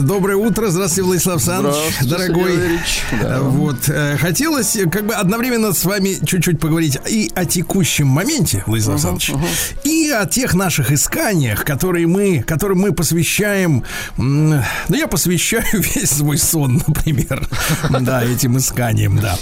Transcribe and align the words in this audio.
Доброе 0.00 0.36
утро. 0.36 0.68
Здравствуйте, 0.68 1.02
Владислав 1.02 1.36
Александрович, 1.36 1.76
дорогой. 2.02 2.58
Да. 3.20 3.40
Вот. 3.40 3.88
Э, 3.88 4.16
хотелось 4.18 4.78
как 4.90 5.06
бы 5.06 5.14
одновременно 5.14 5.72
с 5.72 5.84
вами 5.84 6.18
чуть-чуть 6.24 6.58
поговорить 6.58 6.98
и 7.08 7.30
о 7.34 7.44
текущем 7.44 8.06
моменте, 8.06 8.62
Владислав 8.66 8.96
Александрович, 8.96 9.30
uh-huh. 9.30 9.78
О 10.10 10.26
тех 10.26 10.54
наших 10.54 10.92
исканиях, 10.92 11.64
которые 11.64 12.06
мы, 12.06 12.42
которым 12.46 12.78
мы 12.80 12.92
посвящаем, 12.92 13.84
ну, 14.16 14.62
я 14.88 15.06
посвящаю 15.06 15.64
весь 15.72 16.10
свой 16.10 16.38
сон, 16.38 16.82
например, 16.86 17.48
да, 18.00 18.24
этим 18.24 18.58
исканиям, 18.58 19.18
да. 19.18 19.36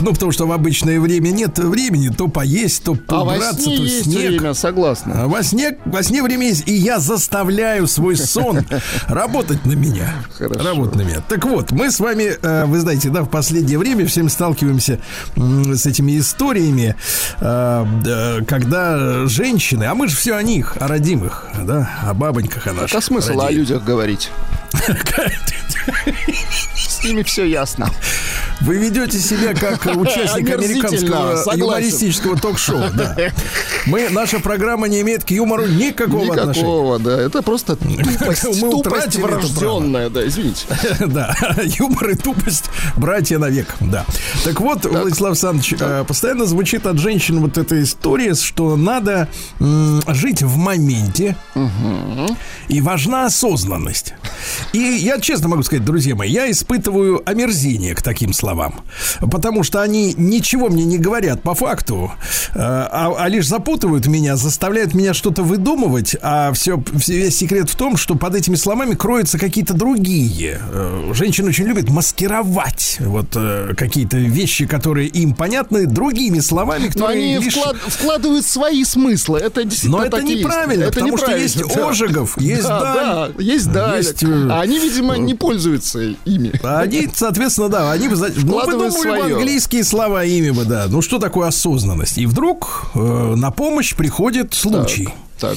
Ну, 0.00 0.12
потому 0.12 0.32
что 0.32 0.46
в 0.46 0.52
обычное 0.52 1.00
время 1.00 1.30
нет 1.30 1.58
времени 1.58 2.08
то 2.08 2.28
поесть, 2.28 2.84
то 2.84 2.94
поубраться, 2.94 3.70
а 3.70 3.76
то 3.76 3.88
снег. 3.88 4.28
время, 4.30 4.54
согласна. 4.54 5.28
Во 5.28 5.42
сне, 5.42 5.76
во 5.84 6.02
сне 6.02 6.22
время 6.22 6.48
есть, 6.48 6.68
и 6.68 6.72
я 6.72 6.98
заставляю 6.98 7.86
свой 7.86 8.16
сон 8.16 8.64
работать 9.08 9.64
на 9.64 9.72
меня. 9.72 10.12
Хорошо. 10.36 10.62
Работать 10.62 10.96
на 10.96 11.02
меня. 11.02 11.20
Так 11.28 11.44
вот, 11.44 11.70
мы 11.72 11.90
с 11.90 12.00
вами, 12.00 12.36
э, 12.40 12.64
вы 12.66 12.80
знаете, 12.80 13.10
да, 13.10 13.22
в 13.22 13.30
последнее 13.30 13.78
время 13.78 14.06
всем 14.06 14.28
сталкиваемся 14.28 15.00
с 15.36 15.86
этими 15.86 16.18
историями, 16.18 16.96
э, 17.40 18.40
когда 18.46 19.26
женщины, 19.26 19.84
а 19.84 19.94
мы 19.94 20.07
же 20.08 20.16
все 20.16 20.34
о 20.34 20.42
них, 20.42 20.76
о 20.80 20.88
родимых, 20.88 21.46
да, 21.62 21.90
о 22.02 22.14
бабоньках, 22.14 22.66
о 22.66 22.72
наших. 22.72 22.90
Это 22.90 23.00
смысл 23.00 23.28
родимых. 23.28 23.48
о 23.48 23.52
людях 23.52 23.84
говорить. 23.84 24.30
ними 27.08 27.22
все 27.22 27.44
ясно. 27.44 27.90
Вы 28.60 28.76
ведете 28.76 29.18
себя 29.18 29.54
как 29.54 29.86
участник 29.96 30.50
американского 30.50 31.54
юмористического 31.54 32.36
ток-шоу. 32.36 32.82
Да. 32.94 33.16
Мы, 33.86 34.08
наша 34.10 34.40
программа 34.40 34.88
не 34.88 35.00
имеет 35.00 35.24
к 35.24 35.30
юмору 35.30 35.66
никакого, 35.66 36.24
никакого 36.24 36.34
отношения. 36.34 36.66
Никакого, 36.66 36.98
да. 36.98 37.20
Это 37.20 37.42
просто 37.42 37.76
тупость, 37.76 38.44
Мы 38.62 38.70
тупость 38.70 39.16
врожденная, 39.16 40.10
да, 40.10 40.26
извините. 40.26 40.66
Да, 41.08 41.34
юмор 41.58 42.10
и 42.10 42.14
тупость 42.16 42.64
братья 42.96 43.38
навек, 43.38 43.74
да. 43.80 44.04
Так 44.44 44.60
вот, 44.60 44.82
так. 44.82 44.92
Владислав 44.92 45.30
Александрович, 45.30 45.74
да. 45.78 46.00
Э, 46.00 46.04
постоянно 46.04 46.44
звучит 46.44 46.86
от 46.86 46.98
женщин 46.98 47.40
вот 47.40 47.56
эта 47.56 47.82
история, 47.82 48.34
что 48.34 48.76
надо 48.76 49.28
жить 49.60 50.42
в 50.42 50.56
моменте, 50.56 51.36
угу. 51.54 52.36
и 52.68 52.80
важна 52.80 53.26
осознанность. 53.26 54.14
И 54.72 54.78
я 54.78 55.20
честно 55.20 55.48
могу 55.48 55.62
сказать, 55.62 55.84
друзья 55.84 56.14
мои, 56.14 56.30
я 56.30 56.50
испытываю 56.50 57.22
омерзение 57.28 57.94
к 57.94 58.02
таким 58.02 58.32
словам, 58.32 58.47
потому 59.20 59.62
что 59.62 59.82
они 59.82 60.14
ничего 60.16 60.68
мне 60.68 60.84
не 60.84 60.98
говорят 60.98 61.42
по 61.42 61.54
факту, 61.54 62.12
э, 62.54 62.58
а, 62.58 63.14
а 63.18 63.28
лишь 63.28 63.46
запутывают 63.46 64.06
меня, 64.06 64.36
заставляют 64.36 64.94
меня 64.94 65.14
что-то 65.14 65.42
выдумывать, 65.42 66.16
а 66.22 66.52
все, 66.52 66.82
весь 67.06 67.36
секрет 67.36 67.70
в 67.70 67.76
том, 67.76 67.96
что 67.96 68.14
под 68.14 68.34
этими 68.34 68.54
словами 68.54 68.94
кроются 68.94 69.38
какие-то 69.38 69.74
другие. 69.74 70.60
Э, 70.70 71.12
женщины 71.14 71.48
очень 71.48 71.64
любят 71.64 71.88
маскировать 71.88 72.98
вот 73.00 73.28
э, 73.34 73.74
какие-то 73.76 74.16
вещи, 74.16 74.66
которые 74.66 75.08
им 75.08 75.34
понятны, 75.34 75.86
другими 75.86 76.40
словами, 76.40 76.88
которые 76.88 77.00
Но 77.00 77.06
они 77.06 77.44
лишь... 77.44 77.54
вклад, 77.54 77.76
вкладывают 77.76 78.44
свои 78.44 78.84
смыслы. 78.84 79.38
Это 79.38 79.64
действительно 79.64 79.98
Но 79.98 80.04
это 80.04 80.22
неправильно, 80.22 80.84
есть. 80.84 80.94
потому 80.94 81.16
что 81.16 81.36
есть 81.36 81.58
да. 81.58 81.88
Ожегов, 81.88 82.40
есть 82.40 82.62
да, 82.62 82.94
Даль, 82.94 83.32
да, 83.36 83.42
есть 83.42 83.72
Даль. 83.72 83.96
Есть, 83.98 84.24
а 84.24 84.60
они, 84.60 84.78
видимо, 84.78 85.16
не 85.16 85.34
пользуются 85.34 86.00
ими. 86.24 86.52
Они, 86.62 87.08
соответственно, 87.14 87.68
да, 87.68 87.92
они 87.92 88.08
ну, 88.44 88.64
выдумывали 88.64 89.32
английские 89.32 89.84
слова 89.84 90.24
ими 90.24 90.50
бы, 90.50 90.64
да. 90.64 90.86
Ну, 90.88 91.02
что 91.02 91.18
такое 91.18 91.48
осознанность? 91.48 92.18
И 92.18 92.26
вдруг 92.26 92.86
э, 92.94 93.34
на 93.36 93.50
помощь 93.50 93.94
приходит 93.94 94.54
случай. 94.54 95.06
Так. 95.06 95.14
Так. 95.40 95.56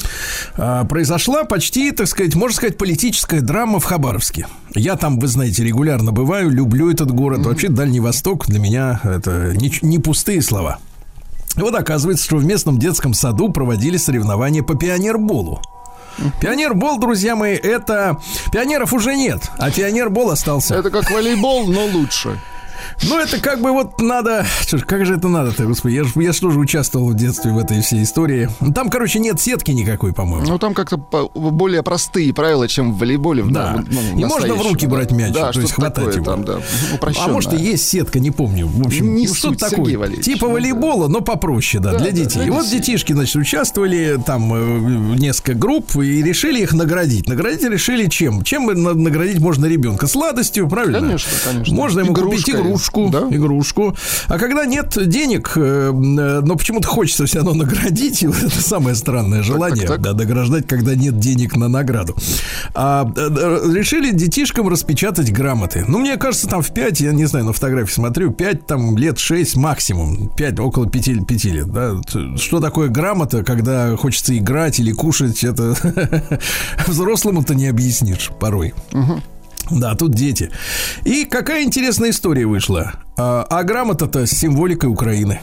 А, 0.57 0.85
произошла 0.85 1.43
почти, 1.43 1.91
так 1.91 2.07
сказать, 2.07 2.35
можно 2.35 2.55
сказать, 2.55 2.77
политическая 2.77 3.41
драма 3.41 3.79
в 3.79 3.83
Хабаровске. 3.83 4.47
Я 4.75 4.95
там, 4.95 5.19
вы 5.19 5.27
знаете, 5.27 5.63
регулярно 5.63 6.11
бываю, 6.11 6.49
люблю 6.49 6.91
этот 6.91 7.11
город. 7.11 7.39
Mm-hmm. 7.39 7.47
Вообще 7.47 7.69
Дальний 7.69 7.99
Восток 7.99 8.45
для 8.45 8.59
меня 8.59 8.99
это 9.03 9.53
не, 9.55 9.73
не 9.81 9.97
пустые 9.97 10.41
слова. 10.41 10.77
И 11.57 11.61
вот 11.61 11.75
оказывается, 11.75 12.25
что 12.25 12.37
в 12.37 12.45
местном 12.45 12.77
детском 12.77 13.13
саду 13.13 13.49
проводили 13.49 13.97
соревнования 13.97 14.63
по 14.63 14.75
пионерболу. 14.75 15.61
Пионербол, 16.39 16.99
друзья 16.99 17.35
мои, 17.35 17.55
это... 17.55 18.17
Пионеров 18.51 18.93
уже 18.93 19.15
нет, 19.15 19.49
а 19.57 19.71
пионербол 19.71 20.29
остался. 20.29 20.75
Это 20.75 20.89
как 20.89 21.09
волейбол, 21.09 21.67
но 21.67 21.85
лучше. 21.85 22.39
Ну, 23.03 23.19
это 23.19 23.39
как 23.39 23.61
бы 23.61 23.71
вот 23.71 23.99
надо... 23.99 24.45
Что 24.61 24.77
ж, 24.77 24.83
как 24.83 25.05
же 25.05 25.15
это 25.15 25.27
надо-то, 25.27 25.65
господи? 25.65 25.95
Я 25.95 26.03
же 26.03 26.11
я 26.15 26.33
ж 26.33 26.39
тоже 26.39 26.59
участвовал 26.59 27.09
в 27.09 27.15
детстве 27.15 27.51
в 27.51 27.57
этой 27.57 27.81
всей 27.81 28.03
истории. 28.03 28.49
Там, 28.73 28.89
короче, 28.89 29.19
нет 29.19 29.39
сетки 29.39 29.71
никакой, 29.71 30.13
по-моему. 30.13 30.47
Ну, 30.47 30.57
там 30.59 30.73
как-то 30.73 30.97
более 30.97 31.83
простые 31.83 32.33
правила, 32.33 32.67
чем 32.67 32.93
в 32.93 32.99
волейболе. 32.99 33.43
Да. 33.43 33.83
Ну, 33.87 34.19
и 34.19 34.25
можно 34.25 34.55
в 34.55 34.61
руки 34.61 34.87
брать 34.87 35.11
мяч, 35.11 35.33
да, 35.33 35.51
то 35.51 35.61
есть 35.61 35.73
хватать 35.73 36.15
его. 36.15 36.25
Там, 36.25 36.43
да, 36.43 36.59
а 37.17 37.27
может, 37.27 37.53
и 37.53 37.57
есть 37.57 37.87
сетка, 37.87 38.19
не 38.19 38.31
помню. 38.31 38.67
В 38.67 38.85
общем, 38.85 39.15
не 39.15 39.27
что 39.27 39.53
такое. 39.53 39.97
Валерьевич, 39.97 40.25
типа 40.25 40.47
ну, 40.47 40.53
волейбола, 40.53 41.07
но 41.07 41.21
попроще, 41.21 41.81
да, 41.81 41.91
да 41.91 41.99
для 41.99 42.11
детей. 42.11 42.39
Да, 42.39 42.43
для 42.43 42.47
и 42.47 42.49
вот 42.49 42.69
детишки, 42.69 43.13
значит, 43.13 43.35
участвовали, 43.35 44.19
там 44.25 44.53
э, 44.53 45.17
несколько 45.17 45.53
групп, 45.53 45.95
и 45.97 46.21
решили 46.21 46.61
их 46.61 46.73
наградить. 46.73 47.27
Наградить 47.27 47.63
решили 47.63 48.07
чем? 48.07 48.43
Чем 48.43 48.65
наградить 48.65 49.39
можно 49.39 49.65
ребенка? 49.65 50.07
Сладостью, 50.07 50.67
правильно? 50.67 50.99
Конечно, 50.99 51.31
конечно. 51.43 51.75
Можно 51.75 51.99
ему 52.01 52.13
купить 52.13 52.49
игрушку 52.49 52.70
игрушку, 52.71 53.09
да? 53.09 53.27
игрушку. 53.29 53.95
А 54.27 54.37
когда 54.37 54.65
нет 54.65 54.97
денег, 55.07 55.53
э, 55.55 55.61
э, 55.61 55.91
но 55.91 56.55
почему-то 56.55 56.87
хочется 56.87 57.25
все 57.25 57.39
равно 57.39 57.53
наградить, 57.53 58.23
и 58.23 58.27
вот 58.27 58.41
это 58.41 58.61
самое 58.61 58.95
странное 58.95 59.43
желание, 59.43 59.87
так, 59.87 59.97
так, 59.97 60.03
так. 60.03 60.17
да, 60.17 60.23
награждать, 60.23 60.67
когда 60.67 60.95
нет 60.95 61.19
денег 61.19 61.55
на 61.55 61.67
награду. 61.67 62.15
А, 62.73 63.11
э, 63.15 63.73
решили 63.73 64.11
детишкам 64.11 64.67
распечатать 64.67 65.31
грамоты. 65.31 65.85
Ну, 65.87 65.99
мне 65.99 66.17
кажется, 66.17 66.47
там 66.47 66.61
в 66.61 66.73
5, 66.73 67.01
я 67.01 67.11
не 67.11 67.25
знаю, 67.25 67.45
на 67.45 67.53
фотографии 67.53 67.93
смотрю, 67.93 68.31
5 68.31 68.67
там 68.67 68.97
лет 68.97 69.19
6 69.19 69.55
максимум, 69.57 70.29
5, 70.29 70.59
около 70.59 70.89
5, 70.89 71.27
5 71.27 71.43
лет, 71.45 71.71
да. 71.71 71.95
Что 72.37 72.59
такое 72.59 72.89
грамота, 72.89 73.43
когда 73.43 73.95
хочется 73.97 74.37
играть 74.37 74.79
или 74.79 74.91
кушать, 74.91 75.43
это 75.43 75.75
взрослому-то 76.87 77.55
не 77.55 77.67
объяснишь 77.67 78.29
порой. 78.39 78.73
Угу. 78.93 79.21
Да, 79.69 79.95
тут 79.95 80.13
дети. 80.13 80.51
И 81.03 81.25
какая 81.25 81.63
интересная 81.63 82.09
история 82.09 82.45
вышла. 82.45 82.93
А, 83.17 83.45
а 83.49 83.63
грамота-то 83.63 84.25
с 84.25 84.31
символикой 84.31 84.89
Украины. 84.89 85.39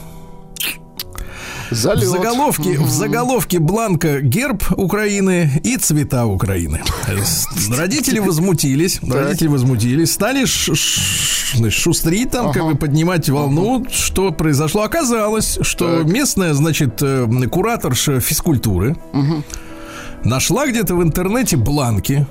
Залет. 1.71 2.03
В 2.03 2.07
заголовке, 2.07 2.79
в 2.79 2.89
заголовке 2.89 3.59
бланка 3.59 4.21
герб 4.21 4.63
Украины 4.71 5.61
и 5.63 5.77
цвета 5.77 6.25
Украины. 6.25 6.81
Родители 7.77 8.19
возмутились, 8.19 8.99
родители 9.03 9.47
возмутились, 9.47 10.11
стали 10.11 10.45
ш, 10.45 10.73
ш, 10.73 11.69
шустрить 11.69 12.31
там, 12.31 12.51
как 12.51 12.63
бы 12.63 12.75
поднимать 12.75 13.29
волну, 13.29 13.85
что 13.91 14.31
произошло. 14.31 14.81
Оказалось, 14.81 15.59
что 15.61 16.03
местная, 16.03 16.53
значит, 16.53 17.01
э, 17.01 17.27
кураторша 17.51 18.19
физкультуры 18.19 18.97
нашла 20.23 20.65
где-то 20.67 20.95
в 20.95 21.03
интернете 21.03 21.55
бланки 21.55 22.25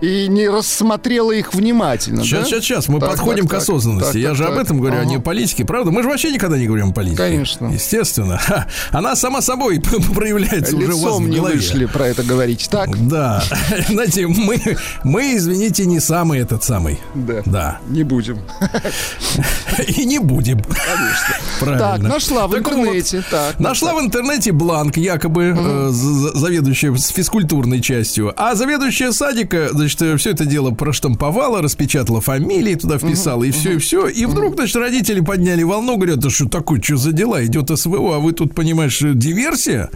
и 0.00 0.28
не 0.28 0.48
рассмотрела 0.48 1.32
их 1.32 1.54
внимательно. 1.54 2.22
Сейчас, 2.22 2.40
да? 2.40 2.46
сейчас, 2.46 2.64
сейчас. 2.64 2.88
Мы 2.88 3.00
так, 3.00 3.10
подходим 3.10 3.46
так, 3.46 3.58
к 3.58 3.62
осознанности. 3.62 4.12
Так, 4.12 4.20
Я 4.20 4.28
так, 4.28 4.36
же 4.36 4.44
так. 4.44 4.52
об 4.52 4.58
этом 4.58 4.78
говорю, 4.78 4.96
ага. 4.96 5.02
а 5.02 5.06
не 5.06 5.16
о 5.16 5.20
политике. 5.20 5.64
Правда? 5.64 5.90
Мы 5.90 6.02
же 6.02 6.08
вообще 6.08 6.30
никогда 6.30 6.58
не 6.58 6.66
говорим 6.66 6.90
о 6.90 6.92
политике. 6.92 7.22
Конечно. 7.22 7.66
Естественно. 7.66 8.38
Ха, 8.38 8.66
она 8.90 9.16
сама 9.16 9.40
собой 9.40 9.80
проявляется 10.14 10.76
Лицом 10.76 10.82
уже 10.82 10.94
у 10.94 11.00
вас 11.00 11.16
в 11.18 11.28
не 11.28 11.40
вышли 11.40 11.86
про 11.86 12.08
это 12.08 12.22
говорить. 12.22 12.68
Так? 12.70 12.90
Да. 13.08 13.42
Знаете, 13.88 14.26
мы, 14.26 14.60
мы, 15.04 15.36
извините, 15.36 15.86
не 15.86 16.00
самый 16.00 16.40
этот 16.40 16.64
самый. 16.64 17.00
Да. 17.14 17.42
Да. 17.46 17.78
Не 17.88 18.02
будем. 18.02 18.38
И 19.86 20.04
не 20.04 20.18
будем. 20.18 20.62
Конечно. 20.62 21.36
Правильно. 21.60 21.78
Так, 21.78 22.00
нашла 22.00 22.46
в 22.46 22.50
так 22.50 22.60
интернете. 22.60 23.18
Вот, 23.18 23.26
так, 23.30 23.60
нашла 23.60 23.94
в 23.94 24.00
интернете 24.00 24.52
бланк, 24.52 24.96
якобы 24.96 25.52
угу. 25.52 25.60
э, 25.60 25.88
заведующая 25.90 26.94
с 26.94 27.08
физкультурной 27.08 27.80
частью. 27.80 28.32
А 28.36 28.54
заведующая 28.54 29.12
садика 29.12 29.71
значит, 29.72 30.20
все 30.20 30.30
это 30.30 30.44
дело 30.44 30.70
проштамповала, 30.70 31.62
распечатала 31.62 32.20
фамилии, 32.20 32.74
туда 32.74 32.98
вписала, 32.98 33.44
uh-huh, 33.44 33.48
и 33.48 33.50
все, 33.50 33.70
uh-huh. 33.70 33.76
и 33.76 33.78
все. 33.78 34.08
И 34.08 34.26
вдруг, 34.26 34.54
значит, 34.54 34.76
родители 34.76 35.20
подняли 35.20 35.62
волну, 35.62 35.96
говорят, 35.96 36.18
да 36.18 36.30
что 36.30 36.48
такое, 36.48 36.80
что 36.80 36.96
за 36.96 37.12
дела, 37.12 37.44
идет 37.44 37.76
СВО, 37.76 38.16
а 38.16 38.18
вы 38.18 38.32
тут, 38.32 38.54
понимаешь, 38.54 38.98
диверсия? 39.00 39.90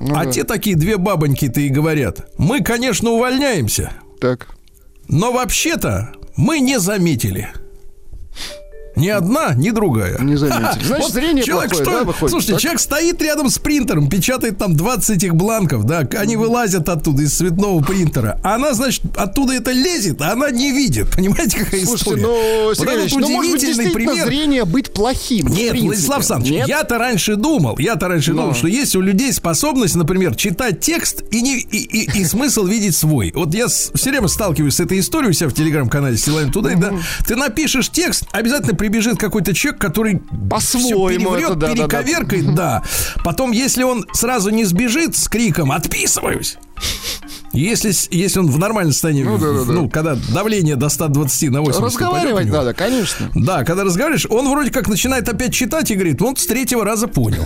Uh-huh. 0.00 0.12
А 0.14 0.26
те 0.26 0.44
такие 0.44 0.76
две 0.76 0.96
бабоньки-то 0.96 1.60
и 1.60 1.68
говорят, 1.68 2.28
мы, 2.38 2.60
конечно, 2.60 3.10
увольняемся. 3.10 3.92
Так. 4.20 4.48
Но 5.08 5.32
вообще-то 5.32 6.12
мы 6.36 6.60
не 6.60 6.78
заметили. 6.78 7.50
Ни 9.00 9.08
одна, 9.08 9.54
ни 9.54 9.70
другая. 9.70 10.18
Не 10.20 10.36
заметили. 10.36 10.60
Значит, 10.82 11.02
вот 11.02 11.12
зрение 11.12 11.44
человек 11.44 11.70
плохое, 11.70 11.90
что, 11.90 11.98
да, 11.98 12.04
выходит, 12.04 12.30
Слушайте, 12.30 12.52
так? 12.52 12.62
человек 12.62 12.80
стоит 12.80 13.22
рядом 13.22 13.50
с 13.50 13.58
принтером, 13.58 14.08
печатает 14.08 14.58
там 14.58 14.76
20 14.76 15.16
этих 15.16 15.34
бланков, 15.34 15.84
да, 15.84 16.06
они 16.18 16.36
вылазят 16.36 16.88
оттуда 16.88 17.22
из 17.22 17.36
цветного 17.36 17.82
принтера. 17.82 18.38
А 18.42 18.56
она, 18.56 18.74
значит, 18.74 19.02
оттуда 19.16 19.54
это 19.54 19.72
лезет, 19.72 20.20
а 20.22 20.32
она 20.32 20.50
не 20.50 20.72
видит. 20.72 21.08
Понимаете, 21.14 21.58
какая 21.58 21.84
Слушайте, 21.84 22.20
история? 22.20 22.22
ну, 22.22 22.74
Сергей 22.74 23.08
вот 23.08 23.20
ну, 23.20 23.28
может 23.30 23.52
быть, 23.52 23.92
пример. 23.92 24.26
зрение 24.26 24.64
быть 24.64 24.92
плохим. 24.92 25.46
Нет, 25.48 25.78
Владислав 25.80 26.18
Александрович, 26.18 26.66
я-то 26.66 26.98
раньше 26.98 27.36
думал, 27.36 27.78
я-то 27.78 28.08
раньше 28.08 28.32
Но. 28.32 28.42
думал, 28.42 28.54
что 28.54 28.68
есть 28.68 28.94
у 28.96 29.00
людей 29.00 29.32
способность, 29.32 29.94
например, 29.94 30.34
читать 30.34 30.80
текст 30.80 31.22
и, 31.30 31.40
не, 31.42 31.58
и, 31.58 31.78
и, 31.78 32.20
и 32.20 32.24
смысл 32.24 32.64
видеть 32.66 32.96
свой. 32.96 33.32
Вот 33.34 33.54
я 33.54 33.68
все 33.68 34.10
время 34.10 34.28
сталкиваюсь 34.28 34.74
с 34.74 34.80
этой 34.80 35.00
историей 35.00 35.30
у 35.30 35.32
себя 35.32 35.48
в 35.48 35.54
телеграм-канале 35.54 36.16
Стилайн 36.16 36.52
туда, 36.52 36.70
да, 36.76 36.92
ты 37.26 37.36
напишешь 37.36 37.90
текст, 37.90 38.24
обязательно 38.32 38.74
прибежит 38.90 39.18
какой-то 39.18 39.54
человек, 39.54 39.80
который 39.80 40.20
по-своему 40.50 41.30
переврет, 41.34 41.58
да, 41.58 41.72
перековеркает, 41.72 42.46
да, 42.46 42.52
да. 42.52 42.82
да. 43.14 43.22
Потом, 43.22 43.52
если 43.52 43.84
он 43.84 44.06
сразу 44.12 44.50
не 44.50 44.64
сбежит 44.64 45.16
с 45.16 45.28
криком 45.28 45.70
«Отписываюсь!», 45.72 46.58
если, 47.52 47.92
если 48.14 48.38
он 48.38 48.48
в 48.48 48.58
нормальном 48.58 48.92
состоянии, 48.92 49.24
ну, 49.24 49.36
да, 49.36 49.52
да, 49.52 49.64
да. 49.64 49.72
ну, 49.72 49.90
когда 49.90 50.16
давление 50.32 50.76
до 50.76 50.88
120 50.88 51.50
на 51.50 51.60
80 51.62 51.82
Разговаривать 51.82 52.46
надо, 52.46 52.74
конечно. 52.74 53.28
Да, 53.34 53.64
когда 53.64 53.82
разговариваешь, 53.82 54.26
он 54.30 54.48
вроде 54.48 54.70
как 54.70 54.86
начинает 54.86 55.28
опять 55.28 55.52
читать 55.52 55.90
и 55.90 55.94
говорит, 55.94 56.22
он 56.22 56.36
с 56.36 56.46
третьего 56.46 56.84
раза 56.84 57.08
понял. 57.08 57.44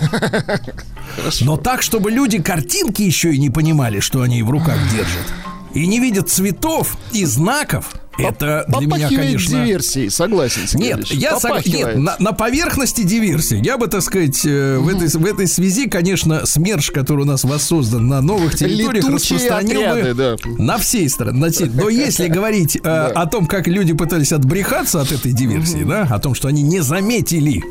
Но 1.41 1.57
так, 1.57 1.81
чтобы 1.81 2.11
люди 2.11 2.39
картинки 2.39 3.01
еще 3.01 3.33
и 3.33 3.39
не 3.39 3.49
понимали, 3.49 3.99
что 3.99 4.21
они 4.21 4.43
в 4.43 4.49
руках 4.51 4.77
держат. 4.91 5.25
И 5.73 5.87
не 5.87 5.99
видят 5.99 6.29
цветов 6.29 6.97
и 7.11 7.25
знаков, 7.25 7.91
Это 8.17 8.65
для 8.67 8.87
меня, 8.87 9.09
конечно... 9.09 9.65
диверсией, 9.65 10.09
согласен. 10.09 10.61
Нет, 10.79 11.07
я 11.07 11.39
согласен. 11.39 11.71
Нет, 11.71 11.97
на, 11.97 12.15
на 12.19 12.31
поверхности 12.33 13.03
диверсии. 13.03 13.63
Я 13.63 13.77
бы, 13.77 13.87
так 13.87 14.01
сказать, 14.01 14.45
э, 14.45 14.77
в, 14.77 14.87
этой, 14.87 15.07
в 15.07 15.25
этой 15.25 15.47
связи, 15.47 15.89
конечно, 15.89 16.45
СМЕРШ, 16.45 16.91
который 16.91 17.21
у 17.21 17.25
нас 17.25 17.43
воссоздан 17.43 18.07
на 18.07 18.21
новых 18.21 18.55
территориях, 18.55 19.05
Летучие 19.05 19.37
распространил 19.37 19.81
отряды, 19.81 20.13
бы 20.13 20.37
да. 20.47 20.63
на 20.63 20.77
всей 20.77 21.09
стране. 21.09 21.51
Но 21.73 21.89
если 21.89 22.27
говорить 22.27 22.77
э, 22.77 22.79
о 22.89 23.25
том, 23.25 23.45
как 23.45 23.67
люди 23.67 23.93
пытались 23.93 24.31
отбрехаться 24.31 25.01
от 25.01 25.11
этой 25.11 25.31
диверсии, 25.31 25.83
да, 25.83 26.03
о 26.03 26.19
том, 26.19 26.35
что 26.35 26.47
они 26.47 26.61
не 26.61 26.81
заметили, 26.81 27.63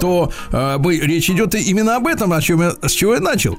то 0.00 0.32
э, 0.52 0.78
речь 0.88 1.30
идет 1.30 1.54
именно 1.54 1.96
об 1.96 2.06
этом, 2.06 2.32
о 2.32 2.40
чем 2.40 2.62
я, 2.62 2.74
с 2.82 2.92
чего 2.92 3.14
я 3.14 3.20
начал. 3.20 3.58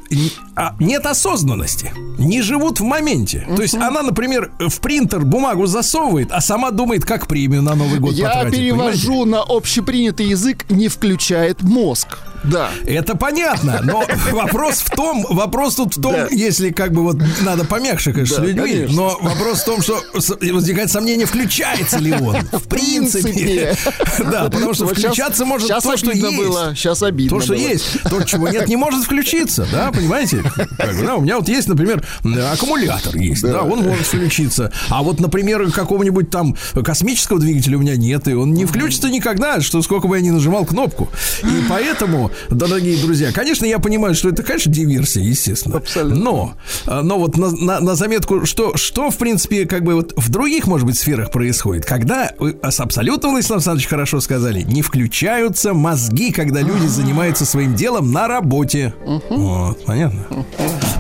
А, 0.56 0.76
нет 0.80 1.06
осознанности. 1.06 1.92
Не 2.18 2.42
живут 2.42 2.80
в 2.80 2.84
моменте. 2.84 3.48
То 3.56 3.62
есть 3.62 3.76
она, 3.76 4.02
например, 4.04 4.52
в 4.60 4.80
принтер 4.80 5.22
бумагу 5.26 5.66
засовывает, 5.66 6.11
а 6.32 6.42
сама 6.42 6.72
думает, 6.72 7.06
как 7.06 7.28
премию 7.28 7.62
на 7.62 7.76
Новый 7.76 8.00
год 8.00 8.14
Я 8.14 8.28
потратить, 8.28 8.60
перевожу 8.60 9.08
понимаете? 9.24 9.32
на 9.32 9.56
общепринятый 9.58 10.26
язык, 10.28 10.66
не 10.70 10.88
включает 10.88 11.62
мозг. 11.62 12.20
Да. 12.44 12.72
Это 12.86 13.16
понятно, 13.16 13.82
но 13.84 14.04
вопрос 14.32 14.80
в 14.80 14.90
том, 14.90 15.26
вопрос 15.30 15.76
тут 15.76 15.96
в 15.96 16.02
том, 16.02 16.14
да. 16.14 16.28
если 16.32 16.72
как 16.72 16.92
бы 16.92 17.04
вот 17.04 17.18
надо 17.42 17.66
помягче, 17.66 18.14
конечно, 18.14 18.38
да, 18.38 18.44
с 18.44 18.46
людьми, 18.46 18.72
конечно. 18.74 18.96
но 18.96 19.18
вопрос 19.22 19.62
в 19.62 19.66
том, 19.66 19.82
что 19.82 20.02
возникает 20.14 20.92
сомнение, 20.92 21.26
включается 21.26 22.00
ли 22.00 22.14
он. 22.14 22.38
В 22.52 22.68
принципе. 22.68 23.76
Да, 24.20 24.46
потому 24.46 24.74
что 24.74 24.88
включаться 24.88 25.46
может 25.46 25.68
то, 25.68 25.98
что 25.98 26.12
есть. 26.12 26.38
было, 26.38 26.74
сейчас 26.76 27.04
обидно 27.04 27.38
То, 27.38 27.44
что 27.44 27.54
есть. 27.54 28.02
То, 28.04 28.24
чего 28.24 28.48
нет, 28.50 28.68
не 28.68 28.76
может 28.76 29.04
включиться, 29.04 29.68
да, 29.72 29.92
понимаете? 29.92 30.44
Да, 30.78 31.16
у 31.16 31.22
меня 31.22 31.38
вот 31.38 31.48
есть, 31.48 31.68
например, 31.68 32.06
аккумулятор 32.52 33.16
есть, 33.16 33.42
да, 33.42 33.62
он 33.62 33.80
может 33.84 34.06
включиться. 34.06 34.72
А 34.90 35.04
вот, 35.04 35.20
например, 35.20 35.72
какого-нибудь 35.72 36.30
там 36.30 36.56
космического 36.84 37.40
двигателя 37.40 37.78
у 37.78 37.82
меня 37.82 37.96
нет, 37.96 38.28
и 38.28 38.34
он 38.34 38.54
не 38.54 38.66
включится 38.66 39.10
никогда, 39.10 39.62
что 39.62 39.82
сколько 39.82 40.08
бы 40.08 40.18
я 40.18 40.24
ни 40.24 40.30
нажимал 40.30 40.66
кнопку. 40.66 41.10
И 41.44 41.64
поэтому 41.70 42.31
дорогие 42.50 42.98
друзья, 42.98 43.32
конечно, 43.32 43.66
я 43.66 43.80
понимаю, 43.80 44.16
что 44.16 44.30
это, 44.30 44.44
конечно, 44.44 44.72
диверсия, 44.72 45.24
естественно. 45.24 45.78
Абсолютно. 45.78 46.24
Но, 46.24 46.54
а, 46.86 47.02
но 47.02 47.20
вот 47.20 47.38
на, 47.38 47.52
на, 47.52 47.80
на 47.80 47.96
заметку, 47.96 48.46
что, 48.46 48.76
что, 48.78 49.10
в 49.10 49.18
принципе, 49.18 49.66
как 49.66 49.84
бы 49.84 49.96
вот 49.96 50.14
в 50.16 50.30
других, 50.30 50.68
может 50.68 50.86
быть, 50.86 50.98
сферах 50.98 51.32
происходит, 51.32 51.86
когда, 51.86 52.32
вы 52.40 52.58
абсолютно, 52.62 53.30
Владислав 53.30 53.58
Александрович, 53.58 53.88
хорошо 53.88 54.22
сказали, 54.22 54.62
не 54.62 54.82
включаются 54.82 55.74
мозги, 55.74 56.32
когда 56.32 56.62
люди 56.62 56.88
занимаются 56.88 57.46
своим 57.46 57.76
делом 57.76 58.12
на 58.12 58.28
работе. 58.28 58.94
Вот, 59.30 59.86
понятно? 59.86 60.26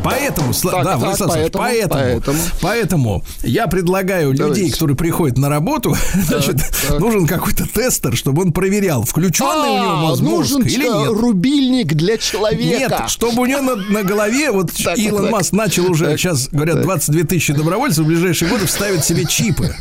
Поэтому, 0.03 0.53
так, 0.53 0.71
да, 0.71 0.83
так, 0.83 0.99
Владислав 0.99 1.31
поэтому, 1.31 1.63
поэтому, 1.63 2.01
поэтому, 2.01 2.39
поэтому 2.61 3.23
я 3.43 3.67
предлагаю 3.67 4.33
Давайте. 4.33 4.61
людей, 4.61 4.71
которые 4.71 4.97
приходят 4.97 5.37
на 5.37 5.49
работу, 5.49 5.95
так, 6.13 6.23
значит, 6.23 6.61
так. 6.87 6.99
нужен 6.99 7.27
какой-то 7.27 7.67
тестер, 7.67 8.15
чтобы 8.15 8.41
он 8.41 8.51
проверял, 8.51 9.03
включенный 9.03 9.51
а, 9.51 9.71
у 9.71 9.77
него 9.77 9.95
мозг, 9.97 10.21
нужен 10.21 10.61
или 10.63 10.87
нет 10.87 11.11
рубильник 11.21 11.93
для 11.93 12.17
человека. 12.17 12.61
Нет, 12.63 13.09
чтобы 13.09 13.43
у 13.43 13.45
него 13.45 13.61
на, 13.61 13.75
на 13.75 14.03
голове, 14.03 14.51
вот 14.51 14.71
так, 14.83 14.97
Илон 14.97 15.23
так, 15.23 15.31
Маск 15.31 15.53
начал 15.53 15.89
уже, 15.89 16.05
так, 16.05 16.19
сейчас 16.19 16.49
говорят, 16.49 16.81
22 16.81 17.23
тысячи 17.23 17.53
добровольцев 17.53 18.05
в 18.05 18.07
ближайшие 18.07 18.49
годы 18.49 18.65
вставят 18.65 19.05
себе 19.05 19.25
чипы. 19.25 19.73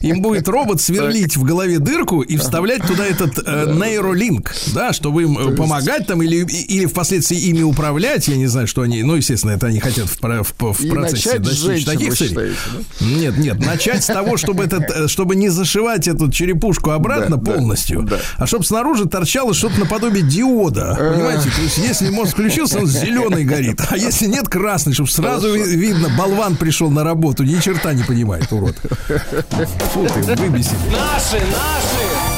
Им 0.00 0.20
будет 0.20 0.48
робот 0.48 0.80
сверлить 0.80 1.36
в 1.36 1.44
голове 1.44 1.78
дырку 1.78 2.22
и 2.22 2.36
вставлять 2.36 2.86
туда 2.86 3.06
этот 3.06 3.38
э, 3.46 3.72
нейролинк, 3.74 4.54
да, 4.74 4.92
чтобы 4.92 5.22
им 5.22 5.38
э, 5.38 5.56
помогать 5.56 6.06
там 6.06 6.22
или, 6.22 6.44
или 6.44 6.86
впоследствии 6.86 7.38
ими 7.38 7.62
управлять, 7.62 8.28
я 8.28 8.36
не 8.36 8.46
знаю, 8.46 8.66
что 8.66 8.82
они, 8.82 9.02
ну, 9.02 9.14
естественно, 9.14 9.52
это 9.52 9.68
они 9.68 9.80
хотят 9.80 10.06
в, 10.06 10.20
в, 10.20 10.72
в 10.72 10.88
процессе 10.90 11.38
достичь 11.38 11.84
таких 11.84 12.16
целей. 12.16 12.28
Считаете, 12.30 12.56
да? 12.72 13.06
Нет, 13.06 13.38
нет, 13.38 13.64
начать 13.64 14.02
с 14.02 14.06
того, 14.06 14.36
чтобы 14.36 14.64
этот, 14.64 14.90
э, 14.90 15.08
чтобы 15.08 15.36
не 15.36 15.48
зашивать 15.48 16.08
эту 16.08 16.30
черепушку 16.30 16.90
обратно 16.90 17.36
да, 17.36 17.52
полностью, 17.52 18.02
да, 18.02 18.16
да. 18.16 18.22
а 18.38 18.46
чтобы 18.46 18.64
снаружи 18.64 19.06
торчало 19.06 19.54
что-то 19.54 19.80
наподобие 19.80 20.24
диода 20.24 20.79
да. 20.80 20.94
Понимаете, 20.94 21.50
то 21.50 21.62
есть 21.62 21.78
если 21.78 22.10
мозг 22.10 22.32
включился, 22.32 22.78
он 22.78 22.86
зеленый 22.86 23.44
горит. 23.44 23.80
А 23.90 23.96
если 23.96 24.26
нет, 24.26 24.48
красный, 24.48 24.92
чтобы 24.94 25.10
сразу 25.10 25.52
видно, 25.54 26.08
болван 26.16 26.56
пришел 26.56 26.90
на 26.90 27.04
работу, 27.04 27.44
ни 27.44 27.58
черта 27.60 27.92
не 27.92 28.02
понимает, 28.02 28.50
урод. 28.52 28.76
Фу 28.76 30.06
ты, 30.06 30.34
выбесили. 30.36 30.76
Наши, 30.90 31.36
наши! 31.36 32.30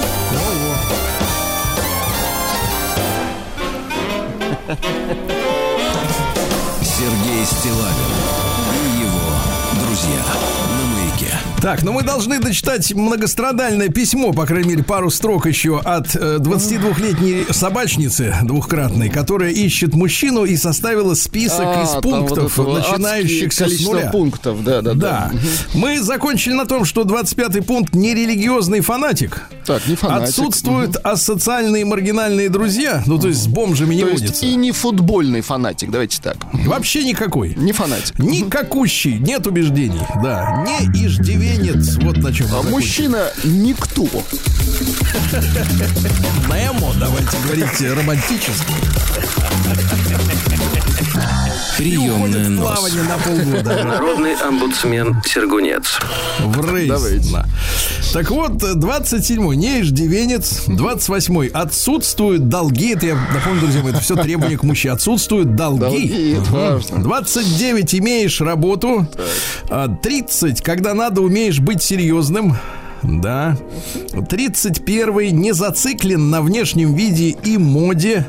Сергей 6.82 7.44
Стилавин 7.44 8.12
и 8.72 9.00
его 9.02 9.84
друзья. 9.84 10.51
Так, 11.62 11.84
ну 11.84 11.92
мы 11.92 12.02
должны 12.02 12.40
дочитать 12.40 12.92
многострадальное 12.92 13.88
письмо, 13.88 14.32
по 14.32 14.46
крайней 14.46 14.70
мере, 14.70 14.82
пару 14.82 15.10
строк 15.10 15.46
еще 15.46 15.78
от 15.78 16.16
э, 16.16 16.38
22-летней 16.40 17.46
собачницы 17.52 18.34
двухкратной, 18.42 19.08
которая 19.08 19.52
ищет 19.52 19.94
мужчину 19.94 20.44
и 20.44 20.56
составила 20.56 21.14
список 21.14 21.66
а, 21.66 21.84
из 21.84 22.02
пунктов, 22.02 22.58
вот 22.58 22.78
начинающихся 22.78 23.68
с 23.68 23.80
нуля. 23.86 24.10
пунктов, 24.10 24.64
да, 24.64 24.80
да, 24.80 24.94
да. 24.94 25.30
да. 25.30 25.32
Мы 25.74 26.00
закончили 26.00 26.52
на 26.52 26.66
том, 26.66 26.84
что 26.84 27.02
25-й 27.02 27.62
пункт 27.62 27.94
нерелигиозный 27.94 28.80
фанатик. 28.80 29.48
Так, 29.64 29.86
не 29.86 29.94
фанатик. 29.94 30.30
Отсутствуют 30.30 30.96
угу. 30.96 31.08
асоциальные 31.08 31.84
маргинальные 31.84 32.48
друзья, 32.48 33.04
ну 33.06 33.20
то 33.20 33.28
есть 33.28 33.40
с 33.40 33.46
бомжами 33.46 33.94
не 33.94 34.02
то 34.02 34.10
водится. 34.10 34.44
и 34.44 34.56
не 34.56 34.72
футбольный 34.72 35.42
фанатик, 35.42 35.92
давайте 35.92 36.20
так. 36.20 36.38
Вообще 36.66 37.04
никакой. 37.04 37.54
Не 37.54 37.70
фанатик. 37.70 38.18
Никакущий, 38.18 39.18
нет 39.20 39.46
убеждений, 39.46 40.02
да. 40.24 40.66
Не 40.66 41.06
иждивенец 41.06 41.51
младенец. 41.52 41.96
Вот 41.96 42.16
на 42.18 42.32
чем. 42.32 42.46
А 42.52 42.62
мужчина 42.62 43.30
никто. 43.44 44.08
Немо, 46.48 46.92
давайте 46.98 47.36
говорить 47.44 47.80
романтически. 47.96 48.74
Приемная 51.82 52.48
нос. 52.48 52.64
плавание 52.64 53.02
на 53.02 53.18
полгода. 53.18 53.84
Народный 53.84 54.34
омбудсмен 54.34 55.20
Сергунец. 55.24 55.98
В 56.40 56.60
Так 58.12 58.30
вот, 58.30 58.52
27-й 58.52 59.56
не 59.56 59.80
иждивенец, 59.80 60.68
28-й 60.68 61.48
отсутствуют 61.48 62.48
долги. 62.48 62.92
Это 62.94 63.06
я 63.06 63.14
напомню, 63.34 63.60
друзья, 63.60 63.82
это 63.88 64.00
все 64.00 64.16
требования 64.16 64.58
к 64.58 64.62
мужчине. 64.62 64.92
Отсутствуют 64.92 65.56
долги. 65.56 65.80
долги 65.80 66.36
угу. 66.38 67.02
29 67.02 67.94
имеешь 67.96 68.40
работу. 68.40 69.06
Так. 69.68 70.00
30, 70.02 70.62
когда 70.62 70.94
надо, 70.94 71.22
умеешь 71.22 71.60
быть 71.60 71.82
серьезным. 71.82 72.56
Да. 73.02 73.56
31 74.28 75.36
не 75.36 75.52
зациклен 75.52 76.30
на 76.30 76.42
внешнем 76.42 76.94
виде 76.94 77.30
и 77.30 77.58
моде, 77.58 78.26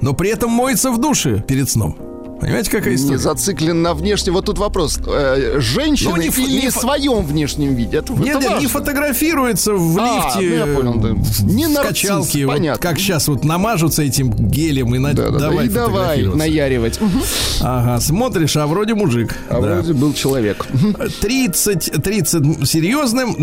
но 0.00 0.12
при 0.14 0.30
этом 0.30 0.50
моется 0.50 0.90
в 0.90 1.00
душе 1.00 1.42
перед 1.46 1.68
сном. 1.68 2.07
Понимаете, 2.40 2.70
какая 2.70 2.94
история? 2.94 3.16
Не 3.16 3.18
зациклен 3.18 3.82
на 3.82 3.94
внешнем. 3.94 4.34
Вот 4.34 4.46
тут 4.46 4.58
вопрос. 4.58 5.00
Э, 5.06 5.58
женщина 5.58 6.10
ну, 6.10 6.22
не, 6.22 6.28
или 6.28 6.62
не, 6.62 6.70
своем 6.70 7.24
внешнем 7.24 7.74
виде? 7.74 7.98
Это, 7.98 8.12
нет, 8.12 8.36
это 8.36 8.48
нет, 8.50 8.60
не 8.60 8.66
фотографируется 8.66 9.74
в 9.74 9.98
а, 9.98 10.34
лифте. 10.38 10.64
Ну, 10.64 10.70
я 10.70 10.76
понял, 10.76 10.94
да. 10.94 11.08
Не 11.42 11.66
в 11.66 11.74
качалке. 11.74 12.46
Понятно. 12.46 12.72
Вот, 12.72 12.80
как 12.80 12.98
сейчас 12.98 13.28
вот 13.28 13.44
намажутся 13.44 14.02
этим 14.02 14.30
гелем 14.30 14.94
и 14.94 14.98
на... 14.98 15.14
да, 15.14 15.30
да, 15.30 15.38
давай, 15.38 15.56
да, 15.56 15.64
и 15.64 15.68
давай 15.68 16.22
наяривать. 16.22 17.00
Ага, 17.60 18.00
смотришь, 18.00 18.56
а 18.56 18.66
вроде 18.66 18.94
мужик. 18.94 19.34
А 19.48 19.60
да. 19.60 19.74
вроде 19.74 19.92
был 19.92 20.12
человек. 20.12 20.66
30, 21.20 22.02
30 22.02 22.68
серьезным, 22.68 23.34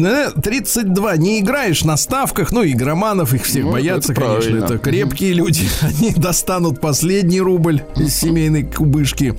32 0.41 1.17
не 1.17 1.39
играешь 1.39 1.83
на 1.83 1.97
ставках, 1.97 2.51
ну, 2.51 2.65
игроманов, 2.65 3.33
их 3.33 3.43
всех 3.43 3.65
ну, 3.65 3.71
боятся, 3.73 4.13
это 4.13 4.21
конечно, 4.21 4.41
правильно. 4.41 4.65
это 4.65 4.77
крепкие 4.77 5.33
люди. 5.33 5.67
Они 5.81 6.11
достанут 6.11 6.79
последний 6.79 7.41
рубль 7.41 7.81
из 7.97 8.15
семейной 8.15 8.63
кубышки. 8.85 9.35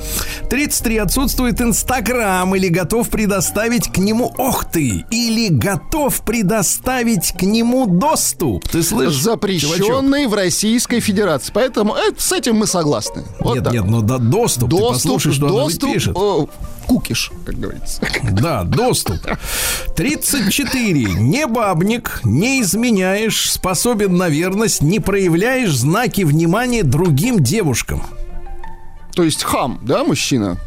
33 0.50 0.98
отсутствует 0.98 1.60
Инстаграм 1.60 2.54
или 2.54 2.68
готов 2.68 3.08
предоставить 3.08 3.92
к 3.92 3.98
нему, 3.98 4.32
ох 4.36 4.64
ты, 4.64 5.04
или 5.10 5.48
готов 5.48 6.20
предоставить 6.22 7.32
к 7.32 7.42
нему 7.42 7.86
доступ. 7.86 8.68
Ты 8.68 8.82
слышишь? 8.82 9.22
Запрещенный 9.22 9.78
чувачок? 9.78 10.30
в 10.30 10.34
Российской 10.34 11.00
Федерации. 11.00 11.52
Поэтому 11.54 11.94
это, 11.94 12.20
с 12.20 12.32
этим 12.32 12.56
мы 12.56 12.66
согласны. 12.66 13.22
Вот 13.40 13.54
нет, 13.54 13.64
так. 13.64 13.72
нет, 13.72 13.84
но 13.86 14.02
да, 14.02 14.18
доступ. 14.18 14.70
Доступ, 14.70 14.88
ты 14.88 14.94
послушай, 14.94 15.32
что 15.32 15.48
доступ, 15.48 15.84
она 15.84 15.92
пишет. 15.92 16.16
О, 16.16 16.48
кукиш, 16.86 17.30
как 17.44 17.58
говорится. 17.58 18.02
Да, 18.32 18.64
доступ. 18.64 19.18
34. 19.94 21.04
Не 21.14 21.46
бабник, 21.46 22.20
не 22.24 22.60
изменяешь, 22.62 23.50
способен 23.50 24.16
на 24.16 24.28
верность, 24.28 24.82
не 24.82 25.00
проявляешь 25.00 25.74
знаки 25.76 26.22
внимания 26.22 26.82
другим 26.82 27.40
девушкам. 27.40 28.02
То 29.16 29.22
есть 29.22 29.42
хам, 29.44 29.80
да, 29.82 30.04
мужчина? 30.04 30.58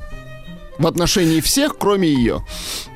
В 0.79 0.87
отношении 0.87 1.39
всех, 1.39 1.77
кроме 1.77 2.09
ее. 2.09 2.43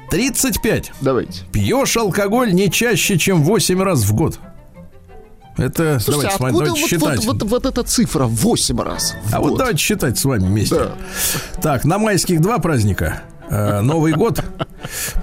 35. 0.10 0.92
Давайте. 1.00 1.44
Пьешь 1.52 1.96
алкоголь 1.96 2.54
не 2.54 2.72
чаще, 2.72 3.20
чем 3.20 3.44
8 3.44 3.82
раз 3.82 4.02
в 4.02 4.16
год. 4.16 4.40
Это 5.58 6.00
Слушайте, 6.00 6.12
давайте, 6.12 6.28
откуда 6.28 6.52
давайте 6.52 6.82
вот, 6.82 6.90
считать. 6.90 7.26
Вот, 7.26 7.44
вот, 7.44 7.52
вот 7.52 7.66
эта 7.68 7.84
цифра 7.84 8.26
8 8.26 8.82
раз. 8.82 9.16
А 9.32 9.40
год. 9.40 9.52
вот 9.52 9.58
давайте 9.60 9.78
считать 9.78 10.18
с 10.18 10.26
вами 10.26 10.48
вместе. 10.48 10.76
Да. 10.76 10.92
Так, 11.62 11.86
на 11.86 12.00
майских 12.00 12.42
два 12.42 12.58
праздника. 12.58 13.22
Э, 13.50 13.82
Новый 13.82 14.14
год 14.14 14.44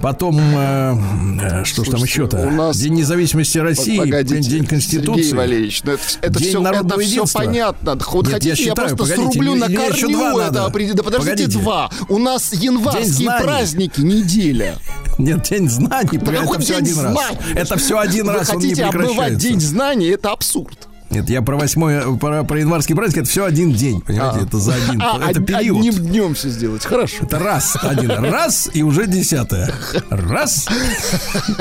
Потом, 0.01 0.39
э, 0.39 0.95
э, 1.41 1.63
что 1.63 1.83
ж 1.83 1.89
там 1.89 2.03
еще-то? 2.03 2.37
нас- 2.49 2.77
День 2.77 2.93
независимости 2.95 3.57
России, 3.57 3.97
Погодите, 3.97 4.49
День 4.49 4.65
Конституции. 4.65 5.21
Сергей 5.23 5.37
Валерьевич, 5.37 5.81
ну 5.83 5.91
это, 5.93 6.03
это 6.21 6.39
День 6.39 6.49
все, 6.49 6.61
это 6.61 6.99
все 6.99 7.09
единства. 7.15 7.39
понятно. 7.39 7.97
Вот 8.11 8.25
Нет, 8.25 8.33
хотите, 8.33 8.49
я 8.49 8.55
считаю, 8.55 8.95
просто 8.95 8.97
погодите, 8.97 9.31
срублю 9.31 9.55
на 9.55 9.65
корню 9.67 10.09
два 10.09 10.47
это 10.47 10.65
определить. 10.65 10.95
Да 10.95 11.03
подождите, 11.03 11.31
Погодите. 11.37 11.59
два. 11.59 11.89
У 12.09 12.17
нас 12.17 12.53
январские 12.53 13.29
праздники, 13.39 14.01
неделя. 14.01 14.75
Нет, 15.17 15.43
День 15.49 15.69
знаний, 15.69 16.17
Да 16.17 16.31
это 16.33 16.59
все 16.59 16.77
один 16.77 16.99
раз. 16.99 17.11
знаний? 17.13 17.37
Это 17.55 17.77
все 17.77 17.99
один 17.99 18.25
Вы 18.27 18.33
раз, 18.33 18.47
хотите 18.49 18.83
обмывать 18.85 19.37
день 19.37 19.59
знаний, 19.59 20.07
это 20.07 20.31
абсурд. 20.31 20.87
Нет, 21.11 21.29
я 21.29 21.41
про 21.41 21.57
восьмое, 21.57 22.15
про, 22.15 22.43
про 22.43 22.59
январский 22.59 22.95
праздник, 22.95 23.23
это 23.23 23.29
все 23.29 23.43
один 23.45 23.73
день, 23.73 23.99
понимаете, 24.01 24.45
это 24.45 24.57
за 24.59 24.75
один, 24.75 25.01
А, 25.01 25.19
это 25.29 25.41
од- 25.41 25.45
период. 25.45 25.77
одним 25.79 25.93
днем 25.95 26.33
все 26.35 26.49
сделать. 26.49 26.85
Хорошо. 26.85 27.17
Это 27.21 27.37
раз, 27.37 27.77
один 27.81 28.11
раз, 28.11 28.69
и 28.73 28.81
уже 28.81 29.07
десятое. 29.07 29.71
Раз. 30.09 30.67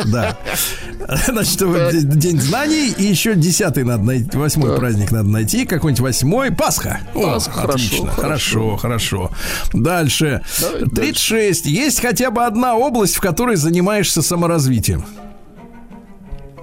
Да. 0.06 0.36
Значит, 1.26 2.08
день 2.18 2.40
знаний, 2.40 2.90
и 2.96 3.02
еще 3.04 3.34
десятый 3.34 3.82
надо 3.84 4.04
найти, 4.04 4.36
восьмой 4.36 4.76
праздник 4.76 5.10
надо 5.10 5.28
найти, 5.28 5.64
какой-нибудь 5.66 6.00
восьмой, 6.00 6.52
Пасха. 6.52 7.00
Пасха, 7.12 7.62
отлично, 7.62 8.10
хорошо, 8.12 8.76
хорошо. 8.76 9.30
Дальше. 9.72 10.42
Давайте 10.60 10.86
36. 10.90 11.66
Есть 11.66 12.00
хотя 12.00 12.30
бы 12.30 12.44
одна 12.44 12.76
область, 12.76 13.16
в 13.16 13.20
которой 13.20 13.56
занимаешься 13.56 14.22
саморазвитием. 14.22 15.04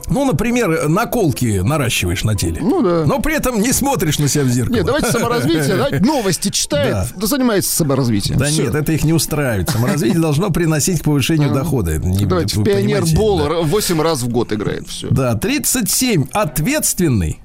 Ну, 0.09 0.25
например, 0.25 0.87
наколки 0.87 1.59
наращиваешь 1.63 2.23
на 2.23 2.35
теле. 2.35 2.59
Ну 2.61 2.81
да. 2.81 3.05
Но 3.05 3.19
при 3.19 3.35
этом 3.35 3.59
не 3.61 3.73
смотришь 3.73 4.19
на 4.19 4.27
себя 4.27 4.43
в 4.43 4.49
зеркало. 4.49 4.75
Нет, 4.77 4.85
давайте 4.85 5.11
саморазвитие. 5.11 5.75
давайте 5.75 5.99
новости 6.05 6.49
читает, 6.49 6.91
Да. 6.93 7.07
да 7.15 7.27
занимается 7.27 7.75
саморазвитием. 7.75 8.37
Да 8.39 8.45
Всё. 8.45 8.63
нет, 8.63 8.75
это 8.75 8.91
их 8.93 9.03
не 9.03 9.13
устраивает. 9.13 9.69
Саморазвитие 9.69 10.19
должно 10.21 10.49
приносить 10.49 11.01
к 11.01 11.03
повышению 11.03 11.53
дохода. 11.53 11.91
Это 11.91 12.07
не- 12.07 12.25
Давайте, 12.25 12.59
в 12.59 12.63
Пионер 12.63 13.01
понимаете, 13.01 13.15
Бол 13.17 13.63
8 13.65 14.01
раз 14.01 14.21
в 14.21 14.29
год 14.29 14.53
играет. 14.53 14.87
Все. 14.87 15.07
Да. 15.09 15.33
да, 15.33 15.39
37. 15.39 16.27
Ответственный. 16.31 17.39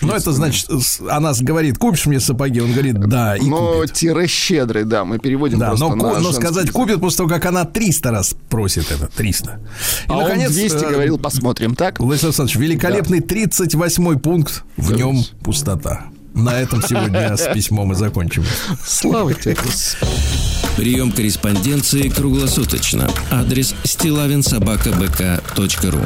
Ну, 0.00 0.12
это 0.12 0.32
значит, 0.32 0.66
она 1.10 1.32
говорит, 1.38 1.76
купишь 1.76 2.06
мне 2.06 2.18
сапоги? 2.18 2.60
Он 2.60 2.72
говорит, 2.72 2.98
да, 2.98 3.36
и 3.36 3.44
Но 3.44 3.80
купит. 3.80 3.92
тире 3.92 4.26
щедрый, 4.26 4.84
да, 4.84 5.04
мы 5.04 5.18
переводим 5.18 5.58
Да, 5.58 5.68
просто 5.68 5.94
но, 5.94 6.14
на 6.14 6.20
но 6.20 6.32
сказать 6.32 6.64
язык. 6.64 6.74
купит 6.74 7.00
после 7.00 7.18
того, 7.18 7.28
как 7.28 7.44
она 7.44 7.66
300 7.66 8.10
раз 8.10 8.34
просит 8.48 8.90
это. 8.90 9.08
300. 9.14 9.50
И, 9.50 9.54
А 10.08 10.16
он 10.16 10.38
200 10.38 10.76
э, 10.76 10.90
говорил, 10.90 11.18
посмотрим, 11.18 11.74
так? 11.74 12.00
Владислав 12.00 12.30
Александрович, 12.30 12.56
великолепный 12.56 13.20
38 13.20 14.18
пункт. 14.20 14.64
В 14.78 14.92
нем 14.92 15.22
пустота. 15.42 16.06
На 16.32 16.58
этом 16.58 16.82
сегодня 16.82 17.36
с 17.36 17.46
письмом 17.52 17.92
и 17.92 17.94
закончим. 17.94 18.44
Слава 18.84 19.34
тебе. 19.34 19.56
Прием 20.76 21.12
корреспонденции 21.12 22.08
круглосуточно. 22.08 23.08
Адрес 23.30 23.74
стилавинсобакабк.ру 23.84 26.00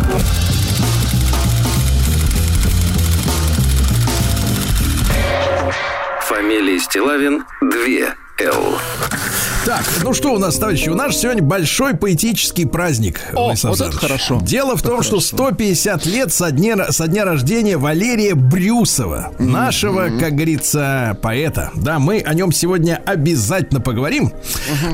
Фамилия 6.38 6.78
Стилавин 6.78 7.44
2 7.60 8.27
Л. 8.40 8.78
Так, 9.66 9.84
ну 10.04 10.14
что 10.14 10.32
у 10.32 10.38
нас, 10.38 10.56
товарищи? 10.56 10.88
У 10.88 10.94
нас 10.94 11.18
сегодня 11.20 11.42
большой 11.42 11.94
поэтический 11.94 12.64
праздник. 12.64 13.20
О, 13.34 13.52
вот 13.52 13.80
это 13.80 13.90
хорошо. 13.90 14.38
Дело 14.40 14.76
в 14.76 14.82
том, 14.82 15.02
что 15.02 15.18
150 15.20 16.06
лет 16.06 16.32
со 16.32 16.52
дня, 16.52 16.90
со 16.92 17.08
дня 17.08 17.24
рождения 17.24 17.76
Валерия 17.76 18.34
Брюсова, 18.34 19.32
нашего, 19.40 20.08
как 20.20 20.36
говорится, 20.36 21.18
поэта. 21.20 21.72
Да, 21.74 21.98
мы 21.98 22.20
о 22.20 22.32
нем 22.32 22.52
сегодня 22.52 23.02
обязательно 23.04 23.80
поговорим. 23.80 24.32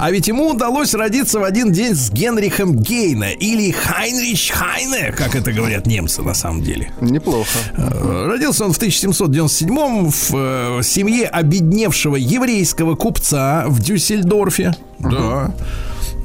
А 0.01 0.11
ведь 0.11 0.27
ему 0.27 0.49
удалось 0.51 0.95
родиться 0.95 1.39
в 1.39 1.45
один 1.45 1.71
день 1.71 1.95
с 1.95 2.11
Генрихом 2.11 2.75
Гейне 2.75 3.35
или 3.35 3.71
Хайнрич 3.71 4.51
Хайне, 4.53 5.13
как 5.13 5.37
это 5.37 5.53
говорят 5.53 5.87
немцы 5.87 6.23
на 6.23 6.35
самом 6.35 6.63
деле. 6.63 6.91
Неплохо. 7.01 7.59
Э, 7.77 8.27
Родился 8.27 8.65
он 8.65 8.73
в 8.73 8.77
1797 8.79 10.11
в 10.11 10.31
э, 10.33 10.81
семье 10.83 11.27
обедневшего 11.27 12.17
еврейского 12.17 12.97
купца 12.97 13.34
в 13.67 13.81
Дюссельдорфе. 13.81 14.75
Да. 15.01 15.55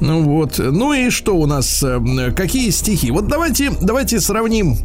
Ну 0.00 0.22
вот. 0.24 0.58
Ну 0.58 0.92
и 0.92 1.10
что 1.10 1.36
у 1.36 1.46
нас? 1.46 1.82
э, 1.82 2.32
Какие 2.34 2.70
стихи? 2.70 3.10
Вот 3.10 3.28
давайте, 3.28 3.70
давайте 3.80 4.20
сравним. 4.20 4.76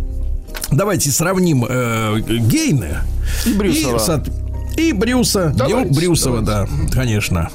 Давайте 0.72 1.12
сравним 1.12 1.66
э, 1.68 2.20
Гейне 2.20 2.98
И 3.46 3.54
Брюсова. 3.54 3.96
И, 3.96 4.00
сот- 4.00 4.32
и 4.78 4.92
Брюса. 4.94 5.54
Давайте, 5.56 5.94
Брюсова, 5.94 6.42
да, 6.42 6.68
конечно. 6.92 7.50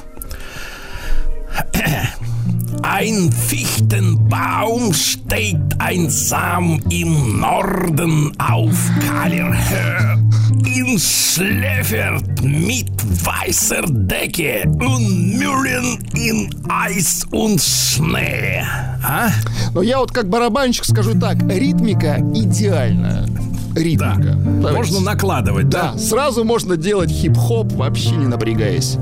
Ein 2.83 3.31
Fichtenbaum 3.31 4.93
steht 4.93 5.59
einsam 5.79 6.79
im 6.89 7.39
Norden 7.39 8.31
auf 8.39 8.75
kahler 9.05 9.53
Höhe. 9.53 10.17
Ihn 10.73 10.97
schläfert 10.97 12.41
mit 12.41 12.89
weißer 13.25 13.81
Decke 13.89 14.63
und 14.65 15.37
Mühlen 15.37 15.99
in 16.15 16.49
Eis 16.69 17.25
und 17.31 17.61
Schnee. 17.61 18.63
А? 19.03 19.31
Но 19.73 19.81
я 19.81 19.99
вот 19.99 20.13
как 20.13 20.29
барабанщик 20.29 20.85
скажу 20.85 21.19
так, 21.19 21.41
ритмика 21.43 22.19
идеальная. 22.33 23.27
Ритмика. 23.75 24.37
Давайте. 24.37 24.77
Можно 24.77 24.99
накладывать, 25.01 25.67
да? 25.67 25.91
Да, 25.91 25.97
сразу 25.97 26.45
можно 26.45 26.77
делать 26.77 27.09
хип-хоп, 27.11 27.73
вообще 27.73 28.11
не 28.11 28.27
напрягаясь. 28.27 28.97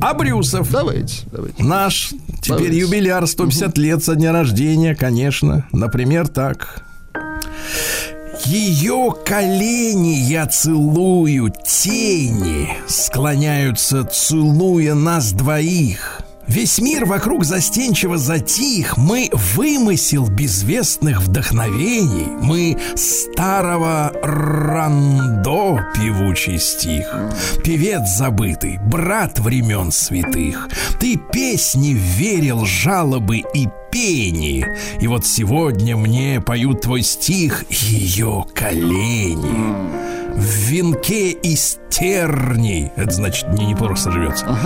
А 0.00 0.12
Брюсов? 0.12 0.72
Давайте, 0.72 1.22
давайте. 1.30 1.62
Наш 1.62 2.08
теперь 2.42 2.56
Давайте. 2.56 2.78
юбиляр 2.78 3.26
150 3.28 3.78
лет 3.78 4.02
со 4.02 4.16
дня 4.16 4.32
рождения, 4.32 4.96
конечно. 4.96 5.66
Например, 5.70 6.26
так. 6.26 6.82
Ее 8.44 9.14
колени 9.24 10.16
я 10.16 10.46
целую, 10.46 11.50
тени 11.50 12.76
склоняются, 12.88 14.04
целуя 14.04 14.94
нас 14.94 15.32
двоих. 15.32 16.23
Весь 16.46 16.78
мир 16.78 17.06
вокруг 17.06 17.44
застенчиво 17.44 18.18
затих, 18.18 18.98
мы 18.98 19.30
вымысел 19.32 20.28
безвестных 20.28 21.22
вдохновений, 21.22 22.26
мы 22.42 22.76
старого 22.96 24.12
рандо 24.22 25.80
певучий 25.94 26.58
стих, 26.58 27.14
певец 27.64 28.08
забытый, 28.16 28.78
брат 28.78 29.38
времен 29.38 29.90
святых, 29.90 30.68
ты 31.00 31.16
песни 31.16 31.94
верил, 31.94 32.66
жалобы 32.66 33.38
и 33.38 33.68
пени, 33.90 34.66
и 35.00 35.06
вот 35.06 35.26
сегодня 35.26 35.96
мне 35.96 36.42
поют 36.42 36.82
твой 36.82 37.02
стих 37.02 37.64
ее 37.70 38.44
колени. 38.54 40.23
В 40.36 40.42
венке 40.68 41.30
из 41.30 41.78
терней. 41.90 42.90
Это 42.96 43.12
значит, 43.12 43.48
не, 43.52 43.66
не 43.66 43.74
просто 43.76 44.10
живется. 44.10 44.58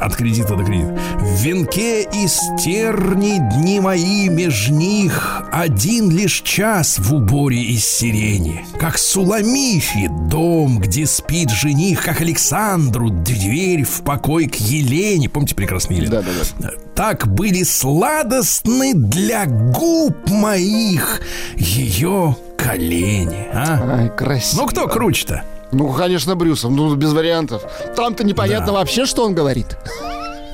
От 0.00 0.16
кредита 0.16 0.56
до 0.56 0.64
кредита. 0.64 0.98
В 1.20 1.40
венке 1.40 2.02
из 2.02 2.40
терней 2.62 3.38
дни 3.54 3.78
мои 3.78 4.28
меж 4.28 4.70
них 4.70 5.44
один 5.52 6.10
лишь 6.10 6.42
час 6.42 6.98
в 6.98 7.14
уборе 7.14 7.62
из 7.62 7.84
сирени. 7.84 8.66
Как 8.80 8.98
Суламифи 8.98 10.10
дом, 10.28 10.80
где 10.80 11.06
спит 11.06 11.50
жених, 11.50 12.02
как 12.02 12.20
Александру 12.20 13.10
дверь 13.10 13.84
в 13.84 14.02
покой 14.02 14.48
к 14.48 14.56
Елене. 14.56 15.28
Помните 15.28 15.54
прекрасную 15.54 15.98
Елену? 15.98 16.22
Да-да-да. 16.22 16.70
Так 16.96 17.28
были 17.28 17.62
сладостны 17.62 18.94
для 18.94 19.46
губ 19.46 20.28
моих 20.28 21.20
ее 21.56 22.36
колени. 22.56 23.48
А? 23.52 23.98
Ай, 24.00 24.08
красиво. 24.10 24.62
Ну 24.62 24.66
кто 24.68 24.86
круче-то? 24.88 25.42
Ну, 25.72 25.92
конечно, 25.92 26.36
Брюсов, 26.36 26.70
ну, 26.70 26.94
без 26.94 27.12
вариантов. 27.12 27.62
Там-то 27.96 28.24
непонятно 28.24 28.66
Да. 28.68 28.72
вообще, 28.74 29.04
что 29.04 29.24
он 29.24 29.34
говорит. 29.34 29.76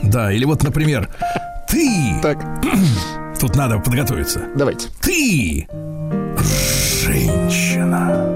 Да, 0.03 0.33
или 0.33 0.45
вот, 0.45 0.62
например, 0.62 1.09
ты. 1.69 2.15
Так, 2.23 2.38
Тут 3.38 3.57
надо 3.57 3.79
подготовиться. 3.79 4.41
давайте. 4.57 4.88
Ты 5.03 5.67
женщина. 7.05 8.32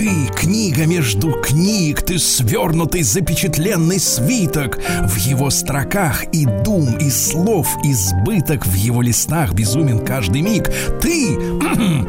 Ты 0.00 0.30
книга 0.34 0.86
между 0.86 1.30
книг, 1.32 2.00
ты 2.00 2.18
свернутый 2.18 3.02
запечатленный 3.02 4.00
свиток. 4.00 4.78
В 5.02 5.16
его 5.16 5.50
строках 5.50 6.24
и 6.32 6.46
дум, 6.46 6.96
и 6.96 7.10
слов 7.10 7.68
избыток, 7.84 8.64
в 8.64 8.72
его 8.72 9.02
листах 9.02 9.52
безумен 9.52 10.02
каждый 10.02 10.40
миг. 10.40 10.70
Ты 11.02 11.36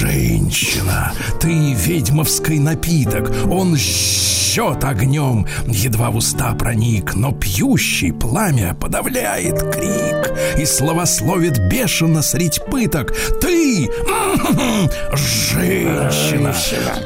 женщина, 0.00 1.12
ты 1.40 1.72
ведьмовский 1.72 2.58
напиток, 2.58 3.30
он 3.48 3.76
жжет 3.76 4.82
огнем, 4.82 5.46
едва 5.68 6.10
в 6.10 6.16
уста 6.16 6.52
проник, 6.54 7.14
но 7.14 7.30
пьющий 7.32 8.12
пламя 8.12 8.74
подавляет 8.74 9.60
крик 9.72 10.32
и 10.58 10.64
словословит 10.64 11.58
бешено 11.68 12.22
средь 12.22 12.60
пыток. 12.68 13.14
Ты, 13.40 13.88
женщина, 15.14 16.52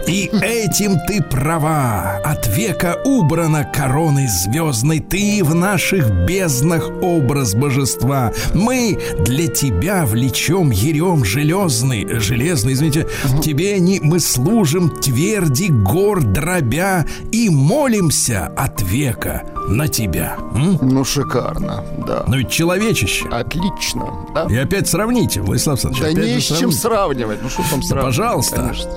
и 0.07 0.31
этим 0.43 0.99
ты 1.07 1.23
права. 1.23 2.21
От 2.25 2.47
века 2.49 2.99
убрана 3.05 3.65
короной 3.65 4.27
звездной, 4.27 5.01
ты 5.01 5.43
в 5.43 5.55
наших 5.55 6.11
безднах 6.27 6.91
образ 7.03 7.55
божества. 7.55 8.33
Мы 8.55 8.99
для 9.21 9.49
тебя 9.49 10.05
влечем 10.05 10.71
ерем 10.71 11.25
железный, 11.25 12.21
железный, 12.21 12.75
извините, 12.75 13.07
тебе 13.43 13.79
не 13.79 14.01
мы 14.01 14.21
служим 14.21 14.91
тверди 14.91 15.69
гор 15.69 16.23
дробя 16.23 17.07
и 17.31 17.49
молимся 17.49 18.53
от 18.57 18.83
века 18.83 19.43
на 19.69 19.89
тебя. 19.89 20.37
М? 20.55 20.79
Ну, 20.83 21.05
шикарно, 21.05 21.85
да. 22.07 22.25
Ну 22.27 22.37
ведь 22.37 22.51
человечище. 22.51 23.29
Отлично, 23.29 24.27
да. 24.35 24.47
И 24.51 24.57
опять 24.57 24.89
сравните, 24.89 25.41
Владислав 25.41 25.85
Александрович. 25.85 26.17
Да 26.17 26.25
не 26.25 26.41
с 26.41 26.59
чем 26.59 26.73
сравнивать. 26.73 27.43
Ну, 27.43 27.49
что 27.49 27.63
там 27.71 27.83
сравнивать? 27.83 28.17
Пожалуйста. 28.17 28.57
Конечно. 28.57 28.91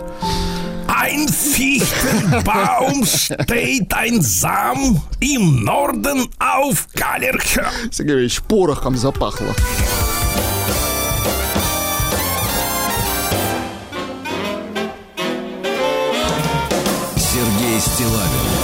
Ein 0.98 1.28
Fichtenbaum 1.28 3.06
steht 3.06 3.94
ein 3.94 4.22
Sam 4.22 5.02
im 5.20 5.64
Norden 5.64 6.28
auf 6.40 6.88
Галерхе. 6.96 7.66
Сергеевич, 7.92 8.42
порохом 8.42 8.96
запахло. 8.96 9.54
Сергей 17.18 17.80
Стилавин 17.82 18.55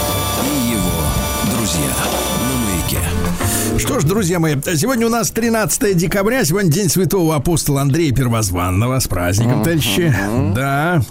Что 3.82 4.00
ж, 4.00 4.04
друзья 4.04 4.39
мои, 4.39 4.56
сегодня 4.76 5.08
у 5.08 5.10
нас 5.10 5.32
13 5.32 5.98
декабря, 5.98 6.46
сегодня 6.46 6.70
день 6.72 6.88
святого 6.88 7.36
апостола 7.36 7.82
Андрея 7.82 8.13
Первозванного. 8.13 9.00
С 9.00 9.08
праздником, 9.08 9.63
товарищи. 9.63 10.13
Да. 10.54 11.02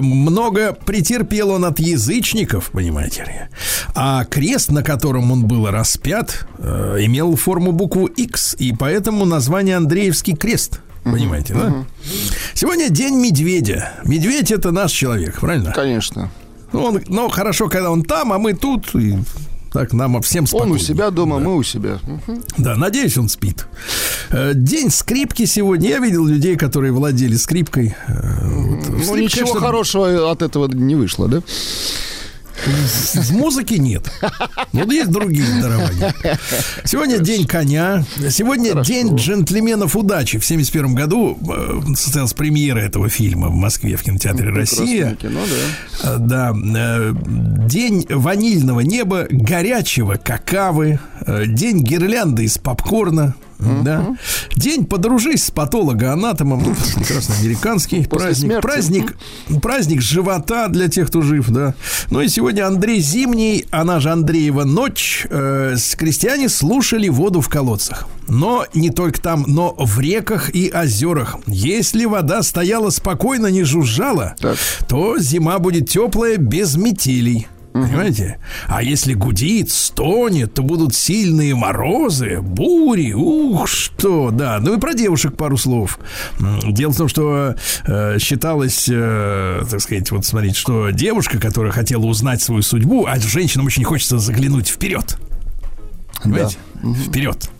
Много 0.00 0.72
претерпел 0.72 1.50
он 1.50 1.64
от 1.64 1.78
язычников, 1.78 2.70
понимаете 2.72 3.22
ли. 3.22 3.32
А 3.94 4.24
крест, 4.24 4.72
на 4.72 4.82
котором 4.82 5.30
он 5.30 5.46
был 5.46 5.70
распят, 5.70 6.44
э, 6.58 6.96
имел 7.02 7.36
форму 7.36 7.70
букву 7.70 8.06
X, 8.06 8.56
и 8.58 8.74
поэтому 8.74 9.24
название 9.24 9.76
Андреевский 9.76 10.34
крест. 10.34 10.80
Понимаете, 11.04 11.54
да? 11.54 11.84
Сегодня 12.52 12.88
день 12.88 13.14
медведя. 13.14 13.92
Медведь 14.04 14.50
это 14.50 14.72
наш 14.72 14.90
человек, 14.90 15.38
правильно? 15.38 15.72
Конечно. 15.72 16.32
Он, 16.72 17.00
но 17.06 17.28
хорошо, 17.28 17.68
когда 17.68 17.92
он 17.92 18.02
там, 18.02 18.32
а 18.32 18.38
мы 18.38 18.54
тут. 18.54 18.92
И 18.96 19.16
так 19.72 19.92
нам 19.92 20.20
всем 20.22 20.44
Он 20.44 20.46
спокойно. 20.46 20.74
у 20.74 20.78
себя 20.78 21.10
дома, 21.10 21.38
мы 21.38 21.56
у 21.56 21.62
себя. 21.62 21.98
Да, 22.56 22.76
надеюсь, 22.76 23.16
он 23.18 23.28
спит. 23.28 23.66
Э, 24.30 24.52
День 24.54 24.90
скрипки 24.90 25.44
сегодня. 25.44 25.88
Я 25.88 25.98
видел 25.98 26.24
людей, 26.24 26.56
которые 26.56 26.92
владели 26.92 27.36
скрипкой. 27.36 27.94
Э, 28.06 28.48
вот. 28.48 28.88
Ну, 28.88 29.16
ничего 29.16 29.46
конечно, 29.46 29.60
хорошего 29.60 30.30
от 30.30 30.42
этого 30.42 30.68
не 30.68 30.94
вышло, 30.94 31.28
да? 31.28 31.42
В 32.66 33.32
музыке 33.32 33.78
нет. 33.78 34.10
Вот 34.72 34.92
есть 34.92 35.10
другие 35.10 35.46
дарования. 35.60 36.14
Сегодня 36.84 37.18
день 37.18 37.46
коня. 37.46 38.04
Сегодня 38.30 38.82
день 38.82 39.14
джентльменов 39.16 39.96
удачи. 39.96 40.38
В 40.38 40.44
71 40.44 40.94
году 40.94 41.38
э, 41.48 41.94
состоялась 41.94 42.34
премьера 42.34 42.80
этого 42.80 43.08
фильма 43.08 43.48
в 43.48 43.54
Москве 43.54 43.96
в 43.96 44.02
кинотеатре 44.02 44.50
«Россия». 44.50 45.14
Прекрасное 45.16 45.16
кино, 45.16 45.40
да. 46.02 46.14
Э, 46.14 46.16
Да, 46.18 46.52
э, 46.54 47.14
день 47.68 48.06
ванильного 48.08 48.80
неба, 48.80 49.26
горячего 49.30 50.14
какавы, 50.16 50.98
день 51.46 51.82
гирлянды 51.82 52.44
из 52.44 52.58
попкорна, 52.58 53.34
да, 53.58 54.16
день 54.56 54.84
подружись 54.84 55.44
с 55.44 55.50
патологоанатомом, 55.50 56.62
прекрасно 56.96 57.34
американский 57.40 58.04
После 58.04 58.08
праздник, 58.26 58.46
смерти. 58.50 58.62
праздник, 58.62 59.16
праздник 59.62 60.00
живота 60.02 60.68
для 60.68 60.88
тех, 60.88 61.08
кто 61.08 61.22
жив, 61.22 61.48
да. 61.50 61.74
Ну 62.10 62.20
и 62.20 62.28
сегодня 62.28 62.66
Андрей 62.66 63.00
Зимний, 63.00 63.64
она 63.70 64.00
же 64.00 64.10
Андреева 64.10 64.64
ночь, 64.64 65.26
э, 65.28 65.74
с- 65.76 65.94
крестьяне 65.96 66.48
слушали 66.48 67.08
воду 67.08 67.40
в 67.40 67.48
колодцах. 67.48 68.06
Но 68.28 68.66
не 68.74 68.90
только 68.90 69.20
там, 69.20 69.44
но 69.46 69.74
в 69.78 69.98
реках 70.00 70.54
и 70.54 70.70
озерах. 70.70 71.36
Если 71.46 72.04
вода 72.04 72.42
стояла 72.42 72.90
спокойно, 72.90 73.46
не 73.48 73.62
жужжала, 73.64 74.34
Так. 74.38 74.56
то 74.86 75.18
зима 75.18 75.58
будет 75.58 75.88
теплая 75.88 76.36
без 76.36 76.76
метелей. 76.76 77.48
Понимаете? 77.72 78.38
А 78.66 78.82
если 78.82 79.14
гудит, 79.14 79.70
стонет, 79.70 80.54
то 80.54 80.62
будут 80.62 80.94
сильные 80.94 81.54
морозы, 81.54 82.40
бури. 82.40 83.12
Ух, 83.12 83.68
что, 83.68 84.30
да. 84.30 84.58
Ну 84.60 84.76
и 84.76 84.80
про 84.80 84.94
девушек 84.94 85.36
пару 85.36 85.56
слов. 85.56 85.98
Дело 86.66 86.92
в 86.92 86.96
том, 86.96 87.08
что 87.08 87.54
э, 87.86 88.18
считалось, 88.18 88.88
э, 88.90 89.62
так 89.70 89.80
сказать, 89.80 90.10
вот 90.10 90.24
смотрите, 90.24 90.58
что 90.58 90.90
девушка, 90.90 91.38
которая 91.38 91.72
хотела 91.72 92.04
узнать 92.04 92.42
свою 92.42 92.62
судьбу, 92.62 93.06
а 93.06 93.18
женщинам 93.18 93.66
очень 93.66 93.84
хочется 93.84 94.18
заглянуть 94.18 94.68
вперед. 94.68 95.18
Понимаете? 96.22 96.56
Вперед. 97.06 97.50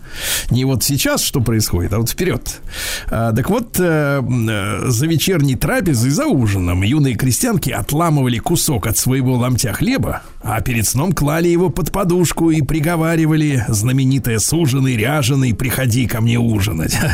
Не 0.49 0.65
вот 0.65 0.83
сейчас, 0.83 1.21
что 1.21 1.41
происходит, 1.41 1.93
а 1.93 1.99
вот 1.99 2.09
вперед. 2.09 2.61
А, 3.07 3.33
так 3.33 3.49
вот, 3.49 3.79
э, 3.79 4.21
э, 4.21 4.89
за 4.89 5.07
вечерней 5.07 5.55
трапезой, 5.55 6.11
за 6.11 6.25
ужином, 6.25 6.83
юные 6.83 7.15
крестьянки 7.15 7.69
отламывали 7.69 8.37
кусок 8.39 8.87
от 8.87 8.97
своего 8.97 9.35
ломтя 9.35 9.73
хлеба, 9.73 10.21
а 10.41 10.61
перед 10.61 10.87
сном 10.87 11.13
клали 11.13 11.47
его 11.47 11.69
под 11.69 11.91
подушку 11.91 12.51
и 12.51 12.61
приговаривали 12.61 13.65
знаменитое 13.67 14.39
суженый, 14.39 14.95
ряженый, 14.95 15.53
приходи 15.53 16.07
ко 16.07 16.21
мне 16.21 16.39
ужинать. 16.39 16.97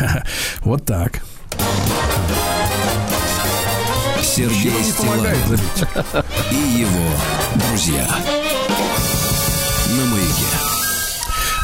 Вот 0.59 0.85
так. 0.85 1.23
Сергей 4.21 4.83
Стилавин 4.83 5.59
и 6.51 6.79
его 6.79 7.09
друзья 7.55 8.07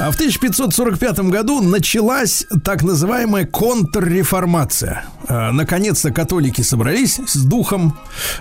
А 0.02 0.10
в 0.10 0.16
1545 0.16 1.20
году 1.30 1.62
началась 1.62 2.48
так 2.64 2.82
называемая 2.82 3.46
контрреформация. 3.46 5.06
А, 5.28 5.52
Наконец-то 5.52 6.12
католики 6.12 6.62
собрались 6.62 7.20
с 7.28 7.36
духом, 7.44 7.96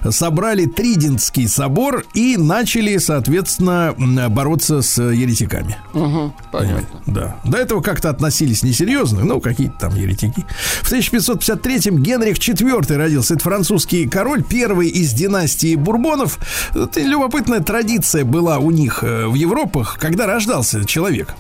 собрали 0.09 0.65
Тридентский 0.65 1.47
собор 1.49 2.05
и 2.15 2.39
начали, 2.39 2.97
соответственно, 2.97 3.95
бороться 4.31 4.81
с 4.81 5.03
еретиками. 5.03 5.77
Мгм, 5.93 6.33
Понятно. 6.51 7.03
Да. 7.07 7.37
До 7.45 7.59
этого 7.59 7.83
как-то 7.83 8.09
относились 8.09 8.63
несерьезно, 8.63 9.23
ну, 9.25 9.39
какие-то 9.39 9.81
там 9.81 9.97
еретики. 9.97 10.47
В 10.81 10.91
1553-м 10.91 12.03
Генрих 12.03 12.39
IV 12.39 12.97
родился. 12.97 13.35
Это 13.35 13.43
французский 13.43 14.09
король, 14.09 14.43
первый 14.43 14.89
из 14.89 15.13
династии 15.13 15.75
Бурбонов. 15.75 16.39
Это 16.75 17.01
любопытная 17.01 17.61
традиция 17.61 18.25
была 18.25 18.57
у 18.57 18.71
них 18.71 19.05
э, 19.05 19.27
в 19.27 19.35
Европах, 19.35 19.99
когда 20.01 20.27
рождался 20.27 20.87
человек. 20.87 21.35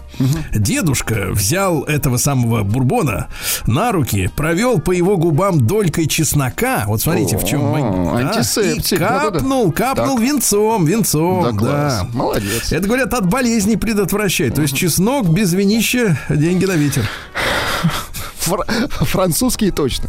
Дедушка 0.54 1.28
взял 1.30 1.82
этого 1.84 2.16
самого 2.16 2.62
Бурбона 2.62 3.28
на 3.66 3.92
руки, 3.92 4.30
провел 4.36 4.78
по 4.80 4.92
его 4.92 5.16
губам 5.16 5.66
долькой 5.66 6.06
чеснока. 6.06 6.84
Вот 6.86 7.00
смотрите, 7.00 7.38
в 7.38 7.44
чем 7.44 7.62
О, 7.62 8.14
магия. 8.14 8.32
да, 8.32 8.62
И 8.62 8.96
капнул, 8.96 9.72
капнул 9.72 10.16
Так. 10.16 10.24
венцом, 10.24 10.84
венцом. 10.84 11.56
Да, 11.58 11.64
да. 11.64 12.06
Молодец. 12.12 12.72
Это, 12.72 12.86
говорят, 12.86 13.14
от 13.14 13.26
болезней 13.28 13.76
предотвращает. 13.76 14.54
То 14.54 14.62
есть 14.62 14.76
чеснок 14.76 15.28
без 15.28 15.52
винища, 15.52 16.18
деньги 16.28 16.64
на 16.64 16.72
ветер. 16.72 17.04
Фра- 18.40 18.64
Французский 18.90 19.70
точно. 19.70 20.08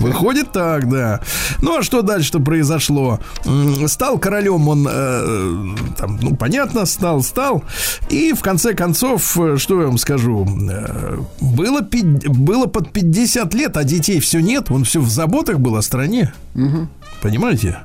Выходит 0.00 0.52
так, 0.52 0.88
да. 0.88 1.20
Ну, 1.62 1.78
а 1.78 1.82
что 1.82 2.02
дальше-то 2.02 2.40
произошло? 2.40 3.20
М, 3.44 3.86
Стал 3.88 4.18
королем 4.18 4.68
он, 4.68 4.86
э, 4.90 5.76
там, 5.98 6.18
ну, 6.22 6.36
понятно, 6.36 6.86
стал, 6.86 7.22
стал. 7.22 7.62
И, 8.08 8.32
в 8.32 8.40
конце 8.40 8.74
концов, 8.74 9.36
э, 9.38 9.56
что 9.58 9.80
я 9.80 9.86
вам 9.88 9.98
скажу, 9.98 10.46
э, 10.70 11.18
было, 11.40 11.82
пи- 11.82 12.02
было 12.28 12.66
под 12.66 12.92
50 12.92 13.52
лет, 13.54 13.76
а 13.76 13.84
детей 13.84 14.20
все 14.20 14.40
нет. 14.40 14.70
Он 14.70 14.84
все 14.84 15.00
в 15.00 15.10
заботах 15.10 15.58
был 15.58 15.76
о 15.76 15.82
стране. 15.82 16.32
Понимаете? 17.22 17.78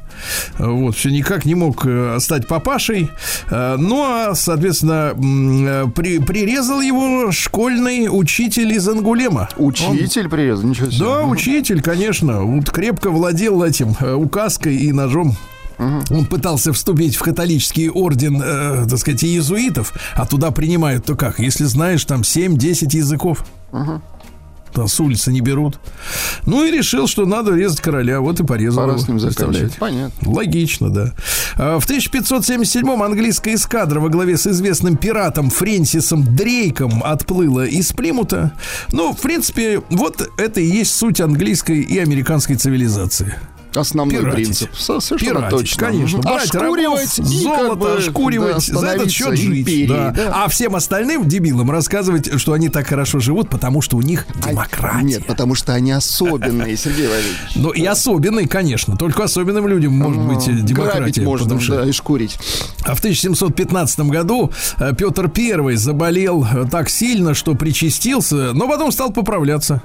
Вот, 0.58 0.96
все 0.96 1.10
никак 1.10 1.46
не 1.46 1.56
мог 1.56 1.86
э, 1.86 2.18
стать 2.20 2.48
папашей. 2.48 3.10
Э, 3.50 3.76
ну, 3.78 4.02
а, 4.04 4.34
соответственно, 4.34 5.14
при- 5.94 6.20
прирезал 6.20 6.80
его 6.82 7.32
школьный 7.32 8.08
учитель 8.10 8.72
из 8.74 8.88
Ангулема. 8.88 9.50
Он- 9.58 9.68
Учитель 9.70 10.30
прирезал, 10.30 10.66
ничего 10.70 10.90
себе. 10.90 11.06
да, 11.06 11.22
учитель, 11.24 11.82
конечно. 11.82 12.42
Вот 12.42 12.70
крепко 12.70 13.10
владел 13.12 13.62
этим 13.64 13.96
э, 14.00 14.14
указкой 14.14 14.76
и 14.78 14.92
ножом. 14.92 15.36
Он 15.78 16.26
пытался 16.26 16.72
вступить 16.72 17.18
в 17.18 17.22
католический 17.22 17.90
орден, 17.90 18.42
э, 18.42 18.86
так 18.90 18.98
сказать, 18.98 19.26
иезуитов, 19.26 19.92
а 20.16 20.26
туда 20.26 20.52
принимают 20.52 21.06
то 21.06 21.16
как? 21.18 21.40
Если 21.40 21.66
знаешь 21.66 22.06
там 22.06 22.22
7-10 22.22 22.96
языков. 22.96 23.46
Там 24.76 24.88
с 24.88 25.00
улицы 25.00 25.32
не 25.32 25.42
берут. 25.42 25.80
Ну 26.46 26.64
и 26.66 26.72
решил, 26.72 27.08
что 27.08 27.26
надо 27.26 27.56
резать 27.56 27.82
короля, 27.82 28.20
вот 28.22 28.40
и 28.40 28.44
порезал 28.46 28.82
Пора 28.84 28.94
его. 28.94 29.02
с 29.04 29.08
ним 29.08 29.20
заканчивать. 29.20 29.78
Понятно. 29.78 30.32
Логично, 30.32 30.90
да. 30.90 31.14
А, 31.58 31.80
В 31.80 31.90
1577-м 31.90 33.02
английская 33.02 33.56
эскадра 33.56 34.00
во 34.00 34.10
главе 34.10 34.38
с 34.38 34.46
известным 34.48 34.98
пиратом 34.98 35.50
Фрэнсисом 35.50 36.36
Дрейком 36.36 37.02
отплыла 37.04 37.66
из 37.66 37.92
Плимута. 37.94 38.54
Ну, 38.92 39.14
в 39.14 39.22
принципе, 39.22 39.82
вот 39.90 40.30
это 40.38 40.60
и 40.60 40.66
есть 40.66 40.94
суть 40.96 41.22
английской 41.22 41.82
и 41.82 41.98
американской 41.98 42.56
цивилизации. 42.56 43.36
Основной 43.78 44.20
Пиратить. 44.22 44.46
принцип. 44.46 44.76
Со- 44.76 45.00
Совершенно 45.00 45.40
Пиратить, 45.40 45.60
точно. 45.60 45.88
конечно. 45.88 46.20
Брать 46.20 46.56
Ошкуривать 46.56 47.20
и 47.20 47.24
золото, 47.24 47.70
как 47.70 47.78
бы, 47.78 47.94
ошкуривать, 47.98 48.72
да, 48.72 48.80
за 48.80 48.88
этот 48.88 49.12
счет 49.12 49.38
жить. 49.38 49.60
империей, 49.60 49.88
да. 49.88 50.12
да. 50.12 50.32
А 50.46 50.48
всем 50.50 50.76
остальным 50.76 51.28
дебилам 51.28 51.70
рассказывать, 51.72 52.40
что 52.40 52.54
они 52.54 52.70
так 52.70 52.88
хорошо 52.88 53.20
живут, 53.20 53.50
потому 53.50 53.82
что 53.82 53.98
у 53.98 54.02
них 54.02 54.26
демократия. 54.36 55.04
Нет, 55.06 55.26
потому 55.26 55.56
что 55.56 55.74
они 55.74 55.92
особенные, 55.92 56.78
Сергей 56.78 57.08
Валерьевич. 57.08 57.38
Ну 57.56 57.72
и 57.72 57.86
особенный, 57.86 58.48
конечно. 58.48 58.96
Только 58.98 59.24
особенным 59.24 59.68
людям 59.68 59.94
может 59.94 60.22
быть 60.22 60.48
э, 60.48 60.52
демократия. 60.54 61.22
можно, 61.22 61.56
душе. 61.56 61.74
да, 61.74 61.86
и 61.86 61.92
шкурить. 61.92 62.38
А 62.84 62.96
в 62.96 63.00
1715 63.00 64.00
году 64.02 64.52
э, 64.80 64.94
Петр 64.98 65.32
I 65.36 65.76
заболел 65.76 66.46
э, 66.46 66.66
так 66.70 66.90
сильно, 66.90 67.34
что 67.34 67.56
причастился, 67.56 68.54
но 68.54 68.68
потом 68.68 68.92
стал 68.92 69.12
поправляться. 69.12 69.82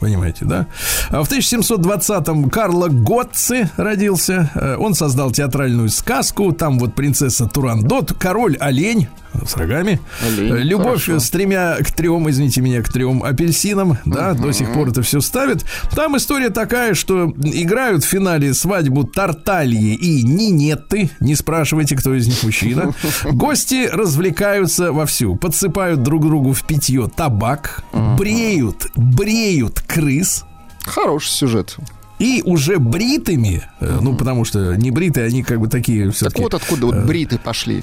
Понимаете, 0.00 0.44
да? 0.44 0.66
А 1.10 1.22
в 1.22 1.30
1720-м 1.30 2.50
Карло 2.50 2.88
Готци 3.12 3.68
родился. 3.76 4.50
Э, 4.54 4.76
Он 4.78 4.94
создал 4.94 5.30
театральную 5.32 5.90
сказку. 5.90 6.52
Там 6.52 6.78
вот 6.78 6.94
принцесса 6.94 7.46
Турандот, 7.46 8.14
король 8.14 8.56
олень 8.58 9.06
с 9.46 9.54
рогами. 9.56 10.00
Олень, 10.26 10.52
Э, 10.54 10.58
Любовь 10.62 11.04
хорошо. 11.04 11.20
с 11.20 11.28
тремя 11.28 11.76
к 11.80 11.90
трем, 11.92 12.30
извините 12.30 12.62
меня, 12.62 12.80
к 12.82 12.88
трем 12.90 13.22
апельсинам. 13.22 13.98
Да, 14.06 14.32
до 14.32 14.50
сих 14.52 14.72
пор 14.72 14.88
это 14.88 15.02
все 15.02 15.20
ставят. 15.20 15.62
Там 15.94 16.16
история 16.16 16.48
такая, 16.48 16.94
что 16.94 17.30
играют 17.42 18.02
в 18.02 18.06
финале 18.08 18.54
свадьбу 18.54 19.04
Тартальи 19.04 19.92
и 19.94 20.22
Нинетты. 20.22 21.10
Не 21.20 21.34
спрашивайте, 21.34 21.96
кто 21.96 22.14
из 22.14 22.26
них 22.26 22.42
мужчина. 22.42 22.94
Гости 23.24 23.88
развлекаются 23.92 24.90
вовсю. 24.90 25.36
Подсыпают 25.36 26.02
друг 26.02 26.24
другу 26.24 26.54
в 26.54 26.64
питье 26.66 27.10
табак. 27.14 27.84
Бреют, 28.18 28.86
бреют 28.96 29.80
крыс. 29.80 30.44
Хороший 30.84 31.28
сюжет. 31.30 31.76
И 32.22 32.40
уже 32.44 32.78
бритыми, 32.78 33.68
э, 33.80 33.98
ну, 34.00 34.14
потому 34.14 34.44
что 34.44 34.76
не 34.76 34.92
бритые, 34.92 35.26
они 35.26 35.42
как 35.42 35.58
бы 35.58 35.66
такие 35.66 36.06
Так 36.06 36.14
все-таки... 36.14 36.42
вот 36.42 36.54
откуда 36.54 36.86
вот 36.86 36.96
бриты 37.04 37.36
пошли. 37.38 37.82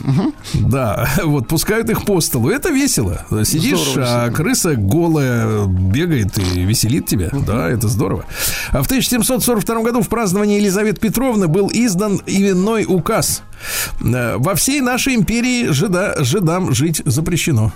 Да, 0.53 1.09
вот 1.23 1.49
пускают 1.49 1.89
их 1.89 2.05
по 2.05 2.21
столу. 2.21 2.49
Это 2.49 2.69
весело. 2.69 3.25
Сидишь, 3.43 3.79
Здорово, 3.79 4.23
а 4.23 4.31
крыса 4.31 4.75
голая 4.75 5.65
бегает 5.65 6.37
и 6.37 6.61
веселит 6.63 7.05
тебя. 7.05 7.29
Да, 7.45 7.69
это 7.69 7.89
здорово. 7.89 8.25
А 8.71 8.81
в 8.81 8.85
1742 8.85 9.81
году 9.81 10.01
в 10.01 10.07
праздновании 10.07 10.57
Елизаветы 10.57 11.01
Петровны 11.01 11.47
был 11.47 11.69
издан 11.73 12.21
именной 12.25 12.85
указ. 12.87 13.43
Э, 14.01 14.37
Во 14.37 14.55
всей 14.55 14.79
нашей 14.79 15.15
империи 15.15 15.67
жида, 15.67 16.15
жидам 16.23 16.73
жить 16.73 17.01
запрещено. 17.03 17.73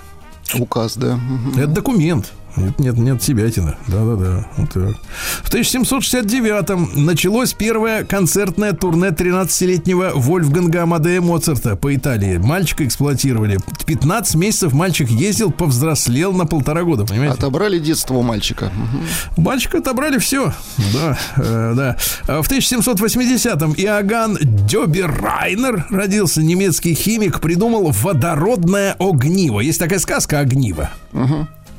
Указ, 0.54 0.96
да. 0.96 1.18
Это 1.56 1.68
документ. 1.68 2.32
Нет, 2.56 2.78
нет, 2.78 2.96
нет, 2.96 3.22
себятина. 3.22 3.76
Да-да-да. 3.88 4.46
Вот 4.56 4.70
так. 4.70 4.96
В 5.42 5.52
1769-м 5.52 7.04
началось 7.04 7.52
первое 7.52 8.04
концертное 8.04 8.72
турне 8.72 9.08
13-летнего 9.08 10.12
Вольфганга 10.14 10.82
Амадея 10.82 11.20
Моцарта 11.20 11.74
по 11.74 11.94
Италии. 11.94 12.36
Мальчика 12.36 12.86
эксплуатировали. 12.86 13.58
15 13.86 14.36
месяцев 14.36 14.72
мальчик 14.72 15.10
ездил, 15.10 15.50
повзрослел 15.50 16.32
на 16.32 16.46
полтора 16.46 16.84
года, 16.84 17.04
понимаете? 17.04 17.34
Отобрали 17.34 17.78
детство 17.78 18.14
у 18.14 18.22
мальчика. 18.22 18.70
Мальчика 19.36 19.78
отобрали 19.78 20.18
все. 20.18 20.52
Да, 20.92 21.18
э, 21.36 21.72
да. 21.76 21.96
А 22.28 22.42
В 22.42 22.50
1780-м 22.50 23.74
Иоганн 23.76 24.38
Дёберайнер 24.40 25.86
родился, 25.90 26.42
немецкий 26.42 26.94
химик, 26.94 27.40
придумал 27.40 27.90
водородное 27.90 28.94
огниво. 28.98 29.60
Есть 29.60 29.80
такая 29.80 29.98
сказка 29.98 30.38
«Огниво». 30.38 30.90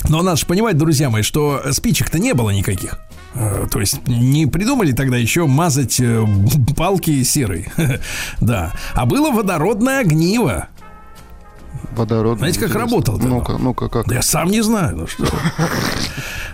Но 0.09 0.21
надо 0.21 0.37
же 0.37 0.45
понимать, 0.45 0.77
друзья 0.77 1.09
мои, 1.09 1.23
что 1.23 1.61
спичек-то 1.71 2.19
не 2.19 2.33
было 2.33 2.51
никаких. 2.51 2.99
Э, 3.33 3.67
То 3.69 3.79
есть 3.79 4.07
не 4.07 4.45
придумали 4.45 4.91
тогда 4.91 5.17
еще 5.17 5.45
мазать 5.45 5.99
э, 5.99 6.25
палки 6.77 7.23
серой. 7.23 7.67
Да. 8.41 8.73
А 8.93 9.05
было 9.05 9.31
водородное 9.31 10.01
огниво. 10.01 10.67
Водород. 11.95 12.37
Знаете, 12.39 12.59
как 12.59 12.75
оно? 12.75 13.03
Ну-ка, 13.19 13.57
ну-ка, 13.57 13.89
как? 13.89 14.07
Да 14.07 14.15
я 14.15 14.21
сам 14.21 14.49
не 14.49 14.61
знаю. 14.61 14.97
Ну 14.97 15.07
что? 15.07 15.25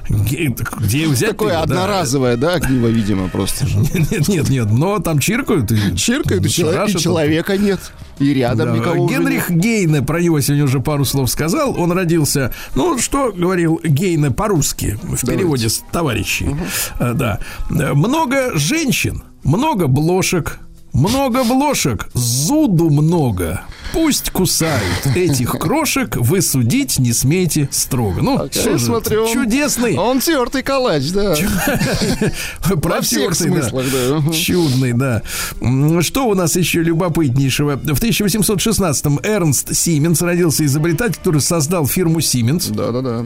Где, 0.10 1.08
взять 1.08 1.30
Такое 1.32 1.62
одноразовое, 1.62 2.36
да, 2.36 2.56
огниво, 2.56 2.88
видимо, 2.88 3.30
просто. 3.30 3.66
Нет, 3.94 4.28
нет, 4.28 4.50
нет, 4.50 4.72
но 4.72 5.00
там 5.00 5.20
чиркают 5.20 5.72
Чиркают, 5.96 6.46
и, 6.46 6.50
человека 6.50 7.58
нет. 7.58 7.80
И 8.20 8.34
рядом 8.34 8.70
Да, 8.70 8.78
никого 8.78 9.08
Генрих 9.08 9.50
нет. 9.50 9.60
Гейне, 9.62 10.02
про 10.02 10.22
него 10.22 10.40
сегодня 10.42 10.66
уже 10.66 10.80
пару 10.80 11.06
слов 11.06 11.30
сказал. 11.30 11.80
Он 11.80 11.92
родился, 11.92 12.54
ну, 12.76 12.98
что 13.00 13.32
говорил 13.32 13.80
Гейне 13.84 14.32
по-русски, 14.32 15.00
в 15.02 15.26
переводе 15.26 15.70
с 15.70 15.84
товарищей. 15.92 16.56
Э, 17.00 17.14
Да. 17.14 17.40
Много 17.70 18.58
женщин, 18.58 19.24
много 19.44 19.88
блошек, 19.88 20.60
много 20.94 21.44
блошек, 21.44 22.10
зуду 22.14 22.90
много. 22.90 23.62
Пусть 23.94 24.30
кусают 24.30 25.06
этих 25.16 25.52
крошек, 25.52 26.16
вы 26.16 26.42
судить 26.42 26.98
не 26.98 27.12
смейте 27.12 27.68
строго. 27.72 28.22
Ну, 28.22 28.38
Так, 28.38 28.54
что 28.54 28.78
же, 28.78 28.86
смотрю, 28.86 29.28
чудесный. 29.28 29.98
Он 29.98 30.22
тертый 30.22 30.64
калач, 30.64 31.10
да. 31.12 31.36
Во 32.70 33.02
всех 33.02 33.36
смыслах, 33.36 33.86
да. 33.92 34.32
Чудный, 34.32 34.94
да. 34.94 35.24
Что 36.02 36.28
у 36.28 36.36
нас 36.36 36.56
еще 36.56 36.82
любопытнейшего? 36.84 37.76
В 37.76 38.02
1816-м 38.02 39.20
Эрнст 39.24 39.76
Сименс 39.76 40.22
родился 40.22 40.66
изобретатель, 40.66 41.18
который 41.18 41.42
создал 41.42 41.86
фирму 41.86 42.22
Сименс. 42.22 42.68
Да-да-да. 42.68 43.26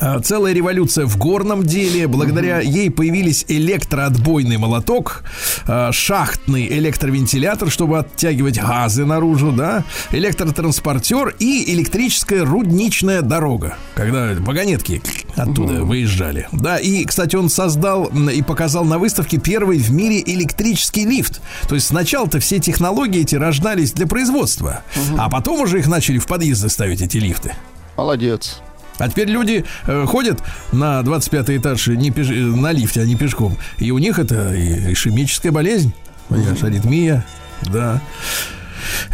А, 0.00 0.20
Целая 0.20 0.52
революция 0.52 1.06
в 1.06 1.16
горном 1.18 1.62
деле. 1.62 2.08
Благодаря 2.08 2.58
ей 2.60 2.90
появились 2.90 3.44
электроотбойный 3.46 4.56
молоток, 4.58 5.22
а, 5.68 5.92
шахтный 5.92 6.66
электровентилятор, 6.84 7.70
чтобы 7.70 7.98
оттягивать 7.98 8.60
газы 8.60 9.04
наружу, 9.04 9.52
да, 9.52 9.84
электротранспортер 10.12 11.34
и 11.38 11.72
электрическая 11.72 12.44
рудничная 12.44 13.22
дорога, 13.22 13.76
когда 13.94 14.34
вагонетки 14.38 15.02
оттуда 15.34 15.82
выезжали. 15.84 16.46
Да, 16.52 16.78
и, 16.78 17.04
кстати, 17.04 17.36
он 17.36 17.48
создал 17.48 18.04
и 18.06 18.42
показал 18.42 18.84
на 18.84 18.98
выставке 18.98 19.38
первый 19.38 19.78
в 19.78 19.90
мире 19.90 20.22
электрический 20.24 21.04
лифт. 21.04 21.40
То 21.68 21.74
есть 21.74 21.86
сначала-то 21.88 22.38
все 22.40 22.58
технологии 22.58 23.22
эти 23.22 23.36
рождались 23.36 23.92
для 23.92 24.06
производства, 24.06 24.82
а 25.18 25.30
потом 25.30 25.60
уже 25.60 25.78
их 25.78 25.86
начали 25.86 26.18
в 26.18 26.26
подъезды 26.26 26.68
ставить, 26.68 27.00
эти 27.00 27.16
лифты. 27.16 27.54
Молодец. 27.96 28.60
А 28.98 29.08
теперь 29.08 29.28
люди 29.28 29.64
э, 29.86 30.04
ходят 30.06 30.40
на 30.70 31.02
25 31.02 31.50
этаж 31.50 31.88
не 31.88 32.10
пеш- 32.10 32.32
на 32.32 32.70
лифте, 32.70 33.00
а 33.00 33.04
не 33.04 33.16
пешком. 33.16 33.56
И 33.78 33.90
у 33.90 33.98
них 33.98 34.18
это 34.18 34.52
ишемическая 34.92 35.50
болезнь. 35.50 35.92
Понимаешь, 36.28 36.62
аритмия. 36.62 37.24
Да. 37.62 38.00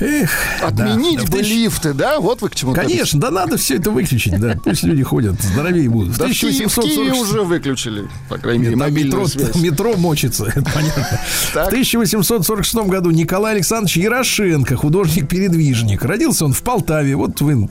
Эх, 0.00 0.30
Отменить 0.62 1.18
да. 1.18 1.24
Бы 1.26 1.38
тысяч- 1.38 1.50
лифты, 1.50 1.92
да? 1.94 2.18
Вот 2.20 2.42
вы 2.42 2.48
к 2.48 2.54
чему 2.56 2.72
Конечно, 2.74 3.20
да 3.20 3.30
надо 3.30 3.56
все 3.56 3.76
это 3.76 3.90
выключить, 3.90 4.38
да. 4.40 4.56
Пусть 4.64 4.82
люди 4.82 5.02
ходят, 5.02 5.40
здоровее 5.40 5.88
будут. 5.88 6.16
Да 6.16 6.26
в 6.26 6.30
Киеве, 6.32 6.66
в 6.66 6.74
Киеве 6.74 7.10
1846 7.10 7.22
уже 7.22 7.42
выключили, 7.42 8.08
по 8.28 8.38
крайней 8.38 8.64
мере, 8.64 8.76
мобильную 8.76 9.22
метро, 9.22 9.26
связь. 9.28 9.54
метро 9.62 9.96
мочится, 9.96 10.46
это 10.46 10.62
понятно. 10.74 11.20
Так. 11.54 11.66
В 11.66 11.68
1846 11.68 12.74
году 12.88 13.10
Николай 13.10 13.54
Александрович 13.54 13.98
Ярошенко, 13.98 14.74
художник-передвижник. 14.76 16.02
Родился 16.04 16.46
он 16.46 16.52
в 16.52 16.62
Полтаве, 16.62 17.14
вот 17.14 17.40
вы 17.40 17.68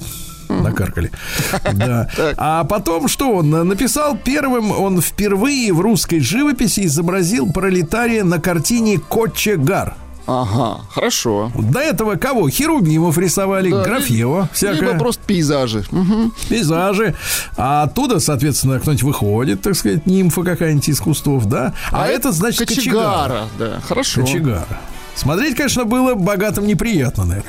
накаркали. 0.50 1.12
Да. 1.74 2.10
А 2.38 2.64
потом 2.64 3.08
что 3.08 3.32
он 3.36 3.50
написал? 3.50 4.18
Первым 4.18 4.72
он 4.72 5.02
впервые 5.02 5.72
в 5.74 5.80
русской 5.80 6.20
живописи 6.20 6.86
изобразил 6.86 7.52
пролетария 7.52 8.24
на 8.24 8.40
картине 8.40 9.00
Кочегар. 9.00 9.96
Ага, 10.32 10.82
хорошо. 10.92 11.52
До 11.56 11.80
этого 11.80 12.16
кого? 12.16 12.50
Херубимов 12.50 13.18
рисовали, 13.18 13.72
Да, 13.72 13.84
Графева, 13.84 14.42
Либо 14.42 14.50
всякое 14.54 14.98
просто 15.00 15.24
пейзажи. 15.26 15.86
Мгм. 15.90 16.34
пейзажи. 16.50 17.16
А 17.58 17.84
оттуда, 17.84 18.20
соответственно, 18.20 18.80
кто-нибудь 18.80 19.04
выходит, 19.04 19.62
так 19.62 19.76
сказать, 19.76 20.06
нимфа 20.06 20.44
какая-нибудь 20.44 20.90
из 20.90 21.00
кустов, 21.00 21.46
да? 21.46 21.74
А, 21.92 22.08
это, 22.08 22.32
значит, 22.32 22.68
кочегар. 22.68 22.84
Кочегара. 22.84 23.48
Да, 23.58 23.80
хорошо. 23.88 24.22
Кочегара. 24.22 24.68
Смотреть, 25.16 25.56
конечно, 25.56 25.86
было 25.86 26.16
богатым 26.16 26.66
неприятно 26.66 27.26
на 27.26 27.34
это. 27.34 27.46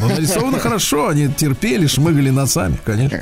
Но 0.00 0.08
нарисовано 0.08 0.58
хорошо, 0.58 1.08
они 1.08 1.28
терпели, 1.28 1.86
шмыгали 1.86 2.30
носами, 2.30 2.76
конечно. 2.84 3.20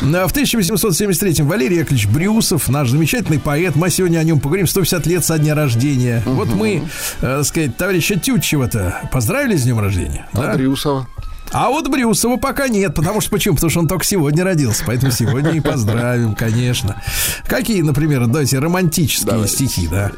А 0.00 0.26
В 0.26 0.32
1873-м 0.32 1.46
Валерий 1.46 1.78
Яковлевич 1.78 2.06
Брюсов, 2.06 2.68
наш 2.68 2.88
замечательный 2.90 3.38
поэт, 3.38 3.76
мы 3.76 3.90
сегодня 3.90 4.18
о 4.18 4.24
нем 4.24 4.40
поговорим, 4.40 4.66
150 4.66 5.06
лет 5.06 5.24
со 5.24 5.38
дня 5.38 5.54
рождения. 5.54 6.22
Вот 6.24 6.48
мы, 6.48 6.84
э, 7.20 7.42
сказать, 7.44 7.76
товарища 7.76 8.18
Тютчева-то 8.18 9.08
поздравили 9.12 9.56
с 9.56 9.62
днем 9.64 9.78
рождения. 9.80 10.26
А 10.32 10.38
да? 10.38 10.54
Брюсова. 10.54 11.06
А 11.50 11.68
вот 11.70 11.88
Брюсова 11.88 12.36
пока 12.36 12.68
нет, 12.68 12.94
потому 12.94 13.20
что 13.20 13.30
почему? 13.30 13.54
Потому 13.54 13.70
что 13.70 13.80
он 13.80 13.88
только 13.88 14.04
сегодня 14.04 14.44
родился, 14.44 14.84
поэтому 14.86 15.12
сегодня 15.12 15.52
и 15.52 15.60
поздравим, 15.60 16.34
конечно. 16.34 17.02
Какие, 17.46 17.82
например, 17.82 18.26
давайте 18.26 18.58
романтические 18.58 19.32
Давай. 19.32 19.48
стихи, 19.48 19.88
да, 19.88 20.12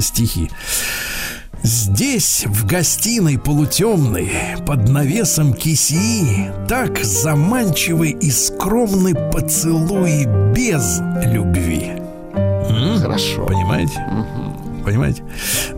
стихи. 0.00 0.50
Здесь, 1.62 2.44
в 2.46 2.66
гостиной 2.66 3.38
полутемной, 3.38 4.30
под 4.66 4.88
навесом 4.88 5.52
кисии, 5.52 6.50
так 6.66 7.04
заманчивый 7.04 8.12
и 8.12 8.30
скромный 8.30 9.14
поцелуй 9.14 10.24
без 10.54 11.00
любви. 11.26 11.92
Хорошо. 13.00 13.46
Понимаете? 13.46 13.92
Угу. 14.10 14.84
Понимаете? 14.84 15.22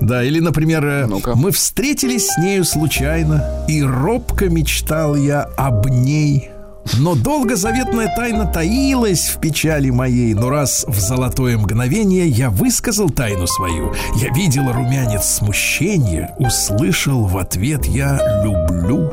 Да, 0.00 0.22
или, 0.22 0.38
например, 0.38 1.06
ну 1.08 1.20
мы 1.34 1.50
встретились 1.50 2.28
с 2.28 2.38
нею 2.38 2.64
случайно, 2.64 3.64
и 3.68 3.82
робко 3.82 4.48
мечтал 4.48 5.16
я 5.16 5.42
об 5.56 5.88
ней 5.88 6.51
но 6.98 7.14
долго 7.14 7.56
заветная 7.56 8.14
тайна 8.14 8.46
таилась 8.46 9.28
в 9.28 9.40
печали 9.40 9.90
моей, 9.90 10.34
но 10.34 10.50
раз 10.50 10.84
в 10.88 10.98
золотое 10.98 11.56
мгновение 11.56 12.28
я 12.28 12.50
высказал 12.50 13.10
тайну 13.10 13.46
свою, 13.46 13.94
я 14.16 14.28
видел 14.30 14.72
румянец 14.72 15.24
смущения, 15.24 16.34
услышал 16.38 17.24
в 17.24 17.38
ответ 17.38 17.86
я 17.86 18.18
«люблю». 18.44 19.10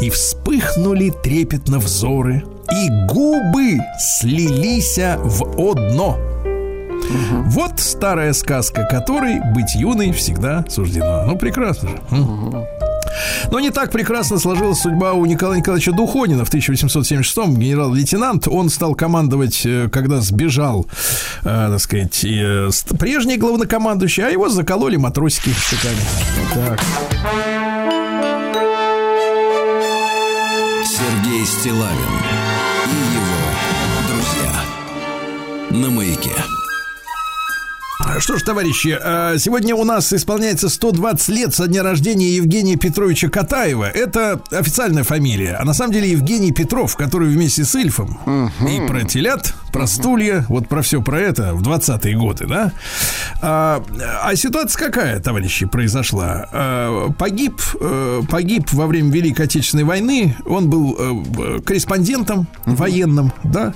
И 0.00 0.10
вспыхнули 0.10 1.10
трепетно 1.10 1.78
взоры, 1.78 2.44
и 2.70 2.88
губы 3.08 3.78
слились 3.98 4.98
в 4.98 5.70
одно– 5.70 6.18
Угу. 7.00 7.42
Вот 7.46 7.80
старая 7.80 8.32
сказка, 8.32 8.84
которой 8.84 9.40
быть 9.54 9.74
юной 9.74 10.12
всегда 10.12 10.64
суждено. 10.68 11.24
Ну, 11.26 11.36
прекрасно 11.36 11.88
же. 11.88 12.00
Угу. 12.10 12.66
Но 13.50 13.60
не 13.60 13.70
так 13.70 13.90
прекрасно 13.90 14.38
сложилась 14.38 14.80
судьба 14.80 15.12
у 15.12 15.26
Николая 15.26 15.58
Николаевича 15.58 15.92
Духонина 15.92 16.44
в 16.44 16.52
1876-м. 16.52 17.56
Генерал-лейтенант. 17.56 18.48
Он 18.48 18.68
стал 18.68 18.94
командовать, 18.94 19.62
э, 19.64 19.88
когда 19.90 20.20
сбежал, 20.20 20.86
э, 21.42 21.68
так 21.70 21.80
сказать, 21.80 22.24
э, 22.24 22.70
прежний 22.98 23.36
главнокомандующий, 23.36 24.24
а 24.26 24.30
его 24.30 24.48
закололи 24.48 24.96
матросики 24.96 25.50
штыками. 25.50 26.00
Так. 26.54 26.80
Сергей 30.84 31.46
Стилавин 31.46 31.90
и 32.86 33.14
его 33.14 33.40
друзья 34.08 34.52
на 35.70 35.90
маяке. 35.90 36.59
Что 38.18 38.36
ж, 38.36 38.42
товарищи, 38.42 38.98
э, 39.00 39.36
сегодня 39.38 39.74
у 39.74 39.84
нас 39.84 40.12
исполняется 40.12 40.68
120 40.68 41.28
лет 41.28 41.54
со 41.54 41.66
дня 41.68 41.82
рождения 41.82 42.34
Евгения 42.34 42.76
Петровича 42.76 43.28
Катаева. 43.28 43.84
Это 43.84 44.40
официальная 44.50 45.04
фамилия. 45.04 45.56
А 45.60 45.64
на 45.64 45.74
самом 45.74 45.92
деле 45.92 46.10
Евгений 46.10 46.52
Петров, 46.52 46.96
который 46.96 47.28
вместе 47.28 47.64
с 47.64 47.74
Ильфом 47.74 48.18
uh-huh. 48.26 48.84
и 48.84 48.88
про 48.88 49.04
телят, 49.04 49.54
про 49.72 49.86
стулья, 49.86 50.44
вот 50.48 50.68
про 50.68 50.82
все 50.82 51.02
про 51.02 51.20
это 51.20 51.54
в 51.54 51.62
20-е 51.62 52.16
годы, 52.16 52.46
да? 52.46 52.72
А, 53.42 53.82
а 54.22 54.34
ситуация 54.34 54.78
какая, 54.78 55.20
товарищи, 55.20 55.66
произошла? 55.66 56.48
А, 56.52 57.10
погиб, 57.12 57.60
э, 57.80 58.22
погиб 58.28 58.72
во 58.72 58.86
время 58.86 59.12
Великой 59.12 59.44
Отечественной 59.44 59.84
войны. 59.84 60.36
Он 60.46 60.68
был 60.68 60.96
э, 60.98 61.60
корреспондентом 61.60 62.48
uh-huh. 62.64 62.76
военным, 62.76 63.32
да? 63.44 63.74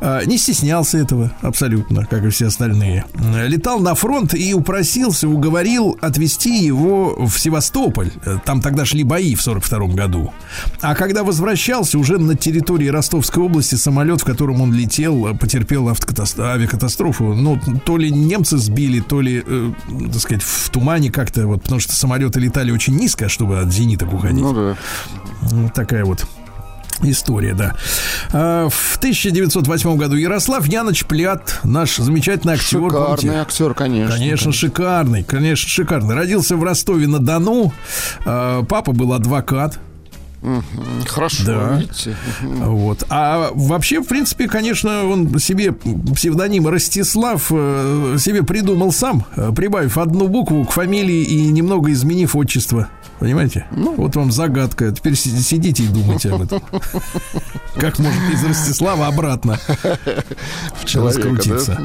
А, 0.00 0.24
не 0.24 0.38
стеснялся 0.38 0.98
этого 0.98 1.32
абсолютно, 1.42 2.06
как 2.06 2.24
и 2.24 2.30
все 2.30 2.46
остальные 2.46 3.04
летал 3.46 3.67
на 3.76 3.94
фронт 3.94 4.34
и 4.34 4.54
упросился, 4.54 5.28
уговорил 5.28 5.98
отвезти 6.00 6.64
его 6.64 7.26
в 7.26 7.38
Севастополь. 7.38 8.10
Там 8.44 8.60
тогда 8.60 8.84
шли 8.84 9.04
бои 9.04 9.34
в 9.34 9.42
42 9.42 9.88
году. 9.88 10.32
А 10.80 10.94
когда 10.94 11.24
возвращался, 11.24 11.98
уже 11.98 12.18
на 12.18 12.34
территории 12.34 12.88
Ростовской 12.88 13.42
области 13.42 13.74
самолет, 13.74 14.22
в 14.22 14.24
котором 14.24 14.60
он 14.60 14.72
летел, 14.72 15.36
потерпел 15.36 15.88
авиакатастрофу. 15.88 17.34
Ну, 17.34 17.60
то 17.84 17.96
ли 17.96 18.10
немцы 18.10 18.56
сбили, 18.58 19.00
то 19.00 19.20
ли, 19.20 19.42
э, 19.44 19.72
так 20.12 20.20
сказать, 20.20 20.42
в 20.42 20.70
тумане 20.70 21.10
как-то, 21.10 21.46
вот, 21.46 21.62
потому 21.62 21.80
что 21.80 21.92
самолеты 21.92 22.40
летали 22.40 22.70
очень 22.70 22.96
низко, 22.96 23.28
чтобы 23.28 23.60
от 23.60 23.72
зениток 23.72 24.12
уходить. 24.12 24.42
Ну 24.42 24.52
да. 24.52 24.76
Вот 25.42 25.74
такая 25.74 26.04
вот 26.04 26.26
История, 27.02 27.54
да. 27.54 27.74
А, 28.32 28.68
в 28.68 28.96
1908 28.98 29.96
году 29.96 30.16
Ярослав 30.16 30.66
Яныч 30.66 31.04
Плят, 31.04 31.60
наш 31.64 31.96
замечательный 31.96 32.54
актер. 32.54 32.80
Шикарный 32.80 33.16
помните? 33.16 33.38
актер, 33.38 33.74
конечно. 33.74 34.14
Конечно, 34.14 34.18
конечно, 34.18 34.52
шикарный, 34.52 35.22
конечно, 35.24 35.68
шикарный. 35.68 36.14
Родился 36.14 36.56
в 36.56 36.62
Ростове-на-Дону. 36.62 37.72
А, 38.24 38.62
папа 38.64 38.92
был 38.92 39.12
адвокат. 39.12 39.78
Хорошо, 41.06 41.44
да. 41.44 41.78
видите. 41.78 42.16
Вот. 42.42 43.04
А 43.08 43.50
вообще, 43.54 44.00
в 44.00 44.06
принципе, 44.06 44.46
конечно, 44.46 45.04
он 45.04 45.38
себе 45.40 45.72
псевдоним 45.72 46.68
Ростислав 46.68 47.48
э, 47.50 48.16
себе 48.18 48.44
придумал 48.44 48.92
сам, 48.92 49.24
э, 49.36 49.52
прибавив 49.54 49.98
одну 49.98 50.28
букву 50.28 50.64
к 50.64 50.70
фамилии 50.70 51.24
и 51.24 51.48
немного 51.48 51.90
изменив 51.90 52.36
отчество. 52.36 52.88
Понимаете? 53.18 53.66
Ну, 53.72 53.94
вот 53.96 54.14
вам 54.16 54.30
загадка. 54.30 54.92
Теперь 54.92 55.16
сидите 55.16 55.82
и 55.82 55.88
думайте 55.88 56.30
об 56.30 56.42
этом. 56.42 56.62
Как 57.76 57.98
может 57.98 58.20
из 58.32 58.44
Ростислава 58.44 59.06
обратно 59.06 59.58
в 60.80 60.84
человека, 60.84 61.28
раскрутиться? 61.28 61.80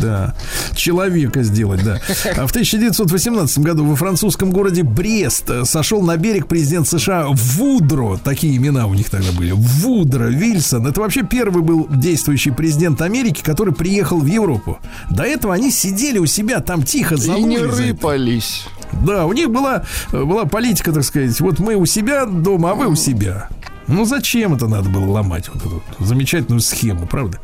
Да? 0.00 0.34
да. 0.34 0.34
Человека 0.74 1.42
сделать, 1.42 1.84
да. 1.84 2.00
А 2.36 2.46
в 2.46 2.50
1918 2.50 3.58
году 3.58 3.84
во 3.84 3.96
французском 3.96 4.50
городе 4.50 4.82
Брест 4.82 5.50
сошел 5.64 6.02
на 6.02 6.16
берег 6.16 6.46
президент 6.48 6.88
США 6.88 7.26
Вудро. 7.28 8.18
Такие 8.18 8.56
имена 8.56 8.86
у 8.86 8.94
них 8.94 9.10
тогда 9.10 9.30
были. 9.32 9.52
Вудро 9.52 10.26
Вильсон. 10.26 10.86
Это 10.86 11.00
вообще 11.00 11.22
первый 11.22 11.62
был 11.62 11.86
действующий 11.90 12.50
президент 12.50 13.02
Америки, 13.02 13.42
который 13.42 13.74
приехал 13.74 14.18
в 14.18 14.26
Европу. 14.26 14.78
До 15.10 15.22
этого 15.22 15.54
они 15.54 15.70
сидели 15.70 16.18
у 16.18 16.26
себя 16.26 16.60
там 16.60 16.82
тихо 16.82 17.16
за 17.16 17.34
И 17.34 17.42
не 17.42 17.58
рыпались. 17.58 18.66
Да, 18.92 19.26
у 19.26 19.32
них 19.32 19.50
была, 19.50 19.84
была 20.12 20.44
политика, 20.44 20.92
так 20.92 21.04
сказать, 21.04 21.38
вот 21.40 21.58
мы 21.58 21.74
у 21.74 21.86
себя 21.86 22.26
дома, 22.26 22.72
а 22.72 22.74
вы 22.74 22.86
у 22.86 22.94
себя. 22.94 23.48
Ну 23.88 24.04
зачем 24.04 24.54
это 24.54 24.66
надо 24.66 24.88
было 24.88 25.06
ломать 25.06 25.48
вот 25.48 25.64
эту 25.64 25.82
замечательную 26.04 26.60
схему, 26.60 27.06
правда? 27.06 27.38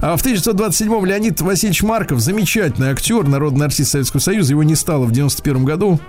А 0.00 0.16
в 0.16 0.24
1927-м 0.24 1.04
Леонид 1.04 1.40
Васильевич 1.40 1.82
Марков, 1.82 2.20
замечательный 2.20 2.90
актер, 2.90 3.28
народный 3.28 3.66
артист 3.66 3.90
Советского 3.90 4.20
Союза, 4.20 4.52
его 4.52 4.62
не 4.62 4.74
стало 4.74 5.04
в 5.04 5.12
91 5.12 5.64
году. 5.64 6.00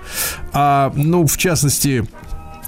А, 0.54 0.94
ну, 0.96 1.28
в 1.28 1.38
частности, 1.38 2.08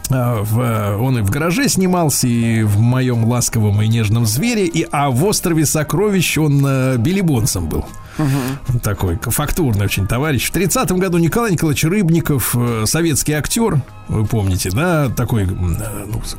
а, 0.09 0.43
в, 0.43 1.01
он 1.01 1.19
и 1.19 1.21
в 1.21 1.29
гараже 1.29 1.69
снимался, 1.69 2.27
и 2.27 2.63
в 2.63 2.79
моем 2.79 3.25
ласковом 3.25 3.81
и 3.81 3.87
нежном 3.87 4.25
звере, 4.25 4.65
и, 4.65 4.85
а 4.91 5.09
в 5.09 5.23
острове 5.23 5.65
сокровищ 5.65 6.37
он 6.37 6.65
э, 6.67 6.97
Билли 6.97 7.21
Бонсом 7.21 7.69
был. 7.69 7.85
Угу. 8.17 8.79
Такой 8.79 9.19
фактурный 9.21 9.85
очень 9.85 10.07
товарищ. 10.07 10.49
В 10.49 10.55
30-м 10.55 10.99
году 10.99 11.17
Николай 11.17 11.51
Николаевич 11.51 11.83
Рыбников, 11.83 12.55
э, 12.55 12.83
советский 12.85 13.33
актер, 13.33 13.81
вы 14.07 14.25
помните, 14.25 14.69
да, 14.69 15.09
такой 15.09 15.45
ну, 15.47 15.75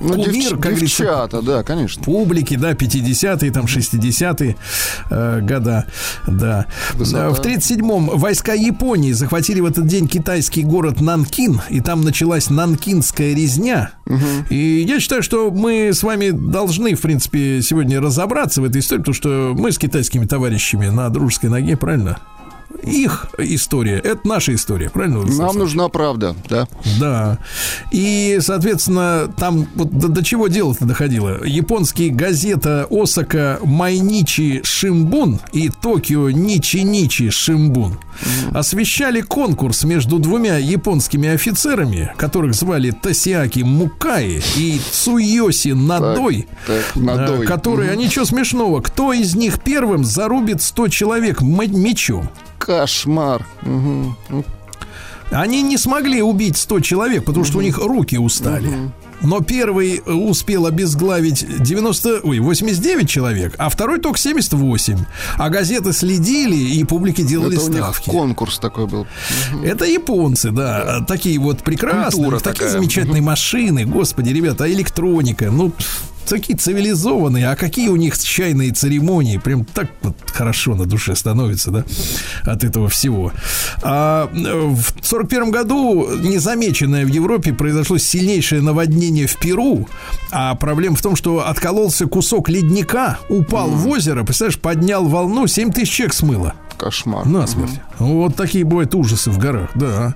ну, 0.01 0.09
кумир, 0.09 0.31
девч, 0.31 0.51
как 0.61 0.79
девчата, 0.79 1.43
да, 1.43 1.65
конечно. 1.65 2.03
Публики, 2.03 2.57
да, 2.57 2.73
50-е, 2.73 3.51
там 3.51 3.65
60-е 3.65 4.57
э, 5.11 5.41
года, 5.41 5.87
да. 6.29 6.67
Высота. 6.95 7.31
В 7.31 7.41
37-м 7.41 8.19
войска 8.19 8.53
Японии 8.53 9.11
захватили 9.13 9.61
в 9.61 9.67
этот 9.67 9.87
день 9.87 10.07
китайский 10.07 10.63
город 10.63 11.01
Нанкин, 11.01 11.61
и 11.71 11.81
там 11.81 12.03
началась 12.03 12.51
нанкинская 12.51 13.35
резня. 13.35 13.91
Угу. 14.07 14.47
И 14.51 14.85
я 14.89 15.01
считаю, 15.01 15.25
что 15.25 15.51
мы 15.51 15.89
с 15.89 16.05
вами 16.05 16.31
должны, 16.31 16.95
в 16.95 17.01
принципе, 17.01 17.63
сегодня 17.63 18.01
разобраться 18.01 18.63
в 18.63 18.65
этой 18.65 18.81
истории, 18.81 19.01
потому 19.01 19.15
что 19.15 19.55
мы 19.59 19.73
с 19.73 19.79
китайскими 19.79 20.25
товарищами 20.25 20.87
на 20.87 21.09
дружеской 21.09 21.51
ноге, 21.51 21.66
правильно? 21.75 22.19
Их 22.83 23.27
история, 23.39 23.99
это 23.99 24.27
наша 24.27 24.55
история, 24.55 24.91
правильно? 24.91 25.25
Нам 25.25 25.59
нужна 25.59 25.89
правда, 25.89 26.35
да. 26.49 26.69
Да. 27.01 27.39
И, 27.91 28.39
соответственно, 28.41 29.33
там 29.37 29.67
вот 29.75 29.91
до, 29.91 30.09
до 30.09 30.25
чего 30.25 30.49
дело-то 30.49 30.85
доходило? 30.85 31.45
Японские 31.45 32.11
газета 32.11 32.87
Осака 32.91 33.59
Майничи 33.63 34.61
Шимбун 34.65 35.41
и 35.53 35.69
Токио 35.69 36.31
Ничи 36.31 36.83
Ничи 36.83 37.31
Шимбун 37.31 37.99
освещали 38.53 39.21
конкурс 39.21 39.85
между 39.85 40.19
двумя 40.19 40.57
японскими 40.57 41.29
офицерами, 41.29 42.13
которых 42.17 42.55
звали 42.55 42.91
Тосиаки 42.91 43.61
Мукаи 43.61 44.43
и 44.57 44.81
Цуйоси 44.93 45.71
Надой, 45.71 46.47
так, 46.67 46.85
так, 46.95 46.97
Надой. 46.97 47.47
которые, 47.47 47.91
mm-hmm. 47.91 47.95
а 47.95 47.97
ничего 47.97 48.25
смешного, 48.25 48.81
кто 48.81 49.13
из 49.13 49.35
них 49.35 49.61
первым 49.63 50.05
зарубит 50.05 50.63
100 50.63 50.89
человек 50.89 51.43
мечом? 51.43 52.31
Кошмар. 52.59 53.47
Угу. 53.63 54.45
Они 55.31 55.63
не 55.63 55.77
смогли 55.77 56.23
убить 56.23 56.57
100 56.57 56.81
человек, 56.81 57.25
потому 57.25 57.43
угу. 57.43 57.49
что 57.49 57.59
у 57.59 57.63
них 57.63 57.79
руки 57.79 58.17
устали. 58.17 58.69
Угу. 58.69 58.93
но 59.23 59.41
первый 59.41 60.03
успел 60.07 60.67
обезглавить 60.67 61.45
90, 61.63 62.21
ой, 62.23 62.39
89 62.39 63.09
человек, 63.09 63.55
а 63.59 63.69
второй 63.69 63.99
только 63.99 64.19
78. 64.19 64.99
А 65.37 65.49
газеты 65.49 65.93
следили 65.93 66.57
и 66.57 66.85
публике 66.85 67.23
делали 67.23 67.57
Это 67.57 67.65
у 67.65 67.69
них 67.69 67.79
ставки. 67.79 68.11
конкурс 68.11 68.59
такой 68.59 68.87
был. 68.87 69.07
Это 69.65 69.85
японцы, 69.85 70.51
да, 70.51 71.05
такие 71.09 71.39
вот 71.39 71.63
прекрасные, 71.63 72.25
Культура 72.25 72.39
такие 72.39 72.55
такая. 72.55 72.71
замечательные 72.71 73.23
машины, 73.23 73.85
господи, 73.85 74.31
ребята, 74.31 74.65
а 74.65 74.69
электроника, 74.69 75.51
ну 75.51 75.73
такие 76.27 76.57
цивилизованные, 76.59 77.49
а 77.49 77.57
какие 77.57 77.89
у 77.89 77.97
них 77.97 78.19
чайные 78.19 78.73
церемонии, 78.73 79.39
прям 79.39 79.65
так 79.65 79.89
вот 80.03 80.17
хорошо 80.27 80.75
на 80.75 80.87
душе 80.87 81.15
становится, 81.17 81.71
да, 81.71 81.85
от 82.43 82.65
этого 82.65 82.89
всего. 82.89 83.33
А 83.83 84.31
э, 84.33 84.75
в 84.75 84.85
сорок 85.03 85.29
первом 85.29 85.51
году 85.51 86.09
незамеченное 86.19 87.05
в 87.05 87.09
Европе 87.09 87.53
произошло 87.53 87.99
сильнейшее 87.99 88.63
наводнение 88.63 89.27
в 89.27 89.37
Перу, 89.39 89.89
а 90.31 90.55
проблема 90.55 90.97
в 90.97 91.03
том, 91.03 91.17
что 91.17 91.47
откололся 91.47 92.07
кусок 92.07 92.49
ледника, 92.49 93.19
упал 93.29 93.71
в 93.71 93.87
озеро, 93.89 94.25
представляешь, 94.25 94.59
поднял 94.59 95.07
волну, 95.07 95.47
7 95.47 95.73
тысяч 95.73 95.93
человек 95.93 96.15
смыло. 96.15 96.55
Кошмар. 96.77 97.27
Насмерть. 97.27 97.81
Вот 97.99 98.37
такие 98.37 98.65
бывают 98.65 98.95
ужасы 98.95 99.31
в 99.31 99.39
горах, 99.39 99.71
да. 99.75 100.15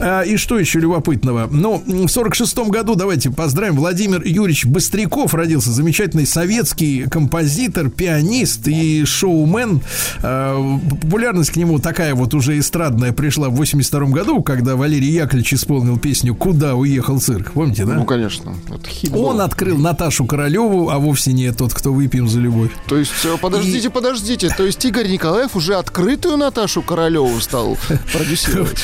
А, 0.00 0.22
и 0.22 0.36
что 0.36 0.58
еще 0.58 0.80
любопытного? 0.80 1.48
Ну, 1.50 1.82
в 1.86 2.08
сорок 2.08 2.34
шестом 2.34 2.70
году, 2.70 2.94
давайте 2.94 3.30
поздравим, 3.30 3.76
Владимир 3.76 4.22
Юрьевич 4.24 4.66
Быстряков 4.66 5.34
родился, 5.34 5.70
замечательный 5.70 6.26
советский 6.26 7.04
композитор, 7.10 7.90
пианист 7.90 8.68
и 8.68 9.04
шоумен. 9.04 9.80
А, 10.22 10.78
популярность 11.00 11.50
к 11.50 11.56
нему 11.56 11.78
такая 11.78 12.14
вот 12.14 12.34
уже 12.34 12.58
эстрадная 12.58 13.12
пришла 13.12 13.48
в 13.48 13.54
82 13.54 14.06
году, 14.08 14.42
когда 14.42 14.76
Валерий 14.76 15.10
Яковлевич 15.10 15.54
исполнил 15.54 15.98
песню 15.98 16.34
«Куда 16.34 16.74
уехал 16.74 17.20
цирк». 17.20 17.52
Помните, 17.52 17.84
да? 17.84 17.94
Ну, 17.94 18.04
конечно. 18.04 18.54
Это 18.68 18.88
хит 18.88 19.10
был. 19.10 19.24
Он 19.24 19.40
открыл 19.40 19.78
Наташу 19.78 20.26
Королеву, 20.26 20.90
а 20.90 20.98
вовсе 20.98 21.32
не 21.32 21.52
тот, 21.52 21.72
кто 21.72 21.92
выпьем 21.92 22.28
за 22.28 22.40
любовь. 22.40 22.70
То 22.86 22.96
есть, 22.96 23.12
э, 23.24 23.36
подождите, 23.40 23.90
подождите. 23.90 24.48
То 24.48 24.64
есть 24.64 24.84
Игорь 24.84 25.08
Николаев 25.08 25.56
уже 25.56 25.74
открытую 25.98 26.36
Наташу 26.36 26.82
Королеву 26.82 27.38
стал 27.40 27.78
продюсировать. 28.12 28.82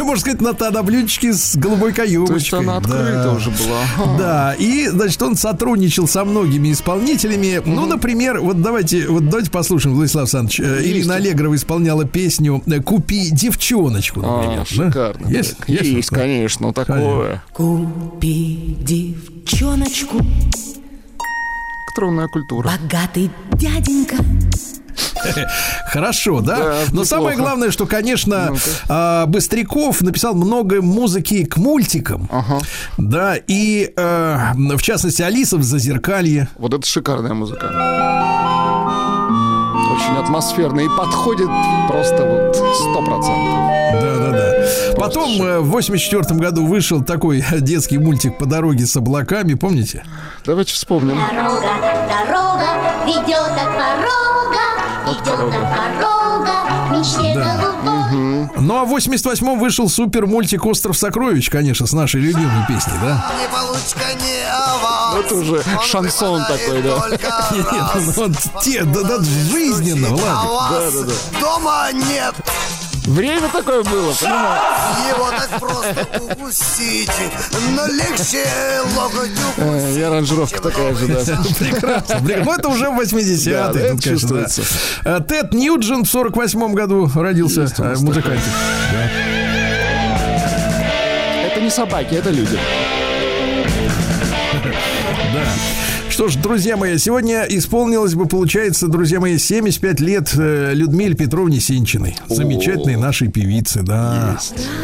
Можно 0.00 0.16
сказать, 0.20 0.40
на, 0.40 0.70
на 0.70 0.82
блюдечке 0.82 1.34
с 1.34 1.54
голубой 1.54 1.92
каемочкой. 1.92 2.36
То 2.38 2.40
есть 2.40 2.52
она 2.54 2.76
открыта 2.78 3.22
Да. 3.24 3.32
уже 3.32 3.50
была. 3.50 4.16
Да, 4.18 4.54
и, 4.58 4.88
значит, 4.88 5.20
он 5.22 5.36
сотрудничал 5.36 6.08
со 6.08 6.24
многими 6.24 6.72
исполнителями. 6.72 7.60
Ну, 7.64 7.84
например, 7.86 8.40
вот 8.40 8.62
давайте, 8.62 9.06
вот 9.06 9.28
давайте 9.28 9.50
послушаем, 9.50 9.96
Владислав 9.96 10.22
Александрович. 10.22 10.60
Э, 10.60 10.80
Есть. 10.82 10.86
Ирина 10.88 11.16
Аллегрова 11.16 11.54
исполняла 11.54 12.06
песню 12.06 12.62
э, 12.66 12.80
«Купи 12.80 13.30
девчоночку», 13.32 14.22
А, 14.24 14.36
например. 14.38 14.58
да? 14.60 14.64
шикарно. 14.86 15.28
Есть? 15.28 15.56
Есть, 15.66 16.08
конечно, 16.08 16.72
такое. 16.72 17.42
Купи 17.52 18.76
девчоночку, 18.80 20.18
Электронная 21.90 22.28
культура. 22.28 22.70
богатый 22.82 23.30
дяденька. 23.52 24.16
Хорошо, 25.88 26.40
да? 26.40 26.56
Да, 26.56 26.74
Но 26.92 27.04
самое 27.04 27.36
главное, 27.36 27.70
что, 27.70 27.86
конечно, 27.86 28.52
а, 28.88 29.26
Быстряков 29.26 30.00
написал 30.02 30.34
много 30.34 30.82
музыки 30.82 31.44
к 31.44 31.56
мультикам. 31.56 32.28
Ага. 32.30 32.60
Да, 32.98 33.36
и 33.36 33.92
э, 33.96 34.38
в 34.54 34.82
частности 34.82 35.22
Алиса 35.22 35.56
в 35.56 35.62
Зазеркалье. 35.62 36.48
Вот 36.56 36.74
это 36.74 36.86
шикарная 36.86 37.34
музыка. 37.34 37.66
Очень 39.96 40.18
атмосферно 40.18 40.80
и 40.80 40.88
подходит 40.88 41.48
просто 41.88 42.24
вот 42.24 42.56
сто 42.56 43.02
процентов. 43.02 43.54
Да, 44.00 44.16
да, 44.16 44.30
да. 44.32 44.96
Потом 44.96 45.42
э, 45.42 45.60
в 45.60 45.70
84 45.70 46.38
году 46.38 46.66
вышел 46.66 47.02
такой 47.02 47.44
детский 47.60 47.98
мультик 47.98 48.36
по 48.38 48.46
дороге 48.46 48.86
с 48.86 48.96
облаками, 48.96 49.54
помните? 49.54 50.04
Давайте 50.44 50.72
вспомним. 50.74 51.16
Дорога, 51.16 51.60
дорога 52.08 52.66
ведет 53.06 53.52
от 53.52 53.72
порога, 53.76 54.35
порога 55.14 56.52
к 56.88 56.90
мечте 56.92 57.34
голубой. 57.34 58.48
Ну 58.58 58.76
а 58.76 58.84
в 58.84 58.94
88-м 58.94 59.58
вышел 59.58 59.88
супер 59.88 60.26
мультик 60.26 60.64
Остров 60.66 60.96
сокровищ, 60.96 61.50
конечно, 61.50 61.86
с 61.86 61.92
нашей 61.92 62.20
любимой 62.20 62.66
песней, 62.66 62.94
да? 63.02 63.30
Не 63.40 63.48
получка, 63.48 64.14
не 64.14 64.44
аванс. 64.48 65.24
Это 65.24 65.34
уже 65.36 65.62
Он 65.78 65.82
шансон 65.84 66.42
такой, 66.46 66.82
да. 66.82 67.08
Нет, 67.10 67.20
нет, 67.72 67.84
ну, 67.94 68.00
вот 68.16 68.32
те, 68.62 68.84
да, 68.84 69.02
да, 69.02 69.22
жизненно, 69.22 70.08
А 70.08 70.46
ладно. 70.46 70.80
вас 70.80 70.94
дома 71.40 71.88
нет. 71.92 72.34
Время 73.06 73.48
такое 73.48 73.82
было, 73.84 74.12
понимаешь? 74.12 74.62
Его 75.14 75.30
так 75.30 75.60
просто 75.60 76.06
упустить. 76.20 77.10
Но 77.70 77.86
легче 77.86 78.44
локоть 78.96 79.30
Э, 79.58 79.94
И 79.96 80.02
аранжировка 80.02 80.60
такая 80.60 80.94
же, 80.94 81.06
да. 81.06 81.20
Прекрасно. 81.58 82.20
Ну, 82.20 82.52
это 82.52 82.68
уже 82.68 82.90
в 82.90 82.98
80-е. 83.00 83.52
Да, 83.72 83.80
это 83.80 84.02
чувствуется. 84.02 84.62
да. 85.04 85.18
Э, 85.18 85.20
Тед 85.20 85.52
Ньюджин 85.54 86.04
в 86.04 86.12
48-м 86.14 86.74
году 86.74 87.08
родился, 87.14 87.68
э, 87.78 87.94
музыкант. 88.00 88.40
Это 91.44 91.60
не 91.60 91.70
собаки, 91.70 92.14
это 92.14 92.30
люди. 92.30 92.58
Да. 95.32 95.75
Что 96.16 96.28
ж, 96.28 96.36
друзья 96.36 96.78
мои, 96.78 96.96
сегодня 96.96 97.42
исполнилось 97.42 98.14
бы, 98.14 98.24
получается, 98.24 98.88
друзья 98.88 99.20
мои, 99.20 99.36
75 99.36 100.00
лет 100.00 100.32
э, 100.34 100.72
Людмиле 100.72 101.14
Петровне 101.14 101.60
Синчиной. 101.60 102.16
Замечательной 102.30 102.96
нашей 102.96 103.28
певице, 103.28 103.82
да. 103.82 104.38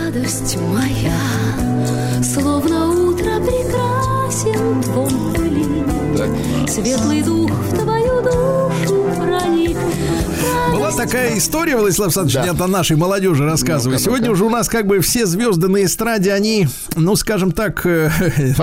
Радость 0.05 0.59
моя, 0.59 2.22
словно 2.22 2.91
утро 2.91 3.41
прекрасен 3.41 4.83
твой. 4.83 6.68
Светлый 6.68 7.22
дух 7.22 7.41
Была 10.93 11.05
такая 11.07 11.38
история, 11.38 11.76
Владислав 11.76 12.07
Александрович, 12.09 12.34
Да. 12.34 12.45
я 12.45 12.53
о 12.53 12.68
нашей 12.68 12.97
молодежи 12.97 13.45
рассказываю. 13.45 13.95
Ну-ка, 13.95 14.05
Сегодня 14.05 14.26
ну-ка. 14.26 14.32
уже 14.34 14.45
у 14.45 14.51
нас 14.51 14.68
как 14.68 14.86
бы 14.86 15.01
все 15.01 15.24
звезды 15.26 15.68
на 15.68 15.84
эстраде, 15.84 16.32
они, 16.32 16.68
ну, 16.97 17.16
скажем 17.16 17.53
так, 17.53 17.84
э, 17.86 18.11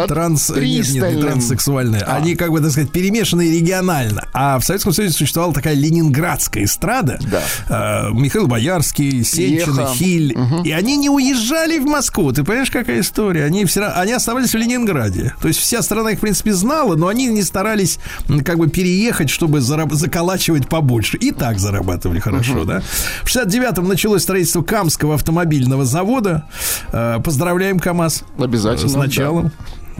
транс... 0.07 0.49
Нет, 0.49 0.89
нет, 0.89 1.15
не 1.15 1.21
транссексуальные. 1.21 2.03
А. 2.03 2.17
Они, 2.17 2.35
как 2.35 2.51
бы, 2.51 2.59
так 2.61 2.71
сказать, 2.71 2.91
перемешаны 2.91 3.49
регионально. 3.51 4.27
А 4.33 4.59
в 4.59 4.63
Советском 4.63 4.93
Союзе 4.93 5.13
существовала 5.15 5.53
такая 5.53 5.73
ленинградская 5.73 6.65
эстрада. 6.65 7.19
Да. 7.31 8.07
Э, 8.09 8.11
Михаил 8.13 8.47
Боярский, 8.47 9.23
Сенчина, 9.23 9.81
Еха. 9.81 9.93
Хиль. 9.95 10.37
И 10.65 10.71
они 10.71 10.97
не 10.97 11.09
уезжали 11.09 11.79
в 11.79 11.85
Москву. 11.85 12.31
Ты 12.31 12.43
понимаешь, 12.43 12.69
какая 12.71 12.99
история? 13.01 13.45
Они, 13.45 13.65
все, 13.65 13.81
равно- 13.81 13.99
они 13.99 14.13
оставались 14.13 14.51
в 14.53 14.57
Ленинграде. 14.57 15.33
То 15.41 15.47
есть 15.47 15.59
вся 15.59 15.81
страна 15.81 16.11
их, 16.11 16.19
в 16.19 16.21
принципе, 16.21 16.53
знала, 16.53 16.95
но 16.95 17.07
они 17.07 17.25
не 17.27 17.41
старались 17.43 17.97
как 18.45 18.57
бы 18.59 18.69
переехать, 18.69 19.29
чтобы 19.31 19.59
зараб- 19.59 19.93
заколачивать 19.95 20.69
побольше. 20.69 21.17
И 21.17 21.31
так 21.31 21.59
зарабатывали 21.59 22.18
хорошо, 22.19 22.63
да? 22.65 22.81
В 23.23 23.27
69-м 23.35 23.87
началось 23.87 24.23
строительство 24.23 24.61
Камского 24.61 25.15
автомобильного 25.15 25.85
завода. 25.85 26.43
Э, 26.91 27.19
Поздравляем, 27.23 27.79
КАМАЗ. 27.79 28.23
Обязательно, 28.37 28.89
С 28.89 28.95
началом. 28.95 29.51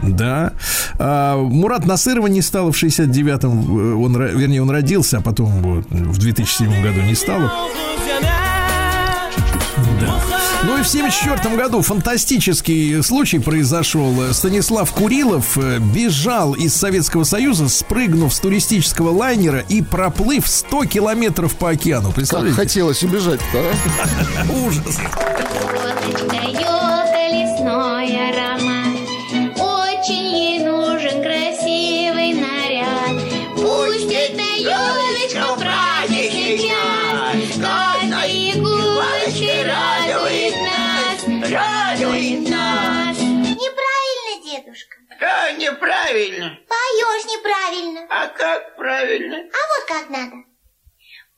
Да. 0.02 0.52
А, 0.98 1.36
Мурат 1.36 1.84
Насырова 1.84 2.26
не 2.26 2.40
стало 2.40 2.72
в 2.72 2.82
69-м. 2.82 3.78
э, 3.78 3.94
Он, 3.94 4.16
вернее, 4.16 4.62
он 4.62 4.70
родился, 4.70 5.18
а 5.18 5.20
потом 5.20 5.82
в 5.90 6.18
2007 6.18 6.82
году 6.82 7.02
не 7.02 7.14
стало. 7.14 7.52
Да. 10.00 10.14
Ну 10.62 10.78
и 10.78 10.82
в 10.82 10.88
74 10.88 11.56
году 11.56 11.80
фантастический 11.80 13.02
случай 13.02 13.38
произошел. 13.38 14.14
Станислав 14.32 14.90
Курилов 14.92 15.56
э, 15.56 15.78
бежал 15.78 16.52
из 16.52 16.74
Советского 16.74 17.24
Союза, 17.24 17.68
спрыгнув 17.68 18.34
с 18.34 18.40
туристического 18.40 19.10
лайнера 19.10 19.60
и 19.60 19.80
проплыв 19.80 20.46
100 20.46 20.84
километров 20.84 21.54
по 21.56 21.70
океану. 21.70 22.08
Как 22.08 22.16
Представляете? 22.16 22.56
хотелось 22.56 23.02
убежать, 23.02 23.40
да? 23.54 23.62
Ужас. 24.66 24.98
Елка, 26.42 27.28
лесной 27.28 28.16
аромат, 28.30 28.98
очень 29.56 30.36
ей 30.36 30.58
нужен 30.64 31.22
красивый 31.22 32.34
наряд. 32.34 33.16
Пусть 33.56 34.12
эта 34.12 34.42
елочка 34.42 35.54
праздничный 35.58 36.58
час, 36.58 37.56
каждой 37.56 38.52
иголочкой 38.52 39.64
радует 39.64 40.19
нас, 41.50 42.00
радует 42.00 42.48
нас. 42.48 43.18
Неправильно, 43.18 44.44
дедушка. 44.44 44.96
Да, 45.18 45.50
неправильно. 45.52 46.58
Поешь 46.68 47.24
неправильно. 47.24 48.06
А 48.08 48.28
как 48.28 48.76
правильно? 48.76 49.36
А 49.36 49.38
вот 49.38 49.84
как 49.88 50.10
надо. 50.10 50.36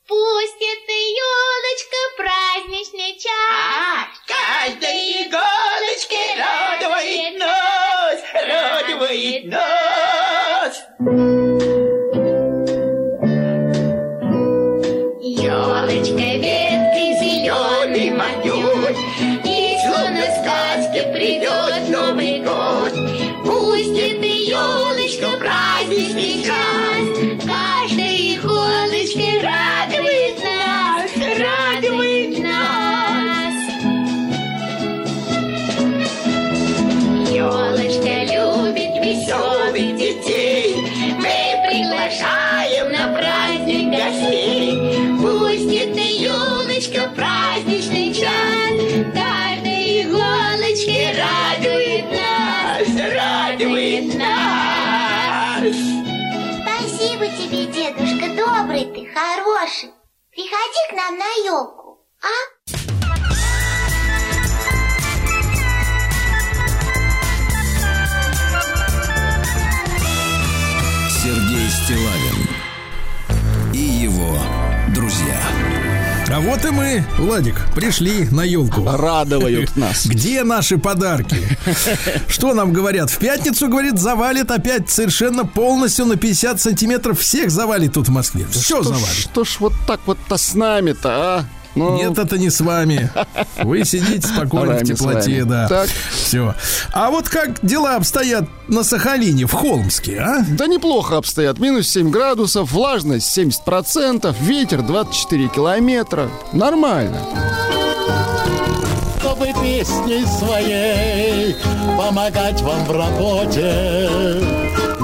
Пусть 0.07 0.61
эта 0.61 0.93
елочка 0.93 1.97
праздничный 2.17 3.17
час. 3.19 3.33
А, 3.51 4.09
каждой 4.27 5.23
иголочке 5.23 6.35
радует 6.37 7.39
нас, 7.39 8.21
радует 8.35 9.45
нас. 9.47 10.87
Приходи 60.73 60.91
к 60.91 60.97
нам 60.97 61.19
на 61.19 61.31
елку, 61.45 61.99
а? 62.23 62.29
Вот 76.43 76.65
и 76.65 76.71
мы, 76.71 77.05
Владик, 77.19 77.57
пришли 77.75 78.29
на 78.31 78.43
елку. 78.43 78.85
Радуют 78.85 79.77
нас. 79.77 80.07
Где 80.07 80.43
наши 80.43 80.77
подарки? 80.77 81.37
Что 82.29 82.53
нам 82.53 82.73
говорят? 82.73 83.11
В 83.11 83.19
пятницу, 83.19 83.69
говорит, 83.69 83.99
завалит 83.99 84.51
опять 84.51 84.91
совершенно 84.91 85.45
полностью 85.45 86.05
на 86.07 86.17
50 86.17 86.61
сантиметров. 86.61 87.21
Всех 87.21 87.51
завалит 87.51 87.93
тут 87.95 88.09
в 88.09 88.11
Москве. 88.11 88.47
Все 88.51 88.83
завалит. 88.83 89.07
Что 89.07 89.45
ж 89.45 89.57
вот 89.61 89.73
так 89.87 90.01
вот-то 90.07 90.37
с 90.37 90.55
нами-то, 90.55 91.11
а? 91.11 91.45
Ну, 91.75 91.97
Нет, 91.97 92.19
это 92.19 92.39
не 92.39 92.51
с 92.51 92.61
вами. 92.61 93.11
Вы 93.63 93.85
сидите 93.85 94.27
спокойно 94.27 94.75
в 94.75 94.85
теплоте, 94.85 95.45
да. 95.45 95.69
Так. 95.69 95.89
Все. 96.11 96.55
А 96.93 97.11
вот 97.11 97.29
как 97.29 97.65
дела 97.65 97.97
обстоят 97.97 98.45
на 98.69 98.85
Сахалине, 98.85 99.47
в 99.47 99.53
Холмске, 99.53 100.19
а? 100.19 100.45
Да 100.49 100.67
неплохо 100.67 101.17
обстоят. 101.17 101.59
Минус 101.59 101.89
7 101.89 102.11
градусов, 102.11 102.73
влажность 102.73 103.37
70%, 103.37 104.35
ветер 104.41 104.83
24 104.83 105.49
километра. 105.49 106.31
Нормально. 106.53 107.19
чтобы 109.21 109.47
песней 109.63 110.27
своей 110.27 111.55
помогать 111.97 112.61
вам 112.61 112.85
в 112.85 112.91
работе, 112.91 114.09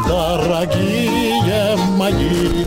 дорогие 0.07 1.77
мои. 1.97 2.65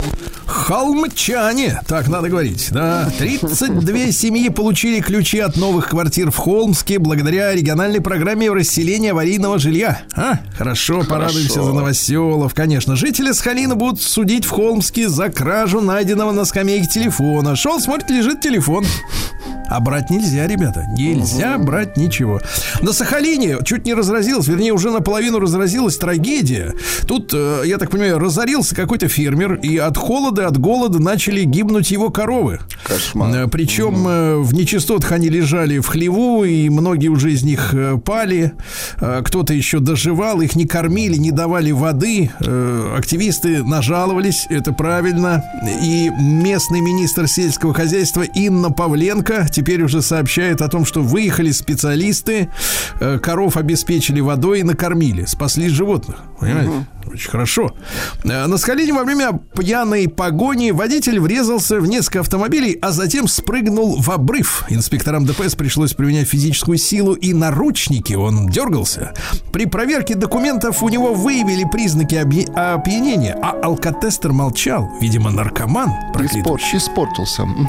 Холмчане, 0.62 1.80
так 1.88 2.06
надо 2.06 2.28
говорить, 2.28 2.68
да. 2.70 3.10
32 3.18 4.12
семьи 4.12 4.48
получили 4.48 5.00
ключи 5.00 5.40
от 5.40 5.56
новых 5.56 5.88
квартир 5.88 6.30
в 6.30 6.36
Холмске 6.36 7.00
благодаря 7.00 7.52
региональной 7.52 8.00
программе 8.00 8.48
расселения 8.48 9.10
аварийного 9.10 9.58
жилья. 9.58 10.02
А, 10.14 10.38
хорошо, 10.56 11.02
порадуемся 11.02 11.64
за 11.64 11.72
новоселов. 11.72 12.54
Конечно, 12.54 12.94
жители 12.94 13.32
Сахалина 13.32 13.74
будут 13.74 14.00
судить 14.00 14.44
в 14.44 14.50
Холмске 14.50 15.08
за 15.08 15.30
кражу 15.30 15.80
найденного 15.80 16.30
на 16.30 16.44
скамейке 16.44 16.86
телефона. 16.86 17.56
Шел, 17.56 17.80
смотрит, 17.80 18.10
лежит 18.10 18.40
телефон. 18.40 18.86
А 19.68 19.80
брать 19.80 20.10
нельзя, 20.10 20.46
ребята. 20.46 20.84
Нельзя 20.98 21.56
брать 21.56 21.96
ничего. 21.96 22.40
На 22.82 22.92
Сахалине 22.92 23.56
чуть 23.64 23.86
не 23.86 23.94
разразилась, 23.94 24.46
вернее, 24.46 24.74
уже 24.74 24.90
наполовину 24.90 25.38
разразилась 25.38 25.96
трагедия. 25.96 26.74
Тут, 27.06 27.32
э, 27.32 27.62
я 27.64 27.78
так 27.78 27.90
понимаю, 27.90 28.18
разорился 28.18 28.74
какой-то 28.74 29.08
фермер, 29.08 29.54
и 29.54 29.78
от 29.78 29.96
холода, 29.96 30.51
от 30.52 30.58
голода 30.58 30.98
начали 30.98 31.44
гибнуть 31.44 31.90
его 31.90 32.10
коровы. 32.10 32.60
Кошмар. 32.84 33.34
Э, 33.34 33.48
Причем 33.48 34.06
э, 34.06 34.36
в 34.36 34.52
нечистотах 34.52 35.12
они 35.12 35.30
лежали 35.30 35.78
в 35.78 35.86
хлеву, 35.86 36.44
и 36.44 36.68
многие 36.68 37.08
уже 37.08 37.32
из 37.32 37.42
них 37.42 37.72
э, 37.72 37.96
пали. 37.96 38.52
Кто-то 38.98 39.54
еще 39.54 39.78
доживал, 39.78 40.40
их 40.40 40.54
не 40.56 40.66
кормили, 40.66 41.16
не 41.16 41.30
давали 41.30 41.70
воды. 41.70 42.30
Активисты 42.96 43.64
нажаловались, 43.64 44.46
это 44.50 44.72
правильно. 44.72 45.42
И 45.82 46.10
местный 46.10 46.80
министр 46.80 47.26
сельского 47.26 47.72
хозяйства 47.72 48.22
Инна 48.22 48.70
Павленко 48.70 49.48
теперь 49.50 49.82
уже 49.82 50.02
сообщает 50.02 50.60
о 50.60 50.68
том, 50.68 50.84
что 50.84 51.00
выехали 51.02 51.50
специалисты, 51.50 52.48
коров 53.22 53.56
обеспечили 53.56 54.20
водой 54.20 54.60
и 54.60 54.62
накормили, 54.62 55.24
спасли 55.24 55.68
животных. 55.68 56.16
Понимаете? 56.42 56.86
Очень 57.06 57.30
хорошо. 57.30 57.70
Э, 58.24 58.46
На 58.46 58.56
Скалине 58.58 58.92
во 58.92 59.04
время 59.04 59.38
пьяной 59.56 60.08
погони 60.08 60.70
водитель 60.72 61.20
врезался 61.20 61.78
в 61.78 61.86
несколько 61.86 62.20
автомобилей, 62.20 62.78
а 62.82 62.90
затем 62.90 63.28
спрыгнул 63.28 64.00
в 64.00 64.10
обрыв. 64.10 64.64
Инспекторам 64.70 65.24
ДПС 65.26 65.54
пришлось 65.54 65.92
применять 65.94 66.28
физическую 66.28 66.78
силу 66.78 67.14
и 67.14 67.32
наручники. 67.32 68.14
Он 68.14 68.48
дергался. 68.48 69.12
При 69.52 69.66
проверке 69.66 70.14
документов 70.14 70.82
у 70.82 70.88
него 70.88 71.14
выявили 71.14 71.64
признаки 71.70 72.14
опьянения, 72.16 73.38
а 73.42 73.50
алкотестер 73.62 74.32
молчал. 74.32 74.88
Видимо, 75.00 75.30
наркоман. 75.30 75.90
проклятый. 76.12 76.40
Испор- 76.42 76.60
испортился. 76.72 77.44
Мгм. 77.44 77.68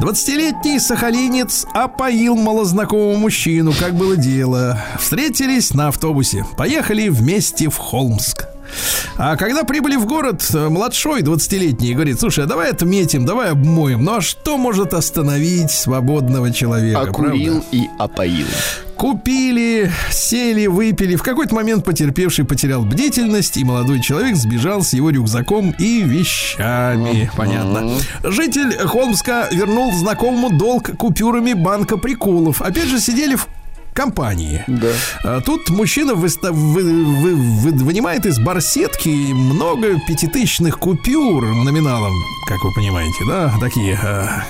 20-летний 0.00 0.78
сахалинец 0.80 1.66
опоил 1.74 2.36
малознакомого 2.36 3.16
мужчину. 3.16 3.72
Как 3.78 3.94
было 3.94 4.16
дело? 4.16 4.80
Встретились 4.98 5.74
на 5.74 5.88
автобусе. 5.88 6.44
Поехали 6.56 7.08
вместе 7.08 7.68
в 7.68 7.76
Холмск. 8.08 8.46
А 9.16 9.36
когда 9.36 9.64
прибыли 9.64 9.96
в 9.96 10.06
город, 10.06 10.46
э, 10.52 10.68
младшой 10.68 11.22
20-летний 11.22 11.94
говорит, 11.94 12.20
слушай, 12.20 12.44
а 12.44 12.46
давай 12.46 12.70
отметим, 12.70 13.24
давай 13.24 13.50
обмоем. 13.50 14.04
Ну 14.04 14.16
а 14.16 14.20
что 14.20 14.56
может 14.56 14.94
остановить 14.94 15.70
свободного 15.70 16.52
человека? 16.52 17.00
Окурил 17.00 17.60
правда? 17.60 17.66
и 17.72 17.88
опоил. 17.98 18.46
Купили, 18.96 19.90
сели, 20.10 20.66
выпили. 20.66 21.16
В 21.16 21.22
какой-то 21.22 21.54
момент 21.54 21.84
потерпевший 21.84 22.44
потерял 22.44 22.84
бдительность, 22.84 23.56
и 23.56 23.64
молодой 23.64 24.00
человек 24.00 24.36
сбежал 24.36 24.82
с 24.82 24.92
его 24.92 25.10
рюкзаком 25.10 25.74
и 25.78 26.02
вещами. 26.02 27.30
Понятно. 27.36 27.90
Житель 28.22 28.76
Холмска 28.76 29.48
вернул 29.50 29.92
знакомому 29.92 30.56
долг 30.56 30.96
купюрами 30.96 31.52
банка 31.54 31.96
приколов. 31.96 32.60
Опять 32.60 32.88
же, 32.88 33.00
сидели 33.00 33.34
в 33.34 33.46
компании. 33.98 34.62
Да. 34.68 34.92
А 35.24 35.40
Тут 35.40 35.70
мужчина 35.70 36.12
выста- 36.12 36.52
вы- 36.52 36.82
вы- 36.84 37.34
вы- 37.34 37.84
вынимает 37.84 38.26
из 38.26 38.38
барсетки 38.38 39.32
много 39.32 39.98
пятитысячных 40.06 40.78
купюр 40.78 41.44
номиналом, 41.44 42.12
как 42.48 42.62
вы 42.62 42.72
понимаете, 42.74 43.24
да, 43.28 43.52
такие 43.60 43.98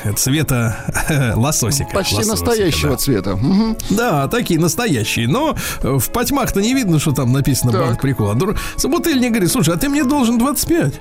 э, 0.04 0.12
цвета 0.16 0.76
лососика. 1.36 1.90
Почти 1.94 2.16
лососика, 2.16 2.44
настоящего 2.46 2.90
да. 2.90 2.96
цвета. 2.96 3.36
Мгм. 3.36 3.76
Да, 3.90 4.28
такие 4.28 4.60
настоящие. 4.60 5.28
Но 5.28 5.56
э, 5.82 5.96
в 5.98 6.10
потьмах-то 6.10 6.60
не 6.60 6.74
видно, 6.74 6.98
что 6.98 7.12
там 7.12 7.32
написано 7.32 7.72
Так. 7.72 7.80
банк 7.80 8.00
прикола. 8.02 8.36
Собутыльник 8.76 9.30
говорит, 9.30 9.50
слушай, 9.50 9.72
а 9.74 9.78
ты 9.78 9.88
мне 9.88 10.04
должен 10.04 10.36
25. 10.38 11.00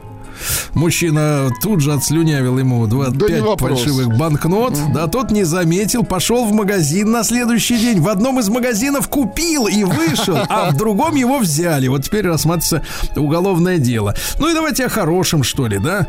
Мужчина 0.73 1.49
тут 1.61 1.81
же 1.81 1.93
отслюнявил 1.93 2.57
ему 2.57 2.85
Да 2.87 2.97
не 3.07 3.13
25 3.13 3.41
вопрос. 3.41 3.69
фальшивых 3.81 4.17
банкнот. 4.17 4.73
Да 4.93 5.07
тот 5.07 5.31
не 5.31 5.43
заметил, 5.43 6.03
пошел 6.03 6.45
в 6.45 6.53
магазин 6.53 7.11
на 7.11 7.23
следующий 7.23 7.77
день. 7.77 7.99
В 8.01 8.09
одном 8.09 8.39
из 8.39 8.49
магазинов 8.49 9.07
купил 9.09 9.67
и 9.67 9.83
вышел, 9.83 10.37
а 10.49 10.71
в 10.71 10.77
другом 10.77 11.15
его 11.15 11.39
взяли. 11.39 11.87
Вот 11.87 12.03
теперь 12.03 12.27
рассматривается 12.27 12.83
уголовное 13.15 13.77
дело. 13.77 14.15
Ну 14.39 14.49
и 14.49 14.53
давайте 14.53 14.85
о 14.85 14.89
хорошем, 14.89 15.43
что 15.43 15.67
ли, 15.67 15.79
да? 15.79 16.07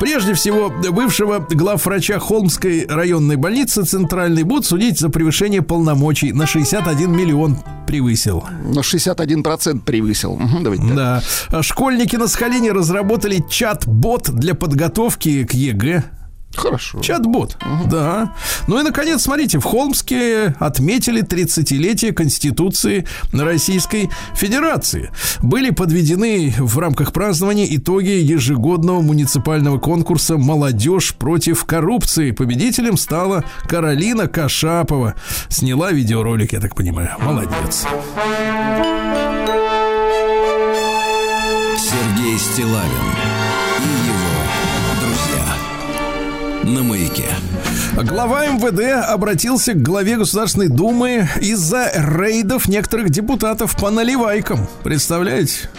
Прежде 0.00 0.34
всего, 0.34 0.70
бывшего 0.70 1.44
главврача 1.50 2.18
Холмской 2.18 2.86
районной 2.88 3.36
больницы 3.36 3.84
Центральный 3.84 4.42
будут 4.42 4.66
судить 4.66 4.98
за 4.98 5.08
превышение 5.08 5.62
полномочий 5.62 6.32
на 6.32 6.46
61 6.46 7.10
миллион 7.10 7.58
превысил. 7.88 8.44
На 8.64 8.80
61% 8.80 9.80
превысил. 9.80 10.36
Мгм, 10.36 10.62
Давайте 10.62 10.86
так. 10.88 10.94
Да. 10.96 11.22
А 11.48 11.62
Школьники 11.62 12.16
на 12.16 12.28
Сахалине 12.28 12.72
разработали 12.72 13.42
чат-бот 13.48 14.30
для 14.30 14.54
подготовки 14.54 15.44
к 15.44 15.54
ЕГЭ. 15.54 16.04
Хорошо. 16.56 17.00
Чат-бот, 17.00 17.56
да. 17.86 18.34
Ну 18.66 18.80
и, 18.80 18.82
наконец, 18.82 19.22
смотрите, 19.22 19.58
в 19.58 19.64
Холмске 19.64 20.56
отметили 20.58 21.22
30-летие 21.22 22.12
Конституции 22.12 23.06
Российской 23.32 24.10
Федерации. 24.34 25.10
Были 25.40 25.70
подведены 25.70 26.54
в 26.58 26.78
рамках 26.78 27.12
празднования 27.12 27.66
итоги 27.70 28.10
ежегодного 28.10 29.02
муниципального 29.02 29.78
конкурса 29.78 30.36
«Молодежь 30.36 31.14
против 31.14 31.64
коррупции». 31.64 32.32
Победителем 32.32 32.96
стала 32.96 33.44
Каролина 33.68 34.26
Кашапова. 34.26 35.14
Сняла 35.48 35.92
видеоролик, 35.92 36.52
я 36.54 36.60
так 36.60 36.74
понимаю. 36.74 37.10
Молодец. 37.20 37.86
Сергей 41.78 42.38
Стилавин 42.38 42.88
и 43.78 44.08
его. 44.08 44.17
На 46.68 46.82
маяке. 46.82 47.24
Глава 47.94 48.46
МВД 48.46 49.08
обратился 49.08 49.72
к 49.72 49.80
главе 49.80 50.18
Государственной 50.18 50.68
Думы 50.68 51.26
из-за 51.40 51.90
рейдов 51.94 52.68
некоторых 52.68 53.08
депутатов 53.08 53.74
по 53.74 53.88
наливайкам. 53.88 54.68
Представляете? 54.82 55.70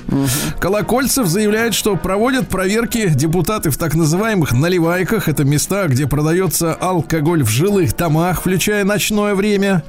Колокольцев 0.60 1.28
заявляет, 1.28 1.76
что 1.76 1.96
проводят 1.96 2.50
проверки 2.50 3.08
депутаты 3.10 3.70
в 3.70 3.78
так 3.78 3.94
называемых 3.94 4.52
наливайках. 4.52 5.28
Это 5.28 5.44
места, 5.44 5.88
где 5.88 6.08
продается 6.08 6.74
алкоголь 6.74 7.44
в 7.44 7.50
жилых 7.50 7.96
домах, 7.96 8.40
включая 8.40 8.84
ночное 8.84 9.36
время. 9.36 9.84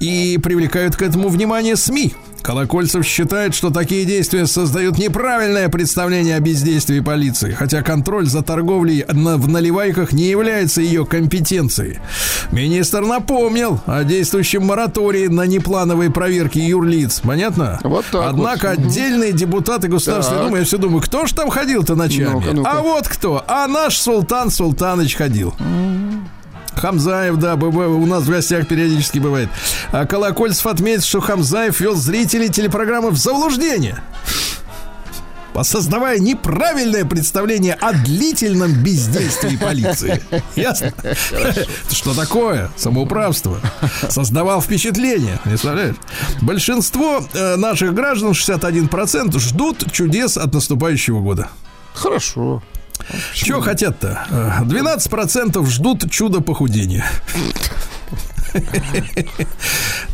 И 0.00 0.38
привлекают 0.42 0.96
к 0.96 1.02
этому 1.02 1.28
внимание 1.28 1.76
СМИ. 1.76 2.14
Колокольцев 2.46 3.04
считает, 3.04 3.56
что 3.56 3.70
такие 3.70 4.04
действия 4.04 4.46
создают 4.46 4.98
неправильное 4.98 5.68
представление 5.68 6.36
о 6.36 6.40
бездействии 6.40 7.00
полиции, 7.00 7.50
хотя 7.50 7.82
контроль 7.82 8.26
за 8.26 8.40
торговлей 8.40 9.04
в 9.08 9.48
наливайках 9.48 10.12
не 10.12 10.28
является 10.28 10.80
ее 10.80 11.04
компетенцией. 11.04 11.98
Министр 12.52 13.00
напомнил 13.00 13.80
о 13.86 14.04
действующем 14.04 14.64
моратории 14.64 15.26
на 15.26 15.44
неплановые 15.44 16.12
проверки 16.12 16.60
юрлиц. 16.60 17.18
Понятно? 17.24 17.80
Вот 17.82 18.04
так 18.12 18.28
Однако 18.28 18.68
вот. 18.68 18.78
отдельные 18.78 19.32
депутаты 19.32 19.88
Государственной 19.88 20.38
Так. 20.38 20.46
Думы, 20.46 20.58
я 20.58 20.64
все 20.64 20.78
думаю, 20.78 21.02
кто 21.02 21.26
ж 21.26 21.32
там 21.32 21.50
ходил-то 21.50 21.96
ночами? 21.96 22.30
Ну-ка, 22.32 22.52
ну-ка. 22.52 22.70
А 22.70 22.80
вот 22.80 23.08
кто? 23.08 23.44
А 23.48 23.66
наш 23.66 23.96
Султан 23.96 24.50
Султаныч 24.50 25.16
ходил. 25.16 25.52
Хамзаев, 26.76 27.36
да, 27.36 27.54
у 27.54 28.06
нас 28.06 28.24
в 28.24 28.30
гостях 28.30 28.68
периодически 28.68 29.18
бывает. 29.18 29.48
А 29.92 30.06
Колокольцев 30.06 30.66
отметил, 30.66 31.02
что 31.02 31.20
Хамзаев 31.20 31.80
вел 31.80 31.96
зрителей 31.96 32.48
телепрограммы 32.48 33.10
в 33.10 33.16
заблуждение. 33.16 34.02
Создавая 35.62 36.18
неправильное 36.18 37.06
представление 37.06 37.74
о 37.74 37.92
длительном 37.92 38.74
бездействии 38.82 39.56
полиции. 39.56 40.22
Ясно? 40.56 40.92
Что 41.90 42.14
такое? 42.14 42.70
Самоуправство. 42.76 43.58
Создавал 44.08 44.60
впечатление. 44.60 45.40
Представляешь? 45.44 45.96
Большинство 46.42 47.26
э, 47.32 47.56
наших 47.56 47.94
граждан, 47.94 48.32
61%, 48.32 49.38
ждут 49.38 49.90
чудес 49.92 50.36
от 50.36 50.52
наступающего 50.52 51.20
года. 51.20 51.48
Хорошо. 51.94 52.62
Чего 53.34 53.60
хотят-то? 53.60 54.26
Э, 54.30 54.64
12% 54.64 55.64
ждут 55.66 56.10
чудо 56.10 56.40
похудения. 56.40 57.04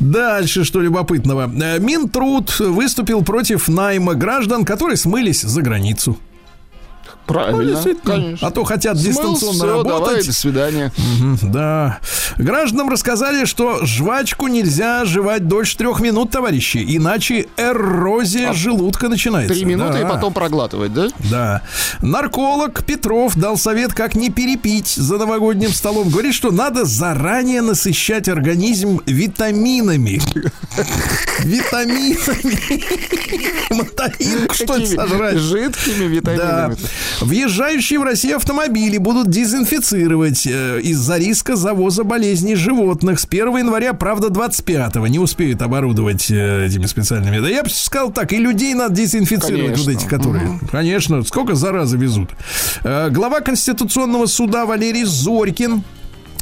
Дальше, 0.01 0.64
что 0.64 0.80
любопытного. 0.80 1.47
Минтруд 1.78 2.59
выступил 2.59 3.22
против 3.22 3.68
найма 3.68 4.14
граждан, 4.14 4.64
которые 4.64 4.97
смылись 4.97 5.43
за 5.43 5.62
границу. 5.62 6.18
Правильно. 7.27 7.73
действительно. 7.73 8.14
Конечно. 8.14 8.49
А 8.49 8.51
то 8.51 8.64
хотят 8.64 8.99
Смыл, 8.99 9.11
дистанционно 9.12 9.59
давай, 9.61 9.75
работать. 9.85 10.27
до 10.27 10.33
свидания. 10.33 10.93
Мгм, 11.18 11.39
Да. 11.53 11.99
Гражданам 12.39 12.89
рассказали, 12.89 13.45
что 13.45 13.85
жвачку 13.85 14.49
нельзя 14.49 15.05
жевать 15.05 15.47
дольше 15.47 15.77
трех 15.77 16.01
минут, 16.01 16.31
товарищи, 16.31 16.85
иначе 16.87 17.47
эрозия 17.57 18.53
желудка 18.53 19.09
начинается. 19.09 19.53
А 19.53 19.57
Три 19.57 19.64
минуты 19.64 19.99
и 19.99 20.03
Да. 20.03 20.09
потом 20.09 20.33
проглатывать, 20.33 20.93
да? 20.93 21.09
Да. 21.31 21.62
Нарколог 22.01 22.85
Петров 22.85 23.37
дал 23.37 23.57
совет, 23.57 23.93
как 23.93 24.14
не 24.14 24.31
перепить 24.31 24.89
за 24.89 25.18
новогодним 25.18 25.73
столом. 25.73 26.09
Говорит, 26.11 26.35
что 26.35 26.51
надо 26.51 26.85
заранее 26.85 27.61
насыщать 27.62 28.29
организм 28.29 29.01
витаминами. 29.07 30.20
Витаминами. 31.41 33.73
Мотаинку 33.75 34.55
что 34.55 34.77
ли 34.77 34.83
Какими 34.85 34.97
сожрать? 34.97 35.37
Жидкими 35.37 36.05
витаминами. 36.05 36.77
Въезжающие 37.20 37.98
в 37.98 38.02
Россию 38.02 38.36
автомобили 38.36 38.98
будут 38.98 39.28
дезинфицировать 39.30 40.46
э, 40.46 40.80
из-за 40.82 41.18
риска 41.18 41.56
завоза 41.56 42.04
болезней 42.04 42.54
животных. 42.54 43.20
С 43.20 43.26
1 43.26 43.56
января, 43.58 43.92
правда, 43.92 44.28
25-го 44.28 45.06
не 45.06 45.18
успеют 45.18 45.62
оборудовать 45.62 46.30
э, 46.30 46.66
этими 46.66 46.86
специальными. 46.86 47.38
Да 47.38 47.48
я 47.48 47.62
бы 47.62 47.70
сказал 47.70 48.12
так, 48.12 48.32
и 48.32 48.38
людей 48.38 48.74
надо 48.74 48.94
дезинфицировать, 48.94 49.74
Конечно. 49.74 49.84
вот 49.84 49.98
этих, 49.98 50.08
которые. 50.08 50.58
Конечно, 50.70 51.22
сколько 51.22 51.54
заразы 51.54 51.96
везут. 51.96 52.30
Э, 52.82 53.08
глава 53.10 53.40
Конституционного 53.40 54.26
суда 54.26 54.66
Валерий 54.66 55.04
Зорькин 55.04 55.84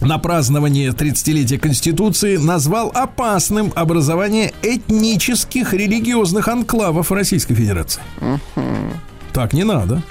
на 0.00 0.18
празднование 0.18 0.90
30-летия 0.90 1.58
Конституции 1.58 2.36
назвал 2.36 2.90
опасным 2.94 3.72
образование 3.74 4.52
этнических 4.62 5.74
религиозных 5.74 6.48
анклавов 6.48 7.12
Российской 7.12 7.54
Федерации. 7.54 8.00
Так 9.32 9.52
не 9.52 9.64
надо. 9.64 10.02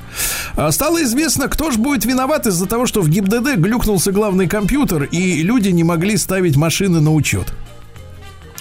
А 0.56 0.72
Стало 0.72 1.04
известно, 1.04 1.48
кто 1.48 1.72
же 1.72 1.78
будет 1.78 2.06
виноват 2.06 2.48
из-за 2.48 2.66
того, 2.66 2.86
что 2.86 3.02
в 3.02 3.10
ГИБДД 3.10 3.56
глюкнулся 3.58 4.12
главный 4.12 4.48
компьютер, 4.48 5.04
и 5.04 5.42
люди 5.44 5.70
не 5.70 5.84
могли 5.84 6.18
ставить 6.18 6.56
машины 6.56 7.00
на 7.00 7.14
учет. 7.14 7.54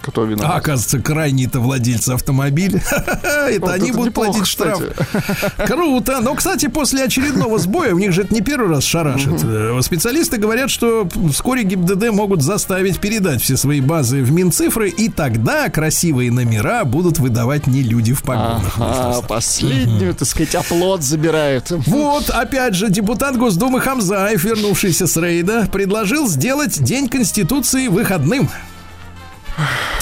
Кто 0.09 0.23
А 0.23 0.27
виноват? 0.27 0.57
оказывается, 0.59 1.01
крайние-то 1.01 1.61
владельцы 1.61 2.11
автомобиля. 2.11 2.83
Это 3.49 3.61
Вот 3.61 3.71
они 3.71 3.89
это 3.91 3.97
будут 3.99 4.11
неплохо, 4.13 4.31
платить 4.33 4.47
штраф. 4.47 4.81
кстати. 4.97 5.67
Круто. 5.67 6.19
Но, 6.21 6.35
кстати, 6.35 6.67
после 6.69 7.05
очередного 7.05 7.59
сбоя, 7.59 7.95
у 7.95 7.99
них 7.99 8.13
же 8.13 8.23
это 8.23 8.35
не 8.35 8.41
первый 8.41 8.69
раз 8.71 8.85
шарашит. 8.85 9.43
Э, 9.45 9.79
Специалисты 9.83 10.37
говорят, 10.39 10.71
что 10.71 11.09
вскоре 11.33 11.63
ГИБДД 11.65 12.11
могут 12.11 12.43
заставить 12.43 12.99
передать 12.99 13.41
все 13.43 13.57
свои 13.57 13.81
базы 13.81 14.23
в 14.23 14.33
Минцифры, 14.33 14.91
и 14.91 15.09
тогда 15.09 15.69
красивые 15.69 16.31
номера 16.31 16.85
будут 16.85 17.19
выдавать 17.19 17.67
не 17.67 17.83
люди 17.83 18.13
в 18.13 18.23
погонах. 18.23 18.75
А 18.79 19.23
последнюю, 19.23 20.15
так 20.15 20.29
сказать, 20.29 20.55
оплот 20.55 21.03
забирают. 21.03 21.71
Вот, 21.71 22.31
опять 22.31 22.75
же, 22.75 22.91
депутат 22.91 23.37
Госдумы 23.37 23.81
Хамзаев, 23.81 24.43
вернувшийся 24.45 25.07
с 25.07 25.17
рейда, 25.17 25.69
предложил 25.73 26.29
сделать 26.29 26.83
День 26.83 27.09
Конституции 27.09 27.89
выходным. 27.89 28.49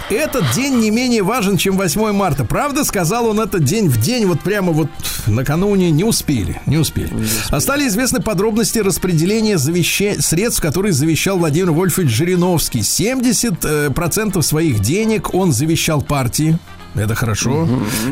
Этот 0.09 0.45
день 0.55 0.77
не 0.79 0.91
менее 0.91 1.23
важен, 1.23 1.57
чем 1.57 1.77
8 1.77 2.13
марта. 2.13 2.45
Правда, 2.45 2.85
сказал 2.85 3.27
он 3.27 3.41
этот 3.41 3.65
день 3.65 3.89
в 3.89 4.01
день, 4.01 4.27
вот 4.27 4.41
прямо 4.41 4.73
вот 4.73 4.89
накануне 5.27 5.91
не 5.91 6.05
успели. 6.05 6.61
Не 6.67 6.77
успели. 6.79 7.11
А 7.51 7.61
стали 7.61 7.89
известны 7.89 8.21
подробности 8.21 8.79
распределения 8.79 9.57
завеща- 9.57 10.21
средств, 10.21 10.61
которые 10.61 10.93
завещал 10.93 11.39
Владимир 11.39 11.73
Вольфович 11.73 12.11
Жириновский. 12.11 12.81
70% 12.83 13.93
процентов 13.95 14.47
своих 14.47 14.81
денег 14.81 15.35
он 15.35 15.53
завещал 15.53 16.03
партии. 16.03 16.59
Это 16.97 17.15
хорошо. 17.15 17.69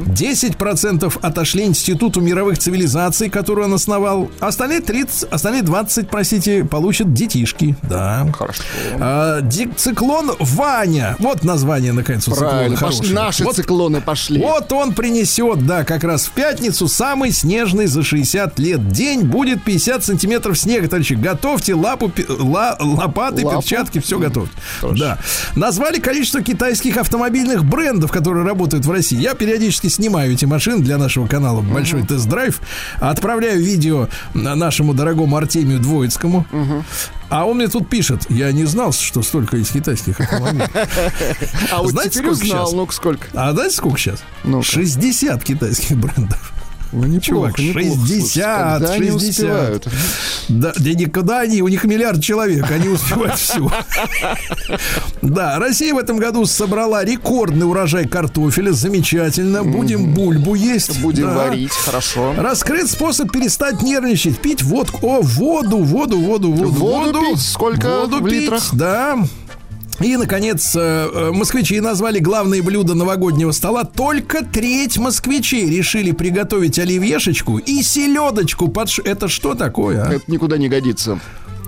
10% 0.06 1.18
отошли 1.22 1.64
Институту 1.64 2.20
мировых 2.20 2.58
цивилизаций, 2.58 3.30
который 3.30 3.64
он 3.64 3.74
основал. 3.74 4.30
Остальные 4.40 4.80
30, 4.80 5.32
остальные 5.32 5.62
20, 5.62 6.08
простите, 6.08 6.64
получат 6.64 7.12
детишки. 7.12 7.76
Да. 7.82 8.26
Хорошо. 8.36 8.62
А, 9.00 9.40
циклон 9.76 10.32
Ваня. 10.38 11.16
Вот 11.18 11.44
название, 11.44 11.92
наконец, 11.92 12.26
у 12.28 12.32
циклона 12.32 12.50
Правильно, 12.50 12.76
пошли, 12.76 12.96
хорошее. 12.96 13.14
наши 13.14 13.44
вот, 13.44 13.56
циклоны 13.56 14.00
пошли. 14.00 14.40
вот 14.40 14.72
он 14.72 14.92
принесет, 14.94 15.66
да, 15.66 15.84
как 15.84 16.04
раз 16.04 16.26
в 16.26 16.30
пятницу 16.32 16.88
самый 16.88 17.30
снежный 17.32 17.86
за 17.86 18.02
60 18.02 18.58
лет 18.58 18.88
день. 18.88 19.22
Будет 19.22 19.62
50 19.62 20.04
сантиметров 20.04 20.58
снега, 20.58 20.88
товарищи. 20.88 21.14
Готовьте 21.14 21.74
лапу, 21.74 22.10
ла- 22.28 22.76
лопаты, 22.80 23.44
Лапу? 23.44 23.60
перчатки, 23.60 24.00
все 24.00 24.18
готовьте. 24.18 24.52
Да. 24.82 25.18
Назвали 25.54 25.98
количество 25.98 26.42
китайских 26.42 26.96
автомобильных 26.96 27.64
брендов, 27.64 28.10
которые 28.10 28.44
работают 28.44 28.73
в 28.82 28.90
России. 28.90 29.18
Я 29.20 29.34
периодически 29.34 29.88
снимаю 29.88 30.32
эти 30.32 30.44
машины 30.46 30.82
для 30.82 30.98
нашего 30.98 31.26
канала 31.26 31.60
«Большой 31.60 32.02
тест-драйв». 32.04 32.60
Отправляю 33.00 33.62
видео 33.62 34.08
на- 34.34 34.54
нашему 34.54 34.94
дорогому 34.94 35.36
Артемию 35.36 35.78
Двоицкому. 35.80 36.46
А 37.30 37.44
он 37.46 37.56
мне 37.56 37.68
тут 37.68 37.88
пишет, 37.88 38.26
я 38.30 38.52
не 38.52 38.64
знал, 38.64 38.92
что 38.92 39.22
столько 39.22 39.56
есть 39.56 39.72
китайских 39.72 40.20
автомобилей. 40.20 40.64
А 41.72 41.82
вот 41.82 41.90
знаете, 41.90 42.20
теперь 42.20 42.34
сколько 42.34 42.44
узнал, 42.44 42.72
ну-ка 42.74 42.92
сколько? 42.94 43.26
А 43.34 43.52
знаете, 43.52 43.76
сколько 43.76 43.98
сейчас? 43.98 44.22
Ну-ка. 44.44 44.64
60 44.64 45.42
китайских 45.42 45.96
брендов. 45.96 46.52
Ну, 46.94 47.20
Чувак, 47.20 47.58
неплохо, 47.58 47.80
неплохо. 47.80 48.06
60, 48.08 48.20
Слушай, 48.22 48.72
когда 48.78 48.92
они 48.92 49.10
60. 49.10 49.28
успевают? 49.30 49.88
Да, 50.48 50.72
да 50.76 50.90
никуда 50.92 51.40
они, 51.40 51.60
у 51.62 51.68
них 51.68 51.84
миллиард 51.84 52.22
человек, 52.22 52.70
они 52.70 52.88
успевают 52.88 53.34
все. 53.36 53.68
Да, 55.22 55.58
Россия 55.58 55.94
в 55.94 55.98
этом 55.98 56.18
году 56.18 56.44
собрала 56.44 57.02
рекордный 57.04 57.66
урожай 57.66 58.06
картофеля, 58.06 58.72
замечательно. 58.72 59.64
Будем 59.64 60.12
бульбу 60.14 60.54
есть. 60.54 61.00
Будем 61.00 61.24
да. 61.28 61.34
варить, 61.48 61.72
хорошо. 61.72 62.34
Раскрыт 62.36 62.90
способ 62.90 63.32
перестать 63.32 63.82
нервничать, 63.82 64.38
пить 64.38 64.62
водку. 64.62 64.98
О, 65.06 65.20
воду, 65.22 65.78
воду, 65.78 66.18
воду, 66.20 66.52
воду. 66.52 66.70
Воду 66.70 67.20
пить? 67.20 67.40
Сколько 67.40 68.00
Воду 68.00 68.18
в 68.18 68.24
пить, 68.28 68.42
литрах? 68.42 68.62
да. 68.74 69.18
И, 70.00 70.16
наконец, 70.16 70.74
э, 70.74 70.80
э, 70.80 71.30
москвичи 71.32 71.80
назвали 71.80 72.18
главные 72.18 72.62
блюда 72.62 72.94
новогоднего 72.94 73.52
стола. 73.52 73.84
Только 73.84 74.44
треть 74.44 74.98
москвичей 74.98 75.68
решили 75.68 76.12
приготовить 76.12 76.78
оливьешечку 76.78 77.58
и 77.58 77.82
селедочку. 77.82 78.68
Под... 78.68 78.88
Это 79.04 79.28
что 79.28 79.54
такое, 79.54 80.04
а? 80.04 80.12
Это 80.12 80.30
никуда 80.30 80.58
не 80.58 80.68
годится. 80.68 81.20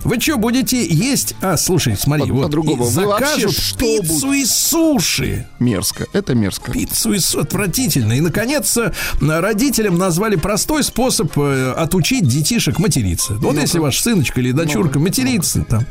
Вы 0.06 0.20
что, 0.20 0.36
будете 0.38 0.86
есть? 0.86 1.34
А, 1.42 1.56
слушай, 1.56 1.96
смотри, 1.96 2.28
По- 2.28 2.34
вот 2.34 2.42
по-другому. 2.44 2.84
закажут 2.88 3.52
что 3.56 3.78
пиццу 3.78 4.32
и 4.32 4.44
суши. 4.44 5.46
Мерзко. 5.58 6.06
Это 6.12 6.34
мерзко. 6.34 6.70
Пиццу 6.70 7.12
и 7.14 7.18
су- 7.18 7.40
отвратительно. 7.40 8.12
И, 8.12 8.20
наконец, 8.20 8.76
э, 8.76 8.92
родителям 9.20 9.98
назвали 9.98 10.36
простой 10.36 10.84
способ 10.84 11.36
э, 11.36 11.72
отучить 11.76 12.26
детишек 12.28 12.78
материться. 12.78 13.34
Вот 13.34 13.56
если 13.56 13.80
ваш 13.80 13.98
сыночка 14.00 14.40
или 14.40 14.52
дочурка 14.52 15.00
матерится, 15.00 15.64
там, 15.68 15.84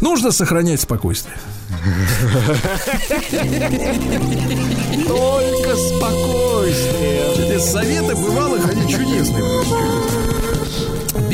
нужно 0.00 0.30
сохранять 0.30 0.80
спокойствие. 0.80 1.34
Только 5.08 5.76
спокойствие. 5.76 7.56
Эти 7.56 7.58
советы 7.60 8.14
бывалых, 8.14 8.68
они 8.70 8.82
чудесные. 8.92 9.42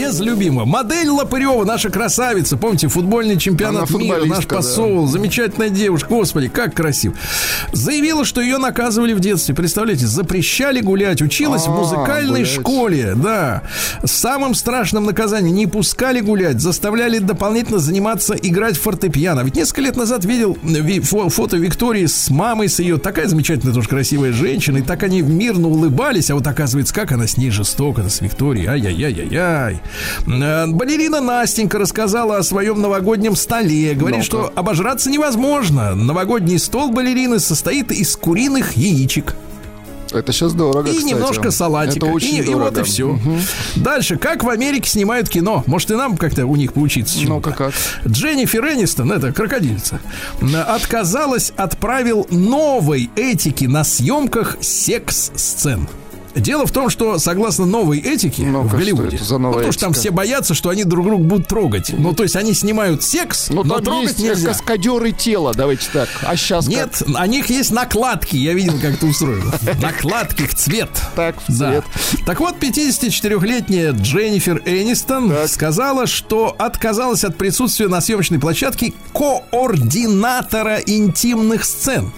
Без 0.09 0.21
любимого. 0.21 0.65
Модель 0.65 1.09
Лопырева, 1.09 1.65
наша 1.65 1.91
красавица. 1.91 2.57
Помните, 2.57 2.89
футбольный 2.89 3.37
чемпионат 3.37 3.91
Она 3.91 3.99
мира, 3.99 4.25
наш 4.25 4.47
посол. 4.47 5.07
Замечательная 5.07 5.69
девушка. 5.69 6.09
Господи, 6.09 6.49
как 6.49 6.75
красиво. 6.75 7.15
Заявила, 7.73 8.25
что 8.25 8.41
ее 8.41 8.59
наказывали 8.59 9.13
в 9.13 9.21
детстве. 9.21 9.55
Представляете, 9.55 10.07
запрещали 10.07 10.81
гулять. 10.81 11.21
Училась 11.23 11.63
в 11.67 11.69
А, 11.69 11.73
музыкальной 11.73 12.41
гулять. 12.41 12.49
школе. 12.49 13.13
Да. 13.17 13.63
Самым 14.05 14.55
страшным 14.55 15.05
наказанием 15.05 15.55
не 15.55 15.67
пускали 15.67 16.21
гулять. 16.21 16.61
Заставляли 16.61 17.19
дополнительно 17.19 17.79
заниматься 17.79 18.35
играть 18.35 18.77
в 18.77 18.81
фортепиано. 18.83 19.41
Ведь 19.41 19.57
несколько 19.57 19.83
лет 19.83 19.97
назад 19.97 20.25
видел 20.25 20.57
ви- 20.63 21.01
фо- 21.01 21.29
фото 21.31 21.57
Виктории 21.57 22.07
с 22.07 22.31
мамой, 22.31 22.69
с 22.69 22.79
ее. 22.79 22.99
Такая 22.99 23.27
замечательная 23.29 23.75
тоже 23.75 23.89
красивая 23.89 24.33
женщина. 24.33 24.79
И 24.79 24.83
так 24.83 25.03
они 25.03 25.21
мирно 25.23 25.69
улыбались. 25.69 26.31
А 26.31 26.35
вот 26.35 26.47
оказывается, 26.47 26.95
как 26.95 27.13
она 27.13 27.27
с 27.27 27.37
ней 27.37 27.51
жестока, 27.51 28.09
с 28.09 28.21
Викторией. 28.21 28.67
Ай-яй-яй-яй-яй. 28.69 29.81
Э, 30.27 30.67
Балерина 30.67 31.21
Настенька 31.21 31.79
рассказала 31.79 32.39
о 32.39 32.43
своем 32.43 32.81
новогоднем 32.81 33.37
столе. 33.37 33.95
Говорит, 33.95 34.25
что 34.25 34.53
обожраться 34.55 35.11
невозможно. 35.11 35.95
Новогодний 35.95 36.59
стол 36.59 36.91
балерины 36.91 37.39
состоит 37.41 37.93
из 37.93 38.17
куриных 38.17 38.73
яичек. 38.77 39.35
Это 40.11 40.33
сейчас 40.33 40.55
дорого, 40.55 40.89
И 40.89 40.93
кстати. 40.97 41.13
немножко 41.13 41.51
салатика. 41.51 42.07
Это 42.07 42.15
очень 42.15 42.37
и, 42.37 42.39
и 42.41 42.45
дорого. 42.45 42.63
вот 42.65 42.79
и 42.79 42.83
все. 42.83 43.19
Дальше, 43.77 44.17
как 44.17 44.43
в 44.43 44.49
Америке 44.49 44.89
снимают 44.89 45.29
кино? 45.29 45.65
Может, 45.67 45.91
и 45.91 45.95
нам 45.97 46.17
как-то 46.17 46.47
у 46.47 46.57
них 46.57 46.73
поучиться 46.73 47.19
чему-то? 47.19 47.51
Ну-ка 47.51 47.53
как. 47.53 47.75
Дженнифер 48.11 48.65
Энистон, 48.73 49.13
это 49.13 49.33
крокодильца, 49.33 50.01
отказалась 50.67 51.53
от 51.57 51.77
правил 51.77 52.27
новой 52.31 53.11
этики 53.17 53.67
на 53.67 53.85
съемках 53.85 54.57
секс-сцен. 54.63 55.87
Дело 56.35 56.67
в 56.67 56.73
том, 56.73 56.91
что 56.91 57.19
согласно 57.19 57.67
новой 57.67 57.99
этике 57.99 58.45
Ну-ка, 58.45 58.69
в 58.69 58.73
Голливуде, 58.79 59.19
за 59.19 59.39
ну, 59.39 59.53
потому 59.53 59.73
что 59.73 59.81
там 59.83 59.93
все 59.93 60.11
боятся, 60.11 60.55
что 60.55 60.69
они 60.71 60.85
друг 60.85 61.07
друга 61.07 61.25
будут 61.25 61.49
трогать. 61.49 61.91
Ну, 61.97 62.13
то 62.15 62.23
есть 62.23 62.37
они 62.37 62.55
снимают 62.55 63.03
секс, 63.03 63.49
Ну, 63.51 63.65
но 63.65 63.81
трогать 63.81 64.11
есть 64.11 64.21
нельзя. 64.21 64.49
каскадеры 64.49 65.13
тела, 65.13 65.53
давайте 65.55 65.87
так. 65.93 66.09
А 66.23 66.37
сейчас 66.37 66.67
Нет, 66.69 67.03
на 67.07 67.27
них 67.27 67.51
есть 67.51 67.71
накладки. 67.71 68.37
Я 68.37 68.55
видел, 68.55 68.75
как 68.81 68.95
это 68.95 69.07
устроено. 69.07 69.53
Накладки 69.83 70.43
в 70.47 70.55
цвет. 70.55 70.91
Так, 71.17 71.37
в 71.47 71.59
Да. 71.59 71.83
цвет. 71.83 71.85
Так 72.27 72.41
вот, 72.41 72.57
54-летняя 72.59 73.93
Дженнифер 73.93 74.63
Энистон 74.65 75.31
Так. 75.31 75.49
сказала, 75.49 76.07
что 76.07 76.55
отказалась 76.59 77.25
от 77.25 77.37
присутствия 77.37 77.89
на 77.89 78.01
съемочной 78.01 78.39
площадке 78.39 78.93
координатора 79.13 80.77
интимных 80.87 81.65
сцен 81.65 82.13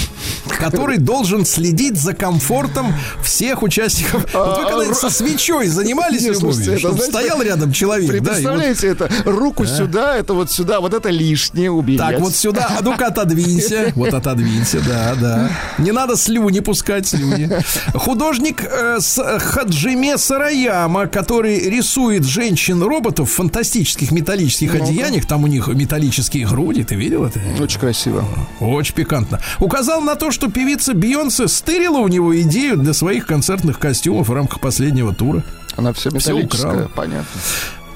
который 0.58 0.98
должен 0.98 1.44
следить 1.44 1.96
за 2.00 2.14
комфортом 2.14 2.94
всех 3.22 3.62
участников. 3.62 4.26
Вот 4.32 4.58
вы 4.58 4.64
когда 4.64 4.84
ро- 4.84 4.94
со 4.94 5.10
свечой 5.10 5.68
занимались 5.68 6.22
Не, 6.22 6.28
любовью, 6.28 6.52
слушайте, 6.52 6.70
это, 6.72 6.78
чтобы 6.80 6.94
знаете, 6.96 7.12
стоял 7.12 7.42
рядом 7.42 7.72
человек, 7.72 8.10
Вы 8.10 8.20
да, 8.20 8.22
вот 8.22 8.32
представляете 8.32 8.86
это? 8.88 9.10
Руку 9.24 9.66
сюда, 9.66 10.16
это 10.16 10.34
вот 10.34 10.50
сюда, 10.50 10.80
вот 10.80 10.94
это 10.94 11.08
лишнее 11.08 11.70
уберечь. 11.70 12.00
Так, 12.00 12.20
вот 12.20 12.34
сюда, 12.34 12.68
а 12.78 12.82
ну-ка 12.82 13.06
отодвинься. 13.06 13.92
Вот 14.02 14.14
отодвинься, 14.14 14.80
да, 14.86 15.14
да. 15.20 15.50
Не 15.78 15.92
надо 15.92 16.16
слюни 16.16 16.60
пускать, 16.60 17.06
слюни. 17.06 17.50
Художник 17.94 18.64
э, 18.64 18.98
с 19.00 19.38
Хаджиме 19.38 20.18
Сараяма, 20.18 21.06
который 21.06 21.68
рисует 21.68 22.24
женщин-роботов 22.24 23.30
в 23.30 23.32
фантастических 23.32 24.10
металлических 24.10 24.74
одеяниях, 24.74 25.26
там 25.26 25.44
у 25.44 25.46
них 25.46 25.68
металлические 25.68 26.46
груди, 26.46 26.84
ты 26.84 26.94
видел 26.94 27.24
это? 27.24 27.40
Очень 27.60 27.80
красиво. 27.80 28.24
Очень 28.60 28.94
пикантно. 28.94 29.40
Указал 29.82 30.00
на 30.00 30.14
то, 30.14 30.30
что 30.30 30.48
певица 30.48 30.94
Бейонсе 30.94 31.48
стырила 31.48 31.98
у 31.98 32.06
него 32.06 32.40
идею 32.42 32.76
для 32.76 32.92
своих 32.92 33.26
концертных 33.26 33.80
костюмов 33.80 34.28
в 34.28 34.32
рамках 34.32 34.60
последнего 34.60 35.12
тура. 35.12 35.42
Она 35.76 35.92
все 35.92 36.10
металлическая, 36.10 36.70
украла. 36.72 36.90
понятно. 36.94 37.40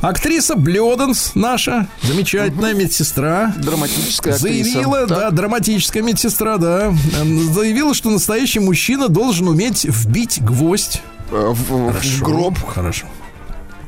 Актриса 0.01 0.57
Блёденс, 0.57 1.37
наша 1.37 1.87
замечательная 2.03 2.75
медсестра, 2.75 3.55
Драматическая 3.59 4.35
актриса. 4.35 4.69
Заявила, 4.73 5.07
Так. 5.07 5.17
да, 5.17 5.31
драматическая 5.31 6.03
медсестра, 6.03 6.57
да, 6.57 6.87
эм, 7.21 7.55
заявила, 7.55 7.95
что 7.95 8.11
настоящий 8.11 8.59
мужчина 8.59 9.07
должен 9.09 9.47
уметь 9.47 9.85
вбить 9.85 10.43
гвоздь. 10.43 11.03
Э, 11.31 11.53
В, 11.55 11.93
в 11.93 12.21
гроб. 12.21 12.59
Хорошо. 12.67 13.07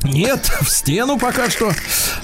Нет, 0.05 0.51
в 0.63 0.71
стену 0.71 1.19
пока 1.19 1.51
что. 1.51 1.73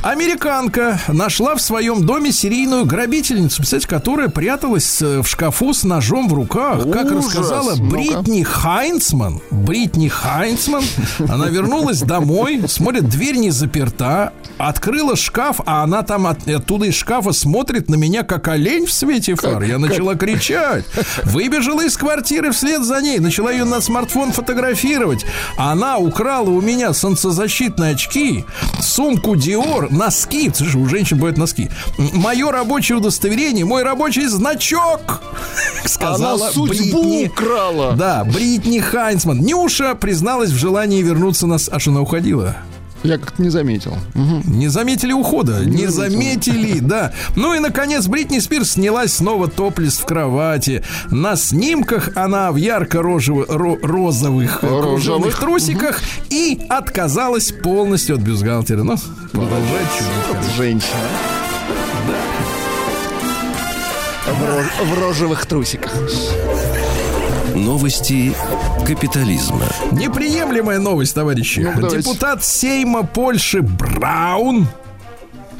Американка 0.02 1.00
нашла 1.08 1.54
в 1.54 1.60
своем 1.60 2.04
доме 2.04 2.32
серийную 2.32 2.84
грабительницу, 2.84 3.56
представляете, 3.58 3.88
которая 3.88 4.28
пряталась 4.28 5.00
э, 5.02 5.22
в 5.22 5.26
шкафу 5.26 5.72
с 5.72 5.84
ножом 5.84 6.28
в 6.28 6.34
руках. 6.34 6.82
Как 6.92 7.06
Ужас. 7.06 7.26
рассказала 7.26 7.74
Ну-ка. 7.76 7.82
Бритни 7.96 8.42
Хайнцман. 8.42 9.40
Бритни 9.50 10.08
Хайнцман. 10.08 10.84
Она 11.28 11.46
вернулась 11.48 12.00
домой, 12.00 12.62
смотрит, 12.68 13.08
дверь 13.08 13.36
не 13.36 13.50
заперта, 13.50 14.32
открыла 14.58 15.16
шкаф, 15.16 15.60
а 15.66 15.82
она 15.82 16.02
там 16.02 16.26
от- 16.26 16.46
оттуда 16.48 16.86
из 16.86 16.94
шкафа 16.94 17.32
смотрит 17.32 17.88
на 17.88 17.96
меня, 17.96 18.22
как 18.22 18.48
олень 18.48 18.86
в 18.86 18.92
свете 18.92 19.34
фар. 19.34 19.62
Я 19.62 19.78
начала 19.78 20.14
кричать. 20.14 20.84
Выбежала 21.24 21.80
из 21.84 21.96
квартиры 21.96 22.52
вслед 22.52 22.82
за 22.84 23.00
ней, 23.00 23.18
начала 23.18 23.50
ее 23.50 23.64
на 23.64 23.80
смартфон 23.80 24.32
фотографировать. 24.32 25.24
Она 25.56 25.98
украла 25.98 26.50
у 26.50 26.60
меня 26.60 26.92
солнцезащитные 27.64 27.92
очки, 27.92 28.44
сумку 28.80 29.34
Dior, 29.34 29.88
носки. 29.90 30.50
Слушай, 30.54 30.80
у 30.80 30.88
женщин 30.88 31.16
бывают 31.16 31.38
носки. 31.38 31.70
Мое 31.98 32.50
рабочее 32.50 32.98
удостоверение, 32.98 33.64
мой 33.64 33.82
рабочий 33.82 34.26
значок. 34.26 35.22
Сказала 35.84 36.46
Она 36.46 36.52
судьбу 36.52 37.02
Бритни. 37.02 37.26
украла. 37.26 37.92
Да, 37.92 38.24
Бритни 38.24 38.78
Хайнсман. 38.78 39.40
Нюша 39.40 39.94
призналась 39.94 40.50
в 40.50 40.56
желании 40.56 41.02
вернуться 41.02 41.46
нас, 41.46 41.68
аж 41.72 41.88
она 41.88 42.00
уходила. 42.00 42.56
Я 43.04 43.18
как-то 43.18 43.42
не 43.42 43.50
заметил. 43.50 43.96
Не 44.14 44.68
заметили 44.68 45.12
ухода, 45.12 45.62
не, 45.64 45.86
заметили, 45.88 46.78
да. 46.80 47.12
Ну 47.36 47.54
и, 47.54 47.58
наконец, 47.58 48.06
Бритни 48.06 48.38
Спирс 48.38 48.72
снялась 48.72 49.12
снова 49.12 49.48
топлес 49.48 49.98
в 49.98 50.06
кровати. 50.06 50.82
На 51.10 51.36
снимках 51.36 52.16
она 52.16 52.50
в 52.50 52.56
ярко-розовых 52.56 54.60
кружевных 54.60 55.38
трусиках 55.38 56.00
и 56.30 56.62
отказалась 56.70 57.52
полностью 57.52 58.16
от 58.16 58.22
бюстгальтера. 58.22 58.82
Ну, 58.82 58.96
продолжает 59.32 59.88
чудить. 59.98 60.54
Женщина. 60.56 60.90
В, 64.26 64.42
рож- 64.42 64.88
в 64.88 64.98
рожевых 65.00 65.46
трусиках. 65.46 65.92
Новости 67.54 68.34
капитализма. 68.86 69.62
Неприемлемая 69.92 70.78
новость, 70.80 71.14
товарищи. 71.14 71.60
Ну. 71.76 71.88
Депутат 71.88 72.44
Сейма 72.44 73.04
Польши 73.04 73.62
Браун 73.62 74.66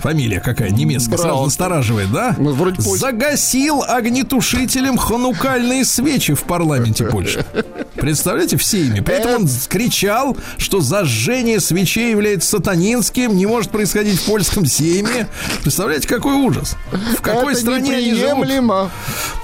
Фамилия 0.05 0.39
какая 0.39 0.69
немецкая, 0.69 1.17
сразу 1.17 1.29
Браун. 1.29 1.45
настораживает, 1.47 2.13
да? 2.13 2.37
Ну, 2.39 2.53
вроде. 2.53 2.83
Загасил 2.83 3.83
огнетушителем 3.83 4.99
ханукальные 4.99 5.87
свечи 5.87 6.35
в 6.35 6.43
парламенте 6.43 7.07
Польши. 7.07 7.47
Представляете, 7.95 8.59
в 8.59 8.63
Сейме. 8.63 9.01
При 9.01 9.15
этом 9.15 9.45
он 9.45 9.49
кричал, 9.67 10.37
что 10.59 10.83
зажжение 10.83 11.59
свечей 11.59 12.11
является 12.11 12.51
сатанинским, 12.51 13.35
не 13.35 13.47
может 13.47 13.71
происходить 13.71 14.21
в 14.21 14.27
польском 14.27 14.67
Сейме. 14.67 15.27
Представляете, 15.63 16.07
какой 16.07 16.35
ужас? 16.35 16.77
В 17.17 17.23
какой 17.23 17.55
Это 17.55 17.63
стране 17.63 17.97
они 17.97 18.13
живут? 18.13 18.47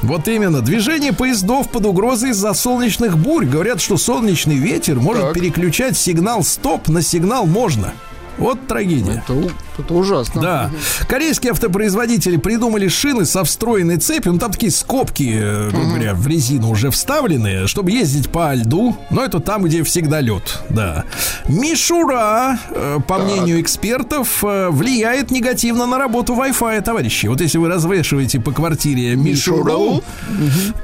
Вот 0.03 0.29
именно. 0.29 0.61
Движение 0.61 1.15
поездов 1.15 1.71
под 1.71 1.87
угрозой 1.87 2.31
из-за 2.33 2.53
солнечных 2.53 3.17
бурь. 3.17 3.47
Говорят, 3.47 3.81
что 3.81 3.97
солнечный 3.97 4.57
ветер 4.57 4.97
может 4.97 5.23
Так. 5.23 5.33
переключать 5.33 5.97
сигнал 5.97 6.45
стоп 6.45 6.89
на 6.89 7.01
сигнал 7.01 7.47
можно. 7.47 7.95
Вот 8.37 8.67
трагедия. 8.67 9.23
Это, 9.27 9.51
это 9.81 9.95
ужасно. 9.95 10.41
Да. 10.41 10.71
Корейские 11.09 11.53
автопроизводители 11.53 12.37
придумали 12.37 12.89
шины 12.89 13.25
со 13.25 13.45
встроенной 13.45 13.97
цепью. 13.99 14.33
Ну, 14.33 14.39
там 14.39 14.53
такие 14.53 14.73
скобки, 14.73 15.31
э, 15.35 15.71
грубо 15.71 15.87
говоря, 15.89 16.15
в 16.15 16.27
резину 16.27 16.71
уже 16.71 16.91
вставлены, 16.91 17.67
чтобы 17.67 17.91
ездить 17.91 18.31
по 18.31 18.55
льду. 18.55 18.97
Но 19.11 19.25
это 19.25 19.41
там, 19.41 19.65
где 19.65 19.83
всегда 19.83 20.21
лед. 20.21 20.61
Да. 20.71 21.05
Мишура, 21.49 22.59
э, 22.71 22.99
по 23.07 23.19
мнению 23.19 23.61
экспертов, 23.61 24.43
э, 24.43 24.69
влияет 24.71 25.31
негативно 25.31 25.87
на 25.87 25.99
работу 25.99 26.35
Wi-Fi, 26.35 26.83
товарищи. 26.83 27.27
Вот 27.27 27.41
если 27.41 27.59
вы 27.59 27.69
развешиваете 27.69 28.41
по 28.41 28.53
квартире 28.53 29.17
Мишуру, 29.17 30.03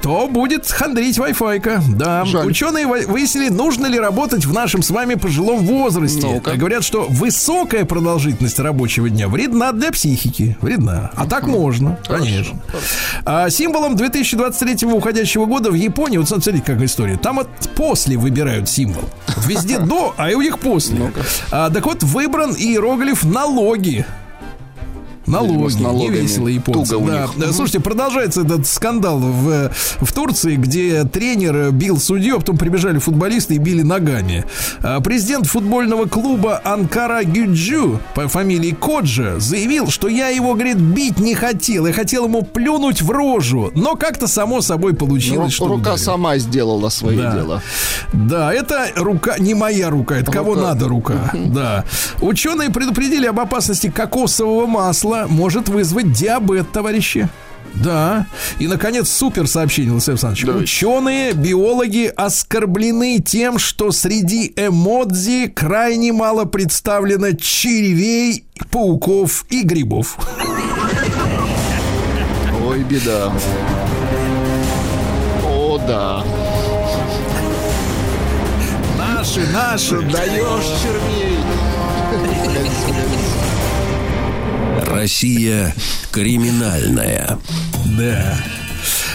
то 0.01 0.27
будет 0.27 0.67
хандрить 0.69 1.17
Wi-Fi. 1.17 1.79
Да. 1.95 2.25
Жаль. 2.25 2.47
Ученые 2.47 2.87
вы- 2.87 3.05
выяснили, 3.07 3.49
нужно 3.49 3.87
ли 3.87 3.99
работать 3.99 4.45
в 4.45 4.53
нашем 4.53 4.81
с 4.83 4.89
вами 4.89 5.15
пожилом 5.15 5.65
возрасте. 5.65 6.21
Ну-ка. 6.27 6.55
Говорят, 6.55 6.83
что 6.83 7.05
высокая 7.09 7.85
продолжительность 7.85 8.59
рабочего 8.87 9.09
дня 9.09 9.27
вредна 9.27 9.73
для 9.73 9.91
психики. 9.91 10.57
Вредна. 10.61 11.11
А 11.13 11.25
так 11.25 11.45
можно, 11.45 11.99
конечно. 12.07 12.57
А, 13.25 13.49
символом 13.49 13.97
2023 13.97 14.87
уходящего 14.87 15.45
года 15.45 15.71
в 15.71 15.73
Японии, 15.73 16.17
вот 16.17 16.29
смотрите, 16.29 16.63
какая 16.65 16.85
история. 16.85 17.17
Там 17.17 17.35
вот 17.35 17.49
после 17.75 18.15
выбирают 18.15 18.69
символ. 18.69 19.03
Везде 19.45 19.77
до, 19.91 20.13
а 20.15 20.31
и 20.31 20.35
у 20.35 20.41
них 20.41 20.59
после. 20.59 21.11
А, 21.51 21.69
так 21.69 21.85
вот, 21.85 22.01
выбран 22.03 22.55
иероглиф 22.55 23.25
налоги. 23.25 24.05
Налоги, 25.27 25.71
с 25.71 25.75
не 25.75 25.83
налогами. 25.83 26.17
весело 26.21 26.47
японцы. 26.47 26.97
Да. 26.99 27.27
Да, 27.37 27.51
Слушайте, 27.53 27.79
продолжается 27.81 28.41
этот 28.41 28.65
скандал 28.67 29.19
в, 29.19 29.71
в 29.99 30.13
Турции, 30.13 30.55
где 30.55 31.03
тренер 31.03 31.71
бил 31.71 31.99
судью, 31.99 32.37
а 32.37 32.39
потом 32.39 32.57
прибежали 32.57 32.97
футболисты 32.99 33.55
и 33.55 33.57
били 33.57 33.81
ногами. 33.81 34.45
А 34.81 34.99
Президент 35.01 35.47
футбольного 35.47 36.05
клуба 36.05 36.61
Анкара 36.63 37.23
Гюджу 37.23 37.99
по 38.15 38.27
фамилии 38.27 38.71
Коджа 38.71 39.39
заявил, 39.39 39.89
что 39.89 40.07
я 40.07 40.29
его, 40.29 40.53
говорит, 40.53 40.77
бить 40.77 41.19
не 41.19 41.35
хотел. 41.35 41.85
Я 41.87 41.93
хотел 41.93 42.25
ему 42.25 42.43
плюнуть 42.43 43.01
в 43.01 43.09
рожу. 43.11 43.71
Но 43.75 43.95
как-то 43.95 44.27
само 44.27 44.61
собой 44.61 44.93
получилось, 44.93 45.53
что 45.53 45.65
Ну, 45.65 45.71
Рука 45.73 45.81
ударил. 45.91 45.97
сама 45.97 46.37
сделала 46.37 46.89
свое 46.89 47.21
Да. 47.21 47.31
дело. 47.33 47.61
Да, 48.13 48.53
это 48.53 48.87
рука, 48.95 49.37
не 49.39 49.53
моя 49.53 49.89
рука, 49.89 50.17
это 50.17 50.31
кого 50.31 50.53
Рука. 50.53 50.67
надо 50.67 50.87
рука. 50.87 51.31
Да. 51.33 51.83
Ученые 52.21 52.69
предупредили 52.69 53.25
об 53.27 53.39
опасности 53.39 53.89
кокосового 53.89 54.65
масла 54.67 55.16
может 55.27 55.69
вызвать 55.69 56.11
диабет, 56.11 56.71
товарищи. 56.71 57.27
Да. 57.83 58.25
И, 58.59 58.67
наконец, 58.67 59.09
супер 59.09 59.47
сообщение, 59.47 59.91
Владимир 59.91 60.13
Александрович. 60.13 60.45
Давайте. 60.45 60.63
Ученые, 60.63 61.33
биологи 61.33 62.11
оскорблены 62.15 63.19
тем, 63.19 63.59
что 63.59 63.91
среди 63.91 64.53
эмодзи 64.55 65.47
крайне 65.47 66.11
мало 66.11 66.45
представлено 66.45 67.31
червей, 67.33 68.45
пауков 68.71 69.45
и 69.49 69.63
грибов. 69.63 70.17
Ой, 72.65 72.83
беда. 72.83 73.31
О, 75.45 75.77
да. 75.87 76.23
Наши, 78.97 79.47
наши. 79.51 80.01
Даешь 80.01 80.65
червей. 80.81 81.37
Россия 84.85 85.73
криминальная. 86.11 87.39
Да. 87.97 88.37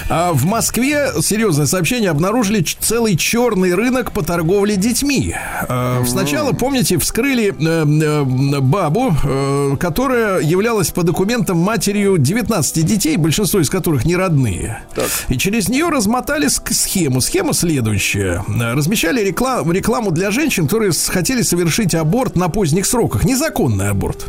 А 0.09 0.33
в 0.33 0.45
Москве, 0.45 1.11
серьезное 1.21 1.67
сообщение, 1.67 2.11
обнаружили 2.11 2.65
целый 2.81 3.17
черный 3.17 3.75
рынок 3.75 4.13
по 4.13 4.23
торговле 4.23 4.77
детьми. 4.77 5.35
А, 5.69 6.03
Сначала, 6.07 6.53
помните, 6.53 6.99
вскрыли 6.99 7.55
э, 7.59 7.85
э, 7.87 8.61
бабу, 8.61 9.15
э, 9.25 9.77
которая 9.79 10.41
являлась 10.41 10.91
по 10.91 11.03
документам 11.03 11.59
матерью 11.59 12.19
19 12.19 12.85
детей, 12.85 13.17
большинство 13.17 13.61
из 13.61 13.71
которых 13.71 14.05
не 14.05 14.17
родные. 14.17 14.83
И 15.29 15.39
через 15.39 15.69
нее 15.69 15.89
размотали 15.89 16.49
схему. 16.49 17.21
Схема 17.21 17.53
следующая. 17.55 18.45
Э, 18.49 18.75
Размещали 18.75 19.23
реклам- 19.25 19.71
рекламу 19.73 20.11
для 20.11 20.31
женщин, 20.31 20.65
которые 20.65 20.93
хотели 21.09 21.43
совершить 21.43 21.95
аборт 21.95 22.37
на 22.37 22.49
поздних 22.49 22.87
сроках. 22.87 23.25
Незаконный 23.25 23.91
аборт. 23.91 24.27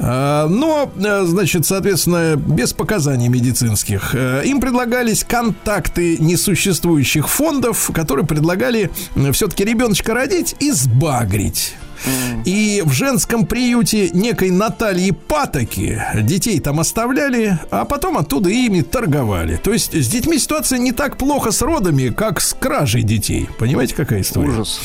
А, 0.00 0.46
Но, 0.48 0.90
э, 0.96 1.24
значит, 1.26 1.66
соответственно, 1.66 2.36
без 2.36 2.72
показаний 2.72 3.28
медицинских. 3.28 4.14
Им 4.14 4.60
предлагались 4.68 5.24
контакты 5.24 6.18
несуществующих 6.18 7.26
фондов, 7.30 7.90
которые 7.94 8.26
предлагали 8.26 8.90
все-таки 9.32 9.64
ребеночка 9.64 10.12
родить 10.12 10.56
и 10.60 10.70
сбагрить. 10.72 11.74
И 12.44 12.82
в 12.84 12.92
женском 12.92 13.46
приюте 13.46 14.10
некой 14.10 14.50
Натальи 14.50 15.10
Патоки 15.10 16.02
детей 16.14 16.60
там 16.60 16.80
оставляли, 16.80 17.58
а 17.70 17.84
потом 17.84 18.16
оттуда 18.18 18.50
ими 18.50 18.82
торговали. 18.82 19.56
То 19.62 19.72
есть 19.72 19.94
с 19.94 20.08
детьми 20.08 20.38
ситуация 20.38 20.78
не 20.78 20.92
так 20.92 21.16
плохо 21.16 21.50
с 21.50 21.62
родами, 21.62 22.08
как 22.08 22.40
с 22.40 22.54
кражей 22.54 23.02
детей. 23.02 23.48
Понимаете, 23.58 23.94
какая 23.94 24.22
история? 24.22 24.50
Ужас. 24.50 24.80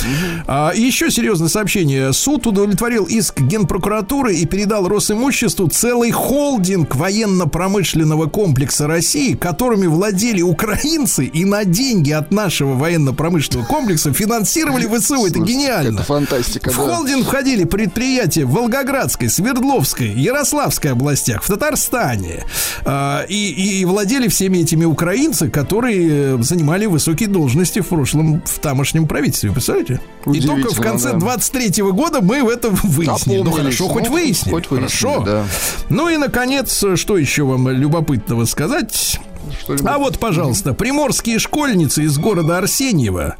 А, 0.47 0.71
еще 0.75 1.11
серьезное 1.11 1.47
сообщение. 1.47 2.11
Суд 2.13 2.47
удовлетворил 2.47 3.05
иск 3.05 3.39
Генпрокуратуры 3.39 4.35
и 4.35 4.45
передал 4.45 4.87
Росимуществу 4.87 5.69
целый 5.69 6.11
холдинг 6.11 6.95
военно-промышленного 6.95 8.27
комплекса 8.27 8.87
России, 8.87 9.33
которыми 9.33 9.87
владели 9.87 10.41
украинцы 10.41 11.25
и 11.25 11.45
на 11.45 11.65
деньги 11.65 12.11
от 12.11 12.31
нашего 12.31 12.73
военно-промышленного 12.73 13.65
комплекса 13.65 14.13
финансировали 14.13 14.87
ВСУ. 14.87 15.25
Это 15.25 15.39
гениально. 15.39 15.99
Это 15.99 16.03
фантастика, 16.03 16.71
В 16.71 16.77
да. 16.77 16.83
Холдинг 17.03 17.25
входили 17.27 17.65
предприятия 17.65 18.45
в 18.45 18.51
Волгоградской, 18.51 19.29
Свердловской, 19.29 20.07
Ярославской 20.07 20.91
областях, 20.91 21.43
в 21.43 21.47
Татарстане. 21.47 22.45
А, 22.85 23.25
и, 23.27 23.79
и 23.81 23.83
владели 23.83 24.29
всеми 24.29 24.59
этими 24.59 24.85
украинцы, 24.85 25.49
которые 25.49 26.37
э, 26.37 26.41
занимали 26.41 26.85
высокие 26.85 27.27
должности 27.27 27.81
в 27.81 27.87
прошлом, 27.87 28.41
в 28.45 28.59
тамошнем 28.59 29.05
правительстве. 29.05 29.51
Представляете? 29.51 29.99
И 30.31 30.39
только 30.39 30.73
в 30.73 30.79
конце 30.79 31.11
да. 31.11 31.17
23 31.19 31.83
года 31.91 32.21
мы 32.21 32.41
в 32.41 32.47
этом 32.47 32.73
выяснили. 32.83 33.41
Ну 33.41 33.51
хорошо, 33.51 33.89
хоть 33.89 34.05
Ну, 34.05 34.13
выяснили. 34.13 34.53
хоть 34.53 34.69
выяснили, 34.71 34.89
хорошо. 35.11 35.23
да. 35.25 35.43
Ну 35.89 36.07
и, 36.07 36.15
наконец, 36.15 36.85
что 36.95 37.17
еще 37.17 37.43
вам 37.43 37.67
любопытного 37.67 38.45
сказать? 38.45 39.19
Что-нибудь? 39.59 39.85
А 39.87 39.97
вот, 39.97 40.19
пожалуйста, 40.19 40.73
приморские 40.73 41.39
школьницы 41.39 42.03
из 42.03 42.17
города 42.17 42.57
Арсеньева 42.57 43.35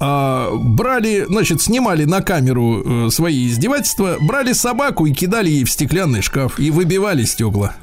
а, 0.00 0.50
брали, 0.54 1.24
значит, 1.28 1.62
снимали 1.62 2.04
на 2.04 2.20
камеру 2.22 3.06
э, 3.06 3.10
свои 3.10 3.48
издевательства, 3.48 4.16
брали 4.20 4.52
собаку 4.52 5.06
и 5.06 5.12
кидали 5.12 5.48
ей 5.50 5.64
в 5.64 5.70
стеклянный 5.70 6.22
шкаф 6.22 6.58
и 6.58 6.70
выбивали 6.70 7.24
стекла. 7.24 7.74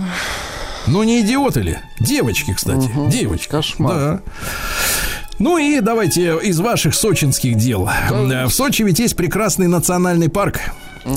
Ну, 0.87 1.03
не 1.03 1.21
идиоты 1.21 1.61
ли? 1.61 1.77
Девочки, 1.99 2.53
кстати. 2.53 2.89
Девочки. 3.07 3.49
Кошмар. 3.49 3.93
Да. 3.93 4.19
Ну 5.39 5.57
и 5.57 5.79
давайте 5.79 6.37
из 6.43 6.59
ваших 6.59 6.93
сочинских 6.93 7.55
дел. 7.55 7.89
Э, 8.11 8.45
В 8.45 8.51
Сочи 8.51 8.83
ведь 8.83 8.99
есть 8.99 9.15
прекрасный 9.15 9.67
национальный 9.67 10.29
парк. 10.29 10.59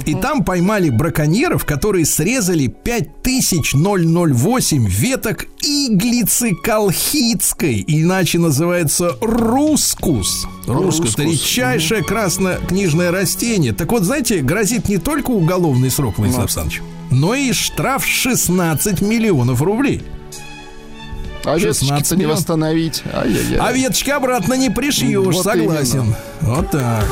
И 0.07 0.15
там 0.15 0.45
поймали 0.45 0.91
браконьеров, 0.91 1.65
которые 1.65 2.07
срезали 2.07 2.69
5008 2.69 4.87
веток 4.89 5.47
иглицы 5.61 6.53
колхидской, 6.55 7.85
иначе 7.87 8.39
называется 8.39 9.17
рускус. 9.21 10.47
Рускус 10.67 11.15
это 11.15 11.25
редчайшее 11.25 12.03
краснокнижное 12.03 13.11
растение. 13.11 13.73
Так 13.73 13.93
вот, 13.93 14.05
знаете, 14.05 14.41
грозит 14.41 14.89
не 14.89 14.99
только 14.99 15.31
уголовный 15.31 15.91
срок, 15.91 16.19
Владислав 16.19 16.45
Александрович, 16.45 16.83
но 17.11 17.35
и 17.35 17.53
штраф 17.53 18.07
16 18.07 19.03
миллионов 19.03 19.61
рублей. 19.63 20.03
А 21.45 21.59
16 21.59 21.83
веточки-то 21.83 22.17
не 22.17 22.27
восстановить. 22.27 23.03
Ай-яй-яй. 23.13 23.59
А 23.61 23.73
веточки 23.73 24.09
обратно 24.09 24.55
не 24.55 24.71
пришьешь, 24.71 25.19
Вот 25.19 25.45
согласен. 25.45 26.01
именно. 26.01 26.17
Вот 26.41 26.71
так. 26.71 27.05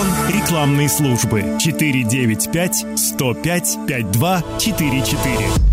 Телефон 0.00 0.34
рекламной 0.34 0.88
службы 0.88 1.58
495 1.60 2.98
105 2.98 3.78
5244. 3.86 5.69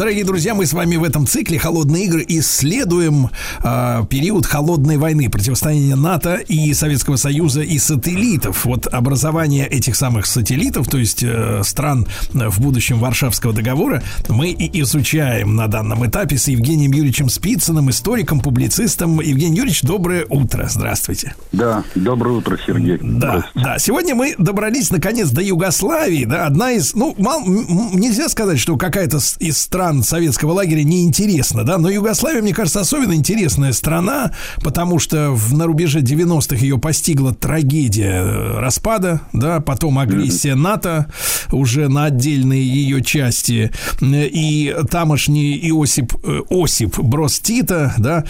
Дорогие 0.00 0.24
друзья, 0.24 0.54
мы 0.54 0.64
с 0.64 0.72
вами 0.72 0.96
в 0.96 1.04
этом 1.04 1.26
цикле 1.26 1.58
«Холодные 1.58 2.06
игры» 2.06 2.24
исследуем 2.26 3.28
а, 3.58 4.06
период 4.06 4.46
холодной 4.46 4.96
войны, 4.96 5.28
противостояние 5.28 5.94
НАТО 5.94 6.36
и 6.36 6.72
Советского 6.72 7.16
Союза 7.16 7.60
и 7.60 7.78
сателлитов. 7.78 8.64
Вот 8.64 8.86
образование 8.86 9.66
этих 9.66 9.96
самых 9.96 10.24
сателлитов, 10.24 10.88
то 10.88 10.96
есть 10.96 11.22
э, 11.22 11.60
стран 11.64 12.06
э, 12.32 12.48
в 12.48 12.60
будущем 12.60 12.98
Варшавского 12.98 13.52
договора, 13.52 14.02
мы 14.30 14.48
и 14.48 14.80
изучаем 14.80 15.54
на 15.54 15.66
данном 15.66 16.06
этапе 16.06 16.38
с 16.38 16.48
Евгением 16.48 16.92
Юрьевичем 16.92 17.28
Спицыным, 17.28 17.90
историком, 17.90 18.40
публицистом. 18.40 19.20
Евгений 19.20 19.58
Юрьевич, 19.58 19.82
доброе 19.82 20.24
утро. 20.30 20.66
Здравствуйте. 20.70 21.34
Да, 21.52 21.84
доброе 21.94 22.38
утро, 22.38 22.58
Сергей. 22.66 22.96
Да, 23.02 23.50
да. 23.54 23.78
Сегодня 23.78 24.14
мы 24.14 24.34
добрались 24.38 24.90
наконец 24.90 25.28
до 25.28 25.42
Югославии, 25.42 26.24
да, 26.24 26.46
одна 26.46 26.72
из, 26.72 26.94
ну, 26.94 27.14
мал- 27.18 27.44
нельзя 27.44 28.30
сказать, 28.30 28.58
что 28.58 28.78
какая-то 28.78 29.18
из 29.40 29.58
стран 29.58 29.89
советского 30.02 30.52
лагеря 30.52 30.84
неинтересна, 30.84 31.64
да, 31.64 31.78
но 31.78 31.90
Югославия, 31.90 32.42
мне 32.42 32.54
кажется, 32.54 32.80
особенно 32.80 33.14
интересная 33.14 33.72
страна, 33.72 34.32
потому 34.62 34.98
что 34.98 35.30
в, 35.32 35.54
на 35.54 35.66
рубеже 35.66 36.00
90-х 36.00 36.56
ее 36.56 36.78
постигла 36.78 37.34
трагедия 37.34 38.22
э, 38.22 38.58
распада, 38.58 39.22
да, 39.32 39.60
потом 39.60 39.98
агрессия 39.98 40.54
НАТО 40.54 41.06
уже 41.52 41.88
на 41.88 42.04
отдельные 42.04 42.62
ее 42.62 43.02
части, 43.02 43.70
э, 44.00 44.26
и 44.26 44.74
тамошний 44.90 45.58
Иосип, 45.68 46.14
э, 46.22 46.40
Осип 46.50 46.98
Брос 46.98 47.40
Тита, 47.40 47.94
да, 47.98 48.24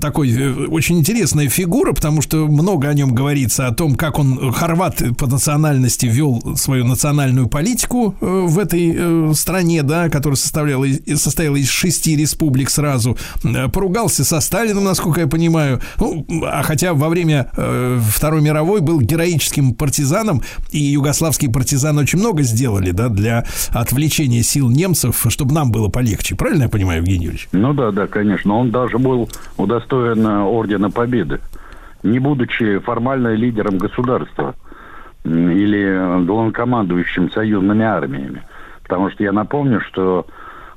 такой 0.00 0.66
очень 0.66 0.98
интересная 0.98 1.48
фигура, 1.48 1.92
потому 1.92 2.22
что 2.22 2.46
много 2.46 2.88
о 2.88 2.94
нем 2.94 3.14
говорится, 3.14 3.66
о 3.66 3.74
том, 3.74 3.94
как 3.94 4.18
он, 4.18 4.52
хорват 4.52 5.02
по 5.18 5.26
национальности, 5.26 6.06
вел 6.06 6.56
свою 6.56 6.84
национальную 6.84 7.48
политику 7.48 8.14
в 8.20 8.58
этой 8.58 9.34
стране, 9.34 9.82
да, 9.82 10.08
которая 10.08 10.36
составляла 10.36 10.86
состояла, 11.16 11.56
из- 11.56 11.68
шести 11.70 12.16
республик 12.16 12.70
сразу. 12.70 13.16
Э, 13.44 13.68
Поругался 13.68 14.24
со 14.24 14.40
Сталином, 14.40 14.84
насколько 14.84 15.20
я 15.20 15.26
понимаю. 15.26 15.80
Ну, 15.98 16.26
а 16.44 16.62
хотя 16.62 16.94
во 16.94 17.08
время 17.08 17.50
э, 17.56 17.98
Второй 18.10 18.42
мировой 18.42 18.80
был 18.80 19.00
героическим 19.00 19.74
партизаном, 19.74 20.42
и 20.70 20.78
югославские 20.78 21.50
партизаны 21.50 22.02
очень 22.02 22.18
много 22.18 22.42
сделали, 22.42 22.90
да, 22.90 23.08
для 23.08 23.44
отвлечения 23.70 24.42
сил 24.42 24.68
немцев, 24.70 25.24
чтобы 25.28 25.54
нам 25.54 25.70
было 25.72 25.88
полегче. 25.88 26.34
Правильно 26.34 26.64
я 26.64 26.68
понимаю, 26.68 26.98
Евгений 27.00 27.24
Юрьевич? 27.24 27.48
Ну 27.52 27.72
да, 27.74 27.90
да, 27.92 28.06
конечно. 28.06 28.54
Он 28.56 28.70
даже 28.70 28.98
был 28.98 29.28
удостоен 29.56 30.26
э, 30.26 30.40
Ордена 30.42 30.90
Победы, 30.90 31.40
не 32.02 32.18
будучи 32.18 32.78
формально 32.80 33.34
лидером 33.34 33.78
государства 33.78 34.54
или 35.24 35.80
э, 35.80 36.24
главнокомандующим 36.24 37.30
союзными 37.30 37.84
армиями. 37.84 38.42
Потому 38.82 39.10
что 39.10 39.22
я 39.22 39.32
напомню, 39.32 39.80
что 39.80 40.26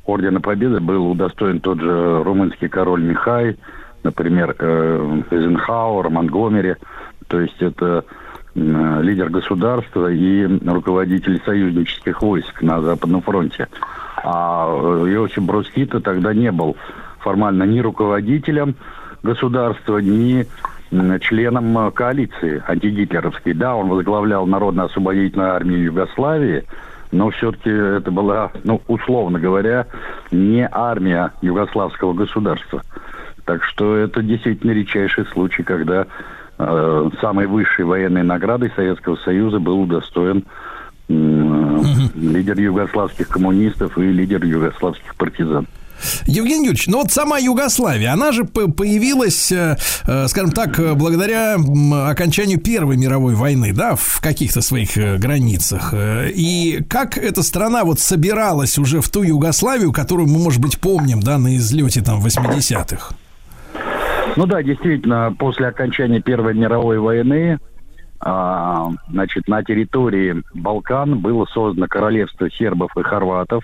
Ордена 0.05 0.41
Победы 0.41 0.79
был 0.79 1.11
удостоен 1.11 1.59
тот 1.59 1.79
же 1.79 2.23
румынский 2.23 2.69
король 2.69 3.03
Михай, 3.03 3.57
например, 4.03 4.55
э, 4.57 5.21
Эйзенхауэр, 5.31 6.09
Монгомери. 6.09 6.75
То 7.27 7.39
есть 7.39 7.61
это 7.61 8.05
лидер 8.55 9.29
государства 9.29 10.09
и 10.09 10.45
руководитель 10.65 11.41
союзнических 11.43 12.21
войск 12.21 12.61
на 12.61 12.81
Западном 12.81 13.21
фронте. 13.21 13.67
А 14.23 14.67
э, 14.67 15.13
Иосиф 15.13 15.43
Брос 15.43 15.69
Тита 15.71 15.99
тогда 15.99 16.33
не 16.33 16.51
был 16.51 16.77
формально 17.19 17.63
ни 17.63 17.79
руководителем 17.79 18.75
государства, 19.23 19.97
ни 19.97 20.47
членом 21.19 21.77
э, 21.77 21.91
коалиции 21.91 22.63
антигитлеровской. 22.67 23.53
Да, 23.53 23.75
он 23.75 23.89
возглавлял 23.89 24.45
Народно-освободительную 24.45 25.53
армию 25.53 25.83
Югославии, 25.83 26.63
но 27.11 27.29
все-таки 27.31 27.69
это 27.69 28.11
была, 28.11 28.51
ну, 28.63 28.81
условно 28.87 29.39
говоря, 29.39 29.87
не 30.31 30.67
армия 30.71 31.31
югославского 31.41 32.13
государства. 32.13 32.81
Так 33.45 33.63
что 33.63 33.95
это 33.95 34.21
действительно 34.23 34.71
редчайший 34.71 35.25
случай, 35.27 35.63
когда 35.63 36.07
э, 36.57 37.09
самой 37.21 37.47
высшей 37.47 37.85
военной 37.85 38.23
наградой 38.23 38.71
Советского 38.75 39.15
Союза 39.17 39.59
был 39.59 39.81
удостоен 39.81 40.43
м, 41.09 41.83
лидер 42.15 42.59
югославских 42.59 43.29
коммунистов 43.29 43.97
и 43.97 44.01
лидер 44.01 44.43
югославских 44.43 45.15
партизан. 45.15 45.67
Евгений 46.25 46.67
Юрьевич, 46.67 46.87
ну 46.87 46.99
вот 46.99 47.11
сама 47.11 47.37
Югославия, 47.37 48.13
она 48.13 48.31
же 48.31 48.45
появилась, 48.45 49.51
э, 49.51 49.77
э, 50.05 50.27
скажем 50.27 50.51
так, 50.51 50.79
э, 50.79 50.93
благодаря 50.93 51.57
окончанию 52.09 52.59
Первой 52.59 52.97
мировой 52.97 53.35
войны, 53.35 53.73
да, 53.73 53.95
в 53.95 54.21
каких-то 54.21 54.61
своих 54.61 54.95
границах. 54.95 55.93
И 55.95 56.83
как 56.89 57.17
эта 57.17 57.43
страна 57.43 57.83
вот 57.83 57.99
собиралась 57.99 58.77
уже 58.77 59.01
в 59.01 59.09
ту 59.09 59.23
Югославию, 59.23 59.91
которую 59.91 60.27
мы, 60.27 60.39
может 60.39 60.61
быть, 60.61 60.79
помним, 60.79 61.21
да, 61.21 61.37
на 61.37 61.55
излете 61.57 62.01
там 62.01 62.23
80-х? 62.23 63.15
Ну 64.35 64.45
да, 64.45 64.61
действительно, 64.61 65.33
после 65.37 65.67
окончания 65.67 66.19
Первой 66.19 66.53
мировой 66.53 66.99
войны, 66.99 67.57
а, 68.19 68.89
значит, 69.09 69.47
на 69.47 69.63
территории 69.63 70.43
Балкан 70.53 71.19
было 71.19 71.45
создано 71.45 71.87
королевство 71.87 72.49
сербов 72.49 72.91
и 72.97 73.03
хорватов 73.03 73.63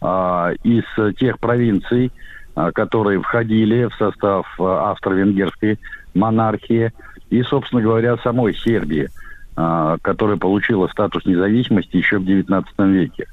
из 0.00 1.16
тех 1.16 1.38
провинций, 1.38 2.12
а, 2.56 2.72
которые 2.72 3.20
входили 3.20 3.84
в 3.84 3.94
состав 3.96 4.46
а, 4.58 4.90
австро-венгерской 4.90 5.78
монархии 6.14 6.90
и, 7.28 7.42
собственно 7.42 7.82
говоря, 7.82 8.16
самой 8.16 8.54
Сербии, 8.54 9.10
а, 9.56 9.98
которая 10.00 10.38
получила 10.38 10.88
статус 10.88 11.26
независимости 11.26 11.98
еще 11.98 12.18
в 12.18 12.22
XIX 12.22 12.64
веке. 12.90 13.26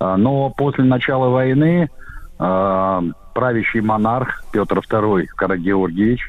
А, 0.00 0.16
Но 0.16 0.50
после 0.50 0.82
начала 0.82 1.28
войны 1.28 1.88
а, 2.40 3.04
правящий 3.34 3.80
монарх 3.80 4.42
Петр 4.52 4.78
II 4.78 5.26
Карагеоргиевич, 5.36 6.28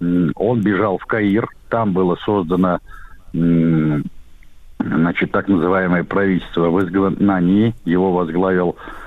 он 0.00 0.62
бежал 0.62 0.96
в 0.96 1.04
Каир, 1.04 1.48
там 1.68 1.92
было 1.92 2.16
создано 2.16 2.78
значит, 3.32 5.32
так 5.32 5.48
называемое 5.48 6.04
правительство 6.04 6.70
в 6.70 6.82
изгнании, 6.82 7.74
его 7.84 8.12
возглавил 8.12 8.76
а, 8.78 9.03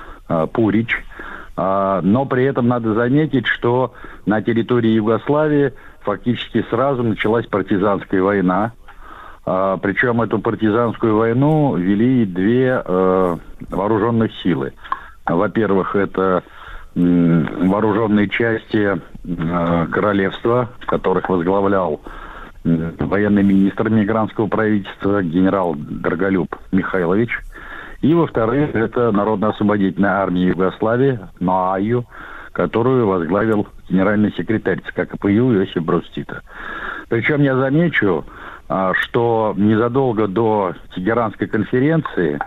Пурич. 0.52 0.96
А, 1.60 2.00
но 2.02 2.24
при 2.24 2.44
этом 2.44 2.68
надо 2.68 2.94
заметить, 2.94 3.48
что 3.48 3.92
на 4.26 4.40
территории 4.42 4.90
Югославии 4.90 5.72
фактически 6.02 6.64
сразу 6.70 7.02
началась 7.02 7.46
партизанская 7.46 8.22
война. 8.22 8.72
А, 9.44 9.76
причем 9.78 10.22
эту 10.22 10.38
партизанскую 10.38 11.16
войну 11.16 11.74
вели 11.74 12.24
две 12.26 12.80
э, 12.84 13.36
вооруженных 13.70 14.32
силы. 14.42 14.72
Во-первых, 15.26 15.96
это 15.96 16.44
вооруженные 16.94 18.28
части 18.28 18.96
э, 18.96 19.86
королевства, 19.90 20.70
которых 20.86 21.28
возглавлял 21.28 22.00
военный 22.64 23.42
министр 23.42 23.88
мигрантского 23.88 24.46
правительства 24.46 25.22
генерал 25.22 25.74
Драголюб 25.76 26.54
Михайлович. 26.70 27.30
И, 28.00 28.14
во-вторых, 28.14 28.74
это 28.74 29.10
Народно-освободительная 29.10 30.12
армия 30.12 30.48
Югославии, 30.48 31.18
НОАЮ, 31.40 32.04
которую 32.52 33.06
возглавил 33.06 33.66
генеральный 33.88 34.32
секретарь 34.32 34.80
ЦК 34.80 35.08
КПЮ 35.08 35.54
Иосиф 35.54 35.82
Брос 35.82 36.08
Тита. 36.14 36.42
Причем 37.08 37.42
я 37.42 37.56
замечу, 37.56 38.24
а, 38.68 38.92
что 38.94 39.54
незадолго 39.56 40.28
до 40.28 40.74
Тегеранской 40.94 41.48
конференции 41.48 42.38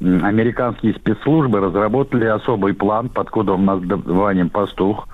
американские 0.00 0.94
спецслужбы 0.94 1.60
разработали 1.60 2.24
особый 2.24 2.72
план 2.74 3.08
под 3.08 3.30
кодовым 3.30 3.64
названием 3.64 4.48
«Пастух», 4.48 5.08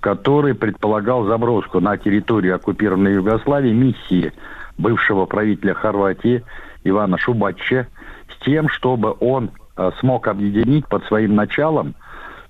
который 0.00 0.54
предполагал 0.54 1.24
заброску 1.24 1.80
на 1.80 1.96
территорию 1.98 2.56
оккупированной 2.56 3.14
Югославии 3.14 3.72
миссии 3.72 4.32
бывшего 4.78 5.26
правителя 5.26 5.74
Хорватии 5.74 6.42
Ивана 6.84 7.18
Шубачча 7.18 7.86
с 8.32 8.44
тем, 8.44 8.68
чтобы 8.68 9.14
он 9.20 9.50
э, 9.76 9.90
смог 10.00 10.28
объединить 10.28 10.86
под 10.86 11.04
своим 11.04 11.34
началом 11.34 11.94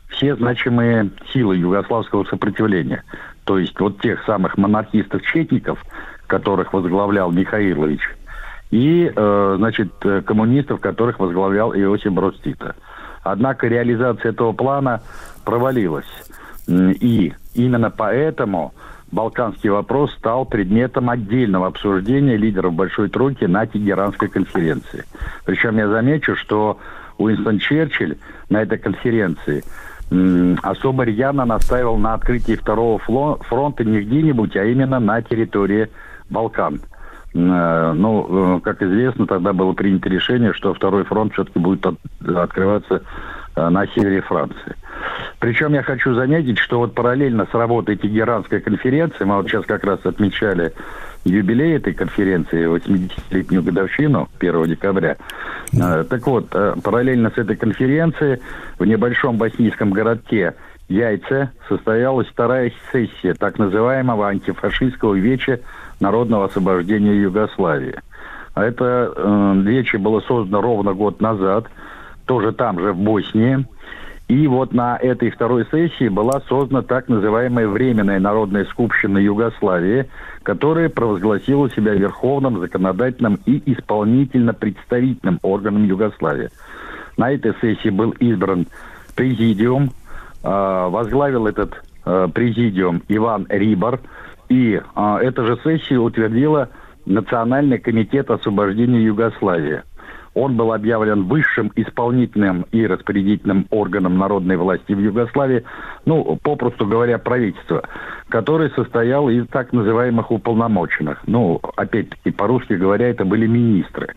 все 0.08 0.34
значимые 0.36 1.10
силы 1.32 1.56
югославского 1.56 2.24
сопротивления. 2.24 3.04
То 3.44 3.58
есть 3.58 3.78
вот 3.80 4.00
тех 4.00 4.22
самых 4.24 4.58
монархистов-четников, 4.58 5.82
которых 6.26 6.72
возглавлял 6.72 7.30
Михаилович, 7.30 8.00
и, 8.70 9.12
э, 9.14 9.54
значит, 9.58 9.92
э, 10.04 10.22
коммунистов, 10.22 10.80
которых 10.80 11.18
возглавлял 11.18 11.74
Иосиф 11.74 12.12
Тита. 12.42 12.76
Однако 13.22 13.66
реализация 13.66 14.30
этого 14.30 14.52
плана 14.52 15.02
провалилась. 15.44 16.06
И 16.68 17.34
именно 17.54 17.90
поэтому 17.90 18.72
Балканский 19.12 19.70
вопрос 19.70 20.12
стал 20.14 20.44
предметом 20.44 21.10
отдельного 21.10 21.66
обсуждения 21.66 22.36
лидеров 22.36 22.74
Большой 22.74 23.08
Тройки 23.08 23.44
на 23.44 23.66
Тегеранской 23.66 24.28
конференции. 24.28 25.04
Причем 25.44 25.78
я 25.78 25.88
замечу, 25.88 26.36
что 26.36 26.78
Уинстон 27.18 27.58
Черчилль 27.58 28.16
на 28.48 28.62
этой 28.62 28.78
конференции 28.78 29.64
особо 30.62 31.04
рьяно 31.04 31.44
настаивал 31.44 31.96
на 31.96 32.14
открытии 32.14 32.54
второго 32.56 32.98
фронта 32.98 33.84
не 33.84 34.00
где-нибудь, 34.00 34.56
а 34.56 34.64
именно 34.64 34.98
на 34.98 35.22
территории 35.22 35.88
Балкан. 36.28 36.80
Э, 37.32 37.92
Ну, 37.94 38.56
э, 38.56 38.60
как 38.60 38.82
известно, 38.82 39.26
тогда 39.26 39.52
было 39.52 39.72
принято 39.72 40.08
решение, 40.08 40.52
что 40.52 40.74
второй 40.74 41.04
фронт 41.04 41.32
все-таки 41.32 41.60
будет 41.60 41.86
от- 41.86 41.98
открываться 42.36 43.02
на 43.68 43.86
севере 43.88 44.22
Франции. 44.22 44.76
Причем 45.38 45.72
я 45.72 45.82
хочу 45.82 46.14
заметить, 46.14 46.58
что 46.58 46.78
вот 46.78 46.94
параллельно 46.94 47.46
с 47.50 47.54
работой 47.54 47.96
Тегеранской 47.96 48.60
конференции, 48.60 49.24
мы 49.24 49.36
вот 49.36 49.48
сейчас 49.48 49.64
как 49.66 49.84
раз 49.84 50.00
отмечали 50.04 50.72
юбилей 51.24 51.76
этой 51.76 51.94
конференции, 51.94 52.66
80-летнюю 52.66 53.62
годовщину, 53.62 54.28
1 54.38 54.64
декабря. 54.66 55.16
Э, 55.72 56.04
Так 56.04 56.26
вот, 56.26 56.48
э, 56.52 56.74
параллельно 56.82 57.30
с 57.34 57.38
этой 57.38 57.56
конференцией 57.56 58.40
в 58.78 58.84
небольшом 58.84 59.36
боснийском 59.36 59.90
городке 59.90 60.54
Яйце 60.88 61.50
состоялась 61.68 62.26
вторая 62.26 62.72
сессия 62.92 63.34
так 63.34 63.58
называемого 63.58 64.28
антифашистского 64.28 65.14
веча 65.14 65.60
народного 66.00 66.46
освобождения 66.46 67.14
Югославии. 67.14 68.00
А 68.54 68.64
это 68.64 69.12
э, 69.14 69.52
вече 69.62 69.98
было 69.98 70.20
создано 70.20 70.60
ровно 70.60 70.92
год 70.92 71.20
назад, 71.20 71.66
тоже 72.30 72.52
там 72.52 72.78
же, 72.78 72.92
в 72.92 72.96
Боснии. 72.96 73.66
И 74.28 74.46
вот 74.46 74.72
на 74.72 74.96
этой 74.96 75.30
второй 75.30 75.66
сессии 75.72 76.06
была 76.06 76.40
создана 76.48 76.82
так 76.82 77.08
называемая 77.08 77.66
Временная 77.66 78.20
народная 78.20 78.66
скупщина 78.66 79.18
Югославии, 79.18 80.08
которая 80.44 80.88
провозгласила 80.88 81.68
себя 81.70 81.94
верховным, 81.94 82.60
законодательным 82.60 83.40
и 83.46 83.60
исполнительно-представительным 83.72 85.40
органом 85.42 85.82
Югославии. 85.82 86.50
На 87.16 87.32
этой 87.32 87.52
сессии 87.60 87.88
был 87.88 88.12
избран 88.20 88.68
президиум, 89.16 89.90
э, 90.44 90.88
возглавил 90.88 91.48
этот 91.48 91.82
э, 92.04 92.28
президиум 92.32 93.02
Иван 93.08 93.46
Рибар, 93.48 93.98
и 94.48 94.80
э, 94.80 95.16
эта 95.20 95.44
же 95.44 95.58
сессия 95.64 95.98
утвердила 95.98 96.68
Национальный 97.06 97.78
комитет 97.78 98.30
освобождения 98.30 99.02
Югославии. 99.02 99.82
Он 100.34 100.56
был 100.56 100.72
объявлен 100.72 101.24
высшим 101.24 101.72
исполнительным 101.74 102.66
и 102.70 102.86
распорядительным 102.86 103.66
органом 103.70 104.16
народной 104.16 104.56
власти 104.56 104.92
в 104.92 105.00
Югославии, 105.00 105.64
ну, 106.04 106.38
попросту 106.42 106.86
говоря, 106.86 107.18
правительство, 107.18 107.82
которое 108.28 108.70
состояло 108.70 109.28
из 109.30 109.46
так 109.48 109.72
называемых 109.72 110.30
уполномоченных. 110.30 111.18
Ну, 111.26 111.60
опять-таки, 111.76 112.30
по-русски 112.30 112.74
говоря, 112.74 113.08
это 113.08 113.24
были 113.24 113.46
министры. 113.46 114.14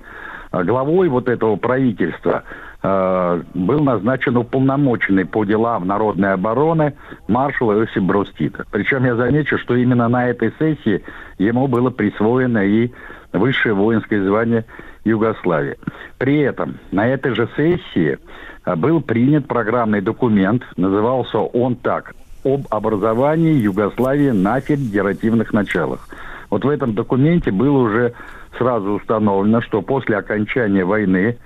А 0.53 0.64
главой 0.64 1.09
вот 1.09 1.30
этого 1.30 1.55
правительства 1.55 2.43
э, 2.84 3.41
был 3.55 3.80
назначен 3.80 4.38
уполномоченный 4.38 5.26
по 5.26 5.45
делам 5.45 5.88
народной 5.88 6.34
обороны 6.34 6.93
маршал 7.28 7.74
Иосиф 7.74 8.36
Тита. 8.38 8.64
Причем 8.72 9.03
я 9.03 9.16
замечу, 9.16 9.57
что 9.57 9.76
именно 9.76 10.07
на 10.07 10.30
этой 10.30 10.53
сессии 10.59 11.03
ему 11.39 11.68
было 11.68 11.89
присвоено 11.89 12.64
и 12.64 12.91
высшее 13.32 13.74
воинское 13.74 14.24
звание 14.24 14.66
Югославии. 15.05 15.77
При 16.17 16.39
этом 16.39 16.79
на 16.91 17.07
этой 17.07 17.35
же 17.35 17.49
сессии 17.55 18.17
а, 18.63 18.75
был 18.75 19.01
принят 19.01 19.47
программный 19.47 20.01
документ, 20.01 20.63
назывался 20.77 21.39
он 21.39 21.75
так 21.75 22.13
«Об 22.43 22.67
образовании 22.69 23.53
Югославии 23.53 24.31
на 24.31 24.59
федеративных 24.59 25.53
началах». 25.53 26.07
Вот 26.49 26.65
в 26.65 26.69
этом 26.69 26.93
документе 26.93 27.51
было 27.51 27.77
уже 27.79 28.13
сразу 28.57 28.91
установлено, 28.91 29.61
что 29.61 29.81
после 29.81 30.17
окончания 30.17 30.85
войны 30.85 31.37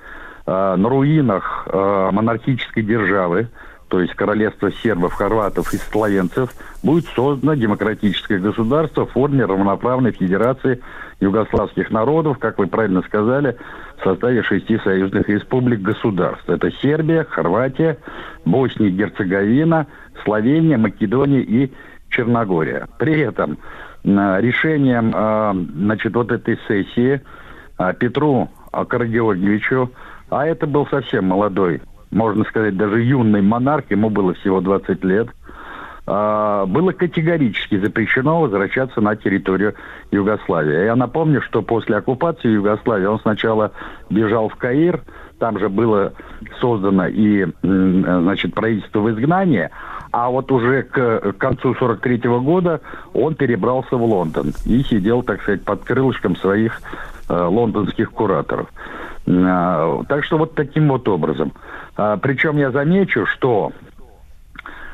э, 0.45 0.75
на 0.75 0.89
руинах 0.89 1.67
э, 1.71 2.09
монархической 2.11 2.83
державы 2.83 3.47
то 3.88 4.01
есть 4.01 4.13
королевство 4.15 4.71
сербов, 4.71 5.13
хорватов 5.13 5.73
и 5.73 5.77
словенцев, 5.77 6.53
будет 6.83 7.05
создано 7.15 7.53
демократическое 7.53 8.39
государство 8.39 9.05
в 9.05 9.11
форме 9.11 9.45
равноправной 9.45 10.11
федерации 10.11 10.81
югославских 11.19 11.89
народов, 11.89 12.38
как 12.38 12.57
вы 12.59 12.67
правильно 12.67 13.01
сказали, 13.03 13.57
в 13.97 14.03
составе 14.03 14.43
шести 14.43 14.77
союзных 14.79 15.29
республик 15.29 15.81
государств. 15.81 16.49
Это 16.49 16.71
Сербия, 16.81 17.23
Хорватия, 17.23 17.97
Босния 18.45 18.89
и 18.89 18.91
Герцеговина, 18.91 19.88
Словения, 20.23 20.77
Македония 20.77 21.41
и 21.41 21.71
Черногория. 22.09 22.88
При 22.99 23.19
этом 23.19 23.57
решением 24.03 25.11
значит, 25.73 26.13
вот 26.13 26.31
этой 26.31 26.59
сессии 26.67 27.21
Петру 27.99 28.49
Карагеоргиевичу, 28.71 29.91
а 30.29 30.45
это 30.45 30.67
был 30.67 30.85
совсем 30.88 31.25
молодой 31.25 31.81
можно 32.11 32.43
сказать, 32.45 32.77
даже 32.77 33.01
юный 33.01 33.41
монарх, 33.41 33.85
ему 33.89 34.09
было 34.09 34.33
всего 34.35 34.61
20 34.61 35.03
лет, 35.03 35.29
а, 36.09 36.65
было 36.65 36.93
категорически 36.93 37.77
запрещено 37.77 38.39
возвращаться 38.39 39.01
на 39.01 39.17
территорию 39.17 39.75
Югославии. 40.11 40.85
Я 40.85 40.95
напомню, 40.95 41.41
что 41.41 41.61
после 41.61 41.97
оккупации 41.97 42.47
Югославии 42.47 43.05
он 43.05 43.19
сначала 43.19 43.71
бежал 44.09 44.47
в 44.47 44.55
Каир, 44.55 45.01
там 45.37 45.59
же 45.59 45.67
было 45.69 46.13
создано 46.59 47.07
и, 47.07 47.45
значит, 47.61 48.55
правительство 48.55 49.01
в 49.01 49.11
изгнании, 49.11 49.69
а 50.11 50.29
вот 50.29 50.51
уже 50.51 50.83
к 50.83 51.33
концу 51.37 51.75
43 51.75 52.17
-го 52.27 52.41
года 52.41 52.81
он 53.13 53.35
перебрался 53.35 53.97
в 53.97 54.03
Лондон 54.03 54.53
и 54.65 54.81
сидел, 54.83 55.23
так 55.23 55.41
сказать, 55.41 55.63
под 55.63 55.83
крылышком 55.83 56.35
своих 56.37 56.81
э, 57.29 57.33
лондонских 57.33 58.11
кураторов. 58.11 58.69
Э, 59.28 60.03
так 60.07 60.23
что 60.23 60.38
вот 60.38 60.55
таким 60.55 60.88
вот 60.88 61.07
образом. 61.07 61.51
А, 61.97 62.17
причем 62.17 62.57
я 62.57 62.71
замечу, 62.71 63.25
что 63.25 63.73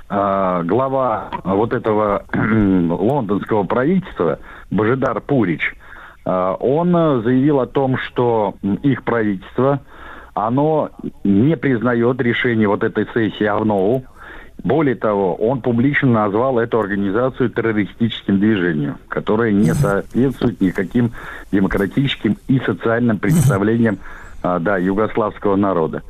а, 0.09 0.63
глава 0.63 1.29
вот 1.43 1.73
этого 1.73 2.25
лондонского 2.33 3.63
правительства 3.63 4.39
Божидар 4.71 5.21
Пурич, 5.21 5.75
он 6.25 6.93
заявил 7.23 7.59
о 7.59 7.67
том, 7.67 7.97
что 7.97 8.55
их 8.81 9.03
правительство, 9.03 9.81
оно 10.33 10.89
не 11.25 11.57
признает 11.57 12.21
решение 12.21 12.69
вот 12.69 12.81
этой 12.81 13.05
сессии 13.13 13.43
АВНОУ. 13.45 14.03
Более 14.63 14.95
того, 14.95 15.35
он 15.35 15.59
публично 15.59 16.09
назвал 16.09 16.59
эту 16.59 16.79
организацию 16.79 17.49
террористическим 17.49 18.39
движением, 18.39 18.99
которое 19.09 19.51
не 19.51 19.73
соответствует 19.73 20.61
никаким 20.61 21.11
демократическим 21.51 22.37
и 22.47 22.57
социальным 22.59 23.19
представлениям 23.19 23.97
да, 24.43 24.77
югославского 24.77 25.55
народа. 25.55 26.03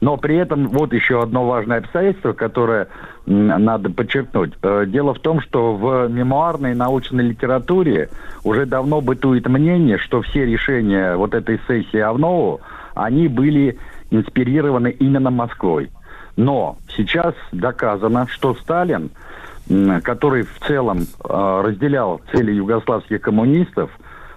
Но 0.00 0.16
при 0.16 0.36
этом 0.36 0.68
вот 0.68 0.92
еще 0.92 1.22
одно 1.22 1.46
важное 1.46 1.78
обстоятельство, 1.78 2.32
которое 2.32 2.88
надо 3.26 3.90
подчеркнуть. 3.90 4.52
Э, 4.62 4.84
дело 4.86 5.14
в 5.14 5.20
том, 5.20 5.40
что 5.40 5.74
в 5.76 6.08
мемуарной 6.08 6.74
научной 6.74 7.24
литературе 7.24 8.08
уже 8.42 8.66
давно 8.66 9.00
бытует 9.00 9.46
мнение, 9.48 9.98
что 9.98 10.22
все 10.22 10.44
решения 10.44 11.16
вот 11.16 11.34
этой 11.34 11.60
сессии 11.66 11.98
Авнову, 11.98 12.60
они 12.94 13.28
были 13.28 13.78
инспирированы 14.10 14.90
именно 14.90 15.30
Москвой. 15.30 15.90
Но 16.36 16.76
сейчас 16.96 17.34
доказано, 17.52 18.26
что 18.28 18.54
Сталин, 18.54 19.10
который 20.02 20.42
в 20.42 20.58
целом 20.66 20.98
э, 21.02 21.62
разделял 21.64 22.20
цели 22.32 22.52
югославских 22.52 23.20
коммунистов 23.20 23.90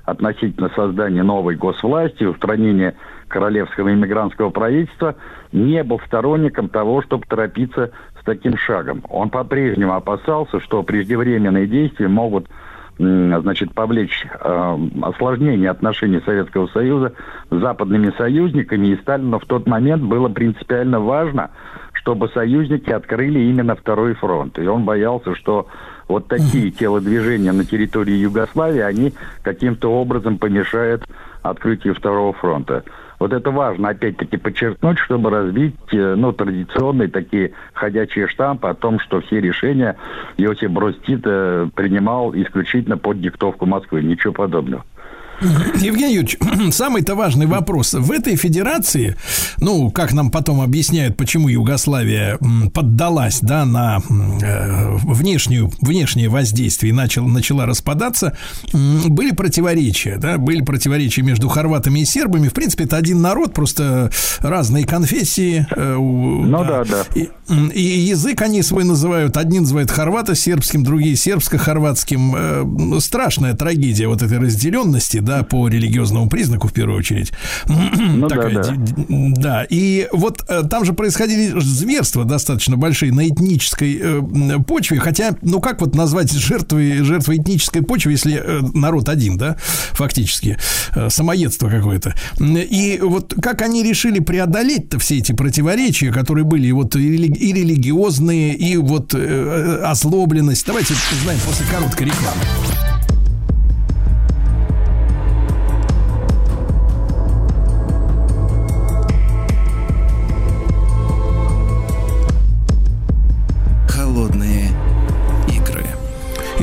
относительно 0.06 0.70
создания 0.74 1.24
новой 1.24 1.56
госвласти, 1.56 2.24
устранения 2.24 2.96
королевского 3.28 3.94
иммигрантского 3.94 4.50
правительства 4.50 5.16
не 5.52 5.84
был 5.84 6.00
сторонником 6.02 6.70
того, 6.70 7.02
чтобы 7.02 7.26
торопиться 7.28 7.92
с 8.20 8.24
таким 8.24 8.58
шагом. 8.58 9.04
Он 9.10 9.30
по-прежнему 9.30 9.94
опасался, 9.94 10.60
что 10.60 10.84
преждевременные 10.84 11.68
действия 11.68 12.08
могут 12.08 12.48
значит, 12.98 13.74
повлечь 13.74 14.26
э, 14.26 14.78
осложнение 15.04 15.70
отношений 15.70 16.20
Советского 16.26 16.68
Союза 16.68 17.14
с 17.52 17.56
западными 17.56 18.12
союзниками, 18.18 18.88
и 18.88 18.98
Сталину 18.98 19.40
в 19.40 19.46
тот 19.46 19.68
момент 19.68 20.02
было 20.02 20.30
принципиально 20.30 21.00
важно, 21.00 21.52
чтобы 21.94 22.30
союзники 22.30 22.90
открыли 22.90 23.40
именно 23.40 23.76
второй 23.76 24.16
фронт. 24.16 24.58
И 24.58 24.66
он 24.66 24.84
боялся, 24.84 25.36
что 25.36 25.68
вот 26.08 26.28
такие 26.28 26.72
телодвижения 26.72 27.52
на 27.52 27.66
территории 27.66 28.16
Югославии, 28.16 28.82
они 28.82 29.14
каким-то 29.44 29.92
образом 29.92 30.38
помешают 30.38 31.04
открытию 31.44 31.94
второго 31.94 32.34
фронта. 32.34 32.84
Вот 33.20 33.34
это 33.34 33.50
важно, 33.50 33.90
опять-таки, 33.90 34.38
подчеркнуть, 34.38 35.00
чтобы 35.00 35.32
развить, 35.32 35.76
э, 35.92 36.16
ну, 36.16 36.34
традиционные 36.34 37.08
такие 37.08 37.52
ходячие 37.74 38.28
штампы 38.28 38.68
о 38.68 38.76
том, 38.76 39.00
что 39.00 39.22
все 39.22 39.42
решения 39.42 39.96
Иосиф 40.38 40.70
Брос 40.70 40.96
Тита 41.06 41.70
принимал 41.76 42.34
исключительно 42.36 42.98
под 42.98 43.20
диктовку 43.20 43.66
Москвы. 43.66 44.04
Ничего 44.04 44.34
подобного. 44.34 44.86
Евгений 45.40 46.16
Юрьевич, 46.16 46.38
самый-то 46.74 47.16
важный 47.16 47.46
вопрос. 47.46 47.94
В 47.94 48.12
этой 48.12 48.36
федерации, 48.36 49.16
ну, 49.60 49.92
как 49.92 50.14
нам 50.14 50.32
потом 50.32 50.62
объясняют, 50.62 51.16
почему 51.16 51.48
Югославия 51.48 52.40
поддалась, 52.74 53.40
да, 53.42 53.66
на 53.66 54.00
э, 54.10 54.98
внешнюю, 55.04 55.72
внешнее 55.82 56.30
воздействие 56.30 56.92
и 56.92 56.94
начал, 56.94 57.28
начала 57.28 57.66
распадаться, 57.66 58.36
были 58.74 59.32
противоречия, 59.32 60.18
да, 60.18 60.38
были 60.38 60.62
противоречия 60.62 61.22
между 61.22 61.50
хорватами 61.50 62.00
и 62.00 62.06
сербами. 62.06 62.48
В 62.48 62.54
принципе, 62.54 62.86
это 62.86 62.98
один 62.98 63.22
народ, 63.22 63.54
просто 63.54 64.12
разные 64.40 64.86
конфессии. 64.86 65.68
Э, 65.76 65.96
ну 65.98 66.64
да, 66.64 66.84
да. 66.84 67.04
да. 67.14 67.20
И, 67.20 67.30
и 67.74 67.82
язык 67.82 68.42
они 68.42 68.64
свой 68.64 68.84
называют. 68.86 69.38
Одни 69.38 69.60
называют 69.60 69.92
хорвато-сербским, 69.92 70.84
другие 70.84 71.16
сербско-хорватским. 71.16 72.96
Э, 72.98 73.00
страшная 73.02 73.54
трагедия 73.54 74.08
вот 74.08 74.24
этой 74.24 74.40
разделенности, 74.40 75.20
да, 75.28 75.44
по 75.44 75.68
религиозному 75.68 76.30
признаку 76.30 76.68
в 76.68 76.74
первую 76.74 76.98
очередь. 76.98 77.32
Ну, 77.68 78.28
Такая, 78.28 78.54
да, 78.54 78.64
да. 78.64 78.74
да, 79.08 79.68
и 79.70 80.08
вот 80.12 80.44
э, 80.48 80.64
там 80.70 80.86
же 80.86 80.94
происходили 80.94 81.54
зверства 81.60 82.24
достаточно 82.24 82.78
большие 82.78 83.14
на 83.14 83.28
этнической 83.28 84.00
э, 84.02 84.60
почве, 84.66 85.00
хотя, 85.00 85.36
ну 85.42 85.60
как 85.60 85.82
вот 85.82 85.96
назвать 85.96 86.32
жертвой, 86.32 87.04
жертвой 87.04 87.38
этнической 87.38 87.82
почвы, 87.82 88.14
если 88.14 88.42
э, 88.44 88.62
народ 88.74 89.10
один, 89.10 89.38
да, 89.38 89.58
фактически, 89.92 90.58
э, 90.96 91.10
самоедство 91.10 91.70
какое-то. 91.70 92.16
И 92.40 93.00
вот 93.04 93.34
как 93.42 93.62
они 93.62 93.84
решили 93.84 94.20
преодолеть-то 94.20 94.98
все 95.00 95.18
эти 95.18 95.34
противоречия, 95.34 96.12
которые 96.12 96.46
были 96.46 96.72
вот 96.72 96.96
и, 96.96 97.00
религи- 97.00 97.38
и 97.38 97.54
религиозные, 97.54 98.56
и 98.56 98.78
вот 98.78 99.14
э, 99.14 99.82
озлобленность. 99.84 100.66
Давайте 100.66 100.94
узнаем 101.12 101.40
после 101.46 101.66
короткой 101.66 102.08
рекламы. 102.08 102.42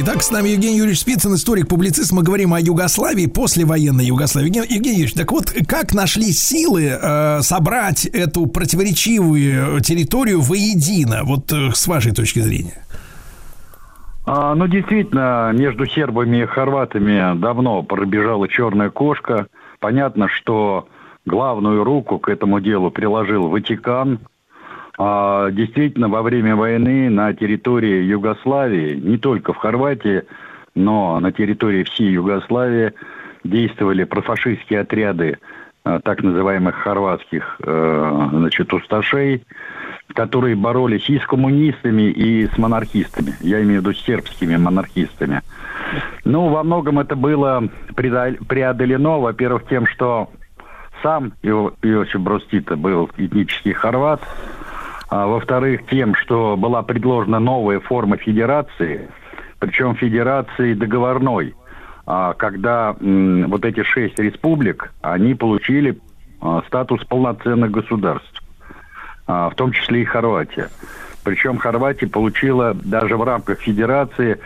Итак, 0.07 0.23
с 0.23 0.31
нами 0.31 0.51
Евгений 0.51 0.77
Юрьевич 0.77 1.01
Спицын, 1.01 1.33
историк-публицист. 1.33 2.13
Мы 2.13 2.23
говорим 2.23 2.53
о 2.53 2.61
Югославии, 2.61 3.25
послевоенной 3.25 4.05
Югославии. 4.05 4.49
Евгений, 4.49 4.67
Евгений 4.69 4.99
Юрьевич, 4.99 5.15
так 5.15 5.33
вот, 5.33 5.47
как 5.67 5.95
нашли 5.95 6.25
силы 6.25 6.91
э, 6.91 7.41
собрать 7.41 8.05
эту 8.05 8.45
противоречивую 8.47 9.81
территорию 9.81 10.43
воедино, 10.43 11.21
вот 11.25 11.51
э, 11.53 11.71
с 11.73 11.87
вашей 11.87 12.13
точки 12.13 12.41
зрения? 12.41 12.85
А, 14.27 14.55
ну, 14.55 14.67
действительно, 14.67 15.53
между 15.55 15.87
сербами 15.87 16.43
и 16.43 16.45
хорватами 16.45 17.41
давно 17.41 17.83
пробежала 17.83 18.47
черная 18.47 18.91
кошка. 18.91 19.47
Понятно, 19.81 20.29
что 20.29 20.87
главную 21.25 21.83
руку 21.83 22.19
к 22.19 22.29
этому 22.29 22.61
делу 22.61 22.91
приложил 22.91 23.49
Ватикан. 23.49 24.19
А, 24.97 25.51
действительно, 25.51 26.09
во 26.09 26.23
время 26.23 26.57
войны 26.57 27.11
на 27.11 27.33
территории 27.35 28.05
Югославии, 28.05 28.95
не 28.95 29.19
только 29.19 29.53
в 29.53 29.57
Хорватии, 29.57 30.23
но 30.75 31.19
на 31.21 31.33
территории 31.33 31.85
всей 31.85 32.11
Югославии 32.13 32.93
действовали 33.43 34.05
профашистские 34.05 34.81
отряды 34.81 35.39
а, 35.85 36.01
так 36.01 36.23
называемых 36.23 36.77
хорватских 36.77 37.57
э, 37.63 38.29
значит, 38.31 38.73
усташей, 38.73 39.45
которые 40.15 40.57
боролись 40.57 41.09
и 41.11 41.19
с 41.19 41.27
коммунистами, 41.27 42.11
и 42.11 42.47
с 42.47 42.57
монархистами. 42.57 43.35
Я 43.41 43.63
имею 43.63 43.81
в 43.81 43.85
виду 43.85 43.95
сербскими 43.95 44.57
монархистами. 44.57 45.43
Ну, 46.25 46.49
во 46.49 46.63
многом 46.63 47.01
это 47.01 47.17
было 47.17 47.69
преодолено, 47.97 49.19
во-первых, 49.19 49.67
тем, 49.69 49.87
что 49.87 50.31
сам 51.03 51.33
Иосиф 51.43 52.21
Брос 52.21 52.47
Тита 52.47 52.77
был 52.77 53.11
этнический 53.17 53.73
хорват, 53.73 54.23
а 55.15 55.29
во-вторых, 55.29 55.83
тем, 55.89 56.17
что 56.17 56.57
была 56.57 56.83
предложена 56.83 57.39
новая 57.39 57.79
форма 57.79 58.17
федерации, 58.17 59.09
причем 59.61 59.95
федерации 59.95 60.75
договорной, 60.75 61.55
а, 62.05 62.33
когда 62.33 62.97
вот 62.99 63.65
эти 63.65 63.85
шесть 63.85 64.19
республик, 64.19 64.93
они 65.03 65.37
получили 65.37 66.01
а, 66.41 66.63
статус 66.67 67.05
полноценных 67.05 67.71
государств, 67.71 68.43
в 69.29 69.53
том 69.55 69.71
числе 69.71 70.03
и 70.03 70.05
Хорватия. 70.05 70.69
Причем 71.23 71.59
Хорватия 71.59 72.09
получила 72.09 72.75
даже 72.75 73.17
в 73.17 73.23
рамках 73.23 73.61
федерации 73.61 74.41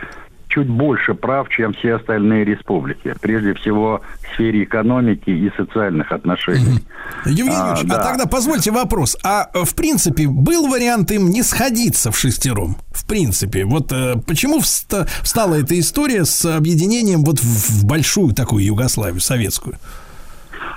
чуть 0.49 0.67
больше 0.67 1.13
прав, 1.13 1.47
чем 1.49 1.73
все 1.73 1.95
остальные 1.95 2.43
республики. 2.43 3.15
Прежде 3.21 3.53
всего 3.53 4.01
в 4.23 4.33
сфере 4.33 4.63
экономики 4.63 5.29
и 5.29 5.51
социальных 5.55 6.11
отношений. 6.11 6.83
Евгений 7.25 7.51
а, 7.55 7.69
Юрьевич, 7.69 7.89
да. 7.89 7.95
а 7.95 8.03
тогда 8.03 8.25
позвольте 8.25 8.71
вопрос. 8.71 9.15
А 9.23 9.49
в 9.53 9.75
принципе 9.75 10.27
был 10.27 10.67
вариант 10.67 11.11
им 11.11 11.29
не 11.29 11.43
сходиться 11.43 12.11
в 12.11 12.17
шестером? 12.17 12.77
В 12.91 13.07
принципе, 13.07 13.63
вот 13.63 13.91
э, 13.91 14.15
почему 14.27 14.59
вста- 14.59 15.07
встала 15.21 15.55
эта 15.55 15.79
история 15.79 16.25
с 16.25 16.45
объединением 16.45 17.23
вот 17.23 17.39
в, 17.39 17.43
в 17.81 17.85
большую 17.85 18.33
такую 18.33 18.65
Югославию, 18.65 19.21
советскую? 19.21 19.77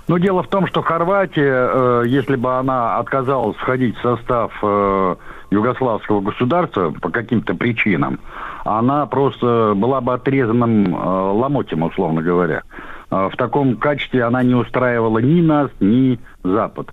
Ну, 0.08 0.18
дело 0.18 0.42
в 0.42 0.48
том, 0.48 0.66
что 0.66 0.82
Хорватия, 0.82 1.70
э, 1.72 2.04
если 2.06 2.36
бы 2.36 2.58
она 2.58 2.98
отказалась 2.98 3.56
входить 3.56 3.96
в 3.96 4.02
состав 4.02 4.52
э, 4.62 5.16
югославского 5.52 6.20
государства 6.20 6.90
по 6.90 7.10
каким-то 7.10 7.54
причинам, 7.54 8.18
она 8.64 9.06
просто 9.06 9.74
была 9.76 10.00
бы 10.00 10.14
отрезанным 10.14 10.94
э, 10.94 10.98
ломотем, 10.98 11.82
условно 11.82 12.22
говоря. 12.22 12.62
Э, 13.10 13.28
в 13.32 13.36
таком 13.36 13.76
качестве 13.76 14.24
она 14.24 14.42
не 14.42 14.54
устраивала 14.54 15.18
ни 15.18 15.40
нас, 15.40 15.70
ни 15.80 16.18
Запад. 16.42 16.90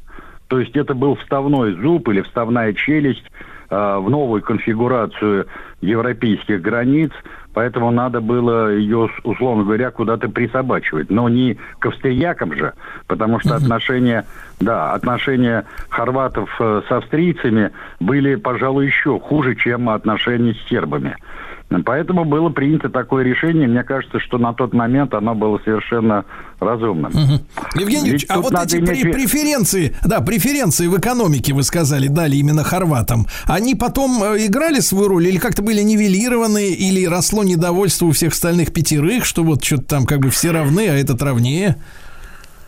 То 0.48 0.60
есть 0.60 0.76
это 0.76 0.94
был 0.94 1.16
вставной 1.16 1.74
зуб 1.74 2.10
или 2.10 2.22
вставная 2.22 2.74
челюсть 2.74 3.26
в 3.70 4.10
новую 4.10 4.42
конфигурацию 4.42 5.48
европейских 5.82 6.62
границ, 6.62 7.12
поэтому 7.54 7.92
надо 7.92 8.20
было 8.20 8.74
ее, 8.74 9.10
условно 9.24 9.64
говоря, 9.64 9.92
куда-то 9.92 10.28
присобачивать. 10.30 11.10
Но 11.10 11.30
не 11.30 11.58
к 11.80 11.86
австриякам 11.86 12.54
же, 12.54 12.74
потому 13.08 13.40
что 13.40 13.56
отношения, 13.56 14.26
да, 14.60 14.94
отношения 14.94 15.66
хорватов 15.90 16.50
с 16.60 16.92
австрийцами 16.92 17.72
были, 18.00 18.36
пожалуй, 18.36 18.88
еще 18.88 19.20
хуже, 19.20 19.56
чем 19.56 19.90
отношения 19.90 20.54
с 20.54 20.70
сербами. 20.70 21.16
Поэтому 21.86 22.26
было 22.26 22.50
принято 22.50 22.90
такое 22.90 23.24
решение. 23.24 23.68
Мне 23.68 23.84
кажется, 23.84 24.20
что 24.20 24.40
на 24.40 24.54
тот 24.54 24.74
момент 24.74 25.14
оно 25.14 25.36
было 25.36 25.60
совершенно 25.64 26.26
разумным. 26.60 27.12
Угу. 27.12 27.82
Евгений 27.82 28.10
Ильич, 28.10 28.26
а 28.30 28.40
вот 28.40 28.54
эти 28.54 28.78
иметь... 28.78 29.14
преференции, 29.14 29.96
да, 30.04 30.22
преференции 30.22 30.88
в 30.88 30.98
экономике, 30.98 31.54
вы 31.54 31.64
сказали, 31.64 32.08
дали 32.08 32.36
именно 32.38 32.64
хорватам, 32.64 33.28
они 33.46 33.76
потом 33.76 34.24
э, 34.24 34.46
играли 34.46 34.80
свою 34.80 35.08
роль 35.08 35.28
или 35.28 35.38
как-то 35.38 35.62
были 35.62 35.82
нивелированы, 35.82 36.70
или 36.72 37.06
росло 37.06 37.44
недовольство 37.44 38.06
у 38.06 38.12
всех 38.12 38.34
остальных 38.34 38.74
пятерых, 38.74 39.26
что 39.26 39.44
вот 39.44 39.64
что-то 39.64 39.84
там 39.84 40.06
как 40.06 40.20
бы 40.20 40.30
все 40.30 40.52
равны, 40.52 40.88
а 40.90 40.96
этот 40.96 41.22
равнее? 41.22 41.78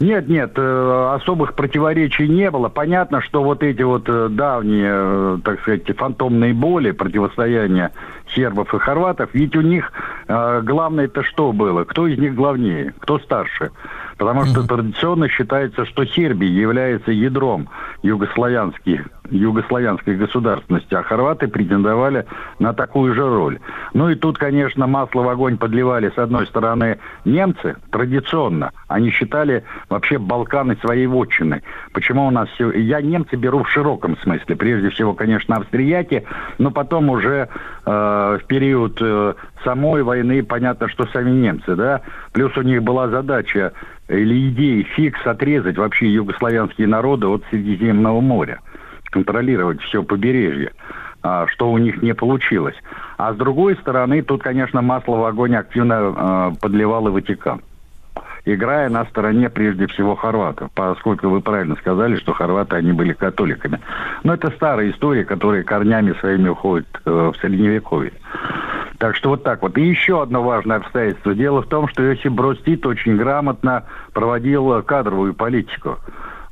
Нет, 0.02 0.28
нет, 0.28 0.54
э, 0.56 1.12
особых 1.14 1.54
противоречий 1.54 2.28
не 2.28 2.50
было. 2.50 2.70
Понятно, 2.70 3.22
что 3.22 3.44
вот 3.44 3.62
эти 3.62 3.84
вот 3.84 4.10
э, 4.10 4.30
давние, 4.32 4.92
э, 4.92 5.38
так 5.44 5.62
сказать, 5.62 5.96
фантомные 5.96 6.56
боли, 6.56 6.90
противостояния 6.90 7.92
сербов 8.34 8.74
и 8.74 8.80
хорватов, 8.80 9.30
ведь 9.34 9.56
у 9.56 9.62
них 9.62 9.92
главное-то 10.28 11.22
что 11.24 11.52
было? 11.52 11.84
Кто 11.84 12.08
из 12.08 12.18
них 12.18 12.34
главнее? 12.34 12.94
Кто 13.00 13.20
старше? 13.20 13.72
Потому 14.22 14.46
что 14.46 14.62
традиционно 14.68 15.28
считается, 15.30 15.84
что 15.84 16.06
Сербия 16.06 16.48
является 16.48 17.12
ядром 17.12 17.68
югославянских, 18.04 19.08
югославянской 19.32 20.16
государственности, 20.16 20.94
а 20.94 21.02
хорваты 21.02 21.48
претендовали 21.48 22.28
на 22.60 22.74
такую 22.74 23.16
же 23.16 23.28
роль. 23.28 23.58
Ну 23.96 24.12
и 24.12 24.16
тут, 24.16 24.38
конечно, 24.38 24.86
масло 24.86 25.22
в 25.22 25.30
огонь 25.30 25.58
подливали, 25.58 26.12
с 26.16 26.20
одной 26.20 26.46
стороны, 26.46 27.00
немцы, 27.26 27.78
традиционно. 27.90 28.74
Они 28.88 29.10
считали 29.10 29.64
вообще 29.90 30.20
Балканы 30.20 30.78
своей 30.84 31.08
вотчиной. 31.08 31.64
Почему 31.92 32.28
у 32.28 32.30
нас 32.30 32.48
все... 32.50 32.72
Я 32.74 33.02
немцы 33.02 33.36
беру 33.36 33.64
в 33.64 33.72
широком 33.72 34.18
смысле. 34.20 34.56
Прежде 34.56 34.92
всего, 34.92 35.16
конечно, 35.16 35.56
австрияки, 35.56 36.26
но 36.60 36.70
потом 36.70 37.10
уже 37.10 37.50
э, 37.88 38.40
в 38.40 38.46
период 38.46 39.00
э, 39.02 39.34
самой 39.64 40.04
войны 40.04 40.44
понятно, 40.44 40.88
что 40.90 41.06
сами 41.08 41.32
немцы, 41.32 41.76
да. 41.76 42.02
Плюс 42.34 42.56
у 42.58 42.62
них 42.62 42.84
была 42.84 43.08
задача 43.08 43.74
или 44.08 44.50
идея 44.50 44.84
фикс 44.84 45.20
отрезать 45.26 45.78
вообще 45.78 46.08
югославянские 46.08 46.88
народы 46.88 47.28
от 47.28 47.44
Средиземного 47.50 48.22
моря, 48.22 48.60
контролировать 49.12 49.82
все 49.82 50.04
побережье, 50.04 50.72
а, 51.24 51.48
что 51.48 51.72
у 51.72 51.78
них 51.78 52.02
не 52.02 52.14
получилось. 52.14 52.76
А 53.18 53.34
с 53.34 53.38
другой 53.38 53.76
стороны, 53.78 54.22
тут, 54.22 54.44
конечно, 54.44 54.82
масло 54.82 55.18
в 55.18 55.26
огонь 55.26 55.56
активно 55.56 55.96
а, 55.98 56.54
подливал 56.60 57.08
и 57.08 57.12
Ватикан 57.12 57.62
играя 58.46 58.90
на 58.90 59.06
стороне 59.06 59.50
прежде 59.50 59.88
всего 59.88 60.16
хорватов, 60.16 60.72
поскольку 60.74 61.30
вы 61.30 61.42
правильно 61.42 61.76
сказали, 61.76 62.16
что 62.16 62.34
хорваты, 62.34 62.76
они 62.76 62.92
были 62.92 63.14
католиками. 63.14 63.80
Но 64.24 64.34
это 64.34 64.52
старая 64.52 64.92
история, 64.92 65.26
которая 65.26 65.64
корнями 65.64 66.14
своими 66.20 66.50
уходит 66.50 66.88
э, 67.06 67.32
в 67.34 67.38
Средневековье. 67.40 68.14
Так 69.02 69.16
что 69.16 69.30
вот 69.30 69.44
так 69.44 69.64
вот. 69.64 69.76
И 69.80 69.82
еще 69.82 70.22
одно 70.22 70.44
важное 70.44 70.78
обстоятельство. 70.78 71.34
Дело 71.34 71.64
в 71.64 71.68
том, 71.68 71.88
что 71.88 72.04
Иосиф 72.04 72.32
Брос 72.34 72.60
очень 72.86 73.18
грамотно 73.18 73.86
проводил 74.14 74.84
кадровую 74.84 75.34
политику. 75.34 75.98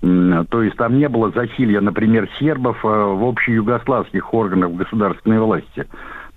То 0.01 0.63
есть 0.63 0.75
там 0.75 0.97
не 0.97 1.07
было 1.07 1.29
засилья, 1.29 1.79
например, 1.79 2.27
сербов 2.39 2.83
э, 2.83 2.87
в 2.87 3.23
общеюгославских 3.23 4.33
органах 4.33 4.71
государственной 4.71 5.39
власти. 5.39 5.85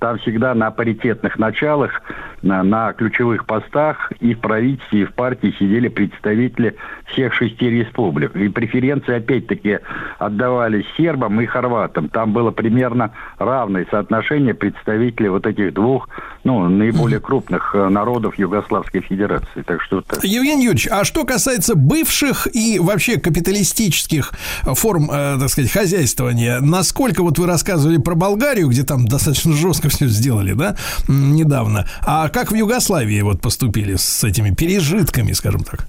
Там 0.03 0.19
всегда 0.19 0.53
на 0.53 0.73
паритетных 0.73 1.39
началах, 1.39 2.03
на, 2.43 2.65
на 2.65 2.93
ключевых 2.93 3.47
постах 3.47 4.11
и 4.19 4.35
в 4.35 4.41
правительстве, 4.41 5.03
и 5.03 5.05
в 5.05 5.15
партии 5.15 5.55
сидели 5.61 5.87
представители 5.87 6.75
всех 7.07 7.33
шести 7.35 7.71
республик. 7.71 8.35
И 8.35 8.49
преференции, 8.49 9.15
опять-таки, 9.15 9.79
отдавались 10.19 10.87
сербам 10.97 11.41
и 11.41 11.47
хорватам. 11.47 12.09
Там 12.09 12.33
было 12.33 12.51
примерно 12.51 13.13
равное 13.39 13.87
соотношение 13.93 14.55
представителей 14.55 15.29
вот 15.29 15.47
этих 15.47 15.73
двух, 15.73 16.09
ну, 16.43 16.69
наиболее 16.69 17.21
крупных 17.21 17.73
э, 17.73 17.89
народов 17.89 18.37
Югославской 18.37 19.03
Федерации. 19.03 19.63
Так 19.65 19.81
что 19.83 20.01
так. 20.01 20.25
Евгений 20.25 20.65
Юрьевич, 20.65 20.89
а 20.91 21.05
что 21.05 21.25
касается 21.25 21.77
бывших 21.77 22.49
и 22.53 22.81
вообще 22.81 23.21
капиталистических 23.21 24.33
форм, 24.65 25.09
э, 25.13 25.39
так 25.39 25.49
сказать, 25.49 25.71
хозяйствования, 25.71 26.59
насколько 26.61 27.23
вот 27.23 27.39
вы 27.39 27.47
рассказывали 27.47 27.99
про 27.99 28.17
Болгарию, 28.17 28.69
где 28.69 28.83
там 28.83 29.07
достаточно 29.07 29.53
жестко 29.53 29.92
сделали, 30.01 30.53
да, 30.53 30.77
недавно. 31.09 31.87
А 32.07 32.29
как 32.29 32.51
в 32.51 32.55
Югославии 32.55 33.21
вот 33.23 33.41
поступили 33.41 33.97
с 33.97 34.25
этими 34.25 34.55
пережитками, 34.55 35.33
скажем 35.33 35.63
так? 35.63 35.87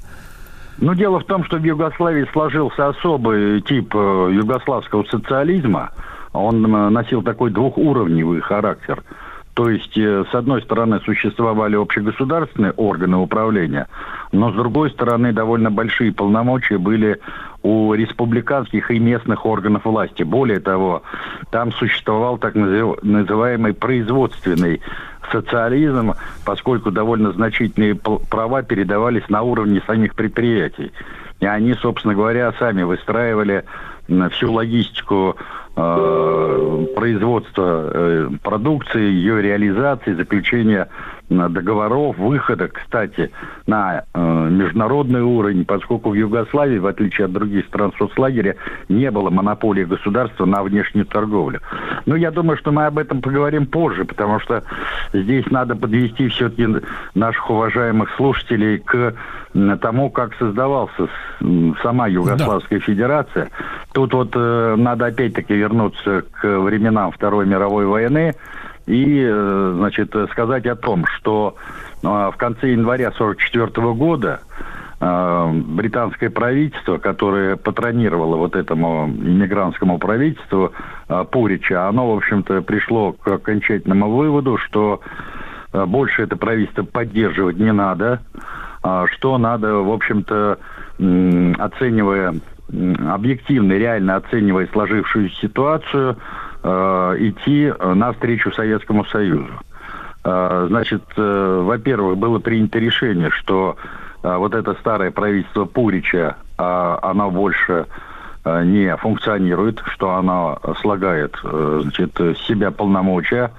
Ну, 0.77 0.95
дело 0.95 1.19
в 1.19 1.25
том, 1.25 1.43
что 1.45 1.57
в 1.57 1.63
Югославии 1.63 2.27
сложился 2.33 2.89
особый 2.89 3.61
тип 3.61 3.93
э, 3.95 4.29
югославского 4.33 5.03
социализма. 5.05 5.91
Он 6.33 6.61
носил 6.61 7.21
такой 7.21 7.51
двухуровневый 7.51 8.41
характер. 8.41 9.03
То 9.53 9.69
есть, 9.69 9.95
э, 9.97 10.25
с 10.31 10.33
одной 10.33 10.63
стороны, 10.63 10.99
существовали 11.01 11.75
общегосударственные 11.75 12.71
органы 12.71 13.17
управления, 13.17 13.87
но 14.31 14.51
с 14.51 14.55
другой 14.55 14.89
стороны, 14.89 15.31
довольно 15.31 15.69
большие 15.69 16.11
полномочия 16.11 16.79
были 16.79 17.19
у 17.61 17.93
республиканских 17.93 18.89
и 18.89 18.97
местных 18.97 19.45
органов 19.45 19.85
власти. 19.85 20.23
Более 20.23 20.59
того, 20.59 21.03
там 21.51 21.71
существовал 21.71 22.37
так 22.37 22.55
называемый 22.55 23.73
производственный 23.73 24.81
социализм, 25.31 26.13
поскольку 26.45 26.91
довольно 26.91 27.31
значительные 27.31 27.95
права 27.95 28.63
передавались 28.63 29.29
на 29.29 29.43
уровне 29.43 29.81
самих 29.85 30.15
предприятий. 30.15 30.91
И 31.39 31.45
они, 31.45 31.73
собственно 31.75 32.15
говоря, 32.15 32.53
сами 32.57 32.83
выстраивали 32.83 33.63
всю 34.31 34.51
логистику 34.51 35.37
производства 35.75 37.91
э, 37.93 38.29
продукции, 38.41 39.01
ее 39.01 39.41
реализации, 39.41 40.13
заключения 40.13 40.87
э, 40.87 41.12
договоров, 41.29 42.17
выхода, 42.17 42.67
кстати, 42.67 43.31
на 43.65 44.03
э, 44.13 44.49
международный 44.49 45.21
уровень, 45.21 45.65
поскольку 45.65 46.11
в 46.11 46.13
Югославии, 46.13 46.77
в 46.77 46.87
отличие 46.87 47.25
от 47.25 47.31
других 47.31 47.65
стран 47.67 47.93
соцлагеря, 47.97 48.55
не 48.89 49.09
было 49.11 49.29
монополии 49.29 49.83
государства 49.83 50.45
на 50.45 50.63
внешнюю 50.63 51.05
торговлю. 51.05 51.61
Но 52.05 52.15
я 52.15 52.31
думаю, 52.31 52.57
что 52.57 52.71
мы 52.71 52.85
об 52.85 52.97
этом 52.97 53.21
поговорим 53.21 53.65
позже, 53.65 54.05
потому 54.05 54.39
что 54.39 54.63
здесь 55.13 55.45
надо 55.49 55.75
подвести 55.75 56.27
все-таки 56.27 56.67
наших 57.15 57.49
уважаемых 57.49 58.09
слушателей 58.15 58.79
к 58.79 59.15
тому, 59.81 60.09
как 60.09 60.35
создавался 60.35 61.07
сама 61.81 62.07
Югославская 62.07 62.79
Федерация. 62.79 63.49
Тут 63.93 64.13
вот 64.13 64.31
э, 64.35 64.75
надо 64.77 65.07
опять-таки 65.07 65.53
вернуться 65.53 66.23
к 66.31 66.59
временам 66.59 67.11
Второй 67.11 67.45
мировой 67.45 67.85
войны 67.85 68.33
и, 68.85 69.23
э, 69.25 69.73
значит, 69.77 70.13
сказать 70.31 70.65
о 70.65 70.75
том, 70.75 71.05
что 71.05 71.55
э, 72.01 72.07
в 72.07 72.35
конце 72.37 72.71
января 72.71 73.09
1944 73.09 73.93
года 73.93 74.41
э, 74.99 75.51
британское 75.53 76.29
правительство, 76.29 76.97
которое 76.97 77.55
патронировало 77.55 78.35
вот 78.35 78.55
этому 78.55 79.07
иммигрантскому 79.07 79.99
правительству 79.99 80.73
Пурича, 81.31 81.87
оно, 81.87 82.13
в 82.13 82.17
общем-то, 82.17 82.61
пришло 82.61 83.13
к 83.13 83.27
окончательному 83.27 84.09
выводу, 84.09 84.57
что 84.57 85.01
больше 85.71 86.23
это 86.23 86.35
правительство 86.35 86.83
поддерживать 86.83 87.57
не 87.57 87.71
надо, 87.71 88.21
а, 88.83 89.07
что 89.07 89.37
надо, 89.39 89.75
в 89.77 89.91
общем-то, 89.91 90.59
оценивая, 91.57 92.35
объективно, 93.09 93.73
реально 93.73 94.17
оценивая 94.17 94.67
сложившуюся 94.71 95.35
ситуацию, 95.41 96.17
идти 96.63 97.65
э, 97.77 97.93
навстречу 97.93 98.51
Советскому 98.51 99.05
Союзу. 99.05 99.51
Э, 100.23 100.67
Значит, 100.69 101.03
э, 101.17 101.61
во-первых, 101.63 102.17
было 102.17 102.39
принято 102.39 102.79
решение, 102.79 103.29
что 103.31 103.75
э, 104.23 104.35
вот 104.37 104.55
это 104.55 104.73
старое 104.75 105.11
правительство 105.11 105.65
Пурича, 105.65 106.37
оно 106.55 107.31
больше 107.31 107.87
э, 108.45 108.63
не 108.63 108.95
функционирует, 108.97 109.81
что 109.87 110.11
оно 110.11 110.59
слагает 110.81 111.35
э, 111.43 111.79
значит, 111.83 112.15
себя 112.47 112.71
полномочия. 112.71 113.51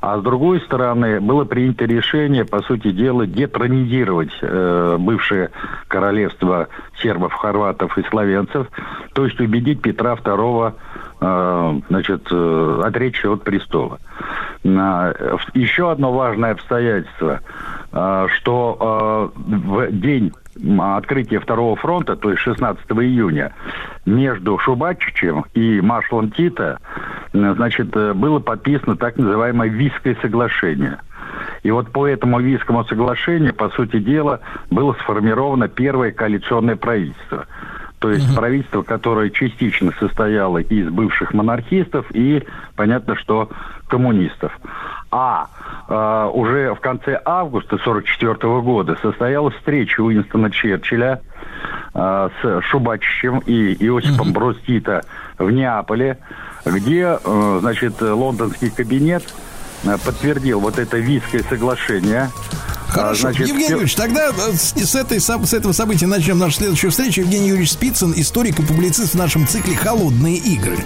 А 0.00 0.18
с 0.18 0.22
другой 0.22 0.60
стороны, 0.60 1.20
было 1.20 1.44
принято 1.44 1.84
решение, 1.84 2.46
по 2.46 2.62
сути 2.62 2.90
дела, 2.90 3.26
детронизировать 3.26 4.32
э, 4.40 4.96
бывшее 4.98 5.50
королевство 5.88 6.68
сербов, 7.02 7.34
хорватов 7.34 7.98
и 7.98 8.02
словенцев, 8.04 8.66
то 9.12 9.26
есть 9.26 9.38
убедить 9.40 9.82
Петра 9.82 10.14
II 10.14 10.72
э, 10.72 10.72
значит, 11.20 12.28
э, 12.30 12.82
отречься 12.84 13.30
от 13.30 13.44
престола. 13.44 13.98
Еще 14.62 15.90
одно 15.90 16.12
важное 16.12 16.52
обстоятельство, 16.52 17.40
э, 17.92 18.26
что 18.36 19.32
э, 19.36 19.40
в 19.46 19.92
день 19.92 20.32
открытия 20.78 21.40
Второго 21.40 21.76
фронта, 21.76 22.16
то 22.16 22.30
есть 22.30 22.42
16 22.42 22.84
июня, 22.90 23.52
между 24.04 24.58
Шубачичем 24.58 25.44
и 25.54 25.80
маршалом 25.80 26.30
Тита, 26.30 26.78
э, 27.32 27.54
значит, 27.56 27.94
э, 27.96 28.12
было 28.12 28.38
подписано 28.40 28.96
так 28.96 29.16
называемое 29.16 29.68
Висское 29.68 30.16
соглашение. 30.20 30.98
И 31.62 31.70
вот 31.70 31.90
по 31.92 32.06
этому 32.06 32.40
Висскому 32.40 32.84
соглашению, 32.84 33.54
по 33.54 33.68
сути 33.70 33.98
дела, 33.98 34.40
было 34.70 34.94
сформировано 34.94 35.68
первое 35.68 36.10
коалиционное 36.10 36.76
правительство. 36.76 37.46
То 38.00 38.10
есть 38.10 38.34
правительство, 38.34 38.82
которое 38.82 39.28
частично 39.28 39.92
состояло 40.00 40.56
из 40.56 40.88
бывших 40.88 41.34
монархистов 41.34 42.06
и, 42.14 42.42
понятно, 42.74 43.14
что 43.14 43.50
коммунистов. 43.88 44.58
А 45.10 45.48
э, 45.86 46.30
уже 46.32 46.74
в 46.74 46.80
конце 46.80 47.20
августа 47.22 47.76
1944 47.76 48.60
года 48.62 48.96
состоялась 49.02 49.54
встреча 49.56 50.00
Уинстона 50.00 50.50
Черчилля 50.50 51.20
э, 51.92 52.28
с 52.40 52.62
Шубачичем 52.62 53.40
и 53.40 53.74
Иосипом 53.74 54.32
Брос 54.32 54.56
Тита 54.66 55.02
в 55.36 55.50
Неаполе, 55.50 56.16
где, 56.64 57.18
э, 57.22 57.58
значит, 57.60 58.00
лондонский 58.00 58.70
кабинет 58.70 59.24
э, 59.24 59.49
подтвердил 60.04 60.60
вот 60.60 60.78
это 60.78 60.98
Висское 60.98 61.44
соглашение. 61.48 62.30
А, 62.88 62.92
Хорошо, 62.92 63.20
значит, 63.22 63.48
Евгений 63.48 63.70
Юрьевич, 63.70 63.94
тогда 63.94 64.30
э, 64.30 64.52
с, 64.52 64.72
с 64.74 64.94
этой, 64.94 65.20
с 65.20 65.54
этого 65.54 65.72
события 65.72 66.06
начнем 66.06 66.38
нашу 66.38 66.56
следующую 66.56 66.90
встречу. 66.90 67.20
Евгений 67.20 67.48
Юрьевич 67.48 67.72
Спицын, 67.72 68.12
историк 68.16 68.58
и 68.58 68.62
публицист 68.62 69.14
в 69.14 69.18
нашем 69.18 69.46
цикле 69.46 69.76
«Холодные 69.76 70.36
игры». 70.36 70.78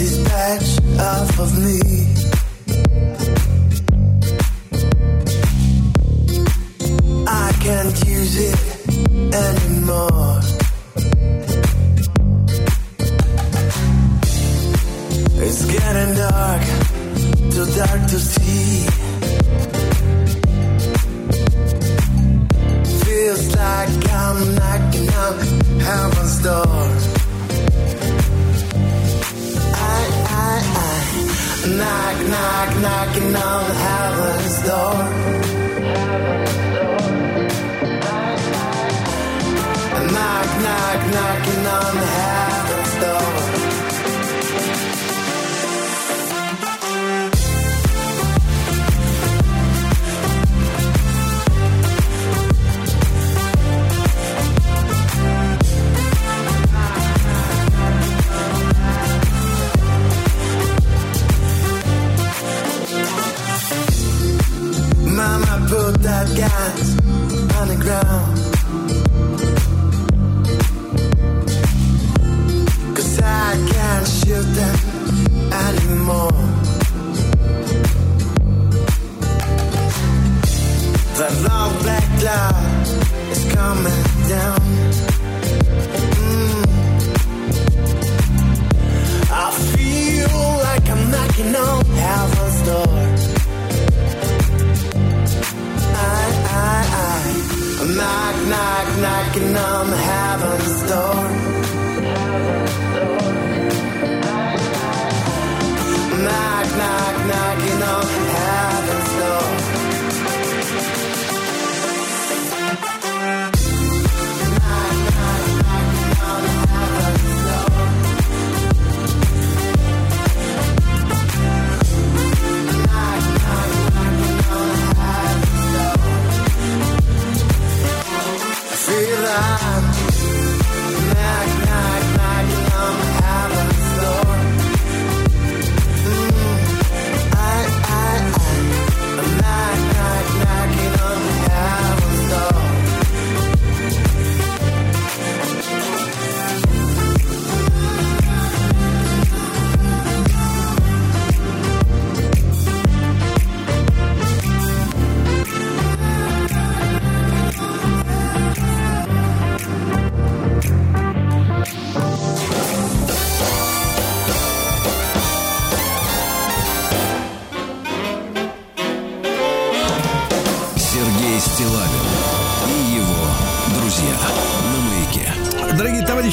Mama, 0.00 0.08
take 0.08 0.08
this 0.08 0.16
patch 0.28 0.68
off 0.98 1.38
of 1.38 1.58
me. 1.58 1.80
I 7.26 7.52
can't 7.60 8.08
use 8.08 8.36
it 8.38 8.58
anymore. 9.34 10.40
It's 15.42 15.64
getting 15.66 16.14
dark, 16.16 16.62
too 17.52 17.66
dark 17.76 18.02
to 18.08 18.18
see. 18.18 19.09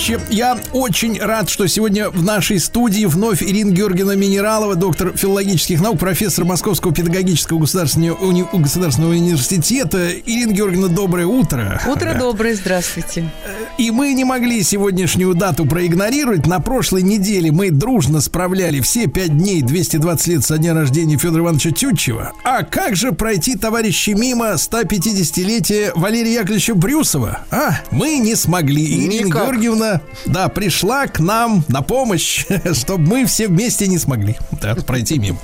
Товарищи, 0.07 0.33
я 0.33 0.57
очень 0.73 1.19
рад, 1.19 1.49
что 1.49 1.67
сегодня 1.67 2.09
в 2.09 2.23
нашей 2.23 2.59
студии 2.59 3.05
вновь 3.05 3.43
Ирина 3.43 3.71
Георгиевна 3.71 4.15
Минералова, 4.15 4.75
доктор 4.75 5.15
филологических 5.15 5.81
наук, 5.81 5.99
профессор 5.99 6.45
Московского 6.45 6.93
педагогического 6.93 7.59
государственного, 7.59 8.15
уни... 8.17 8.45
государственного 8.53 9.11
университета. 9.11 10.11
Ирина 10.11 10.53
Георгиевна, 10.53 10.87
доброе 10.87 11.25
утро. 11.25 11.81
Утро 11.87 12.13
доброе, 12.17 12.55
здравствуйте. 12.55 13.29
И 13.77 13.91
мы 13.91 14.13
не 14.13 14.23
могли 14.23 14.63
сегодняшнюю 14.63 15.35
дату 15.35 15.67
проигнорировать. 15.67 16.47
На 16.47 16.59
прошлой 16.59 17.03
неделе 17.03 17.51
мы 17.51 17.69
дружно 17.69 18.21
справляли 18.21 18.81
все 18.81 19.05
пять 19.05 19.37
дней 19.37 19.61
220 19.61 20.27
лет 20.27 20.43
со 20.43 20.57
дня 20.57 20.73
рождения 20.73 21.17
Федора 21.17 21.43
Ивановича 21.43 21.69
Тютчева. 21.71 22.33
А 22.43 22.63
как 22.63 22.95
же 22.95 23.11
пройти, 23.11 23.55
товарищи, 23.55 24.11
мимо 24.11 24.53
150-летия 24.53 25.91
Валерия 25.93 26.33
Яковлевича 26.33 26.73
Брюсова? 26.73 27.41
А, 27.51 27.79
мы 27.91 28.17
не 28.17 28.33
смогли. 28.35 28.83
Ирина 28.83 29.27
Никак. 29.27 29.43
Георгиевна, 29.43 30.01
да, 30.25 30.49
пришла 30.49 31.05
к 31.05 31.19
нам 31.19 31.63
на 31.67 31.83
помощь, 31.83 32.45
чтобы 32.73 33.07
мы 33.07 33.25
все 33.25 33.47
вместе 33.47 33.87
не 33.87 33.99
смогли 33.99 34.37
да, 34.59 34.73
пройти 34.73 35.19
мимо. 35.19 35.37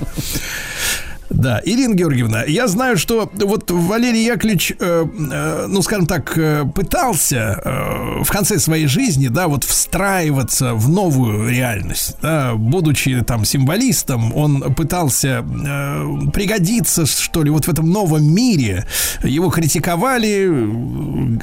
Да, 1.43 1.61
Ирина 1.65 1.93
Георгиевна, 1.93 2.45
я 2.45 2.69
знаю, 2.69 2.95
что 2.95 3.29
вот 3.33 3.69
Валерий 3.69 4.23
Яковлевич, 4.23 4.75
э, 4.79 5.05
э, 5.13 5.65
ну, 5.67 5.81
скажем 5.81 6.05
так, 6.05 6.37
э, 6.37 6.63
пытался 6.73 7.59
э, 7.61 8.23
в 8.23 8.31
конце 8.31 8.59
своей 8.59 8.87
жизни, 8.87 9.27
да, 9.27 9.49
вот 9.49 9.65
встраиваться 9.65 10.73
в 10.73 10.87
новую 10.87 11.49
реальность, 11.49 12.15
да, 12.21 12.53
будучи 12.55 13.21
там 13.23 13.43
символистом, 13.43 14.33
он 14.33 14.73
пытался 14.73 15.43
э, 15.43 16.29
пригодиться, 16.31 17.05
что 17.05 17.43
ли, 17.43 17.49
вот 17.49 17.65
в 17.65 17.69
этом 17.69 17.89
новом 17.89 18.23
мире. 18.23 18.87
Его 19.21 19.49
критиковали, 19.49 20.45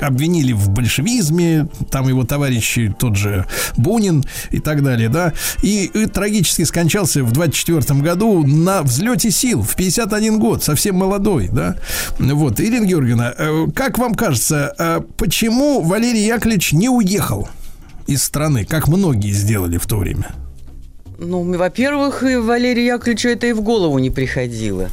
обвинили 0.00 0.54
в 0.54 0.70
большевизме, 0.70 1.68
там 1.90 2.08
его 2.08 2.24
товарищи, 2.24 2.94
тот 2.98 3.16
же 3.16 3.46
Бунин 3.76 4.24
и 4.50 4.60
так 4.60 4.82
далее, 4.82 5.10
да, 5.10 5.34
и, 5.62 5.90
и 5.92 6.06
трагически 6.06 6.62
скончался 6.62 7.22
в 7.22 7.32
24 7.32 8.00
году 8.00 8.46
на 8.46 8.80
взлете 8.80 9.30
сил 9.30 9.62
в 9.62 9.76
51 9.90 10.38
год, 10.38 10.62
совсем 10.62 10.96
молодой, 10.96 11.48
да. 11.52 11.76
Вот, 12.18 12.60
Ирина 12.60 12.86
Георгиевна, 12.86 13.34
э, 13.36 13.66
как 13.74 13.98
вам 13.98 14.14
кажется, 14.14 14.72
э, 14.78 15.00
почему 15.16 15.82
Валерий 15.82 16.26
Яковлевич 16.26 16.72
не 16.72 16.88
уехал 16.88 17.48
из 18.06 18.22
страны, 18.22 18.64
как 18.64 18.86
многие 18.86 19.32
сделали 19.32 19.78
в 19.78 19.86
то 19.86 19.96
время? 19.96 20.30
Ну, 21.18 21.42
во-первых, 21.58 22.22
и 22.22 22.36
Валерию 22.36 22.86
Яковлевичу 22.86 23.28
это 23.28 23.48
и 23.48 23.52
в 23.52 23.62
голову 23.62 23.98
не 23.98 24.10
приходило. 24.10 24.90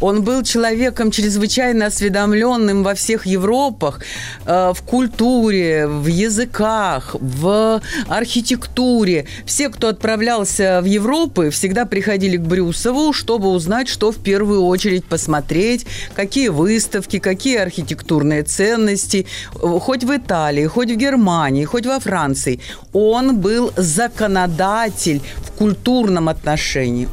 Он 0.00 0.22
был 0.22 0.42
человеком 0.42 1.10
чрезвычайно 1.10 1.86
осведомленным 1.86 2.82
во 2.82 2.94
всех 2.94 3.26
Европах, 3.26 4.00
э, 4.44 4.72
в 4.74 4.82
культуре, 4.82 5.86
в 5.86 6.06
языках, 6.06 7.16
в 7.18 7.80
архитектуре. 8.08 9.26
Все, 9.46 9.68
кто 9.70 9.88
отправлялся 9.88 10.80
в 10.82 10.84
Европу, 10.84 11.50
всегда 11.50 11.86
приходили 11.86 12.36
к 12.36 12.42
Брюсову, 12.42 13.12
чтобы 13.12 13.48
узнать, 13.48 13.88
что 13.88 14.12
в 14.12 14.16
первую 14.16 14.64
очередь 14.64 15.04
посмотреть, 15.04 15.86
какие 16.14 16.48
выставки, 16.48 17.18
какие 17.18 17.56
архитектурные 17.56 18.42
ценности, 18.42 19.26
хоть 19.54 20.04
в 20.04 20.14
Италии, 20.14 20.66
хоть 20.66 20.90
в 20.90 20.96
Германии, 20.96 21.64
хоть 21.64 21.86
во 21.86 21.98
Франции. 22.00 22.60
Он 22.92 23.36
был 23.38 23.72
законодатель 23.76 25.22
в 25.36 25.52
культурном 25.52 26.28
отношении. 26.28 27.08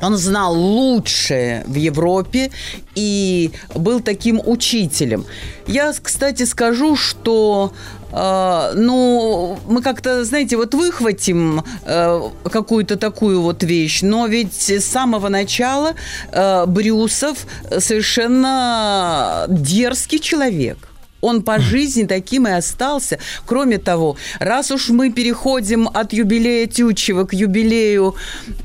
Он 0.00 0.16
знал 0.16 0.54
лучшее 0.54 1.64
в 1.66 1.74
Европе 1.74 2.50
и 2.94 3.52
был 3.74 4.00
таким 4.00 4.40
учителем. 4.44 5.24
Я, 5.66 5.92
кстати, 5.92 6.44
скажу, 6.44 6.96
что 6.96 7.72
э, 8.12 8.72
ну, 8.74 9.58
мы 9.66 9.82
как-то, 9.82 10.24
знаете, 10.24 10.56
вот 10.56 10.74
выхватим 10.74 11.62
э, 11.84 12.20
какую-то 12.50 12.96
такую 12.96 13.40
вот 13.40 13.62
вещь, 13.62 14.02
но 14.02 14.26
ведь 14.26 14.70
с 14.70 14.84
самого 14.84 15.28
начала 15.28 15.94
э, 16.32 16.66
Брюсов 16.66 17.46
совершенно 17.78 19.46
дерзкий 19.48 20.18
человек. 20.18 20.89
Он 21.20 21.42
по 21.42 21.58
жизни 21.60 22.04
таким 22.04 22.46
и 22.46 22.50
остался. 22.50 23.18
Кроме 23.46 23.78
того, 23.78 24.16
раз 24.38 24.70
уж 24.70 24.88
мы 24.88 25.10
переходим 25.10 25.88
от 25.92 26.12
юбилея 26.12 26.66
Тютчева 26.66 27.24
к 27.24 27.32
юбилею 27.32 28.14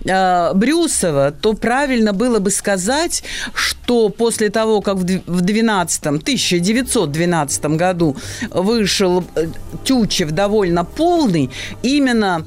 э, 0.05 0.53
Брюсова, 0.53 1.31
то 1.31 1.53
правильно 1.53 2.13
было 2.13 2.39
бы 2.39 2.51
сказать, 2.51 3.23
что 3.53 4.09
после 4.09 4.49
того, 4.49 4.81
как 4.81 4.95
в 4.97 5.05
дв- 5.05 5.23
в 5.25 5.41
12 5.41 6.05
1912 6.05 7.65
году 7.65 8.15
вышел 8.51 9.23
э, 9.35 9.47
Тютчев 9.83 10.31
довольно 10.31 10.83
полный, 10.83 11.49
именно 11.83 12.45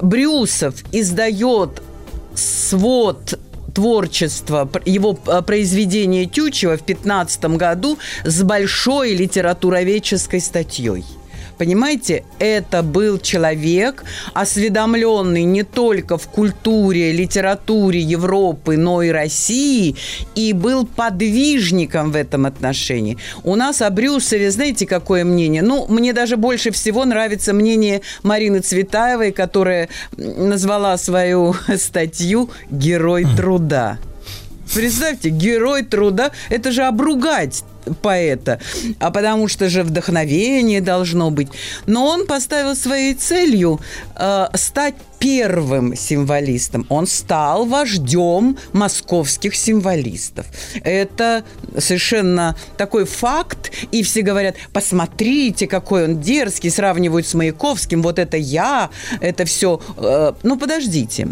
Брюсов 0.00 0.74
издает 0.92 1.82
свод 2.34 3.38
творчества, 3.76 4.64
пр- 4.64 4.82
его 4.86 5.18
э, 5.26 5.42
произведения 5.42 6.24
Тютчева 6.24 6.78
в 6.78 6.82
15 6.82 7.44
году 7.56 7.98
с 8.24 8.42
большой 8.42 9.12
литературоведческой 9.14 10.40
статьей. 10.40 11.04
Понимаете, 11.58 12.24
это 12.38 12.82
был 12.82 13.18
человек, 13.18 14.04
осведомленный 14.34 15.44
не 15.44 15.62
только 15.62 16.18
в 16.18 16.28
культуре, 16.28 17.12
литературе 17.12 18.00
Европы, 18.00 18.76
но 18.76 19.02
и 19.02 19.10
России, 19.10 19.96
и 20.34 20.52
был 20.52 20.86
подвижником 20.86 22.12
в 22.12 22.16
этом 22.16 22.46
отношении. 22.46 23.16
У 23.42 23.54
нас 23.56 23.80
о 23.80 23.90
Брюсове, 23.90 24.50
знаете, 24.50 24.86
какое 24.86 25.24
мнение? 25.24 25.62
Ну, 25.62 25.86
мне 25.88 26.12
даже 26.12 26.36
больше 26.36 26.70
всего 26.70 27.04
нравится 27.04 27.52
мнение 27.52 28.02
Марины 28.22 28.60
Цветаевой, 28.60 29.32
которая 29.32 29.88
назвала 30.16 30.96
свою 30.98 31.54
статью 31.76 32.50
«Герой 32.70 33.26
труда». 33.36 33.98
Представьте, 34.74 35.30
герой 35.30 35.82
труда, 35.82 36.30
это 36.50 36.72
же 36.72 36.82
обругать 36.82 37.64
поэта, 38.02 38.60
а 38.98 39.10
потому 39.10 39.48
что 39.48 39.68
же 39.68 39.82
вдохновение 39.82 40.80
должно 40.80 41.30
быть. 41.30 41.48
Но 41.86 42.06
он 42.06 42.26
поставил 42.26 42.74
своей 42.74 43.14
целью 43.14 43.80
э, 44.16 44.46
стать 44.54 44.94
первым 45.18 45.96
символистом. 45.96 46.86
Он 46.88 47.06
стал 47.06 47.64
вождем 47.64 48.58
московских 48.72 49.54
символистов. 49.54 50.46
Это 50.82 51.44
совершенно 51.78 52.56
такой 52.76 53.06
факт, 53.06 53.72
и 53.92 54.02
все 54.02 54.22
говорят, 54.22 54.56
посмотрите, 54.72 55.66
какой 55.66 56.04
он 56.04 56.20
дерзкий, 56.20 56.70
сравнивают 56.70 57.26
с 57.26 57.34
Маяковским, 57.34 58.02
вот 58.02 58.18
это 58.18 58.36
я, 58.36 58.90
это 59.20 59.44
все. 59.44 59.80
Э, 59.96 60.32
ну, 60.42 60.58
подождите, 60.58 61.28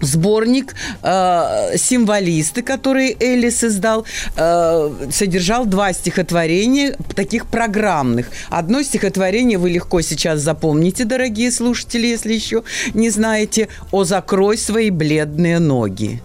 Сборник 0.00 0.74
э, 1.02 1.76
«Символисты», 1.76 2.62
который 2.62 3.16
Эллис 3.18 3.64
издал, 3.64 4.04
э, 4.36 4.90
содержал 5.10 5.64
два 5.64 5.92
стихотворения, 5.92 6.96
таких 7.14 7.46
программных. 7.46 8.28
Одно 8.50 8.82
стихотворение 8.82 9.58
вы 9.58 9.70
легко 9.70 10.02
сейчас 10.02 10.40
запомните, 10.40 11.04
дорогие 11.04 11.50
слушатели, 11.50 12.06
если 12.06 12.34
еще 12.34 12.62
не 12.92 13.10
знаете, 13.10 13.68
«О, 13.90 14.04
закрой 14.04 14.58
свои 14.58 14.90
бледные 14.90 15.58
ноги». 15.58 16.22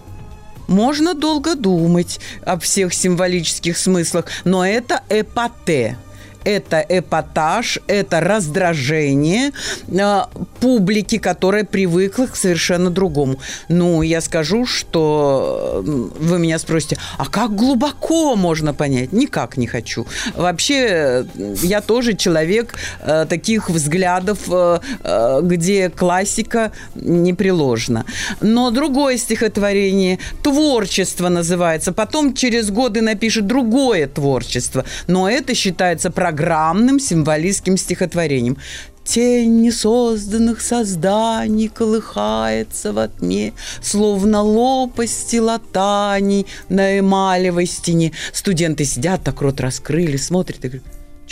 Можно 0.68 1.14
долго 1.14 1.54
думать 1.54 2.20
об 2.44 2.62
всех 2.62 2.94
символических 2.94 3.76
смыслах, 3.76 4.26
но 4.44 4.66
это 4.66 5.02
эпоте 5.08 5.96
это 6.44 6.84
эпатаж, 6.88 7.78
это 7.86 8.20
раздражение 8.20 9.52
э, 9.88 10.20
публики, 10.60 11.18
которая 11.18 11.64
привыкла 11.64 12.26
к 12.26 12.36
совершенно 12.36 12.90
другому. 12.90 13.38
Ну, 13.68 14.02
я 14.02 14.20
скажу, 14.20 14.66
что 14.66 15.82
вы 15.84 16.38
меня 16.38 16.58
спросите, 16.58 16.98
а 17.18 17.26
как 17.26 17.54
глубоко 17.54 18.36
можно 18.36 18.74
понять? 18.74 19.12
Никак 19.12 19.56
не 19.56 19.66
хочу. 19.66 20.06
Вообще, 20.34 21.26
э, 21.34 21.54
я 21.62 21.80
тоже 21.80 22.14
человек 22.14 22.74
э, 23.00 23.26
таких 23.28 23.70
взглядов, 23.70 24.38
э, 24.48 24.80
э, 25.02 25.40
где 25.42 25.90
классика 25.90 26.72
непреложна. 26.94 28.04
Но 28.40 28.70
другое 28.70 29.16
стихотворение, 29.16 30.18
творчество 30.42 31.28
называется, 31.28 31.92
потом 31.92 32.34
через 32.34 32.70
годы 32.70 33.00
напишет 33.00 33.46
другое 33.46 34.06
творчество, 34.06 34.84
но 35.06 35.28
это 35.28 35.54
считается 35.54 36.10
программным 36.32 36.98
символистским 36.98 37.76
стихотворением. 37.76 38.56
Тень 39.04 39.60
несозданных 39.60 40.62
созданий 40.62 41.68
колыхается 41.68 42.92
во 42.92 43.08
тьме, 43.08 43.52
Словно 43.82 44.42
лопасти 44.42 45.36
латаний 45.36 46.46
на 46.70 46.98
эмалевой 46.98 47.66
стене. 47.66 48.12
Студенты 48.32 48.84
сидят, 48.84 49.22
так 49.22 49.42
рот 49.42 49.60
раскрыли, 49.60 50.16
смотрят 50.16 50.64
и 50.64 50.68
говорят, 50.68 50.84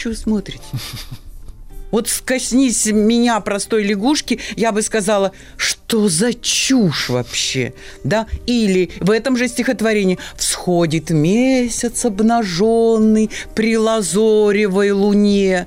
вы 0.04 0.14
смотрите? 0.14 0.64
Вот 1.90 2.08
скоснись 2.08 2.86
меня, 2.86 3.40
простой 3.40 3.82
лягушки, 3.82 4.40
я 4.56 4.72
бы 4.72 4.82
сказала, 4.82 5.32
что 5.56 6.08
за 6.08 6.34
чушь 6.34 7.08
вообще, 7.08 7.74
да? 8.04 8.26
Или 8.46 8.90
в 9.00 9.10
этом 9.10 9.36
же 9.36 9.48
стихотворении 9.48 10.18
«Всходит 10.36 11.10
месяц 11.10 12.04
обнаженный 12.04 13.30
при 13.54 13.76
лазоревой 13.76 14.92
луне». 14.92 15.66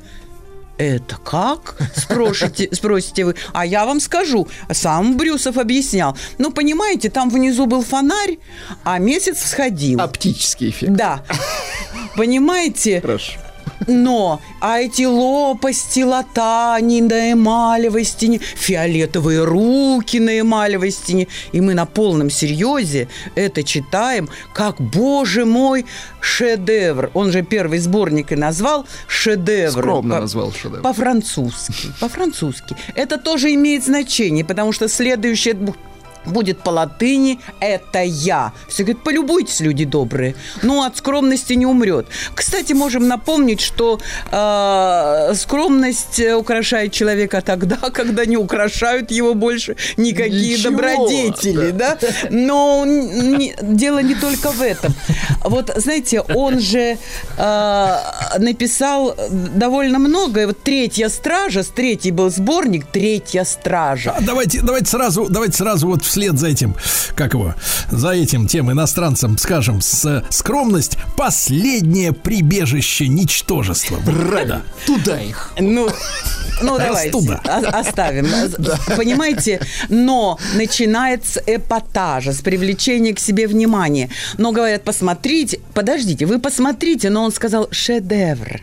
Это 0.77 1.17
как? 1.17 1.77
Спросите, 1.95 2.67
спросите 2.71 3.25
вы. 3.25 3.35
А 3.53 3.65
я 3.65 3.85
вам 3.85 3.99
скажу. 3.99 4.47
Сам 4.71 5.17
Брюсов 5.17 5.57
объяснял. 5.57 6.17
Ну, 6.39 6.51
понимаете, 6.51 7.09
там 7.09 7.29
внизу 7.29 7.67
был 7.67 7.83
фонарь, 7.83 8.39
а 8.83 8.97
месяц 8.97 9.37
всходил. 9.37 10.01
Оптический 10.01 10.69
эффект. 10.69 10.93
Да. 10.93 11.23
Понимаете? 12.17 13.01
Хорошо. 13.01 13.33
Но, 13.87 14.41
а 14.59 14.79
эти 14.79 15.03
лопасти, 15.03 16.01
латани 16.01 17.01
на 17.01 17.33
эмалевой 17.33 18.03
стене, 18.03 18.39
фиолетовые 18.39 19.43
руки 19.43 20.19
на 20.19 20.39
эмалевой 20.39 20.91
стене. 20.91 21.27
И 21.51 21.61
мы 21.61 21.73
на 21.73 21.85
полном 21.85 22.29
серьезе 22.29 23.07
это 23.35 23.63
читаем, 23.63 24.29
как, 24.53 24.79
боже 24.79 25.45
мой, 25.45 25.85
шедевр. 26.19 27.11
Он 27.13 27.31
же 27.31 27.41
первый 27.43 27.79
сборник 27.79 28.31
и 28.31 28.35
назвал 28.35 28.85
шедевр. 29.07 29.71
Скромно 29.71 30.15
По- 30.15 30.21
назвал 30.21 30.51
шедевр. 30.51 30.81
По-французски. 30.81 31.89
По-французски. 31.99 32.75
Это 32.95 33.17
тоже 33.17 33.53
имеет 33.53 33.83
значение, 33.83 34.45
потому 34.45 34.71
что 34.71 34.87
следующее 34.87 35.55
будет 36.25 36.59
по 36.59 36.69
латыни 36.71 37.39
«это 37.59 38.01
я». 38.03 38.51
Все 38.67 38.83
говорят, 38.83 39.03
полюбуйтесь, 39.03 39.59
люди 39.59 39.85
добрые. 39.85 40.35
Ну, 40.61 40.83
от 40.83 40.97
скромности 40.97 41.53
не 41.53 41.65
умрет. 41.65 42.07
Кстати, 42.35 42.73
можем 42.73 43.07
напомнить, 43.07 43.61
что 43.61 43.99
э, 44.31 45.33
скромность 45.35 46.19
э, 46.19 46.35
украшает 46.35 46.91
человека 46.91 47.41
тогда, 47.41 47.75
когда 47.93 48.25
не 48.25 48.37
украшают 48.37 49.11
его 49.11 49.33
больше 49.33 49.75
никакие 49.97 50.57
Ничего, 50.57 50.71
добродетели, 50.71 51.71
да? 51.71 51.97
Но 52.29 52.83
н- 52.85 53.37
не- 53.37 53.55
дело 53.61 53.99
не 53.99 54.15
только 54.15 54.51
в 54.51 54.61
этом. 54.61 54.93
Вот, 55.43 55.71
знаете, 55.75 56.21
он 56.21 56.59
же 56.59 56.97
э, 57.37 57.95
написал 58.39 59.15
довольно 59.55 59.99
много. 59.99 60.41
И 60.41 60.45
Вот 60.45 60.61
«Третья 60.63 61.09
стража», 61.09 61.63
с 61.63 61.67
третий 61.67 62.11
был 62.11 62.29
сборник 62.29 62.85
«Третья 62.91 63.43
стража». 63.43 64.13
А 64.17 64.21
давайте, 64.21 64.61
давайте 64.61 64.87
сразу, 64.87 65.27
давайте 65.29 65.57
сразу 65.57 65.87
вот 65.87 66.03
вслед 66.13 66.37
за 66.37 66.49
этим, 66.49 66.75
как 67.15 67.33
его, 67.33 67.55
за 67.89 68.11
этим 68.11 68.47
тем 68.47 68.71
иностранцем 68.71 69.39
скажем, 69.39 69.81
с 69.81 70.23
скромность 70.29 70.97
последнее 71.17 72.13
прибежище 72.13 73.07
ничтожества. 73.07 73.97
Правильно. 74.05 74.61
Туда 74.85 75.19
их. 75.19 75.53
Ну, 75.59 75.89
ну 76.61 76.77
давайте, 76.77 77.17
оставим. 77.43 78.27
Понимаете, 78.95 79.59
но 79.89 80.37
начинает 80.53 81.25
с 81.25 81.41
эпатажа, 81.47 82.31
с 82.31 82.41
привлечения 82.41 83.15
к 83.15 83.19
себе 83.19 83.47
внимания. 83.47 84.11
Но 84.37 84.51
говорят, 84.51 84.83
посмотрите, 84.83 85.59
подождите, 85.73 86.27
вы 86.27 86.37
посмотрите, 86.37 87.09
но 87.09 87.23
он 87.23 87.31
сказал 87.31 87.69
шедевр. 87.71 88.61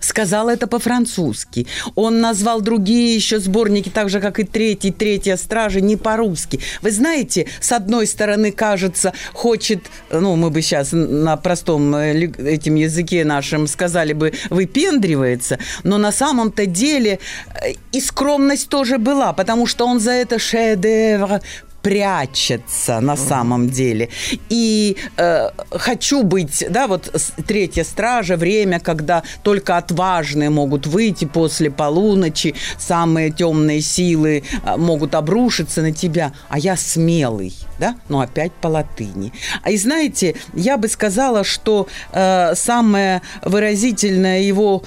Сказал 0.00 0.48
это 0.48 0.66
по-французски. 0.66 1.66
Он 1.94 2.20
назвал 2.20 2.60
другие 2.60 3.14
еще 3.14 3.40
сборники, 3.40 3.88
так 3.88 4.08
же, 4.08 4.20
как 4.20 4.38
и 4.38 4.44
третий, 4.44 4.90
третья 4.90 5.36
стража, 5.36 5.80
не 5.80 5.96
по-русски. 5.96 6.60
Вы 6.82 6.90
знаете, 6.90 7.46
с 7.60 7.72
одной 7.72 8.06
стороны, 8.06 8.52
кажется, 8.52 9.12
хочет, 9.32 9.86
ну, 10.10 10.36
мы 10.36 10.50
бы 10.50 10.62
сейчас 10.62 10.90
на 10.92 11.36
простом 11.36 11.94
э, 11.94 12.30
этим 12.38 12.76
языке 12.76 13.24
нашем 13.24 13.66
сказали 13.66 14.12
бы, 14.12 14.32
выпендривается, 14.50 15.58
но 15.82 15.98
на 15.98 16.12
самом-то 16.12 16.66
деле 16.66 17.18
э, 17.62 17.72
и 17.92 18.00
скромность 18.00 18.68
тоже 18.68 18.98
была, 18.98 19.32
потому 19.32 19.66
что 19.66 19.86
он 19.86 20.00
за 20.00 20.12
это 20.12 20.38
шедевр 20.38 21.40
прячется 21.82 23.00
на 23.00 23.16
самом 23.16 23.68
деле. 23.68 24.08
И 24.48 24.96
э, 25.16 25.50
хочу 25.70 26.22
быть, 26.22 26.64
да, 26.68 26.86
вот 26.86 27.14
третья 27.46 27.84
стража, 27.84 28.36
время, 28.36 28.80
когда 28.80 29.22
только 29.42 29.76
отважные 29.76 30.50
могут 30.50 30.86
выйти 30.86 31.24
после 31.24 31.70
полуночи, 31.70 32.54
самые 32.78 33.30
темные 33.30 33.80
силы 33.80 34.42
э, 34.64 34.76
могут 34.76 35.14
обрушиться 35.14 35.82
на 35.82 35.92
тебя, 35.92 36.32
а 36.48 36.58
я 36.58 36.76
смелый, 36.76 37.54
да, 37.78 37.96
но 38.08 38.20
опять 38.20 38.52
по 38.52 38.68
латыни. 38.68 39.32
А 39.62 39.70
и 39.70 39.76
знаете, 39.76 40.34
я 40.54 40.76
бы 40.76 40.88
сказала, 40.88 41.44
что 41.44 41.88
э, 42.12 42.54
самое 42.54 43.22
выразительное 43.44 44.40
его 44.40 44.82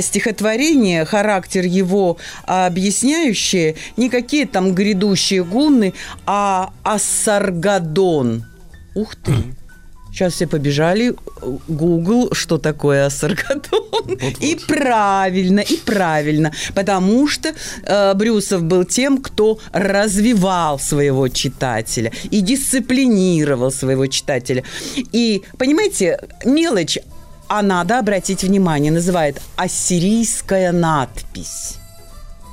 стихотворение, 0.00 1.04
характер 1.04 1.64
его 1.64 2.16
объясняющее, 2.44 3.76
не 3.96 4.08
какие 4.08 4.44
там 4.44 4.74
грядущие 4.74 5.44
гунны, 5.44 5.94
а 6.26 6.72
Ассаргадон. 6.82 8.44
Ух 8.94 9.16
ты! 9.16 9.57
Сейчас 10.18 10.32
все 10.34 10.46
побежали. 10.48 11.14
Google, 11.68 12.30
что 12.32 12.58
такое 12.58 13.06
Ассаргадон. 13.06 14.18
И 14.40 14.58
правильно, 14.66 15.60
и 15.60 15.76
правильно. 15.76 16.50
Потому 16.74 17.28
что 17.28 17.54
э, 17.84 18.14
Брюсов 18.14 18.64
был 18.64 18.84
тем, 18.84 19.18
кто 19.18 19.60
развивал 19.72 20.80
своего 20.80 21.28
читателя 21.28 22.10
и 22.32 22.40
дисциплинировал 22.40 23.70
своего 23.70 24.08
читателя. 24.08 24.64
И, 25.12 25.42
понимаете, 25.56 26.18
мелочь, 26.44 26.98
а 27.46 27.62
надо 27.62 28.00
обратить 28.00 28.42
внимание, 28.42 28.90
называет 28.90 29.40
ассирийская 29.54 30.72
надпись. 30.72 31.76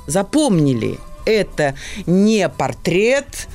Запомнили, 0.06 1.00
это 1.24 1.74
не 2.06 2.48
портрет 2.48 3.48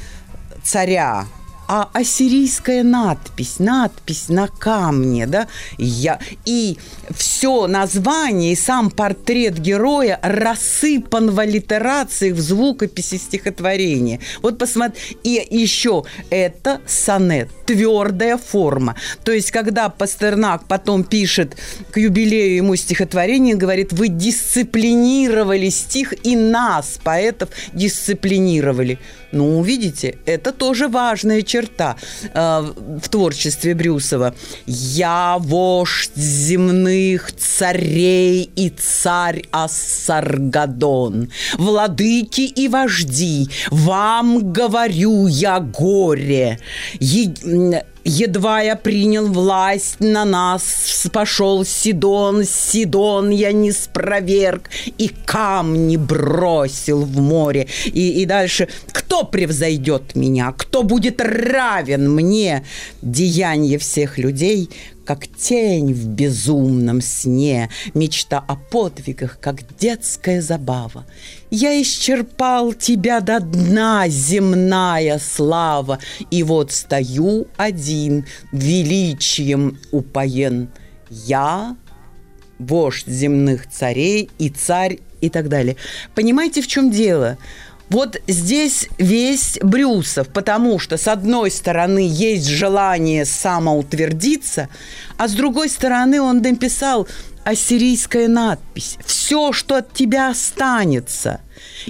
царя, 0.63 1.27
а 1.73 1.89
ассирийская 1.93 2.83
надпись, 2.83 3.57
надпись 3.59 4.27
на 4.27 4.49
камне, 4.49 5.25
да, 5.25 5.47
я, 5.77 6.19
и 6.43 6.77
все 7.15 7.65
название 7.65 8.51
и 8.51 8.55
сам 8.57 8.91
портрет 8.91 9.57
героя 9.57 10.19
рассыпан 10.21 11.31
в 11.31 11.39
аллитерациях, 11.39 12.35
в 12.35 12.41
звукописи 12.41 13.15
стихотворения. 13.15 14.19
Вот 14.41 14.57
посмотри, 14.57 15.17
и 15.23 15.41
еще 15.49 16.03
это 16.29 16.81
сонет, 16.85 17.47
твердая 17.65 18.37
форма. 18.37 18.97
То 19.23 19.31
есть, 19.31 19.51
когда 19.51 19.87
Пастернак 19.87 20.67
потом 20.67 21.05
пишет 21.05 21.55
к 21.91 21.97
юбилею 21.97 22.53
ему 22.53 22.75
стихотворение, 22.75 23.55
говорит, 23.55 23.93
вы 23.93 24.09
дисциплинировали 24.09 25.69
стих 25.69 26.13
и 26.25 26.35
нас, 26.35 26.99
поэтов, 27.01 27.47
дисциплинировали. 27.71 28.99
Ну, 29.31 29.61
видите, 29.63 30.17
это 30.25 30.51
тоже 30.51 30.87
важная 30.87 31.41
черта 31.41 31.95
э, 32.33 32.61
в 33.01 33.09
творчестве 33.09 33.73
Брюсова. 33.73 34.35
«Я 34.65 35.37
вождь 35.39 36.15
земных 36.15 37.31
царей 37.33 38.49
и 38.55 38.69
царь 38.69 39.43
Ассаргадон, 39.51 41.29
владыки 41.57 42.41
и 42.41 42.67
вожди, 42.67 43.47
вам 43.69 44.51
говорю 44.51 45.27
я 45.27 45.59
горе, 45.59 46.59
Е- 46.99 47.85
Едва 48.03 48.61
я 48.61 48.75
принял 48.75 49.27
власть, 49.27 49.97
на 49.99 50.25
нас 50.25 51.07
пошел 51.13 51.63
Сидон, 51.63 52.43
Сидон 52.45 53.29
я 53.29 53.51
не 53.51 53.71
спроверг, 53.71 54.69
и 54.97 55.11
камни 55.25 55.97
бросил 55.97 57.01
в 57.01 57.19
море. 57.19 57.67
И, 57.85 58.21
и 58.21 58.25
дальше, 58.25 58.67
кто 58.91 59.23
превзойдет 59.23 60.15
меня, 60.15 60.53
кто 60.57 60.83
будет 60.83 61.21
равен 61.21 62.11
мне? 62.13 62.65
Деяние 63.01 63.77
всех 63.77 64.17
людей, 64.17 64.69
как 65.05 65.27
тень 65.27 65.93
в 65.93 66.07
безумном 66.07 67.01
сне, 67.01 67.69
мечта 67.93 68.43
о 68.47 68.55
подвигах, 68.55 69.39
как 69.39 69.75
детская 69.77 70.41
забава. 70.41 71.05
Я 71.49 71.81
исчерпал 71.81 72.73
тебя 72.73 73.19
до 73.19 73.39
дна, 73.39 74.07
земная 74.07 75.19
слава, 75.19 75.99
и 76.29 76.43
вот 76.43 76.71
стою 76.71 77.47
один, 77.57 78.25
величием 78.51 79.79
упоен. 79.91 80.69
Я 81.09 81.75
вождь 82.59 83.07
земных 83.07 83.69
царей 83.69 84.29
и 84.37 84.49
царь 84.49 84.99
и 85.19 85.29
так 85.29 85.49
далее. 85.49 85.75
Понимаете, 86.15 86.61
в 86.61 86.67
чем 86.67 86.91
дело? 86.91 87.37
Вот 87.91 88.21
здесь 88.25 88.87
весь 88.97 89.59
Брюсов, 89.61 90.29
потому 90.29 90.79
что 90.79 90.95
с 90.95 91.09
одной 91.09 91.51
стороны 91.51 92.07
есть 92.09 92.47
желание 92.47 93.25
самоутвердиться, 93.25 94.69
а 95.17 95.27
с 95.27 95.33
другой 95.33 95.67
стороны 95.67 96.21
он 96.21 96.37
написал 96.37 97.05
ассирийская 97.43 98.29
надпись. 98.29 98.97
Все, 99.05 99.51
что 99.51 99.75
от 99.75 99.93
тебя 99.93 100.29
останется. 100.29 101.41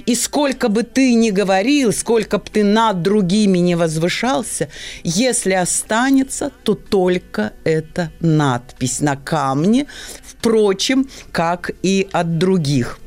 И 0.04 0.16
сколько 0.16 0.68
бы 0.68 0.82
ты 0.82 1.14
ни 1.14 1.30
говорил, 1.30 1.92
сколько 1.92 2.38
бы 2.38 2.46
ты 2.50 2.64
над 2.64 3.02
другими 3.02 3.58
не 3.58 3.76
возвышался, 3.76 4.68
если 5.04 5.52
останется, 5.52 6.50
то 6.64 6.74
только 6.74 7.52
эта 7.62 8.10
надпись 8.18 8.98
на 8.98 9.14
камне, 9.14 9.86
впрочем, 10.24 11.08
как 11.30 11.70
и 11.84 12.08
от 12.10 12.38
других. 12.38 12.98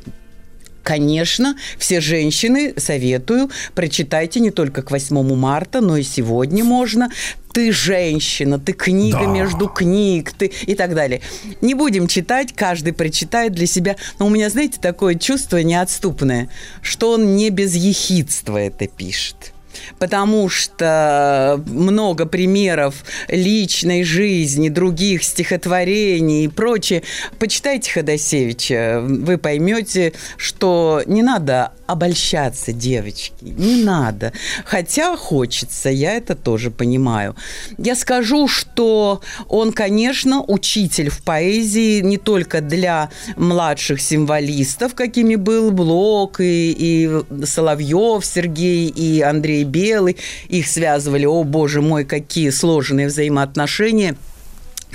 Конечно, 0.85 1.55
все 1.79 1.99
женщины, 1.99 2.75
советую, 2.77 3.49
прочитайте 3.73 4.39
не 4.39 4.51
только 4.51 4.83
к 4.83 4.91
8 4.91 5.35
марта, 5.35 5.81
но 5.81 5.97
и 5.97 6.03
сегодня 6.03 6.63
можно 6.63 7.09
ты 7.53 7.71
женщина, 7.71 8.59
ты 8.59 8.73
книга 8.73 9.21
Да. 9.21 9.25
между 9.25 9.67
книг, 9.67 10.31
ты 10.33 10.51
и 10.67 10.75
так 10.75 10.93
далее. 10.93 11.21
Не 11.61 11.73
будем 11.73 12.05
читать, 12.05 12.53
каждый 12.53 12.93
прочитает 12.93 13.53
для 13.53 13.65
себя. 13.65 13.95
Но 14.19 14.27
у 14.27 14.29
меня, 14.29 14.49
знаете, 14.51 14.77
такое 14.79 15.15
чувство 15.15 15.57
неотступное, 15.57 16.49
что 16.83 17.13
он 17.13 17.35
не 17.35 17.49
без 17.49 17.73
ехидства 17.73 18.57
это 18.57 18.87
пишет. 18.87 19.54
Потому 19.99 20.49
что 20.49 21.61
много 21.67 22.25
примеров 22.25 22.95
личной 23.27 24.03
жизни, 24.03 24.69
других 24.69 25.23
стихотворений 25.23 26.45
и 26.45 26.47
прочее. 26.47 27.03
Почитайте 27.39 27.91
Ходосевича, 27.91 29.01
вы 29.01 29.37
поймете, 29.37 30.13
что 30.37 31.01
не 31.05 31.23
надо 31.23 31.71
обольщаться, 31.87 32.73
девочки, 32.73 33.33
не 33.41 33.83
надо. 33.83 34.33
Хотя 34.65 35.15
хочется, 35.17 35.89
я 35.89 36.13
это 36.13 36.35
тоже 36.35 36.71
понимаю. 36.71 37.35
Я 37.77 37.95
скажу, 37.95 38.47
что 38.47 39.21
он, 39.47 39.71
конечно, 39.71 40.43
учитель 40.43 41.09
в 41.09 41.21
поэзии 41.21 42.01
не 42.01 42.17
только 42.17 42.61
для 42.61 43.09
младших 43.35 44.01
символистов, 44.01 44.95
какими 44.95 45.35
был 45.35 45.71
Блок 45.71 46.39
и, 46.39 46.75
и 46.77 47.45
Соловьев 47.45 48.25
Сергей 48.25 48.87
и 48.87 49.21
Андрей 49.21 49.63
Белый. 49.63 50.17
Их 50.49 50.67
связывали, 50.67 51.25
о 51.25 51.43
боже 51.43 51.81
мой, 51.81 52.05
какие 52.05 52.49
сложные 52.49 53.07
взаимоотношения. 53.07 54.15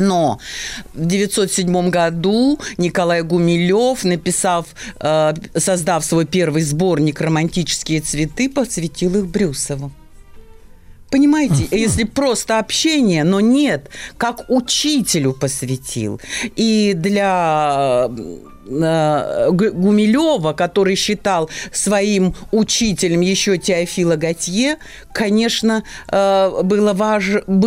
Но 0.01 0.41
в 0.95 1.07
1907 1.07 1.91
году 1.91 2.59
Николай 2.79 3.23
Гумилев, 3.23 4.03
написав, 4.05 4.67
э, 4.99 5.35
создав 5.57 6.05
свой 6.05 6.25
первый 6.25 6.63
сборник 6.63 7.21
«Романтические 7.21 8.01
цветы», 8.01 8.49
посвятил 8.49 9.17
их 9.17 9.27
Брюсову. 9.27 9.93
Понимаете, 11.11 11.67
если 11.73 12.05
просто 12.05 12.61
общение, 12.61 13.25
но 13.25 13.41
нет, 13.41 13.91
как 14.17 14.45
учителю 14.49 15.33
посвятил. 15.33 16.21
И 16.57 16.95
для 16.95 18.09
Гумилева, 18.71 20.53
который 20.53 20.95
считал 20.95 21.51
своим 21.73 22.35
учителем 22.53 23.21
еще 23.21 23.59
Теофила 23.59 24.17
Готье, 24.17 24.77
конечно, 25.13 25.83
э, 26.09 26.63
был 26.63 26.95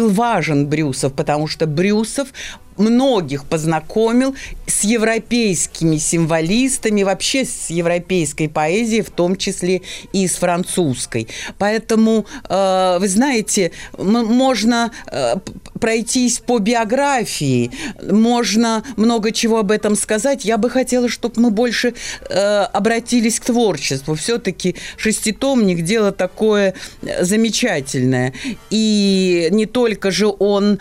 важен 0.10 0.68
Брюсов, 0.68 1.14
потому 1.14 1.48
что 1.48 1.68
Брюсов 1.68 2.30
многих 2.78 3.46
познакомил 3.46 4.36
с 4.68 4.84
европейскими 4.84 5.98
символистами, 5.98 7.04
вообще 7.04 7.46
с 7.46 7.70
европейской 7.70 8.48
поэзией, 8.48 9.02
в 9.02 9.10
том 9.10 9.36
числе 9.36 9.82
и 10.14 10.28
с 10.28 10.36
французской. 10.36 11.28
Поэтому, 11.58 12.26
э, 12.50 12.98
вы 13.00 13.08
знаете, 13.08 13.72
можно 13.98 14.92
э, 15.12 15.36
пройтись 15.80 16.40
по 16.40 16.60
биографии, 16.60 17.72
можно 18.10 18.84
много 18.96 19.32
чего 19.32 19.60
об 19.60 19.72
этом 19.72 19.96
сказать. 19.96 20.46
Я 20.46 20.58
бы 20.58 20.70
хотела, 20.70 21.10
чтобы 21.10 21.42
мы 21.42 21.52
больше 21.52 21.94
э, 22.30 22.64
обратились 22.74 23.40
к 23.40 23.46
творчеству. 23.46 24.16
Все-таки 24.16 24.76
шеститомник– 24.98 25.82
дело 25.84 26.12
такое 26.12 26.74
замечательное. 27.22 28.34
И 28.70 29.50
не 29.52 29.66
только 29.66 30.12
же 30.12 30.28
он 30.40 30.80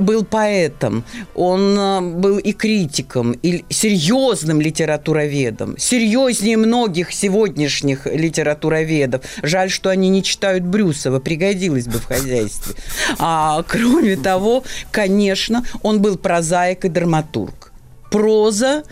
был 0.00 0.24
поэтом, 0.24 0.89
он 1.34 1.78
э, 1.78 2.00
был 2.00 2.38
и 2.38 2.52
критиком, 2.52 3.32
и 3.32 3.64
серьезным 3.68 4.60
литературоведом, 4.60 5.76
серьезнее 5.78 6.56
многих 6.56 7.12
сегодняшних 7.12 8.06
литературоведов. 8.06 9.22
Жаль, 9.42 9.70
что 9.70 9.90
они 9.90 10.08
не 10.08 10.22
читают 10.22 10.64
Брюсова, 10.64 11.20
пригодилось 11.20 11.86
бы 11.86 11.98
в 11.98 12.04
хозяйстве. 12.04 12.74
А 13.18 13.62
кроме 13.66 14.16
того, 14.16 14.64
конечно, 14.90 15.64
он 15.82 16.00
был 16.00 16.16
прозаик 16.16 16.84
и 16.84 16.88
драматург. 16.88 17.72
Проза 18.10 18.82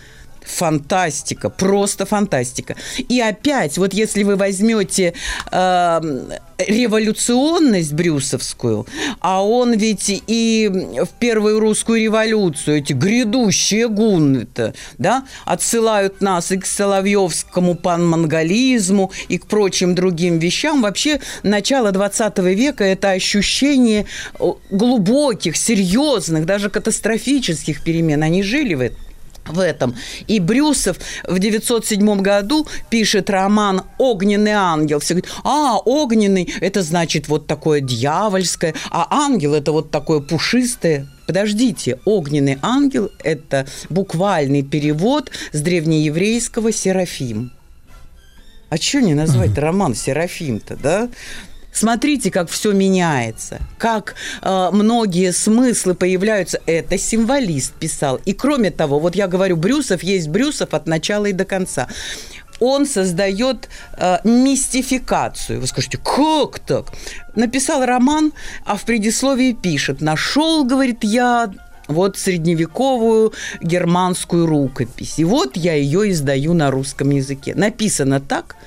фантастика, 0.49 1.49
просто 1.49 2.05
фантастика. 2.05 2.75
И 2.97 3.21
опять, 3.21 3.77
вот 3.77 3.93
если 3.93 4.23
вы 4.23 4.35
возьмете 4.35 5.13
э, 5.51 6.01
революционность 6.57 7.93
брюсовскую, 7.93 8.85
а 9.19 9.45
он 9.45 9.73
ведь 9.73 10.23
и 10.27 10.69
в 10.69 11.19
первую 11.19 11.59
русскую 11.59 12.01
революцию, 12.01 12.77
эти 12.77 12.93
грядущие 12.93 13.87
гунны-то, 13.87 14.73
да, 14.97 15.25
отсылают 15.45 16.21
нас 16.21 16.51
и 16.51 16.57
к 16.57 16.65
Соловьевскому 16.65 17.75
панмонголизму, 17.75 19.11
и 19.27 19.37
к 19.37 19.45
прочим 19.45 19.95
другим 19.95 20.39
вещам. 20.39 20.81
Вообще, 20.81 21.21
начало 21.43 21.91
20 21.91 22.39
века– 22.39 22.83
это 22.85 23.11
ощущение 23.11 24.05
глубоких, 24.69 25.55
серьезных, 25.55 26.45
даже 26.45 26.69
катастрофических 26.69 27.83
перемен. 27.83 28.23
Они 28.23 28.43
жили 28.43 28.73
в 28.73 28.81
этом 28.81 29.08
в 29.45 29.59
этом. 29.59 29.95
И 30.27 30.39
Брюсов 30.39 30.97
в 31.27 31.39
907 31.39 32.21
году 32.21 32.67
пишет 32.89 33.29
роман 33.29 33.83
«Огненный 33.97 34.51
ангел». 34.51 34.99
Все 34.99 35.15
говорят, 35.15 35.31
а, 35.43 35.77
огненный– 35.77 36.53
это 36.61 36.81
значит 36.81 37.27
вот 37.27 37.47
такое 37.47 37.81
дьявольское, 37.81 38.73
а 38.91 39.07
ангел– 39.09 39.53
это 39.55 39.71
вот 39.71 39.91
такое 39.91 40.19
пушистое. 40.19 41.07
Подождите, 41.27 41.99
огненный 42.05 42.57
ангел– 42.61 43.11
это 43.23 43.67
буквальный 43.89 44.63
перевод 44.63 45.31
с 45.51 45.61
древнееврейского 45.61 46.71
«серафим». 46.71 47.51
А 48.69 48.77
что 48.77 49.01
не 49.01 49.15
назвать 49.15 49.57
роман 49.57 49.95
«Серафим»-то, 49.95 50.75
да? 50.75 51.09
Смотрите, 51.79 52.29
как 52.29 52.49
все 52.49 52.73
меняется, 52.73 53.61
как 53.77 54.15
э, 54.41 54.69
многие 54.73 55.31
смыслы 55.31 55.93
появляются. 55.93 56.59
Это 56.65 56.97
символист 56.97 57.71
писал. 57.71 58.19
И 58.25 58.33
кроме 58.33 58.69
того, 58.69 58.99
вот 58.99 59.15
я 59.15 59.29
говорю, 59.29 59.55
Брюсов 59.55 60.03
есть 60.03 60.27
Брюсов 60.27 60.73
от 60.73 60.87
начала 60.87 61.27
и 61.27 61.31
до 61.31 61.45
конца. 61.45 61.87
Он 62.59 62.85
создает 62.85 63.69
э, 63.93 64.17
мистификацию. 64.25 65.61
Вы 65.61 65.67
скажете, 65.67 65.97
как 65.99 66.59
так? 66.59 66.87
Написал 67.35 67.85
роман, 67.85 68.33
а 68.65 68.75
в 68.75 68.83
предисловии 68.83 69.53
пишет: 69.53 70.01
нашел, 70.01 70.65
говорит, 70.65 71.05
я 71.05 71.49
вот 71.87 72.17
средневековую 72.17 73.31
германскую 73.61 74.45
рукопись. 74.45 75.17
И 75.17 75.23
вот 75.23 75.55
я 75.55 75.75
ее 75.75 76.11
издаю 76.11 76.53
на 76.53 76.71
русском 76.71 77.09
языке. 77.09 77.55
Написано 77.55 78.19
так, 78.19 78.57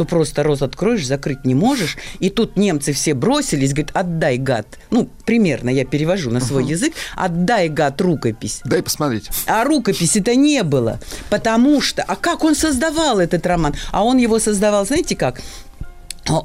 что 0.00 0.06
просто 0.06 0.42
рот 0.42 0.62
откроешь, 0.62 1.06
закрыть 1.06 1.44
не 1.44 1.54
можешь. 1.54 1.98
И 2.20 2.30
тут 2.30 2.56
немцы 2.56 2.94
все 2.94 3.12
бросились, 3.12 3.74
говорят, 3.74 3.90
отдай, 3.94 4.38
гад. 4.38 4.66
Ну, 4.90 5.10
примерно 5.26 5.68
я 5.68 5.84
перевожу 5.84 6.30
на 6.30 6.40
свой 6.40 6.64
язык. 6.64 6.94
Отдай, 7.16 7.68
гад, 7.68 8.00
рукопись. 8.00 8.62
Дай 8.64 8.82
посмотреть. 8.82 9.28
А 9.46 9.62
рукописи-то 9.64 10.34
не 10.34 10.62
было. 10.62 11.00
Потому 11.28 11.82
что... 11.82 12.02
А 12.02 12.16
как 12.16 12.44
он 12.44 12.54
создавал 12.54 13.20
этот 13.20 13.46
роман? 13.46 13.74
А 13.92 14.02
он 14.02 14.16
его 14.16 14.38
создавал, 14.38 14.86
знаете 14.86 15.16
как? 15.16 15.42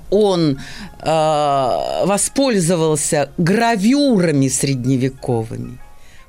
Он 0.10 0.60
э, 1.00 2.06
воспользовался 2.06 3.30
гравюрами 3.38 4.50
средневековыми. 4.50 5.80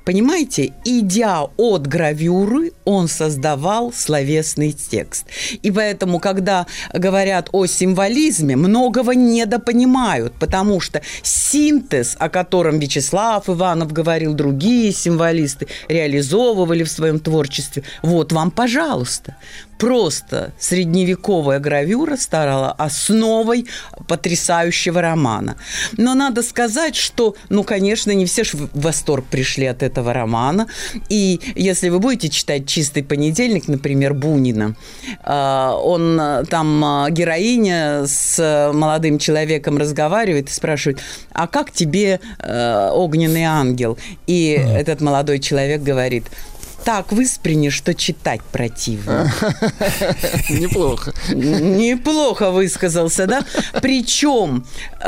Понимаете, 0.07 0.71
идя 0.85 1.47
от 1.57 1.85
гравюры, 1.85 2.71
он 2.85 3.09
создавал 3.09 3.91
словесный 3.91 4.71
текст. 4.71 5.25
И 5.61 5.69
поэтому, 5.69 6.21
когда 6.21 6.65
говорят 6.93 7.49
о 7.51 7.65
символизме, 7.65 8.55
многого 8.55 9.13
недопонимают, 9.15 10.31
потому 10.39 10.79
что 10.79 11.01
синтез, 11.23 12.15
о 12.17 12.29
котором 12.29 12.79
Вячеслав 12.79 13.49
Иванов 13.49 13.91
говорил, 13.91 14.33
другие 14.33 14.93
символисты 14.93 15.67
реализовывали 15.89 16.85
в 16.85 16.89
своем 16.89 17.19
творчестве, 17.19 17.83
вот 18.01 18.31
вам, 18.31 18.49
пожалуйста. 18.51 19.35
Просто 19.77 20.53
средневековая 20.57 21.59
гравюра 21.59 22.15
стала 22.15 22.71
основой 22.71 23.67
потрясающего 24.07 25.01
романа. 25.01 25.55
Но 25.97 26.15
надо 26.15 26.41
сказать, 26.41 26.95
что, 26.95 27.35
ну, 27.49 27.63
конечно, 27.63 28.11
не 28.11 28.25
все 28.25 28.43
ж 28.43 28.53
в 28.53 28.69
восторг 28.73 29.25
пришли 29.25 29.65
от 29.65 29.83
этого 29.83 29.96
романа. 30.03 30.67
И 31.09 31.39
если 31.55 31.89
вы 31.89 31.99
будете 31.99 32.29
читать 32.29 32.67
«Чистый 32.67 33.03
понедельник», 33.03 33.67
например, 33.67 34.13
Бунина, 34.13 34.75
э, 35.23 35.71
он 35.83 36.19
э, 36.19 36.43
там 36.49 36.83
э, 36.83 37.11
героиня 37.11 38.05
с 38.05 38.71
молодым 38.73 39.19
человеком 39.19 39.77
разговаривает 39.77 40.49
и 40.49 40.53
спрашивает, 40.53 40.99
а 41.31 41.47
как 41.47 41.71
тебе 41.71 42.19
огненный 42.39 43.43
ангел? 43.43 43.97
И 44.27 44.49
этот 44.49 45.01
молодой 45.01 45.39
человек 45.39 45.81
говорит, 45.81 46.25
так 46.87 47.11
выспренне, 47.11 47.69
что 47.69 47.93
читать 47.93 48.39
противно. 48.49 49.29
Неплохо. 50.49 51.11
Неплохо 51.33 52.49
высказался, 52.49 53.27
да? 53.27 53.41
Причем, 53.81 54.65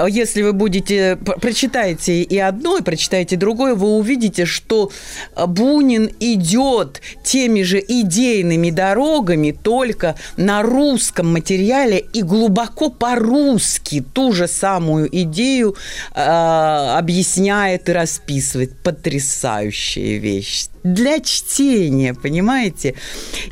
если 0.09 0.41
вы 0.41 0.51
будете, 0.51 1.15
прочитаете 1.15 2.21
и 2.21 2.37
одно, 2.37 2.79
и 2.79 2.81
прочитаете 2.81 3.37
другое, 3.37 3.75
вы 3.75 3.95
увидите, 3.95 4.45
что 4.45 4.91
Бунин 5.37 6.11
идет 6.19 7.01
теми 7.23 7.61
же 7.61 7.79
идейными 7.79 8.71
дорогами, 8.71 9.51
только 9.51 10.15
на 10.35 10.63
русском 10.63 11.31
материале 11.31 11.99
и 11.99 12.23
глубоко 12.23 12.89
по-русски 12.89 14.03
ту 14.13 14.33
же 14.33 14.49
самую 14.49 15.07
идею 15.21 15.77
э, 16.13 16.19
объясняет 16.19 17.87
и 17.87 17.93
расписывает. 17.93 18.77
Потрясающая 18.83 20.17
вещь 20.17 20.67
для 20.83 21.19
чтения, 21.19 22.13
понимаете? 22.13 22.95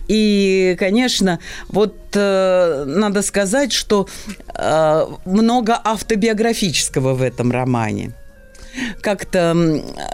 И, 0.07 0.75
конечно, 0.79 1.39
вот 1.69 1.95
э, 2.13 2.83
надо 2.85 3.21
сказать, 3.21 3.71
что 3.71 4.07
э, 4.53 5.07
много 5.25 5.79
автобиографического 5.83 7.13
в 7.13 7.21
этом 7.21 7.51
романе. 7.51 8.13
Как-то 9.01 9.55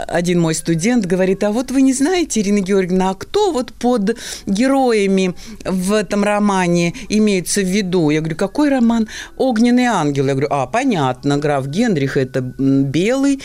один 0.08 0.40
мой 0.40 0.56
студент 0.56 1.06
говорит, 1.06 1.44
а 1.44 1.52
вот 1.52 1.72
вы 1.72 1.82
не 1.82 1.94
знаете, 1.94 2.40
Ирина 2.40 2.60
Георгиевна, 2.60 3.10
а 3.10 3.14
кто 3.14 3.52
вот 3.52 3.74
под 3.74 4.18
героями 4.46 5.36
в 5.66 5.94
этом 5.94 6.24
романе 6.24 6.94
имеется 7.10 7.62
в 7.62 7.68
виду? 7.68 8.10
Я 8.10 8.22
говорю, 8.22 8.38
какой 8.38 8.70
роман? 8.70 9.08
«Огненный 9.38 9.86
ангел». 9.86 10.26
Я 10.28 10.34
говорю, 10.34 10.48
а, 10.50 10.68
понятно, 10.68 11.38
граф 11.38 11.68
Генрих– 11.68 12.18
это 12.18 12.42
белый, 12.42 13.42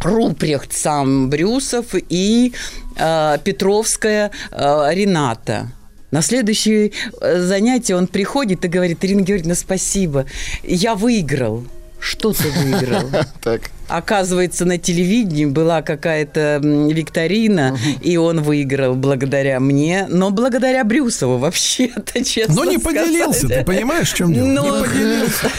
Рупрехт 0.00 0.72
сам 0.72 1.28
Брюсов 1.28 1.94
и 1.94 2.52
э, 2.96 3.38
Петровская 3.42 4.30
э, 4.50 4.88
Рената. 4.92 5.68
На 6.10 6.22
следующее 6.22 6.92
э, 7.20 7.40
занятие 7.40 7.96
он 7.96 8.06
приходит 8.06 8.64
и 8.64 8.68
говорит, 8.68 9.04
Ирина 9.04 9.22
Георгиевна, 9.22 9.54
спасибо, 9.54 10.26
я 10.62 10.94
выиграл. 10.94 11.64
Что 12.00 12.32
ты 12.32 12.50
выиграл? 12.50 13.10
Так. 13.42 13.70
Оказывается, 13.88 14.66
на 14.66 14.76
телевидении 14.76 15.46
была 15.46 15.80
какая-то 15.80 16.60
викторина, 16.62 17.72
угу. 17.72 18.02
и 18.02 18.16
он 18.18 18.42
выиграл 18.42 18.94
благодаря 18.94 19.60
мне, 19.60 20.06
но 20.10 20.30
благодаря 20.30 20.84
Брюсову 20.84 21.38
вообще-то, 21.38 22.22
честно 22.24 22.54
Но 22.54 22.64
не 22.66 22.76
сказать. 22.76 23.06
поделился, 23.06 23.48
ты 23.48 23.64
понимаешь, 23.64 24.12
в 24.12 24.16
чем 24.16 24.34
дело? 24.34 24.46
Но... 24.46 24.78
Не 24.78 24.84
поделился. 24.84 25.50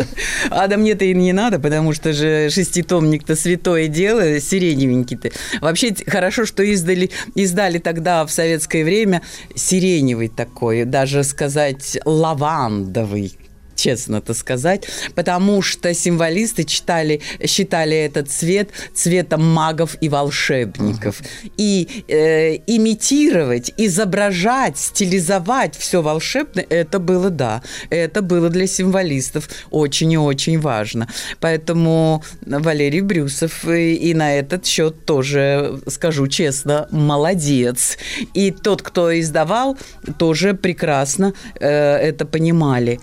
А 0.50 0.66
да 0.66 0.76
мне-то 0.76 1.04
и 1.04 1.14
не 1.14 1.32
надо, 1.32 1.60
потому 1.60 1.92
что 1.92 2.12
же 2.12 2.50
шеститомник-то 2.50 3.36
святое 3.36 3.86
дело, 3.86 4.40
сиреневенький-то. 4.40 5.30
Вообще 5.60 5.94
хорошо, 6.06 6.44
что 6.44 6.62
издали, 6.64 7.10
издали 7.34 7.78
тогда 7.78 8.26
в 8.26 8.32
советское 8.32 8.84
время 8.84 9.22
сиреневый 9.54 10.28
такой, 10.28 10.84
даже 10.84 11.22
сказать 11.22 11.98
лавандовый 12.04 13.38
честно-то 13.78 14.34
сказать, 14.34 14.86
потому 15.14 15.62
что 15.62 15.94
символисты 15.94 16.64
читали, 16.64 17.20
считали 17.46 17.96
этот 17.96 18.30
цвет 18.30 18.70
цветом 18.92 19.46
магов 19.46 19.96
и 20.00 20.08
волшебников. 20.08 21.22
И 21.56 22.04
э, 22.08 22.56
имитировать, 22.66 23.72
изображать, 23.76 24.78
стилизовать 24.78 25.76
все 25.76 26.02
волшебное, 26.02 26.66
это 26.68 26.98
было, 26.98 27.30
да, 27.30 27.62
это 27.90 28.20
было 28.22 28.50
для 28.50 28.66
символистов 28.66 29.48
очень 29.70 30.12
и 30.12 30.18
очень 30.18 30.58
важно. 30.58 31.08
Поэтому 31.40 32.24
Валерий 32.44 33.00
Брюсов 33.00 33.64
и, 33.66 33.94
и 33.94 34.14
на 34.14 34.34
этот 34.34 34.66
счет 34.66 35.04
тоже, 35.04 35.80
скажу 35.86 36.26
честно, 36.26 36.88
молодец. 36.90 37.96
И 38.34 38.50
тот, 38.50 38.82
кто 38.82 39.18
издавал, 39.18 39.78
тоже 40.18 40.54
прекрасно 40.54 41.32
э, 41.60 41.68
это 41.68 42.26
понимали. 42.26 43.00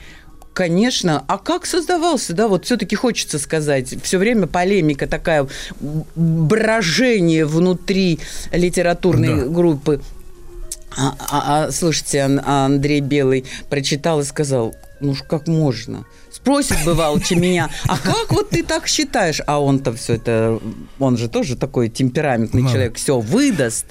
Конечно. 0.56 1.26
А 1.28 1.38
как 1.38 1.66
создавался, 1.66 2.34
да, 2.34 2.48
вот 2.48 2.64
все-таки 2.64 2.96
хочется 2.96 3.40
сказать, 3.40 3.94
все 4.02 4.18
время 4.18 4.48
полемика 4.48 5.06
такая, 5.06 5.48
брожение 6.16 7.46
внутри 7.46 8.20
литературной 8.54 9.36
да. 9.36 9.46
группы. 9.48 10.02
А, 10.98 11.14
а, 11.20 11.66
а 11.66 11.72
слушайте, 11.74 12.22
Андрей 12.22 13.02
Белый 13.02 13.44
прочитал 13.70 14.22
и 14.22 14.24
сказал, 14.24 14.74
ну 15.02 15.14
ж 15.14 15.24
как 15.28 15.50
можно? 15.50 16.06
Спросит 16.32 16.78
бывалче 16.86 17.36
меня, 17.36 17.70
а 17.90 17.98
как 17.98 18.32
вот 18.32 18.52
ты 18.52 18.64
так 18.64 18.88
считаешь? 18.88 19.42
А 19.46 19.60
он-то 19.60 19.92
все 19.92 20.14
это, 20.14 20.62
он 21.00 21.18
же 21.18 21.28
тоже 21.28 21.58
такой 21.58 21.90
темпераментный 21.90 22.62
Надо. 22.62 22.74
человек, 22.74 22.96
все 22.96 23.20
выдаст. 23.20 23.88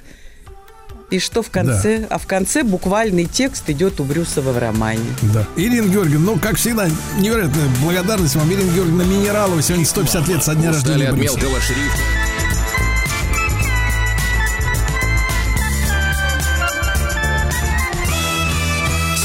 И 1.14 1.20
что 1.20 1.44
в 1.44 1.50
конце? 1.50 1.98
Да. 1.98 2.06
А 2.10 2.18
в 2.18 2.26
конце 2.26 2.64
буквальный 2.64 3.26
текст 3.26 3.70
идет 3.70 4.00
у 4.00 4.04
Брюсова 4.04 4.50
в 4.50 4.58
романе. 4.58 5.06
Да. 5.32 5.46
Ирина 5.54 5.86
Георгиевна, 5.86 6.32
ну, 6.32 6.38
как 6.40 6.56
всегда, 6.56 6.88
невероятная 7.20 7.68
благодарность 7.80 8.34
вам. 8.34 8.52
Ирина 8.52 8.68
Георгиевна 8.72 9.04
Минералова 9.04 9.62
сегодня 9.62 9.86
150 9.86 10.26
лет 10.26 10.42
со 10.42 10.56
дня 10.56 10.72
рождения 10.72 11.10
от 11.10 11.16
мелкого 11.16 11.60
шрифта. 11.60 11.98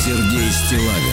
Сергей 0.06 0.52
Стилавин 0.52 1.09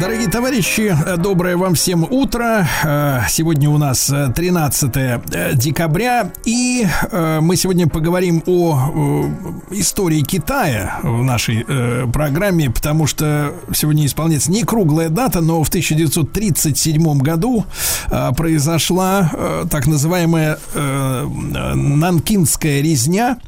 Дорогие 0.00 0.28
товарищи, 0.28 0.96
доброе 1.18 1.56
вам 1.56 1.74
всем 1.74 2.04
утро. 2.04 2.66
Э, 2.82 3.20
сегодня 3.28 3.70
у 3.70 3.78
нас 3.78 4.12
13 4.34 4.96
э, 4.96 5.20
декабря, 5.54 6.32
и 6.44 6.86
э, 7.12 7.38
мы 7.40 7.54
сегодня 7.54 7.86
поговорим 7.86 8.42
о 8.46 9.30
истории 9.70 10.22
Китая 10.22 10.98
в 11.02 11.22
нашей 11.22 11.64
программе, 12.12 12.70
потому 12.70 13.06
что 13.06 13.54
сегодня 13.72 14.06
исполняется 14.06 14.50
не 14.50 14.64
круглая 14.64 15.10
дата, 15.10 15.40
но 15.40 15.62
в 15.62 15.68
1937 15.68 17.18
году 17.18 17.64
произошла 18.36 19.30
так 19.70 19.86
называемая 19.86 20.58
Нанкинская 20.74 22.80
резня, 22.80 23.38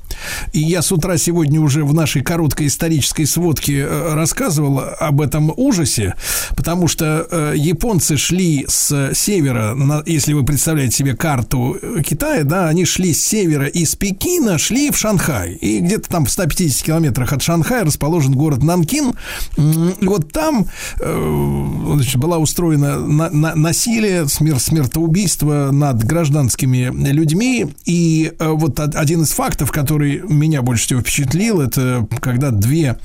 и 0.53 0.61
я 0.61 0.83
с 0.83 0.93
утра 0.93 1.17
сегодня 1.17 1.61
уже 1.61 1.85
в 1.85 1.95
нашей 1.95 2.23
короткой 2.23 2.69
исторической 2.69 3.25
сводке 3.25 3.87
рассказывал 3.87 4.81
об 4.81 5.21
этом 5.21 5.53
ужасе, 5.57 6.15
потому 6.57 6.89
что 6.89 7.27
э, 7.31 7.55
японцы 7.57 8.17
шли 8.17 8.65
с 8.69 9.13
севера, 9.15 9.77
если 10.07 10.33
вы 10.33 10.45
представляете 10.45 10.97
себе 10.97 11.17
карту 11.17 11.77
Китая, 12.05 12.45
да, 12.45 12.69
они 12.69 12.85
шли 12.85 13.13
с 13.13 13.25
севера 13.25 13.67
из 13.67 13.95
Пекина, 13.97 14.59
шли 14.59 14.91
в 14.91 14.97
Шанхай. 14.97 15.55
И 15.55 15.81
где-то 15.81 16.09
там 16.09 16.27
в 16.27 16.31
150 16.31 16.87
километрах 16.87 17.33
от 17.33 17.43
Шанхая 17.43 17.85
расположен 17.85 18.33
город 18.33 18.63
Нанкин. 18.63 19.15
И 19.57 20.05
вот 20.05 20.33
там 20.33 20.67
э, 21.01 21.67
значит, 21.95 22.17
была 22.17 22.39
устроена 22.39 22.99
на, 23.01 23.31
на, 23.31 23.55
насилие, 23.55 24.29
смер, 24.29 24.59
смертоубийство 24.59 25.71
над 25.73 26.05
гражданскими 26.05 26.91
людьми. 27.11 27.67
И 27.85 28.33
э, 28.39 28.49
вот 28.49 28.79
один 28.81 29.23
из 29.23 29.31
фактов, 29.31 29.73
который 29.73 30.06
меня 30.07 30.63
больше 30.63 30.85
всего 30.85 31.01
впечатлил, 31.01 31.61
это 31.61 32.07
когда 32.21 32.51
две 32.51 32.99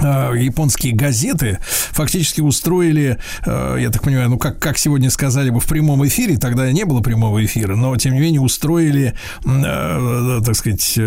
японские 0.00 0.94
газеты 0.94 1.58
фактически 1.90 2.40
устроили, 2.40 3.18
э, 3.44 3.76
я 3.80 3.90
так 3.90 4.02
понимаю, 4.02 4.30
ну 4.30 4.38
как, 4.38 4.58
как 4.58 4.78
сегодня 4.78 5.10
сказали 5.10 5.50
бы 5.50 5.60
в 5.60 5.66
прямом 5.66 6.06
эфире, 6.06 6.36
тогда 6.36 6.70
не 6.72 6.84
было 6.84 7.00
прямого 7.00 7.44
эфира, 7.44 7.76
но 7.76 7.96
тем 7.96 8.14
не 8.14 8.20
менее 8.20 8.40
устроили, 8.40 9.14
э, 9.44 10.40
так 10.44 10.56
сказать, 10.56 10.98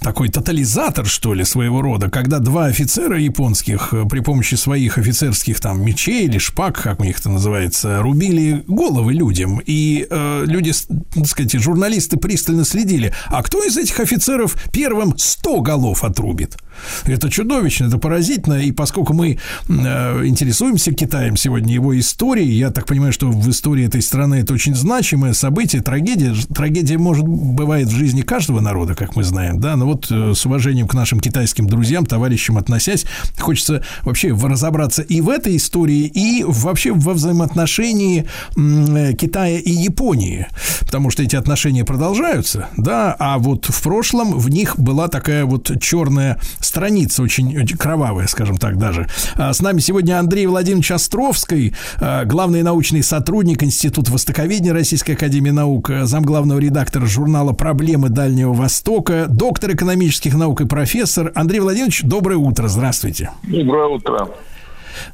такой 0.00 0.28
тотализатор, 0.28 1.06
что 1.06 1.34
ли, 1.34 1.44
своего 1.44 1.82
рода, 1.82 2.10
когда 2.10 2.38
два 2.38 2.66
офицера 2.66 3.18
японских 3.18 3.92
при 4.10 4.20
помощи 4.20 4.54
своих 4.54 4.98
офицерских 4.98 5.60
там 5.60 5.84
мечей 5.84 6.26
или 6.26 6.38
шпаг, 6.38 6.80
как 6.80 7.00
у 7.00 7.04
них 7.04 7.18
это 7.20 7.30
называется, 7.30 8.00
рубили 8.00 8.64
головы 8.66 9.12
людям. 9.12 9.60
И 9.64 10.06
люди, 10.10 10.72
так 11.14 11.26
сказать, 11.26 11.52
журналисты 11.54 12.16
пристально 12.16 12.64
следили, 12.64 13.12
а 13.26 13.42
кто 13.42 13.64
из 13.64 13.76
этих 13.76 14.00
офицеров 14.00 14.56
первым 14.72 15.16
100 15.16 15.60
голов 15.60 16.04
отрубит? 16.04 16.56
Это 17.04 17.30
чудовищно, 17.58 17.86
это 17.86 17.98
поразительно. 17.98 18.54
И 18.54 18.72
поскольку 18.72 19.14
мы 19.14 19.38
э, 19.68 20.26
интересуемся 20.26 20.92
Китаем 20.92 21.36
сегодня, 21.36 21.74
его 21.74 21.98
историей, 21.98 22.52
я 22.52 22.70
так 22.70 22.86
понимаю, 22.86 23.12
что 23.12 23.28
в 23.28 23.50
истории 23.50 23.84
этой 23.84 24.00
страны 24.00 24.36
это 24.36 24.54
очень 24.54 24.74
значимое 24.74 25.32
событие, 25.32 25.82
трагедия. 25.82 26.34
Трагедия 26.54 26.98
может 26.98 27.26
бывает 27.26 27.88
в 27.88 27.96
жизни 27.96 28.22
каждого 28.22 28.60
народа, 28.60 28.94
как 28.94 29.16
мы 29.16 29.24
знаем, 29.24 29.60
да. 29.60 29.76
Но 29.76 29.86
вот 29.86 30.06
э, 30.10 30.34
с 30.34 30.46
уважением 30.46 30.86
к 30.86 30.94
нашим 30.94 31.18
китайским 31.18 31.66
друзьям, 31.66 32.06
товарищам 32.06 32.58
относясь, 32.58 33.06
хочется 33.38 33.82
вообще 34.02 34.32
разобраться 34.32 35.02
и 35.02 35.20
в 35.20 35.28
этой 35.28 35.56
истории, 35.56 36.04
и 36.06 36.44
вообще 36.46 36.92
во 36.92 37.14
взаимоотношении 37.14 38.26
э, 38.56 39.12
Китая 39.14 39.58
и 39.58 39.70
Японии, 39.70 40.46
потому 40.80 41.10
что 41.10 41.24
эти 41.24 41.34
отношения 41.34 41.84
продолжаются, 41.84 42.68
да. 42.76 43.16
А 43.18 43.38
вот 43.38 43.66
в 43.66 43.82
прошлом 43.82 44.38
в 44.38 44.48
них 44.48 44.78
была 44.78 45.08
такая 45.08 45.44
вот 45.44 45.72
черная 45.80 46.40
страница, 46.60 47.22
очень, 47.22 47.47
очень 47.56 47.76
кровавая, 47.76 48.26
скажем 48.26 48.56
так, 48.56 48.78
даже. 48.78 49.08
А 49.36 49.52
с 49.52 49.60
нами 49.60 49.80
сегодня 49.80 50.18
Андрей 50.18 50.46
Владимирович 50.46 50.90
Островский, 50.90 51.74
а, 52.00 52.24
главный 52.24 52.62
научный 52.62 53.02
сотрудник 53.02 53.62
Института 53.62 54.12
Востоковедения 54.12 54.72
Российской 54.72 55.12
Академии 55.12 55.50
Наук, 55.50 55.90
замглавного 56.02 56.58
редактора 56.58 57.06
журнала 57.06 57.52
«Проблемы 57.52 58.08
Дальнего 58.08 58.52
Востока», 58.52 59.26
доктор 59.28 59.72
экономических 59.72 60.34
наук 60.34 60.60
и 60.60 60.66
профессор. 60.66 61.32
Андрей 61.34 61.60
Владимирович, 61.60 62.02
доброе 62.02 62.36
утро, 62.36 62.68
здравствуйте. 62.68 63.30
Доброе 63.44 63.86
утро. 63.86 64.28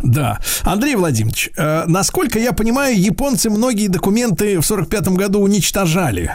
Да. 0.03 0.39
Андрей 0.63 0.97
Владимирович, 0.97 1.51
э, 1.57 1.85
насколько 1.87 2.39
я 2.39 2.53
понимаю, 2.53 2.99
японцы 2.99 3.51
многие 3.51 3.89
документы 3.89 4.61
в 4.61 4.67
45 4.67 5.09
году 5.09 5.41
уничтожали. 5.41 6.35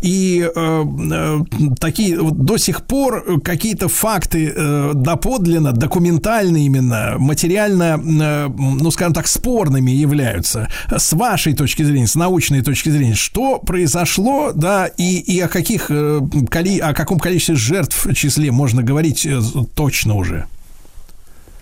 И 0.00 0.48
э, 0.54 0.84
э, 1.12 1.38
такие 1.78 2.18
до 2.20 2.56
сих 2.56 2.82
пор 2.84 3.40
какие-то 3.42 3.88
факты 3.88 4.52
э, 4.54 4.92
доподлинно, 4.94 5.72
документально 5.72 6.58
именно, 6.58 7.16
материально, 7.18 8.00
э, 8.00 8.48
ну, 8.48 8.90
скажем 8.90 9.14
так, 9.14 9.26
спорными 9.26 9.90
являются. 9.90 10.68
С 10.90 11.12
вашей 11.12 11.54
точки 11.54 11.82
зрения, 11.82 12.06
с 12.06 12.14
научной 12.14 12.62
точки 12.62 12.90
зрения, 12.90 13.14
что 13.14 13.58
произошло, 13.58 14.52
да, 14.54 14.86
и, 14.86 15.18
и 15.18 15.40
о 15.40 15.48
каких, 15.48 15.86
э, 15.90 16.20
коли, 16.50 16.78
о 16.78 16.94
каком 16.94 17.18
количестве 17.18 17.56
жертв 17.56 18.06
в 18.06 18.14
числе 18.14 18.50
можно 18.50 18.82
говорить 18.82 19.26
э, 19.26 19.40
точно 19.74 20.14
уже? 20.14 20.46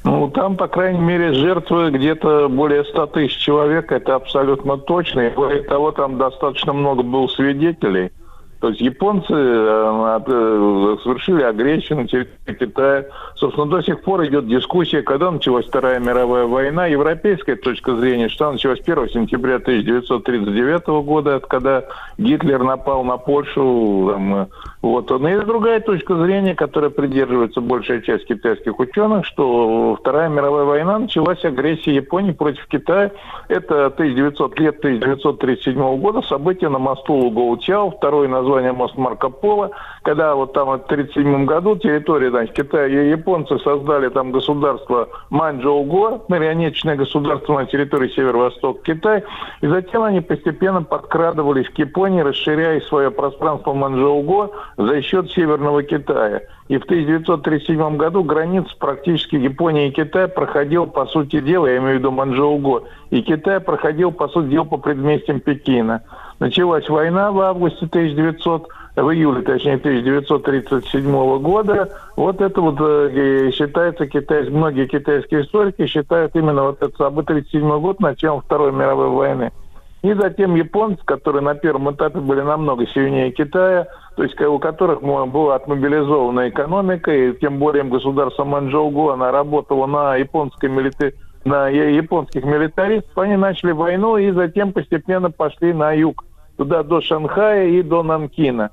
Ну, 0.05 0.31
там, 0.31 0.57
по 0.57 0.69
крайней 0.69 1.01
мере, 1.01 1.33
жертвы 1.35 1.91
где-то 1.91 2.49
более 2.49 2.85
100 2.85 3.07
тысяч 3.09 3.37
человек, 3.37 3.93
это 3.93 4.15
абсолютно 4.15 4.79
точно. 4.79 5.21
И 5.29 5.31
более 5.31 5.63
того, 5.63 5.93
там 5.93 6.19
достаточно 6.19 6.73
много 6.73 7.03
было 7.03 7.27
свидетелей. 7.27 8.11
То 8.61 8.71
есть 8.71 8.81
японцы 8.81 9.33
э, 9.33 10.21
э, 10.27 10.97
совершили 11.05 11.43
агрессию 11.43 11.99
на 11.99 12.09
территории 12.09 12.59
Китая. 12.59 13.05
Собственно, 13.37 13.67
до 13.67 13.83
сих 13.83 14.03
пор 14.03 14.27
идет 14.27 14.49
дискуссия, 14.49 15.03
когда 15.03 15.31
началась 15.31 15.67
Вторая 15.67 16.01
мировая 16.01 16.47
война. 16.47 16.87
Европейская 16.87 17.55
точка 17.55 17.95
зрения, 17.95 18.29
что 18.29 18.47
она 18.47 18.55
началась 18.55 18.81
1 18.81 19.11
сентября 19.11 19.57
1939 19.57 20.87
года, 21.05 21.39
когда 21.39 21.85
Гитлер 22.19 22.65
напал 22.65 23.05
на 23.05 23.17
Польшу. 23.17 24.11
Там, 24.13 24.49
вот. 24.83 25.09
Но 25.09 25.29
есть 25.29 25.47
другая 25.47 25.79
точка 25.79 26.17
зрения, 26.17 26.57
которая 26.57 26.91
придерживается 26.91 27.61
большая 27.61 28.01
часть 28.01 28.27
китайских 28.27 28.77
ученых, 28.81 29.25
что 29.25 29.97
Вторая 30.01 30.29
мировая 30.29 30.65
война 30.65 30.99
началась 30.99 31.45
агрессия 31.45 31.95
Японии 31.95 32.33
против 32.33 32.67
Китая. 32.67 33.13
Это 33.47 33.87
1900 33.87 34.59
лет 34.59 34.79
1937 34.79 36.01
года, 36.01 36.23
события 36.23 36.69
на 36.69 36.81
мосту 36.81 37.15
Лугоутяо, 37.15 37.93
второй 37.93 38.27
название 38.27 38.48
название 38.49 38.73
мост 38.73 38.97
Марко 38.97 39.29
Поло, 39.29 39.71
когда 40.03 40.35
вот 40.35 40.55
там 40.55 40.69
в 40.69 40.73
1937 40.73 41.45
году 41.45 41.77
территория, 41.77 42.31
значит, 42.31 42.55
Китая 42.55 42.87
и 42.87 43.11
японцы 43.11 43.59
создали 43.59 44.09
там 44.09 44.33
государство 44.33 45.09
Маньчжоуго, 45.31 46.23
марионеточное 46.29 46.97
государство 46.97 47.59
на 47.59 47.67
территории 47.67 48.09
северо-восток 48.09 48.83
Китая, 48.83 49.23
и 49.61 49.67
затем 49.67 50.03
они 50.03 50.21
постепенно 50.21 50.83
подкрадывались 50.83 51.69
к 51.69 51.79
Японии, 51.79 52.23
расширяя 52.23 52.81
свое 52.81 53.11
пространство 53.11 53.75
Маньчжоуго 53.75 54.51
за 54.79 55.03
счет 55.03 55.31
Северного 55.31 55.83
Китая. 55.83 56.43
И 56.69 56.77
в 56.77 56.85
1937 56.85 57.97
году 57.97 58.23
граница 58.23 58.71
практически 58.79 59.37
Японии 59.37 59.89
и 59.89 59.91
Китая 59.91 60.29
проходил, 60.29 60.87
по 60.87 61.07
сути 61.07 61.41
дела, 61.41 61.67
я 61.67 61.79
имею 61.79 61.97
в 61.97 61.99
виду 61.99 62.11
Манчжоуго, 62.11 62.85
и 63.11 63.23
Китай 63.23 63.61
проходил, 63.61 64.13
по 64.13 64.29
сути 64.29 64.49
дела, 64.49 64.65
по 64.65 64.77
предместьям 64.77 65.41
Пекина. 65.41 66.03
Началась 66.39 66.89
война 66.89 67.33
в 67.33 67.41
августе 67.41 67.87
1900 67.87 68.69
в 68.95 69.11
июле, 69.11 69.43
точнее, 69.43 69.75
1937 69.75 71.39
года. 71.41 71.89
Вот 72.17 72.41
это 72.41 72.61
вот 72.61 72.77
э, 72.81 73.51
считается, 73.53 74.07
китай, 74.07 74.49
многие 74.49 74.87
китайские 74.87 75.43
историки 75.43 75.87
считают 75.87 76.35
именно 76.37 76.65
вот 76.65 76.83
это 76.83 76.97
событие 76.97 77.39
1937 77.39 77.81
год 77.81 78.01
началом 78.01 78.43
Второй 78.43 78.73
мировой 78.73 79.09
войны. 79.09 79.53
И 80.03 80.13
затем 80.13 80.55
японцы, 80.55 81.03
которые 81.05 81.43
на 81.43 81.55
первом 81.55 81.91
этапе 81.91 82.21
были 82.21 82.41
намного 82.41 82.87
сильнее 82.87 83.33
Китая, 83.33 83.89
то 84.17 84.23
есть 84.23 84.41
у 84.41 84.59
которых 84.61 85.03
была 85.03 85.57
отмобилизована 85.57 86.49
экономика, 86.49 87.13
и 87.13 87.37
тем 87.39 87.59
более 87.59 87.83
государство 87.83 88.45
Манчжоугу, 88.45 89.11
она 89.11 89.33
работала 89.33 89.87
на 89.87 90.15
японской 90.15 90.69
милитаре 90.71 91.15
на 91.49 91.69
японских 91.69 92.45
милитаристов, 92.45 93.17
они 93.19 93.37
начали 93.37 93.73
войну 93.73 94.17
и 94.17 94.31
затем 94.31 94.73
постепенно 94.73 95.31
пошли 95.31 95.73
на 95.73 95.93
юг, 95.93 96.25
туда 96.57 96.83
до 96.83 97.01
Шанхая 97.01 97.69
и 97.69 97.83
до 97.83 98.03
Нанкина. 98.03 98.71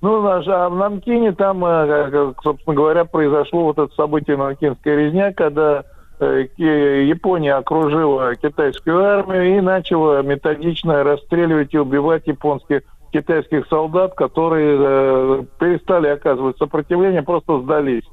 Ну, 0.00 0.26
а 0.26 0.68
в 0.68 0.76
Нанкине 0.76 1.32
там, 1.32 1.64
э, 1.64 2.32
собственно 2.42 2.76
говоря, 2.76 3.04
произошло 3.04 3.64
вот 3.64 3.78
это 3.78 3.94
событие 3.94 4.36
Нанкинская 4.36 4.96
резня, 4.96 5.32
когда 5.32 5.84
э, 6.20 6.46
Япония 6.58 7.54
окружила 7.54 8.34
китайскую 8.36 9.02
армию 9.02 9.56
и 9.56 9.60
начала 9.60 10.22
методично 10.22 11.04
расстреливать 11.04 11.72
и 11.72 11.78
убивать 11.78 12.26
японских 12.26 12.82
китайских 13.14 13.66
солдат, 13.68 14.14
которые 14.14 14.76
э, 14.78 15.42
перестали 15.58 16.08
оказывать 16.08 16.58
сопротивление, 16.58 17.22
просто 17.22 17.60
сдались. 17.60 18.04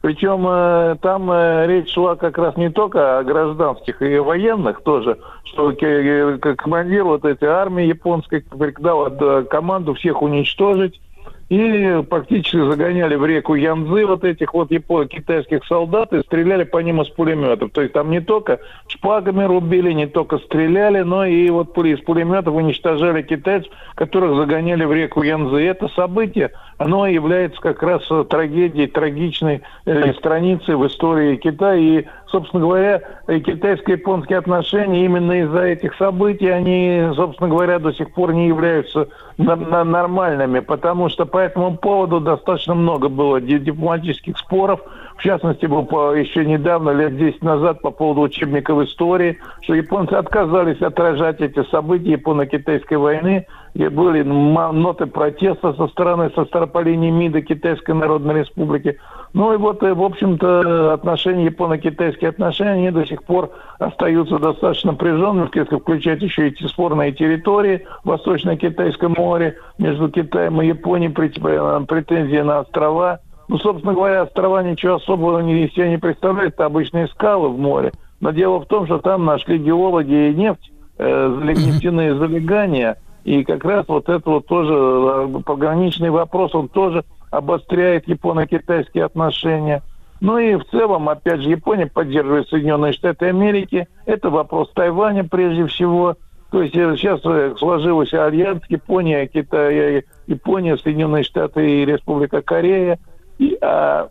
Причем 0.00 0.46
э, 0.46 0.96
там 1.02 1.28
э, 1.30 1.66
речь 1.66 1.92
шла 1.92 2.14
как 2.14 2.38
раз 2.38 2.56
не 2.56 2.70
только 2.70 3.18
о 3.18 3.24
гражданских 3.24 4.00
и 4.00 4.18
военных 4.18 4.82
тоже, 4.82 5.18
что 5.44 5.72
э, 5.72 6.38
командир 6.38 7.04
вот 7.04 7.24
этой 7.24 7.48
армии 7.48 7.84
японской 7.84 8.44
дал 8.78 9.08
э, 9.08 9.44
команду 9.44 9.94
всех 9.94 10.22
уничтожить, 10.22 11.00
и 11.48 12.02
практически 12.08 12.58
загоняли 12.58 13.14
в 13.14 13.24
реку 13.24 13.54
Янзы 13.54 14.04
вот 14.04 14.22
этих 14.22 14.52
вот 14.52 14.70
япон 14.70 15.08
китайских 15.08 15.64
солдат 15.64 16.12
и 16.12 16.20
стреляли 16.20 16.64
по 16.64 16.78
ним 16.78 17.00
из 17.00 17.08
пулеметов. 17.08 17.70
То 17.72 17.80
есть 17.80 17.94
там 17.94 18.10
не 18.10 18.20
только 18.20 18.60
шпагами 18.86 19.44
рубили, 19.44 19.92
не 19.92 20.06
только 20.06 20.38
стреляли, 20.38 21.00
но 21.00 21.24
и 21.24 21.48
вот 21.48 21.76
из 21.78 22.00
пулеметов 22.00 22.54
уничтожали 22.54 23.22
китайцев, 23.22 23.72
которых 23.94 24.36
загоняли 24.36 24.84
в 24.84 24.92
реку 24.92 25.22
Янзы. 25.22 25.62
Это 25.62 25.88
событие, 25.88 26.50
оно 26.76 27.06
является 27.06 27.60
как 27.60 27.82
раз 27.82 28.02
трагедией, 28.28 28.86
трагичной 28.86 29.62
э, 29.86 30.12
страницей 30.14 30.76
в 30.76 30.86
истории 30.86 31.36
Китая. 31.36 31.76
И, 31.76 32.04
собственно 32.30 32.62
говоря, 32.62 33.02
китайско-японские 33.26 34.38
отношения 34.38 35.04
именно 35.04 35.40
из-за 35.42 35.62
этих 35.62 35.94
событий, 35.96 36.48
они, 36.48 37.08
собственно 37.14 37.48
говоря, 37.48 37.78
до 37.78 37.92
сих 37.92 38.12
пор 38.12 38.32
не 38.32 38.48
являются 38.48 39.08
нормальными, 39.36 40.60
потому 40.60 41.08
что 41.08 41.26
по 41.26 41.38
этому 41.38 41.76
поводу 41.76 42.20
достаточно 42.20 42.74
много 42.74 43.08
было 43.08 43.40
дипломатических 43.40 44.36
споров. 44.38 44.80
В 45.16 45.22
частности, 45.22 45.66
был 45.66 45.82
еще 46.14 46.44
недавно, 46.44 46.90
лет 46.90 47.16
10 47.16 47.42
назад, 47.42 47.82
по 47.82 47.90
поводу 47.90 48.20
учебников 48.20 48.84
истории, 48.84 49.38
что 49.62 49.74
японцы 49.74 50.12
отказались 50.12 50.80
отражать 50.80 51.40
эти 51.40 51.64
события 51.70 52.12
японо-китайской 52.12 52.98
войны, 52.98 53.46
и 53.78 53.86
были 53.86 54.24
ноты 54.24 55.06
протеста 55.06 55.72
со 55.72 55.86
стороны, 55.86 56.32
со 56.34 56.44
стороны 56.46 56.66
по 56.66 56.82
линии 56.82 57.10
МИДа 57.10 57.42
Китайской 57.42 57.92
Народной 57.92 58.40
Республики. 58.40 58.98
Ну 59.34 59.54
и 59.54 59.56
вот, 59.56 59.84
э, 59.84 59.94
в 59.94 60.02
общем-то, 60.02 60.94
отношения, 60.94 61.44
японо-китайские 61.44 62.30
отношения, 62.30 62.72
они 62.72 62.90
до 62.90 63.06
сих 63.06 63.22
пор 63.22 63.50
остаются 63.78 64.40
достаточно 64.40 64.90
напряженными, 64.90 65.48
если 65.54 65.76
включать 65.76 66.20
еще 66.20 66.48
эти 66.48 66.66
спорные 66.66 67.12
территории, 67.12 67.86
Восточно-Китайское 68.02 69.10
море, 69.10 69.56
между 69.78 70.10
Китаем 70.10 70.60
и 70.60 70.66
Японией, 70.66 71.14
э, 71.14 71.84
претензии 71.86 72.40
на 72.40 72.58
острова. 72.58 73.20
Ну, 73.46 73.58
собственно 73.58 73.94
говоря, 73.94 74.24
острова 74.24 74.60
ничего 74.60 74.96
особого 74.96 75.38
из 75.38 75.72
себя 75.72 75.88
не 75.88 75.98
представляют, 75.98 76.54
это 76.54 76.64
обычные 76.64 77.06
скалы 77.06 77.48
в 77.48 77.56
море. 77.56 77.92
Но 78.20 78.32
дело 78.32 78.58
в 78.58 78.66
том, 78.66 78.86
что 78.86 78.98
там 78.98 79.24
нашли 79.24 79.56
геологи 79.56 80.30
и 80.30 80.34
нефть, 80.34 80.72
э, 80.98 81.38
нефтяные 81.44 82.16
залегания– 82.16 82.96
и 83.28 83.44
как 83.44 83.62
раз 83.62 83.84
вот 83.88 84.08
это 84.08 84.30
вот 84.30 84.46
тоже 84.46 84.72
э, 84.72 85.42
пограничный 85.44 86.08
вопрос, 86.08 86.54
он 86.54 86.68
тоже 86.68 87.04
обостряет 87.30 88.08
японо-китайские 88.08 89.04
отношения. 89.04 89.82
Ну 90.22 90.38
и 90.38 90.54
в 90.54 90.64
целом, 90.70 91.10
опять 91.10 91.42
же, 91.42 91.50
Япония 91.50 91.86
поддерживает 91.86 92.48
Соединенные 92.48 92.94
Штаты 92.94 93.26
Америки. 93.26 93.86
Это 94.06 94.30
вопрос 94.30 94.70
Тайваня 94.72 95.24
прежде 95.24 95.66
всего. 95.66 96.16
То 96.50 96.62
есть 96.62 96.74
э, 96.74 96.96
сейчас 96.96 97.20
э, 97.26 97.54
сложился 97.58 98.24
альянс 98.24 98.62
Япония, 98.70 99.26
Китай, 99.26 100.04
Япония, 100.26 100.78
Соединенные 100.78 101.22
Штаты 101.22 101.82
и 101.82 101.84
Республика 101.84 102.40
Корея. 102.40 102.98
И, 103.36 103.58
а, 103.60 104.08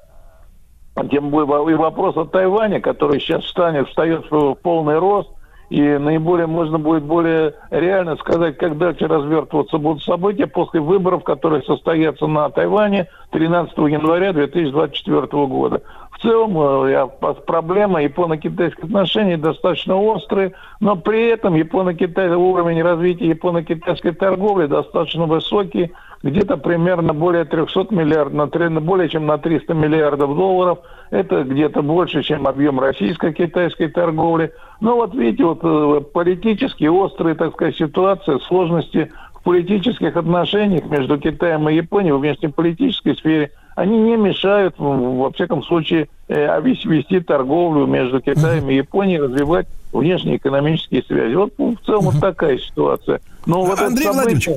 тем 1.10 1.32
более 1.32 1.74
и 1.74 1.76
вопрос 1.76 2.16
о 2.18 2.26
Тайване, 2.26 2.82
который 2.82 3.20
сейчас 3.20 3.44
встанет, 3.46 3.88
встает 3.88 4.30
в 4.30 4.54
полный 4.62 5.00
рост, 5.00 5.32
и 5.70 5.82
наиболее 5.82 6.48
можно 6.48 6.80
будет 6.80 7.04
более 7.04 7.54
реально 7.72 8.16
сказать, 8.18 8.58
как 8.58 8.78
дальше 8.78 9.08
развертываться 9.08 9.78
будут 9.78 10.02
события 10.04 10.48
после 10.48 10.80
выборов, 10.80 11.24
которые 11.24 11.62
состоятся 11.64 12.28
на 12.28 12.50
Тайване 12.50 13.08
13 13.32 13.78
января 13.78 14.32
2024 14.32 15.28
года. 15.48 15.82
В 16.12 16.22
целом 16.22 16.58
э, 16.58 17.08
проблема 17.46 18.02
японо-китайских 18.02 18.86
отношений 18.86 19.36
достаточно 19.36 19.96
острая, 20.16 20.54
но 20.80 20.96
при 20.96 21.28
этом 21.28 21.54
японо-китай, 21.54 22.30
уровень 22.30 22.82
развития 22.82 23.28
японо-китайской 23.28 24.14
торговли 24.14 24.66
достаточно 24.66 25.26
высокий, 25.26 25.92
где-то 26.28 26.58
примерно 26.58 27.14
более 27.14 27.46
300 27.46 27.88
миллиардов, 27.92 28.34
на, 28.34 28.48
три- 28.48 28.70
на 28.70 28.82
более 28.82 29.10
чем 29.10 29.26
на 29.26 29.38
300 29.38 29.74
миллиардов 29.74 30.36
долларов. 30.36 30.80
Это 31.10 31.44
где-то 31.44 31.82
больше, 31.82 32.22
чем 32.24 32.48
объем 32.48 32.80
российско-китайской 32.80 33.88
торговли. 33.88 34.52
Но 34.82 34.96
вот 34.96 35.14
видите, 35.16 35.46
вот 35.46 35.60
э, 35.64 36.02
политически 36.14 36.86
острые, 36.86 37.36
так 37.36 37.54
сказать, 37.54 37.78
ситуации, 37.78 38.38
сложности 38.48 39.12
в 39.34 39.44
политических 39.44 40.16
отношениях 40.18 40.86
между 40.86 41.18
Китаем 41.18 41.70
и 41.70 41.76
Японией 41.76 42.14
в 42.14 42.20
внешнеполитической 42.20 43.16
сфере, 43.16 43.52
они 43.76 43.98
не 43.98 44.18
мешают, 44.18 44.76
во 44.78 45.32
всяком 45.32 45.64
случае, 45.64 46.10
э, 46.28 46.62
вес- 46.62 46.84
вести 46.84 47.22
торговлю 47.22 47.86
между 47.86 48.20
Китаем 48.22 48.70
и 48.70 48.76
Японией, 48.76 49.20
развивать 49.22 49.68
внешнеэкономические 49.94 51.04
связи. 51.04 51.36
Вот 51.36 51.54
ну, 51.58 51.76
в 51.82 51.86
целом 51.86 52.06
вот 52.06 52.20
такая 52.20 52.58
ситуация. 52.58 53.22
Но 53.46 53.62
вот 53.64 53.80
Андрей 53.80 54.04
событие- 54.06 54.12
Владимирович, 54.14 54.50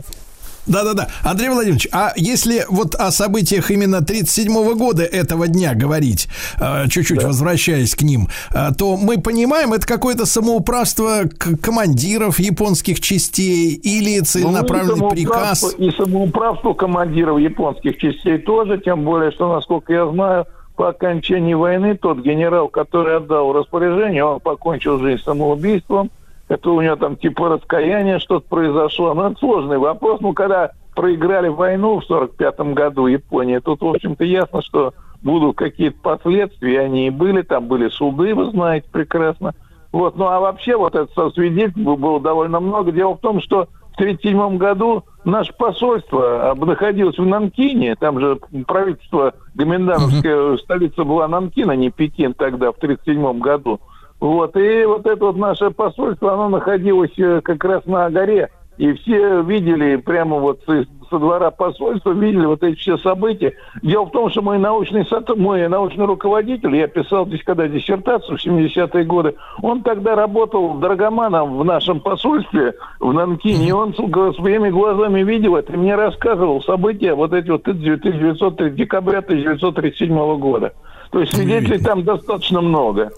да-да-да. 0.70 1.09
Андрей 1.22 1.48
Владимирович, 1.48 1.88
а 1.92 2.12
если 2.16 2.64
вот 2.68 2.94
о 2.94 3.10
событиях 3.10 3.70
именно 3.70 4.02
37 4.02 4.74
года 4.74 5.02
этого 5.02 5.48
дня 5.48 5.74
говорить, 5.74 6.28
э, 6.60 6.88
чуть-чуть 6.88 7.22
возвращаясь 7.22 7.94
к 7.94 8.02
ним, 8.02 8.28
э, 8.55 8.68
то 8.78 8.97
мы 8.97 9.20
понимаем, 9.20 9.72
это 9.72 9.86
какое-то 9.86 10.26
самоуправство 10.26 11.24
командиров 11.60 12.38
японских 12.38 13.01
частей 13.01 13.74
или 13.74 14.20
целенаправленный 14.20 15.01
Ну, 15.01 15.09
и 15.09 15.14
приказ? 15.14 15.74
И 15.76 15.90
самоуправство 15.90 16.74
командиров 16.74 17.38
японских 17.38 17.98
частей 17.98 18.38
тоже, 18.38 18.78
тем 18.78 19.05
более, 19.05 19.32
что, 19.32 19.52
насколько 19.52 19.92
я 19.92 20.06
знаю, 20.06 20.47
по 20.76 20.88
окончании 20.88 21.55
войны 21.55 21.94
тот 21.94 22.20
генерал, 22.20 22.68
который 22.68 23.16
отдал 23.16 23.52
распоряжение, 23.52 24.24
он 24.24 24.40
покончил 24.40 24.98
жизнь 24.98 25.22
самоубийством. 25.22 26.10
Это 26.51 26.72
у 26.72 26.81
него 26.81 26.97
там 26.97 27.16
типа 27.16 27.48
раскаяние 27.48 28.18
что-то 28.18 28.48
произошло. 28.48 29.14
Но 29.14 29.28
это 29.28 29.39
сложный 29.39 29.78
вопрос. 29.78 30.20
Ну, 30.20 30.32
когда 30.32 30.72
проиграли 30.97 31.47
войну 31.47 32.01
в 32.01 32.05
45 32.05 32.74
году 32.74 33.06
Японии, 33.06 33.60
тут, 33.60 33.81
в 33.81 33.86
общем-то, 33.86 34.24
ясно, 34.24 34.60
что 34.60 34.93
будут 35.22 35.56
какие-то 35.56 35.98
последствия, 36.02 36.81
они 36.81 37.06
и 37.06 37.10
были, 37.10 37.43
там 37.43 37.68
были 37.68 37.89
суды, 37.89 38.35
вы 38.35 38.51
знаете 38.51 38.89
прекрасно. 38.90 39.55
Вот, 39.93 40.16
ну 40.16 40.27
а 40.27 40.40
вообще 40.40 40.77
вот 40.77 40.97
это 40.97 41.31
свидетельств 41.31 41.78
было 41.78 42.20
довольно 42.20 42.59
много. 42.59 42.90
Дело 42.90 43.14
в 43.14 43.20
том, 43.20 43.40
что 43.40 43.68
в 43.93 44.01
1937 44.01 44.56
году 44.56 45.05
наше 45.24 45.52
посольство 45.52 46.55
находилось 46.56 47.18
в 47.18 47.27
Нанкине, 47.27 47.94
там 47.94 48.18
же 48.18 48.40
правительство 48.66 49.35
Гоминдановская 49.55 50.56
столица 50.56 51.05
была 51.05 51.28
Нанкин, 51.28 51.70
а 51.70 51.77
не 51.77 51.90
Пекин 51.90 52.35
тогда, 52.35 52.72
в 52.72 52.77
1937 52.78 53.39
году. 53.39 53.78
Вот, 54.20 54.55
и 54.56 54.84
вот 54.84 55.06
это 55.06 55.24
вот 55.24 55.36
наше 55.36 55.70
посольство, 55.70 56.34
оно 56.34 56.51
находилось 56.51 57.18
э, 57.18 57.40
как 57.42 57.64
раз 57.64 57.86
на 57.86 58.10
горе, 58.10 58.51
и 58.76 58.92
все 58.92 59.40
видели 59.42 59.97
прямо 59.97 60.38
вот 60.38 60.60
со 60.66 61.18
двора 61.18 61.51
посольства, 61.51 62.12
видели 62.12 62.47
вот 62.47 62.62
эти 62.62 62.78
все 62.78 62.97
события. 62.98 63.55
Дело 63.82 64.05
в 64.05 64.10
том, 64.10 64.30
что 64.30 64.42
мой 64.42 64.59
научный, 64.59 65.06
мой 65.36 65.68
научный 65.68 66.05
руководитель, 66.05 66.76
я 66.76 66.86
писал 66.86 67.26
здесь 67.26 67.42
когда 67.44 67.66
диссертацию 67.66 68.38
в 68.38 68.47
70-е 68.47 69.05
годы, 69.05 69.34
он 69.60 69.82
тогда 69.82 70.14
работал 70.14 70.74
драгоманом 70.74 71.59
в 71.59 71.64
нашем 71.64 72.01
посольстве 72.01 72.74
в 73.01 73.12
Нанкине, 73.12 73.68
и 73.68 73.72
он 73.72 73.94
своими 73.94 74.70
глазами 74.70 75.22
видел 75.22 75.56
это, 75.56 75.72
и 75.72 75.76
мне 75.76 75.94
рассказывал 75.97 76.62
события 76.62 77.14
вот 77.14 77.32
эти 77.32 77.51
вот 77.51 77.62
1903 77.62 78.70
декабря 78.70 79.18
1937 79.18 80.38
года. 80.38 80.74
То 81.10 81.20
есть 81.20 81.34
свидетелей 81.34 81.78
там 81.78 82.05
достаточно 82.05 82.60
много. 82.60 83.10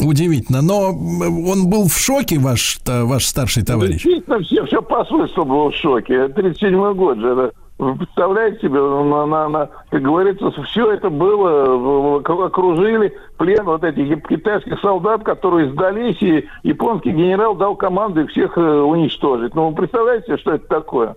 Удивительно. 0.00 0.62
Но 0.62 0.90
м, 0.90 1.46
он 1.48 1.68
был 1.68 1.88
в 1.88 1.92
шоке, 1.96 2.38
ваш, 2.38 2.78
ваш 2.86 3.24
старший 3.26 3.62
товарищ. 3.64 4.02
Действительно, 4.02 4.40
все, 4.40 4.64
все 4.66 4.82
посольство 4.82 5.44
было 5.44 5.70
в 5.70 5.74
шоке. 5.76 6.28
37 6.28 6.94
год 6.94 7.18
же. 7.18 7.28
это- 7.28 7.52
Вы 7.78 7.96
представляете 7.96 8.60
себе, 8.60 8.80
на, 8.80 9.26
на- 9.26 9.48
на- 9.48 9.68
как 9.90 10.02
говорится, 10.02 10.50
все 10.70 10.92
это 10.92 11.10
было, 11.10 12.20
окружили 12.46 13.12
плен 13.38 13.64
вот 13.64 13.82
этих 13.82 14.22
китайских 14.28 14.78
солдат, 14.80 15.24
которые 15.24 15.72
сдались, 15.72 16.20
и 16.22 16.44
японский 16.62 17.10
генерал 17.10 17.56
дал 17.56 17.74
команду 17.74 18.26
всех 18.28 18.56
э, 18.56 18.60
уничтожить. 18.60 19.54
Ну, 19.56 19.70
вы 19.70 19.74
представляете, 19.74 20.36
что 20.36 20.52
это 20.52 20.66
такое? 20.68 21.16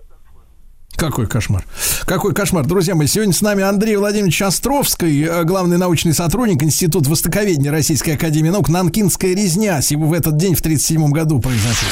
Какой 0.96 1.28
кошмар. 1.28 1.66
Какой 2.06 2.34
кошмар. 2.34 2.66
Друзья 2.66 2.96
мои, 2.96 3.08
сегодня 3.08 3.34
с 3.34 3.42
нами 3.42 3.64
Андрей 3.64 3.98
Владимирович 3.98 4.42
Островский, 4.42 5.24
э, 5.24 5.44
главный 5.44 5.78
научный 5.78 6.14
сотрудник 6.14 6.64
Института 6.64 7.10
Востоковедения 7.10 7.72
Российской 7.72 8.12
Академии 8.12 8.50
Наук. 8.50 8.70
Нанкинская 8.70 9.36
резня 9.36 9.80
в 9.90 10.14
этот 10.14 10.38
день 10.38 10.56
в 10.56 10.62
1937 10.62 11.12
году 11.12 11.40
произошла. 11.40 11.90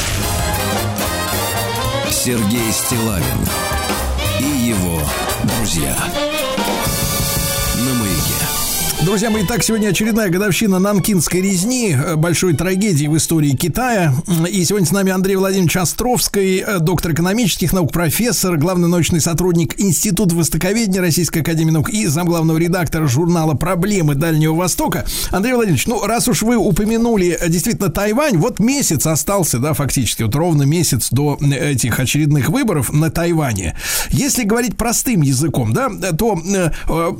Сергей 2.09 2.71
Стилавин 2.71 3.23
и 4.39 4.67
его 4.67 5.01
друзья. 5.43 5.95
Друзья 9.13 9.29
мои, 9.29 9.43
так 9.45 9.63
сегодня 9.63 9.89
очередная 9.89 10.31
годовщина 10.31 10.79
Нанкинской 10.79 11.39
резни, 11.39 11.93
э, 11.95 12.15
большой 12.15 12.55
трагедии 12.55 13.05
в 13.05 13.15
истории 13.15 13.51
Китая. 13.51 14.11
И 14.49 14.65
сегодня 14.65 14.87
с 14.87 14.91
нами 14.91 15.11
Андрей 15.11 15.35
Владимирович 15.35 15.77
Островский, 15.77 16.63
э, 16.65 16.79
доктор 16.79 17.11
экономических 17.11 17.73
наук, 17.73 17.91
профессор, 17.91 18.57
главный 18.57 18.87
научный 18.87 19.21
сотрудник 19.21 19.79
Института 19.79 20.33
Востоковедения 20.33 20.99
Российской 20.99 21.41
Академии 21.41 21.69
Наук 21.69 21.91
и 21.91 22.07
замглавного 22.07 22.57
редактора 22.57 23.05
журнала 23.05 23.53
«Проблемы 23.53 24.15
Дальнего 24.15 24.55
Востока». 24.55 25.05
Андрей 25.29 25.53
Владимирович, 25.53 25.85
ну, 25.85 26.03
раз 26.03 26.27
уж 26.27 26.41
вы 26.41 26.55
упомянули 26.55 27.37
э, 27.39 27.49
действительно 27.49 27.89
Тайвань, 27.89 28.37
вот 28.37 28.59
месяц 28.59 29.05
остался, 29.05 29.59
да, 29.59 29.73
фактически, 29.73 30.23
вот 30.23 30.33
ровно 30.33 30.63
месяц 30.63 31.09
до 31.11 31.37
этих 31.39 31.99
очередных 31.99 32.49
выборов 32.49 32.91
на 32.91 33.11
Тайване. 33.11 33.77
Если 34.09 34.43
говорить 34.43 34.75
простым 34.75 35.21
языком, 35.21 35.71
да, 35.71 35.91
то 36.17 36.35
э, 36.43 36.71
э, 36.89 37.11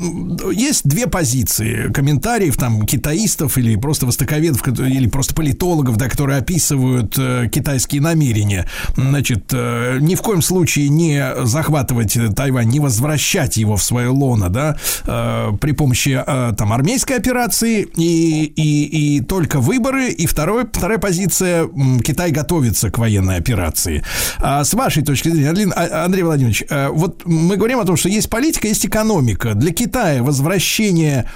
есть 0.56 0.86
две 0.86 1.06
позиции 1.06 1.83
комментариев 1.92 2.58
там 2.58 2.86
китаистов 2.86 3.58
или 3.58 3.76
просто 3.76 4.06
востоковедов, 4.06 4.68
или 4.68 5.08
просто 5.08 5.34
политологов, 5.34 5.98
да, 5.98 6.10
которые 6.10 6.40
описывают 6.40 7.16
э, 7.18 7.50
китайские 7.52 8.02
намерения. 8.02 8.68
Значит, 8.96 9.52
э, 9.52 9.98
ни 10.00 10.16
в 10.16 10.22
коем 10.22 10.42
случае 10.42 10.90
не 10.90 11.24
захватывать 11.44 12.18
Тайвань, 12.36 12.70
не 12.70 12.80
возвращать 12.80 13.58
его 13.58 13.78
в 13.78 13.84
свое 13.84 14.10
лоно, 14.10 14.50
да, 14.50 14.78
э, 15.06 15.52
при 15.60 15.72
помощи 15.72 16.22
там 16.58 16.74
армейской 16.74 17.18
операции 17.18 17.88
и, 17.96 18.46
и, 18.46 19.18
и 19.18 19.22
только 19.22 19.60
выборы. 19.60 20.10
И 20.10 20.26
второе, 20.26 20.66
вторая 20.72 20.98
позиция, 20.98 21.68
Китай 22.04 22.32
готовится 22.32 22.92
к 22.92 22.98
военной 22.98 23.38
операции. 23.38 24.04
А 24.40 24.64
с 24.64 24.74
вашей 24.74 25.04
точки 25.04 25.30
зрения, 25.30 25.72
а- 25.76 26.06
Андрей 26.06 26.24
Владимирович, 26.24 26.64
вот 26.92 27.26
мы 27.26 27.56
говорим 27.58 27.80
о 27.80 27.86
том, 27.86 27.98
что 27.98 28.10
есть 28.10 28.30
политика, 28.30 28.68
есть 28.68 28.86
экономика. 28.86 29.54
Для 29.54 29.72
Китая 29.72 30.24
возвращение 30.24 31.30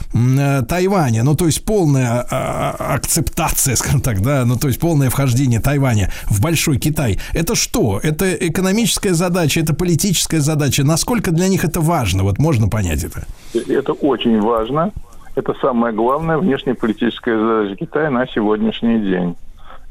Тайваня, 0.67 1.23
ну 1.23 1.35
то 1.35 1.45
есть 1.45 1.63
полная 1.63 2.21
а, 2.21 2.75
а, 2.79 2.95
акцептация, 2.95 3.75
скажем 3.77 4.01
так, 4.01 4.21
да, 4.21 4.45
ну 4.45 4.55
то 4.57 4.67
есть 4.67 4.79
полное 4.79 5.09
вхождение 5.09 5.59
Тайваня 5.59 6.11
в 6.25 6.41
большой 6.41 6.77
Китай. 6.77 7.19
Это 7.33 7.55
что? 7.55 7.99
Это 8.01 8.33
экономическая 8.33 9.13
задача, 9.13 9.59
это 9.59 9.73
политическая 9.73 10.39
задача. 10.39 10.83
Насколько 10.83 11.31
для 11.31 11.47
них 11.47 11.63
это 11.63 11.81
важно? 11.81 12.23
Вот 12.23 12.39
можно 12.39 12.67
понять 12.67 13.03
это? 13.03 13.25
Это 13.53 13.93
очень 13.93 14.39
важно. 14.41 14.91
Это 15.35 15.53
самая 15.61 15.93
главная 15.93 16.37
внешнеполитическая 16.37 17.37
задача 17.37 17.75
Китая 17.75 18.09
на 18.09 18.25
сегодняшний 18.27 18.99
день. 18.99 19.35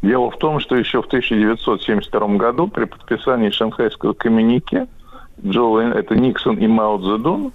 Дело 0.02 0.30
в 0.30 0.36
том, 0.38 0.60
что 0.60 0.76
еще 0.76 1.02
в 1.02 1.06
1972 1.06 2.36
году 2.36 2.68
при 2.68 2.84
подписании 2.84 3.50
шанхайского 3.50 4.12
коммюнике 4.12 4.86
Джо, 5.44 5.80
Лен- 5.80 5.92
это 5.92 6.14
Никсон 6.14 6.56
и 6.56 6.66
Мао 6.66 6.98
Цзэдун, 6.98 7.46
э, 7.46 7.50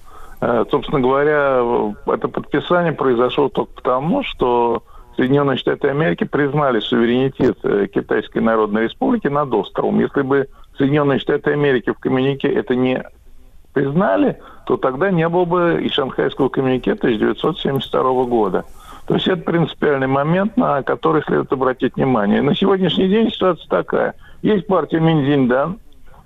собственно 0.71 0.99
говоря, 0.99 1.59
э, 1.61 1.93
это 2.07 2.27
подписание 2.27 2.93
произошло 2.93 3.49
только 3.49 3.73
потому, 3.73 4.23
что 4.23 4.83
Соединенные 5.15 5.57
Штаты 5.57 5.89
Америки 5.89 6.23
признали 6.23 6.79
суверенитет 6.79 7.59
э, 7.63 7.87
Китайской 7.93 8.39
Народной 8.39 8.83
Республики 8.83 9.27
над 9.27 9.53
островом. 9.53 9.99
Если 9.99 10.23
бы 10.23 10.47
Соединенные 10.77 11.19
Штаты 11.19 11.51
Америки 11.51 11.91
в 11.91 11.99
коммюнике 11.99 12.47
это 12.47 12.75
не 12.75 13.03
признали, 13.73 14.39
то 14.65 14.77
тогда 14.77 15.11
не 15.11 15.27
было 15.29 15.45
бы 15.45 15.81
и 15.83 15.89
Шанхайского 15.89 16.49
коммюнике 16.49 16.93
1972 16.93 18.23
года. 18.25 18.65
То 19.05 19.15
есть 19.15 19.27
это 19.27 19.43
принципиальный 19.43 20.07
момент, 20.07 20.57
на 20.57 20.81
который 20.81 21.21
следует 21.23 21.51
обратить 21.51 21.95
внимание. 21.95 22.41
На 22.41 22.55
сегодняшний 22.55 23.07
день 23.07 23.31
ситуация 23.31 23.67
такая. 23.67 24.15
Есть 24.41 24.65
партия 24.65 24.99
Минзиндан, 24.99 25.79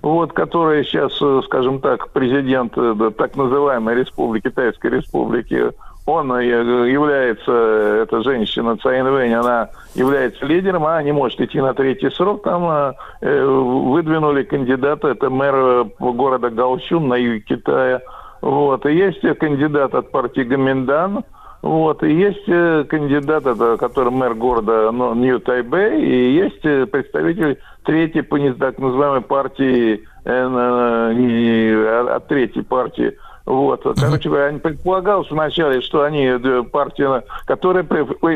вот, 0.06 0.32
которая 0.32 0.84
сейчас, 0.84 1.12
э, 1.20 1.40
скажем 1.46 1.80
так, 1.80 2.10
президент 2.10 2.72
э, 2.76 3.10
так 3.18 3.36
называемой 3.36 3.96
республики, 3.96 4.44
Китайской 4.44 4.92
республики, 4.92 5.72
он 6.06 6.32
э, 6.32 6.44
является, 6.44 7.50
эта 7.50 8.22
женщина 8.22 8.76
Цаин 8.76 9.10
Вэнь, 9.10 9.34
она 9.34 9.70
является 9.96 10.46
лидером, 10.46 10.84
она 10.84 11.02
не 11.02 11.10
может 11.10 11.40
идти 11.40 11.60
на 11.60 11.74
третий 11.74 12.10
срок. 12.10 12.44
Там 12.44 12.94
выдвинули 13.20 14.44
кандидата, 14.44 15.08
это 15.08 15.28
мэр 15.28 15.86
города 15.98 16.50
Гаосюн 16.50 17.08
на 17.08 17.14
юге 17.14 17.40
Китая. 17.40 18.00
Вот. 18.42 18.86
И 18.86 18.94
есть 18.94 19.22
кандидат 19.38 19.92
от 19.94 20.12
партии 20.12 20.42
Гоминдан, 20.42 21.24
вот, 21.66 22.02
и 22.02 22.12
есть 22.12 22.44
э, 22.48 22.84
кандидат, 22.88 23.46
это, 23.46 23.76
который 23.76 24.12
мэр 24.12 24.34
города 24.34 24.90
ну, 24.92 25.14
Нью-Тайбэй, 25.14 26.00
и 26.00 26.32
есть 26.32 26.64
э, 26.64 26.86
представитель 26.86 27.58
третьей 27.84 28.22
по 28.22 28.38
так 28.54 28.78
называемой 28.78 29.22
партии 29.22 30.04
э, 30.24 30.48
на- 30.48 31.12
не- 31.14 31.72
от 31.74 32.08
от 32.08 32.28
третьей 32.28 32.62
партии. 32.62 33.16
Вот. 33.46 33.84
Короче 34.00 34.28
говоря, 34.28 34.46
они 34.46 34.58
предполагалось 34.58 35.30
вначале, 35.30 35.80
что 35.80 36.02
они 36.02 36.36
две 36.38 36.64
партии, 36.64 37.06
которые 37.46 37.84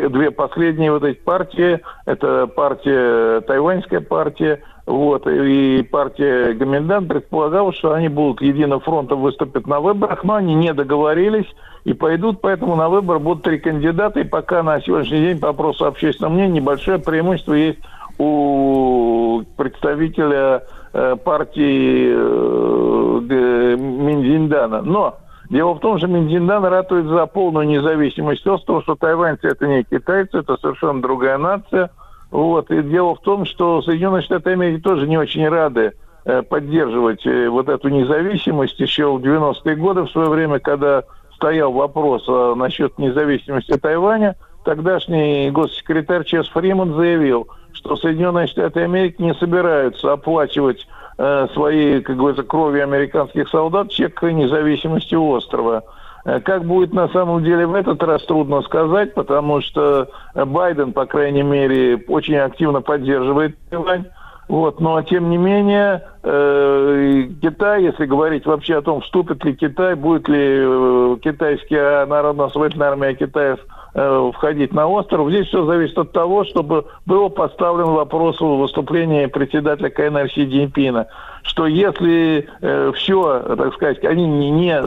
две 0.08 0.30
последние 0.30 0.92
вот 0.92 1.02
эти 1.02 1.18
партии, 1.18 1.80
это 2.06 2.46
партия, 2.46 3.40
тайваньская 3.40 4.00
партия, 4.00 4.62
вот, 4.90 5.26
и 5.26 5.82
партия 5.82 6.52
Гоминдан 6.52 7.06
предполагалось, 7.06 7.76
что 7.76 7.92
они 7.92 8.08
будут 8.08 8.42
единым 8.42 8.80
фронтом 8.80 9.20
выступить 9.20 9.66
на 9.66 9.78
выборах, 9.78 10.24
но 10.24 10.34
они 10.34 10.54
не 10.54 10.74
договорились 10.74 11.46
и 11.84 11.92
пойдут, 11.92 12.40
поэтому 12.40 12.74
на 12.74 12.88
выбор 12.88 13.20
будут 13.20 13.44
три 13.44 13.58
кандидата, 13.58 14.18
и 14.20 14.24
пока 14.24 14.64
на 14.64 14.80
сегодняшний 14.80 15.20
день 15.20 15.38
по 15.38 15.50
опросу 15.50 15.86
общественного 15.86 16.32
мнения 16.32 16.60
небольшое 16.60 16.98
преимущество 16.98 17.54
есть 17.54 17.78
у 18.18 19.42
представителя 19.56 20.64
э, 20.92 21.16
партии 21.24 22.12
э, 22.12 23.76
Минзиндана. 23.78 24.82
Но 24.82 25.18
дело 25.48 25.74
в 25.74 25.78
том, 25.78 25.98
что 25.98 26.08
Минзиндан 26.08 26.64
ратует 26.64 27.06
за 27.06 27.26
полную 27.26 27.66
независимость 27.68 28.46
острова, 28.46 28.82
что 28.82 28.96
тайваньцы 28.96 29.46
это 29.46 29.68
не 29.68 29.84
китайцы, 29.84 30.38
это 30.38 30.56
совершенно 30.56 31.00
другая 31.00 31.38
нация. 31.38 31.90
Вот. 32.30 32.70
И 32.70 32.82
дело 32.82 33.14
в 33.14 33.20
том, 33.20 33.44
что 33.44 33.82
Соединенные 33.82 34.22
Штаты 34.22 34.50
Америки 34.50 34.80
тоже 34.80 35.06
не 35.06 35.18
очень 35.18 35.48
рады 35.48 35.92
э, 36.24 36.42
поддерживать 36.42 37.26
э, 37.26 37.48
вот 37.48 37.68
эту 37.68 37.88
независимость 37.88 38.78
еще 38.78 39.12
в 39.12 39.22
90-е 39.22 39.76
годы, 39.76 40.02
в 40.02 40.10
свое 40.10 40.28
время, 40.28 40.60
когда 40.60 41.04
стоял 41.34 41.72
вопрос 41.72 42.24
э, 42.28 42.54
насчет 42.56 42.98
независимости 42.98 43.76
Тайваня, 43.76 44.36
тогдашний 44.64 45.50
госсекретарь 45.50 46.24
Чес 46.24 46.46
Фриман 46.48 46.94
заявил, 46.94 47.48
что 47.72 47.96
Соединенные 47.96 48.46
Штаты 48.46 48.80
Америки 48.80 49.16
не 49.22 49.34
собираются 49.34 50.12
оплачивать 50.12 50.86
э, 51.18 51.48
своей, 51.54 52.00
как 52.02 52.16
говорится, 52.16 52.44
кровью 52.44 52.84
американских 52.84 53.48
солдат 53.48 53.90
чек 53.90 54.22
независимости 54.22 55.14
острова. 55.14 55.84
Э, 56.24 56.40
Как 56.40 56.64
будет 56.64 56.92
на 56.92 57.08
самом 57.08 57.42
деле 57.44 57.66
в 57.66 57.74
этот 57.74 58.02
раз, 58.02 58.24
трудно 58.24 58.62
сказать, 58.62 59.14
потому 59.14 59.60
что 59.60 60.08
Байден, 60.34 60.92
по 60.92 61.06
крайней 61.06 61.42
мере, 61.42 62.02
очень 62.08 62.36
активно 62.36 62.80
поддерживает 62.80 63.56
Тайвань. 63.70 64.04
Вот, 64.50 64.80
но 64.80 65.00
тем 65.02 65.30
не 65.30 65.36
менее, 65.38 66.02
э, 66.24 67.28
Китай, 67.40 67.84
если 67.84 68.04
говорить 68.04 68.46
вообще 68.46 68.78
о 68.78 68.82
том, 68.82 69.00
вступит 69.00 69.44
ли 69.44 69.54
Китай, 69.54 69.94
будет 69.94 70.28
ли 70.28 70.38
э, 70.40 71.16
китайская 71.22 72.04
народно-освободительная 72.06 72.88
армия 72.88 73.14
Китая 73.14 73.58
э, 73.94 74.30
входить 74.34 74.72
на 74.72 74.86
остров, 74.86 75.30
здесь 75.30 75.46
все 75.48 75.64
зависит 75.64 75.98
от 75.98 76.12
того, 76.12 76.44
чтобы 76.44 76.86
был 77.06 77.30
поставлен 77.30 77.86
вопрос 77.86 78.40
в 78.40 78.58
выступлении 78.58 79.26
председателя 79.26 79.90
КНР 79.90 80.30
Си 80.30 80.46
Цзиньпина, 80.46 81.06
что 81.42 81.66
если 81.66 82.48
все, 82.94 83.40
так 83.56 83.74
сказать, 83.74 84.04
они 84.04 84.26
не, 84.26 84.50
не 84.50 84.72
э, 84.72 84.80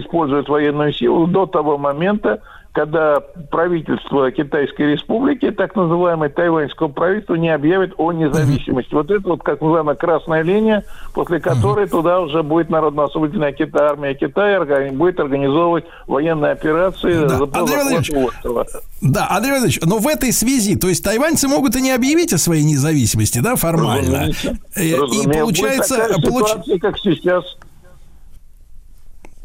используют 0.00 0.48
военную 0.48 0.92
силу 0.92 1.26
до 1.26 1.46
того 1.46 1.78
момента, 1.78 2.40
когда 2.76 3.20
правительство 3.50 4.30
Китайской 4.30 4.92
Республики, 4.92 5.50
так 5.50 5.74
называемое 5.74 6.28
тайваньского 6.28 6.88
правительства, 6.88 7.34
не 7.36 7.48
объявит 7.48 7.94
о 7.96 8.12
независимости. 8.12 8.92
Вот 8.92 9.10
это 9.10 9.26
вот, 9.26 9.42
как 9.42 9.62
называемая 9.62 9.96
красная 9.96 10.42
линия, 10.42 10.84
после 11.14 11.40
которой 11.40 11.88
туда 11.88 12.20
уже 12.20 12.42
будет 12.42 12.68
народно-освободительная 12.68 13.52
Китай, 13.52 13.88
армия 13.88 14.12
Китая 14.14 14.60
органи- 14.60 14.90
будет 14.94 15.18
организовывать 15.18 15.86
военные 16.06 16.52
операции 16.52 17.14
Да. 17.26 17.28
за 17.38 17.44
Андрей 17.44 17.76
Владимирович, 17.82 18.10
острова. 18.12 18.66
Да, 19.00 19.26
Андрей 19.30 19.52
Владимирович, 19.52 19.80
но 19.82 19.96
в 19.98 20.06
этой 20.06 20.30
связи, 20.32 20.76
то 20.76 20.88
есть 20.88 21.02
тайваньцы 21.02 21.48
могут 21.48 21.76
и 21.76 21.80
не 21.80 21.92
объявить 21.92 22.34
о 22.34 22.38
своей 22.38 22.62
независимости, 22.64 23.38
да, 23.38 23.56
формально. 23.56 24.18
Разумеется. 24.28 24.58
Э, 24.76 24.84
И 24.84 24.94
Разумеется. 24.94 25.30
получается, 25.40 25.94
Будет 25.96 26.08
такая 26.16 26.30
получ- 26.30 26.48
ситуация, 26.50 26.78
как 26.78 26.98
сейчас. 26.98 27.56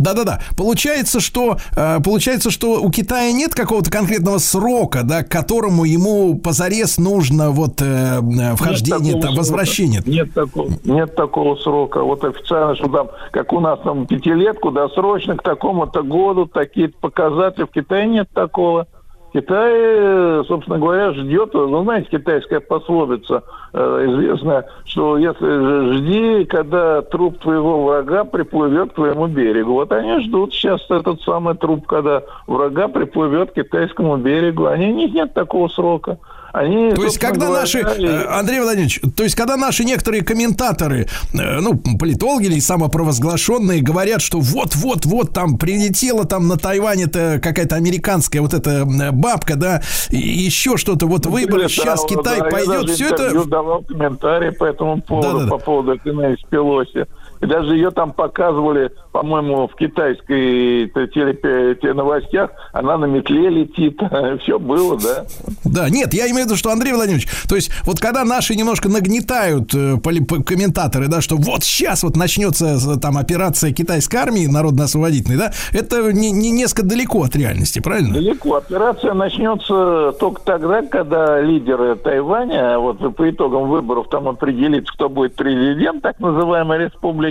Да-да-да. 0.02 0.42
Получается, 0.58 1.20
что 1.20 1.58
э, 1.76 2.00
получается, 2.04 2.50
что 2.50 2.82
у 2.82 2.90
Китая 2.90 3.32
нет 3.32 3.54
какого-то 3.54 3.92
конкретного 3.92 4.40
срока, 4.40 5.04
да, 5.04 5.24
к 5.24 5.30
которому 5.30 5.86
ему 5.86 6.38
позарез 6.40 6.98
нужно 6.98 7.52
вот 7.52 7.82
э, 7.82 8.20
вхождение, 8.56 9.14
Нет 9.14 9.22
там, 9.22 9.36
возвращение. 9.36 10.02
срока. 10.02 10.12
Нет 10.12 10.34
такого, 10.34 10.72
нет 10.84 11.16
такого 11.16 11.56
срока. 11.58 12.02
Вот 12.04 12.24
официально, 12.24 12.76
что 12.76 12.88
там, 12.88 13.10
как 13.32 13.54
у 13.54 13.60
нас 13.60 13.80
там 13.84 14.08
пятилетку, 14.08 14.72
досрочно 14.72 15.38
к 15.38 15.44
такому-то 15.44 16.04
году, 16.04 16.48
такие 16.48 16.90
показатели. 16.90 17.64
В 17.64 17.72
Китае 17.72 18.08
нет 18.08 18.30
такого. 18.34 18.88
Китай, 19.34 20.44
собственно 20.46 20.78
говоря, 20.78 21.14
ждет, 21.14 21.54
ну, 21.54 21.84
знаете, 21.84 22.10
китайская 22.12 22.60
пословица 22.60 23.44
э, 23.72 24.06
известная, 24.10 24.66
что 24.84 25.18
если 25.18 25.94
жди, 25.96 26.46
когда 26.46 27.02
труп 27.02 27.40
твоего 27.40 27.86
врага 27.86 28.26
приплывет 28.26 28.92
к 28.92 28.96
твоему 28.96 29.28
берегу. 29.28 29.74
Вот 29.74 29.94
они 29.94 30.22
ждут 30.24 30.54
сейчас 30.54 30.82
этот 30.90 31.22
самый 31.22 31.56
труп, 31.56 31.88
когда 31.88 32.24
врага 32.46 32.90
приплывет 32.90 33.52
к 33.52 33.56
китайскому 33.56 34.18
берегу. 34.18 34.66
Они, 34.66 34.88
у 34.92 34.96
них 34.96 35.14
нет 35.14 35.34
такого 35.34 35.70
срока. 35.70 36.18
Они, 36.54 36.92
То 36.92 37.04
есть, 37.04 37.18
когда 37.18 37.46
говоря, 37.46 37.62
наши, 37.62 37.80
и- 37.80 38.06
э, 38.06 38.26
Андрей 38.28 38.60
Владимирович, 38.60 39.00
то 39.16 39.24
есть, 39.24 39.36
когда 39.36 39.56
наши 39.56 39.86
некоторые 39.86 40.24
комментаторы, 40.24 41.08
э, 41.34 41.60
ну, 41.60 41.78
политологи 41.98 42.46
или 42.46 42.60
самопровозглашенные 42.60 43.82
говорят, 43.82 44.22
что 44.22 44.40
вот-вот-вот 44.40 45.34
там 45.34 45.58
прилетела 45.58 46.26
там 46.26 46.48
на 46.48 46.58
Тайване-то 46.58 47.40
какая-то 47.42 47.76
американская 47.76 48.42
вот 48.42 48.54
эта 48.54 48.82
э, 48.82 49.12
бабка, 49.12 49.56
да, 49.56 49.82
и 50.10 50.18
еще 50.18 50.76
что-то, 50.78 51.08
вот 51.08 51.26
выборы, 51.26 51.64
Да, 51.64 51.70
сейчас 51.70 52.02
да, 52.02 52.08
Китай 52.08 52.40
да, 52.40 52.46
пойдет, 52.46 52.90
все 52.90 53.10
это... 53.10 53.46
давал 53.46 53.84
комментарии 53.84 54.50
по 54.50 54.66
этому 54.66 55.02
поводу, 55.02 55.28
Да-да-да. 55.30 55.50
по 55.52 55.58
поводу 55.58 55.94
этой 55.94 56.14
Нэнси 56.14 56.46
Пелоси. 56.50 57.06
И 57.42 57.46
даже 57.46 57.76
ее 57.76 57.92
там 57.92 58.14
показывали, 58.14 58.92
по-моему, 59.12 59.68
в 59.68 59.76
китайской 59.76 60.86
телепе- 60.86 61.76
теленовостях. 61.76 62.52
Она 62.72 62.98
на 62.98 63.06
метле 63.06 63.50
летит. 63.50 64.00
Все 64.44 64.60
было, 64.60 64.98
да. 65.00 65.26
Да, 65.66 65.90
нет, 65.90 66.14
я 66.14 66.26
имею 66.28 66.44
в 66.44 66.46
виду, 66.46 66.56
что 66.56 66.72
Андрей 66.72 66.94
Владимирович, 66.94 67.28
то 67.50 67.56
есть 67.56 67.72
вот 67.86 68.00
когда 68.00 68.24
наши 68.24 68.56
немножко 68.56 68.90
нагнетают 68.90 69.74
э, 69.74 69.98
комментаторы, 70.46 71.08
да, 71.08 71.22
что 71.22 71.36
вот 71.38 71.64
сейчас 71.64 72.04
вот 72.04 72.16
начнется 72.16 72.76
э, 72.76 73.00
там 73.00 73.18
операция 73.18 73.72
китайской 73.72 74.18
армии 74.18 74.46
народно-освободительной, 74.46 75.38
да, 75.38 75.52
это 75.74 76.14
не, 76.14 76.32
не 76.32 76.52
несколько 76.52 76.84
далеко 76.84 77.24
от 77.24 77.36
реальности, 77.36 77.80
правильно? 77.80 78.14
Далеко. 78.14 78.56
Операция 78.56 79.14
начнется 79.14 80.14
только 80.20 80.42
тогда, 80.44 80.84
когда 80.84 81.42
лидеры 81.42 81.96
Тайваня, 81.96 82.78
вот 82.78 83.16
по 83.16 83.30
итогам 83.30 83.70
выборов 83.70 84.10
там 84.10 84.28
определится, 84.28 84.94
кто 84.94 85.10
будет 85.10 85.36
президент 85.36 86.04
так 86.04 86.20
называемой 86.20 86.86
республики. 86.86 87.31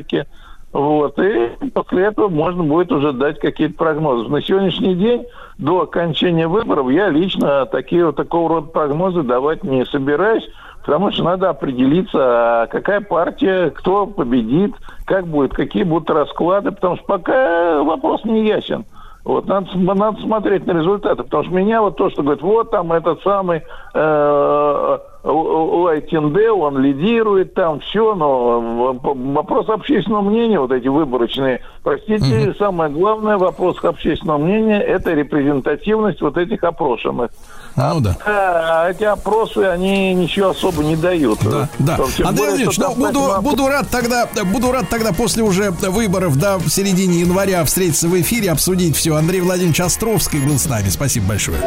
Вот. 0.73 1.19
И 1.19 1.51
после 1.75 2.05
этого 2.05 2.29
можно 2.29 2.63
будет 2.63 2.93
уже 2.93 3.13
дать 3.13 3.41
какие-то 3.41 3.75
прогнозы. 3.75 4.29
На 4.29 4.41
сегодняшний 4.41 4.95
день, 4.95 5.27
до 5.59 5.83
окончания 5.83 6.47
выборов, 6.47 6.91
я 6.91 7.09
лично 7.09 7.67
такие 7.67 8.07
вот 8.07 8.17
такого 8.17 8.49
рода 8.49 8.69
прогнозы 8.69 9.23
давать 9.23 9.65
не 9.65 9.85
собираюсь, 9.87 10.49
потому 10.81 11.11
что 11.11 11.25
надо 11.25 11.51
определиться, 11.51 12.19
а 12.63 12.67
какая 12.69 13.01
партия, 13.01 13.71
кто 13.71 14.07
победит, 14.07 14.75
как 15.07 15.27
будет, 15.27 15.53
какие 15.53 15.83
будут 15.83 16.09
расклады, 16.09 16.71
потому 16.71 16.97
что 16.97 17.05
пока 17.05 17.83
вопрос 17.83 18.25
не 18.25 18.47
ясен. 18.47 18.85
Вот, 19.25 19.47
надо, 19.47 19.69
надо 19.75 20.21
смотреть 20.23 20.67
на 20.67 20.73
результаты, 20.73 21.25
потому 21.25 21.45
что 21.45 21.53
меня 21.53 21.83
вот 21.83 21.97
то, 21.97 22.09
что 22.11 22.23
говорит, 22.23 22.43
вот 22.43 22.71
там 22.71 22.93
этот 22.93 23.23
самый 23.23 23.63
э, 23.93 24.99
Лайтинде, 25.23 26.51
он 26.51 26.79
лидирует, 26.79 27.55
там 27.55 27.81
все, 27.81 28.15
но 28.15 28.61
в- 29.03 29.33
вопрос 29.35 29.69
общественного 29.69 30.23
мнения, 30.23 30.59
вот 30.59 30.73
эти 30.73 30.89
выборочные, 30.89 31.61
простите, 31.83 32.55
самое 32.59 32.91
главное 32.91 33.37
вопрос 33.37 33.77
общественного 33.85 34.39
мнения, 34.39 34.81
это 34.81 35.13
репрезентативность 35.13 36.21
вот 36.23 36.37
этих 36.39 36.65
опрошенных. 36.65 37.31
Ну 37.77 38.01
да. 38.01 38.17
А 38.27 38.91
эти 38.91 39.05
опросы, 39.05 39.59
они 39.59 40.15
ничего 40.15 40.51
особо 40.51 40.83
не 40.83 40.97
дают. 40.97 41.39
Да. 41.45 41.69
Тем 41.79 41.87
более, 41.87 42.27
Андрей 42.29 42.47
Владимирович, 42.49 42.79
ну, 42.79 42.95
буду, 42.95 43.21
знаете, 43.21 43.41
буду 43.43 43.69
рад 43.69 43.87
тогда, 43.91 44.29
буду 44.53 44.73
рад 44.73 44.89
тогда 44.89 45.13
после 45.13 45.43
уже 45.43 45.71
выборов, 45.71 46.39
да, 46.39 46.59
в 46.59 46.69
середине 46.69 47.21
января 47.21 47.65
встретиться 47.65 48.09
в 48.09 48.21
эфире, 48.21 48.51
обсудить 48.51 48.97
все. 48.97 49.15
Андрей 49.15 49.41
Владимирович 49.41 49.81
Островский 49.81 50.41
был 50.45 50.59
с 50.59 50.67
нами. 50.69 50.89
Спасибо 50.89 51.29
большое. 51.29 51.59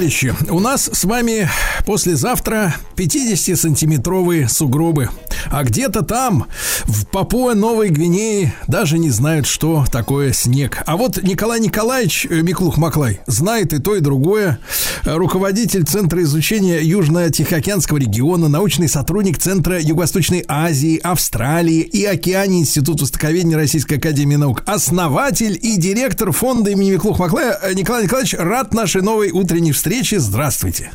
Товарищи, 0.00 0.34
у 0.48 0.60
нас 0.60 0.88
с 0.90 1.04
вами 1.04 1.46
послезавтра 1.84 2.74
50-сантиметровые 2.96 4.48
сугробы. 4.48 5.10
А 5.50 5.62
где-то 5.62 6.00
там, 6.00 6.46
в 6.84 7.06
Папуа 7.06 7.52
Новой 7.52 7.90
Гвинеи, 7.90 8.54
даже 8.66 8.98
не 8.98 9.10
знают, 9.10 9.46
что 9.46 9.84
такое 9.92 10.32
снег. 10.32 10.82
А 10.86 10.96
вот 10.96 11.22
Николай 11.22 11.60
Николаевич 11.60 12.26
э, 12.30 12.40
Миклух-Маклай 12.40 13.20
знает 13.26 13.74
и 13.74 13.78
то, 13.78 13.94
и 13.94 14.00
другое. 14.00 14.58
Э, 15.04 15.14
Руководитель 15.14 15.84
Центра 15.84 16.22
изучения 16.22 16.80
Южно-Тихоокеанского 16.82 17.98
региона, 17.98 18.48
научный 18.48 18.88
сотрудник 18.88 19.38
Центра 19.38 19.80
Юго-Восточной 19.80 20.44
Азии, 20.46 20.98
Австралии 21.02 21.80
и 21.80 22.04
Океании 22.04 22.60
Института 22.60 23.02
востоковедения 23.02 23.56
Российской 23.56 23.94
Академии 23.94 24.36
Наук. 24.36 24.62
Основатель 24.66 25.58
и 25.60 25.76
директор 25.76 26.32
фонда 26.32 26.70
имени 26.70 26.92
Миклух-Маклая 26.92 27.58
э, 27.62 27.74
Николай 27.74 28.04
Николаевич 28.04 28.34
рад 28.34 28.74
нашей 28.74 29.02
новой 29.02 29.30
утренней 29.30 29.72
встрече. 29.72 30.18
Здравствуйте. 30.18 30.92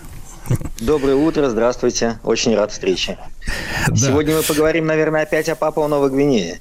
Доброе 0.79 1.15
утро, 1.15 1.49
здравствуйте. 1.49 2.19
Очень 2.23 2.55
рад 2.55 2.71
встрече. 2.71 3.17
Да. 3.87 3.95
Сегодня 3.95 4.35
мы 4.35 4.43
поговорим, 4.43 4.85
наверное, 4.85 5.23
опять 5.23 5.49
о 5.49 5.55
Папуа 5.55 5.87
Новой 5.87 6.11
Гвинее. 6.11 6.59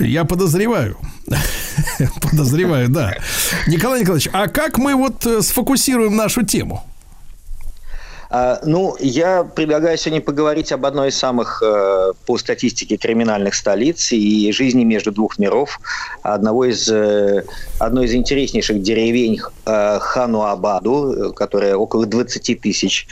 Я 0.00 0.24
подозреваю. 0.24 0.96
Подозреваю, 2.22 2.88
да. 2.88 3.14
Николай 3.66 4.00
Николаевич, 4.00 4.28
а 4.32 4.48
как 4.48 4.78
мы 4.78 4.94
вот 4.94 5.26
э, 5.26 5.42
сфокусируем 5.42 6.16
нашу 6.16 6.42
тему? 6.42 6.84
А, 8.30 8.60
Ну, 8.64 8.96
я 9.00 9.42
предлагаю 9.44 9.98
сегодня 9.98 10.20
поговорить 10.20 10.72
об 10.72 10.86
одной 10.86 11.08
из 11.08 11.16
самых, 11.16 11.62
э, 11.62 12.12
по 12.26 12.38
статистике, 12.38 12.96
криминальных 12.96 13.54
столиц 13.54 14.12
и 14.12 14.52
жизни 14.52 14.84
между 14.84 15.10
двух 15.12 15.38
миров, 15.38 15.80
одного 16.22 16.64
из, 16.64 16.88
э, 16.88 17.44
одной 17.78 18.06
из 18.06 18.14
интереснейших 18.14 18.82
деревень 18.82 19.40
Хануабаду, 19.64 21.32
которая 21.36 21.76
около 21.76 22.06
20 22.06 22.54
тысяч 22.54 23.06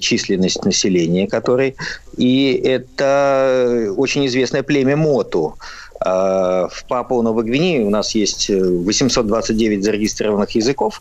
численность 0.00 0.64
населения 0.64 1.28
которой. 1.28 1.76
И 2.16 2.60
это 2.64 3.94
очень 3.96 4.26
известное 4.26 4.62
племя 4.62 4.96
Моту. 4.96 5.56
Э, 6.04 6.68
В 6.70 6.84
Папуа 6.88 7.22
Новой 7.22 7.44
Гвинее 7.44 7.84
у 7.84 7.90
нас 7.90 8.14
есть 8.14 8.50
э, 8.50 8.58
829 8.58 9.84
зарегистрированных 9.84 10.50
языков, 10.52 11.00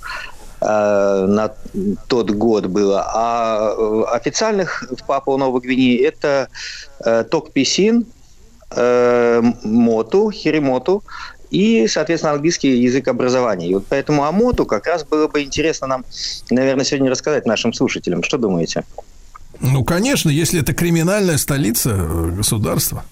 э, 0.61 0.65
на 0.65 1.53
тот 2.07 2.31
год 2.31 2.65
было. 2.65 3.05
А 3.13 3.73
э, 3.77 4.03
официальных 4.15 4.83
в 4.91 5.05
Папуа 5.05 5.37
Новой 5.37 5.61
Гвинеи 5.61 6.03
это 6.03 6.49
э, 7.05 7.23
Токписин, 7.23 8.05
э, 8.71 9.41
Моту, 9.63 10.31
Хиримоту 10.31 11.03
и, 11.49 11.87
соответственно, 11.87 12.33
английский 12.33 12.77
язык 12.77 13.07
образования. 13.07 13.69
И 13.69 13.73
вот 13.73 13.85
поэтому 13.89 14.25
о 14.25 14.31
Моту 14.31 14.65
как 14.65 14.85
раз 14.87 15.03
было 15.03 15.27
бы 15.27 15.41
интересно 15.43 15.87
нам, 15.87 16.05
наверное, 16.51 16.85
сегодня 16.85 17.09
рассказать 17.09 17.45
нашим 17.45 17.73
слушателям. 17.73 18.21
Что 18.23 18.37
думаете? 18.37 18.83
Ну, 19.61 19.83
конечно, 19.83 20.29
если 20.29 20.61
это 20.61 20.73
криминальная 20.73 21.37
столица 21.37 21.89
э, 21.91 22.31
государства. 22.37 23.03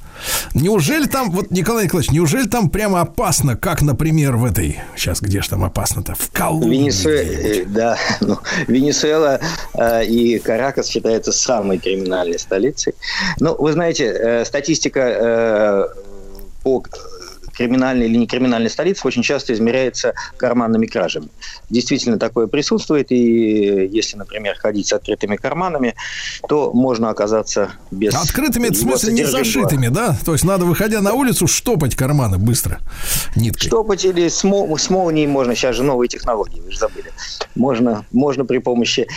Неужели 0.53 1.06
там, 1.06 1.31
вот, 1.31 1.52
Николай 1.52 1.85
Николаевич, 1.85 2.11
неужели 2.11 2.48
там 2.48 2.69
прямо 2.69 3.02
опасно, 3.02 3.56
как, 3.56 3.81
например, 3.81 4.35
в 4.38 4.45
этой, 4.45 4.80
сейчас 4.95 5.22
где 5.22 5.41
же 5.41 5.49
там 5.49 5.64
опасно-то, 5.64 6.15
в 6.15 6.31
Колумбии? 6.31 6.88
Венесуэ- 6.88 7.61
э, 7.61 7.65
да, 7.65 7.98
ну, 8.22 8.39
Венесуэла 8.68 9.39
э, 9.73 10.06
и 10.06 10.39
Каракас 10.39 10.88
считаются 10.88 11.31
самой 11.31 11.77
криминальной 11.77 12.39
столицей. 12.39 12.94
Ну, 13.39 13.56
вы 13.57 13.73
знаете, 13.73 14.06
э, 14.06 14.45
статистика 14.45 14.99
э, 14.99 15.88
по 16.64 16.84
криминальной 17.57 18.05
или 18.05 18.17
некриминальной 18.17 18.69
столице 18.69 19.07
очень 19.07 19.23
часто 19.23 19.53
измеряется 19.53 20.13
карманными 20.38 20.85
кражами. 20.85 21.29
Действительно, 21.69 22.19
такое 22.19 22.47
присутствует, 22.47 23.11
и 23.11 23.88
если, 23.91 24.17
например, 24.17 24.55
ходить 24.57 24.88
с 24.88 24.93
открытыми 24.93 25.35
карманами, 25.35 25.95
то 26.47 26.71
можно 26.73 27.09
оказаться 27.09 27.71
без... 27.91 28.13
Открытыми, 28.13 28.69
в 28.69 28.75
смысле, 28.75 29.13
не 29.13 29.25
зашитыми, 29.25 29.88
да? 29.88 30.17
То 30.25 30.34
есть 30.34 30.43
надо, 30.43 30.65
выходя 30.65 31.01
на 31.01 31.13
улицу, 31.13 31.47
штопать 31.47 31.95
карманы 31.95 32.38
быстро 32.38 32.79
ниткой. 33.35 33.67
Штопать 33.67 34.05
или 34.05 34.27
с, 34.27 34.43
мо- 34.43 34.77
с 34.77 34.89
молнией 34.89 35.27
можно, 35.27 35.55
сейчас 35.55 35.75
же 35.75 35.84
новые 35.84 36.09
технологии, 36.09 36.59
вы 36.59 36.71
же 36.71 36.77
забыли. 36.77 37.11
Можно, 37.55 38.05
можно 38.11 38.45
при 38.45 38.59
помощи 38.59 39.07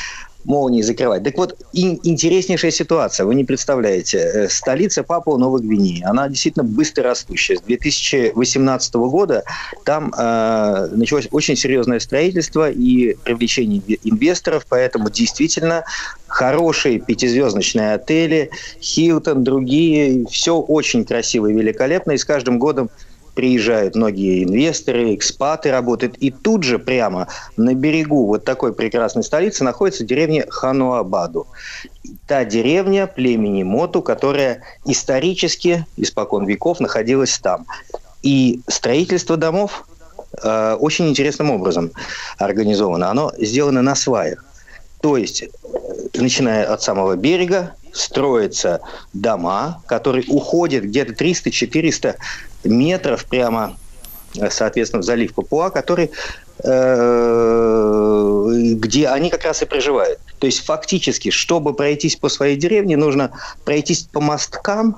молнии 0.44 0.82
закрывать. 0.82 1.22
Так 1.22 1.36
вот, 1.36 1.56
ин- 1.72 2.00
интереснейшая 2.02 2.70
ситуация, 2.70 3.26
вы 3.26 3.34
не 3.34 3.44
представляете. 3.44 4.18
Э, 4.18 4.48
Столица 4.48 5.02
Папуа 5.02 5.36
Новой 5.36 5.60
Гвинеи, 5.60 6.02
она 6.04 6.28
действительно 6.28 6.64
быстро 6.64 7.04
растущая. 7.04 7.56
С 7.56 7.60
2018 7.62 8.94
года 8.94 9.44
там 9.84 10.12
э, 10.16 10.88
началось 10.92 11.28
очень 11.30 11.56
серьезное 11.56 12.00
строительство 12.00 12.70
и 12.70 13.14
привлечение 13.24 13.80
инве- 13.80 14.00
инвесторов, 14.04 14.66
поэтому 14.68 15.10
действительно 15.10 15.84
хорошие 16.26 17.00
пятизвездочные 17.00 17.94
отели, 17.94 18.50
Хилтон, 18.80 19.44
другие, 19.44 20.26
все 20.26 20.56
очень 20.56 21.04
красиво 21.04 21.48
и 21.48 21.52
великолепно, 21.52 22.12
и 22.12 22.18
с 22.18 22.24
каждым 22.24 22.58
годом 22.58 22.90
приезжают 23.40 23.94
многие 23.94 24.44
инвесторы, 24.44 25.14
экспаты 25.14 25.70
работают. 25.70 26.18
И 26.18 26.30
тут 26.30 26.62
же 26.62 26.78
прямо 26.78 27.26
на 27.56 27.72
берегу 27.72 28.26
вот 28.26 28.44
такой 28.44 28.74
прекрасной 28.74 29.24
столицы 29.24 29.64
находится 29.64 30.04
деревня 30.04 30.44
Хануабаду. 30.50 31.46
Та 32.26 32.44
деревня 32.44 33.06
племени 33.06 33.62
Моту, 33.62 34.02
которая 34.02 34.62
исторически, 34.84 35.86
испокон 35.96 36.44
веков, 36.44 36.80
находилась 36.80 37.38
там. 37.38 37.64
И 38.22 38.60
строительство 38.68 39.38
домов 39.38 39.86
э, 40.42 40.76
очень 40.78 41.08
интересным 41.08 41.50
образом 41.50 41.92
организовано. 42.36 43.10
Оно 43.10 43.32
сделано 43.38 43.80
на 43.80 43.94
сваях. 43.94 44.44
То 45.00 45.16
есть, 45.16 45.44
э, 45.44 45.48
начиная 46.12 46.70
от 46.70 46.82
самого 46.82 47.16
берега, 47.16 47.72
строятся 47.92 48.80
дома, 49.12 49.82
которые 49.86 50.24
уходят 50.28 50.84
где-то 50.84 51.12
300-400 51.12 52.16
метров 52.64 53.24
прямо, 53.24 53.76
э, 54.36 54.50
соответственно, 54.50 55.02
в 55.02 55.04
залив 55.04 55.34
Папуа, 55.34 55.70
который, 55.70 56.10
э, 56.62 58.46
где 58.74 59.08
они 59.08 59.30
как 59.30 59.44
раз 59.44 59.62
и 59.62 59.66
проживают. 59.66 60.18
То 60.38 60.46
есть, 60.46 60.64
фактически, 60.64 61.30
чтобы 61.30 61.74
пройтись 61.74 62.16
по 62.16 62.28
своей 62.28 62.56
деревне, 62.56 62.96
нужно 62.96 63.30
пройтись 63.64 64.02
по 64.12 64.20
мосткам 64.20 64.96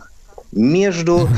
между 0.53 1.29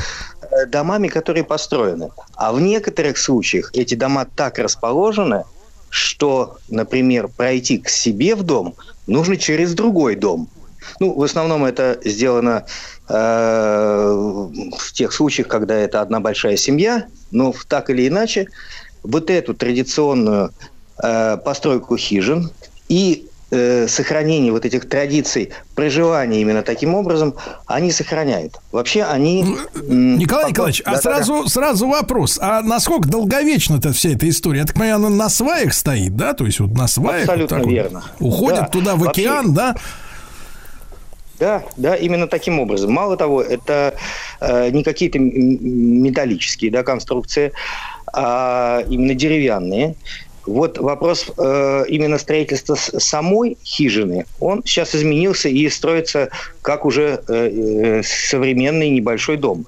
э, 0.51 0.67
домами, 0.67 1.09
которые 1.09 1.45
построены. 1.45 2.11
А 2.35 2.53
в 2.53 2.61
некоторых 2.61 3.19
случаях 3.19 3.71
эти 3.75 3.95
дома 3.95 4.27
так 4.37 4.59
расположены, 4.59 5.45
что, 5.95 6.59
например, 6.69 7.29
пройти 7.29 7.79
к 7.79 7.89
себе 7.89 8.35
в 8.35 8.43
дом 8.43 8.75
нужно 9.07 9.37
через 9.37 9.75
другой 9.75 10.17
дом. 10.17 10.49
Ну, 11.01 11.13
в 11.15 11.23
основном 11.23 11.65
это 11.65 11.99
сделано 12.05 12.65
э, 13.09 13.15
в 14.79 14.93
тех 14.93 15.13
случаях, 15.13 15.49
когда 15.49 15.75
это 15.75 16.01
одна 16.01 16.21
большая 16.21 16.57
семья, 16.57 17.05
но 17.31 17.55
так 17.69 17.91
или 17.91 18.07
иначе 18.09 18.47
вот 19.03 19.31
эту 19.31 19.55
традиционную 19.55 20.51
э, 21.03 21.37
постройку 21.45 21.97
хижин 21.97 22.51
и 22.89 23.27
э, 23.51 23.87
сохранение 23.89 24.51
вот 24.53 24.65
этих 24.65 24.89
традиций 24.89 25.51
проживания 25.75 26.41
именно 26.41 26.63
таким 26.63 26.95
образом, 26.95 27.35
они 27.67 27.91
сохраняют. 27.93 28.59
Вообще 28.73 29.03
они... 29.03 29.43
м, 29.75 30.19
Николай 30.19 30.45
потом- 30.45 30.51
Николаевич, 30.53 30.83
а 30.85 30.93
Да-да-да. 30.93 31.01
сразу, 31.25 31.49
сразу 31.49 31.89
вопрос. 31.89 32.39
А 32.41 32.63
насколько 32.63 33.09
долговечна-то 33.09 33.93
вся 33.93 34.11
эта 34.11 34.29
история? 34.29 34.61
Я 34.61 34.65
так 34.67 34.75
понимаю, 34.75 34.97
она 34.97 35.09
на 35.11 35.29
сваях 35.29 35.75
стоит, 35.75 36.17
да? 36.17 36.33
То 36.33 36.47
есть 36.47 36.61
вот 36.61 36.71
на 36.73 36.87
сваях. 36.89 37.23
вот 37.27 37.31
Абсолютно 37.31 37.59
вот 37.59 37.67
верно. 37.69 38.03
Уходит 38.21 38.61
Да. 38.61 38.67
туда 38.69 38.95
в 38.97 39.01
Вообще- 39.01 39.23
океан, 39.23 39.53
да? 39.55 39.77
Да, 41.39 41.65
да, 41.77 41.97
именно 41.97 42.29
таким 42.29 42.61
образом. 42.61 42.93
Мало 42.93 43.17
того, 43.17 43.43
это 43.43 43.95
э, 44.41 44.71
не 44.71 44.85
какие-то 44.85 45.19
металлические 45.19 46.71
да, 46.71 46.83
конструкции, 46.83 47.53
а 48.13 48.85
именно 48.89 49.15
деревянные. 49.15 49.97
Вот 50.47 50.79
вопрос 50.79 51.27
э, 51.37 51.85
именно 51.89 52.19
строительства 52.19 52.75
самой 52.77 53.57
хижины, 53.65 54.27
он 54.41 54.63
сейчас 54.65 54.95
изменился 54.95 55.49
и 55.49 55.69
строится 55.71 56.29
как 56.63 56.85
уже 56.85 57.23
э, 57.27 57.99
э, 57.99 58.03
современный 58.03 58.91
небольшой 58.91 59.37
дом. 59.37 59.67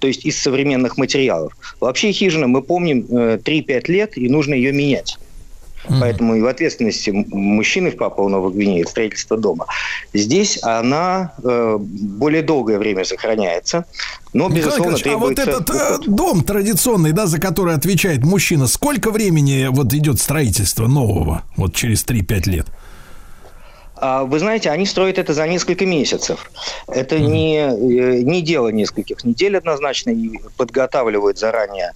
То 0.00 0.06
есть 0.06 0.24
из 0.24 0.40
современных 0.40 0.96
материалов. 0.98 1.56
Вообще 1.80 2.12
хижина, 2.12 2.46
мы 2.46 2.62
помним, 2.62 3.06
э, 3.10 3.38
3-5 3.42 3.90
лет, 3.90 4.18
и 4.18 4.28
нужно 4.28 4.54
ее 4.54 4.70
менять. 4.70 5.18
Поэтому 5.88 6.34
и 6.34 6.40
в 6.40 6.46
ответственности 6.46 7.10
мужчины 7.10 7.90
в 7.90 7.96
Папуа 7.96 8.28
Новой 8.28 8.52
Гвинее 8.52 8.86
строительство 8.86 9.36
дома. 9.36 9.66
Здесь 10.12 10.58
она 10.62 11.32
э, 11.42 11.76
более 11.78 12.42
долгое 12.42 12.78
время 12.78 13.04
сохраняется, 13.04 13.86
но, 14.32 14.48
Николай 14.48 14.58
безусловно, 14.58 14.96
Николаевич, 14.96 15.06
а 15.06 15.18
вот 15.18 15.38
этот 15.38 15.70
э, 15.70 15.98
дом 16.06 16.42
традиционный, 16.42 17.12
да, 17.12 17.26
за 17.26 17.40
который 17.40 17.74
отвечает 17.74 18.24
мужчина, 18.24 18.66
сколько 18.66 19.10
времени 19.10 19.68
вот 19.70 19.92
идет 19.94 20.20
строительство 20.20 20.86
нового, 20.86 21.44
вот 21.56 21.74
через 21.74 22.04
3-5 22.04 22.50
лет? 22.50 22.66
А 24.00 24.24
Вы 24.24 24.38
знаете, 24.38 24.70
они 24.70 24.86
строят 24.86 25.18
это 25.18 25.34
за 25.34 25.46
несколько 25.48 25.84
месяцев. 25.84 26.50
Это 26.86 27.18
не, 27.18 27.58
э, 27.58 28.22
не 28.22 28.42
дело 28.42 28.68
нескольких 28.68 29.24
недель 29.24 29.56
однозначно, 29.56 30.10
и 30.10 30.38
подготавливают 30.56 31.38
заранее 31.38 31.92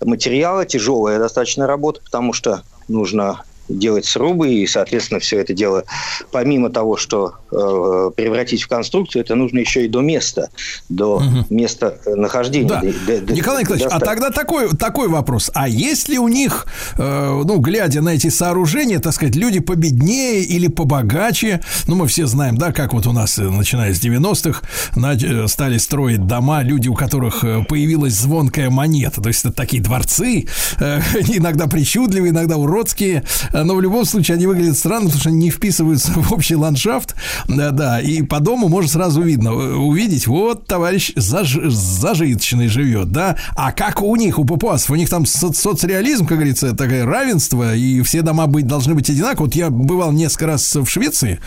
материала, 0.00 0.64
тяжелая 0.64 1.18
достаточно 1.18 1.66
работа, 1.66 2.00
потому 2.02 2.32
что 2.32 2.62
нужно 2.88 3.44
делать 3.70 4.04
срубы, 4.04 4.52
и, 4.52 4.66
соответственно, 4.66 5.20
все 5.20 5.40
это 5.40 5.52
дело, 5.52 5.84
помимо 6.30 6.70
того, 6.70 6.96
что 6.96 7.34
э, 7.50 8.10
превратить 8.14 8.62
в 8.62 8.68
конструкцию, 8.68 9.22
это 9.22 9.34
нужно 9.34 9.58
еще 9.58 9.84
и 9.84 9.88
до 9.88 10.00
места, 10.00 10.50
до 10.88 11.16
угу. 11.16 11.46
места 11.50 11.98
нахождения. 12.06 12.68
Да. 12.68 12.80
До, 12.80 13.20
до, 13.20 13.32
Николай 13.32 13.62
Николаевич, 13.62 13.88
а 13.90 14.00
тогда 14.00 14.30
такой, 14.30 14.68
такой 14.70 15.08
вопрос. 15.08 15.50
А 15.54 15.68
есть 15.68 16.08
ли 16.08 16.18
у 16.18 16.28
них, 16.28 16.66
э, 16.98 17.42
ну, 17.44 17.58
глядя 17.58 18.00
на 18.02 18.10
эти 18.10 18.28
сооружения, 18.28 18.98
так 18.98 19.14
сказать, 19.14 19.36
люди 19.36 19.60
победнее 19.60 20.42
или 20.42 20.68
побогаче? 20.68 21.60
Ну, 21.86 21.96
мы 21.96 22.06
все 22.06 22.26
знаем, 22.26 22.56
да, 22.56 22.72
как 22.72 22.92
вот 22.92 23.06
у 23.06 23.12
нас, 23.12 23.38
э, 23.38 23.42
начиная 23.42 23.94
с 23.94 24.00
90-х, 24.02 24.62
э, 24.96 25.46
стали 25.48 25.78
строить 25.78 26.26
дома, 26.26 26.62
люди, 26.62 26.88
у 26.88 26.94
которых 26.94 27.44
э, 27.44 27.64
появилась 27.68 28.14
звонкая 28.14 28.70
монета. 28.70 29.20
То 29.20 29.28
есть 29.28 29.44
это 29.44 29.52
такие 29.52 29.82
дворцы, 29.82 30.46
э, 30.78 31.00
иногда 31.28 31.66
причудливые, 31.66 32.30
иногда 32.30 32.56
уродские, 32.56 33.24
но 33.64 33.74
в 33.74 33.80
любом 33.80 34.04
случае 34.04 34.36
они 34.36 34.46
выглядят 34.46 34.76
странно, 34.76 35.06
потому 35.06 35.20
что 35.20 35.28
они 35.30 35.38
не 35.38 35.50
вписываются 35.50 36.12
в 36.16 36.32
общий 36.32 36.56
ландшафт. 36.56 37.14
Да, 37.48 37.70
да. 37.70 38.00
И 38.00 38.22
по 38.22 38.40
дому 38.40 38.68
можно 38.68 38.90
сразу 38.90 39.22
видно, 39.22 39.48
э, 39.48 39.74
увидеть, 39.74 40.26
вот 40.26 40.66
товарищ 40.66 41.12
заж, 41.16 41.58
зажиточный 41.64 42.68
живет, 42.68 43.12
да. 43.12 43.36
А 43.56 43.72
как 43.72 44.02
у 44.02 44.14
них, 44.16 44.38
у 44.38 44.44
папуасов, 44.44 44.90
у 44.90 44.94
них 44.96 45.08
там 45.08 45.26
со- 45.26 45.52
соцреализм, 45.52 46.26
как 46.26 46.38
говорится, 46.38 46.74
такое 46.74 47.04
равенство, 47.04 47.74
и 47.74 48.02
все 48.02 48.22
дома 48.22 48.46
быть, 48.46 48.66
должны 48.66 48.94
быть 48.94 49.08
одинаковы. 49.10 49.46
Вот 49.46 49.54
я 49.54 49.70
бывал 49.70 50.12
несколько 50.12 50.46
раз 50.46 50.74
в 50.74 50.86
Швеции, 50.86 51.40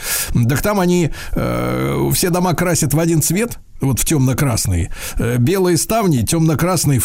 так 0.49 0.61
там 0.61 0.80
они 0.80 1.11
э, 1.35 2.10
все 2.14 2.30
дома 2.30 2.53
красят 2.53 2.94
в 2.94 2.99
один 2.99 3.22
цвет, 3.22 3.60
вот 3.86 4.00
в 4.00 4.06
темно-красный. 4.06 4.90
Э, 5.18 5.38
белые 5.38 5.78
ставни, 5.78 6.22
темно-красные 6.22 7.00
э, 7.00 7.02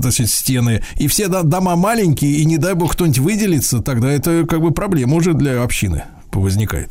то 0.00 0.06
есть, 0.06 0.34
стены. 0.34 0.82
И 0.96 1.08
все 1.08 1.28
дома 1.28 1.76
маленькие, 1.76 2.32
и 2.32 2.44
не 2.44 2.58
дай 2.58 2.74
бог 2.74 2.92
кто-нибудь 2.92 3.18
выделится, 3.18 3.82
тогда 3.82 4.10
это 4.10 4.46
как 4.46 4.60
бы 4.60 4.70
проблема 4.70 5.16
уже 5.16 5.34
для 5.34 5.62
общины 5.62 6.04
возникает. 6.32 6.90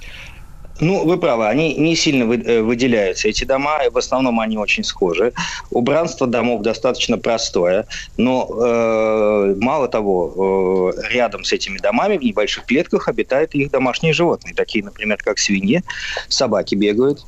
Ну, 0.80 1.06
вы 1.06 1.18
правы, 1.18 1.48
они 1.48 1.74
не 1.76 1.96
сильно 1.96 2.32
э, 2.32 2.62
выделяются. 2.62 3.28
Эти 3.28 3.46
дома, 3.46 3.80
в 3.92 3.98
основном, 3.98 4.40
они 4.40 4.58
очень 4.58 4.84
схожи. 4.84 5.34
Убранство 5.72 6.28
домов 6.28 6.62
достаточно 6.62 7.18
простое, 7.18 7.88
но 8.18 8.48
э, 8.48 9.56
мало 9.60 9.88
того, 9.88 10.94
э, 10.96 11.14
рядом 11.14 11.44
с 11.44 11.52
этими 11.52 11.80
домами 11.80 12.18
в 12.18 12.24
небольших 12.24 12.66
клетках 12.66 13.08
обитают 13.08 13.56
их 13.56 13.72
домашние 13.72 14.14
животные, 14.14 14.54
такие, 14.54 14.86
например, 14.86 15.18
как 15.18 15.40
свиньи, 15.40 15.82
собаки 16.30 16.76
бегают. 16.76 17.26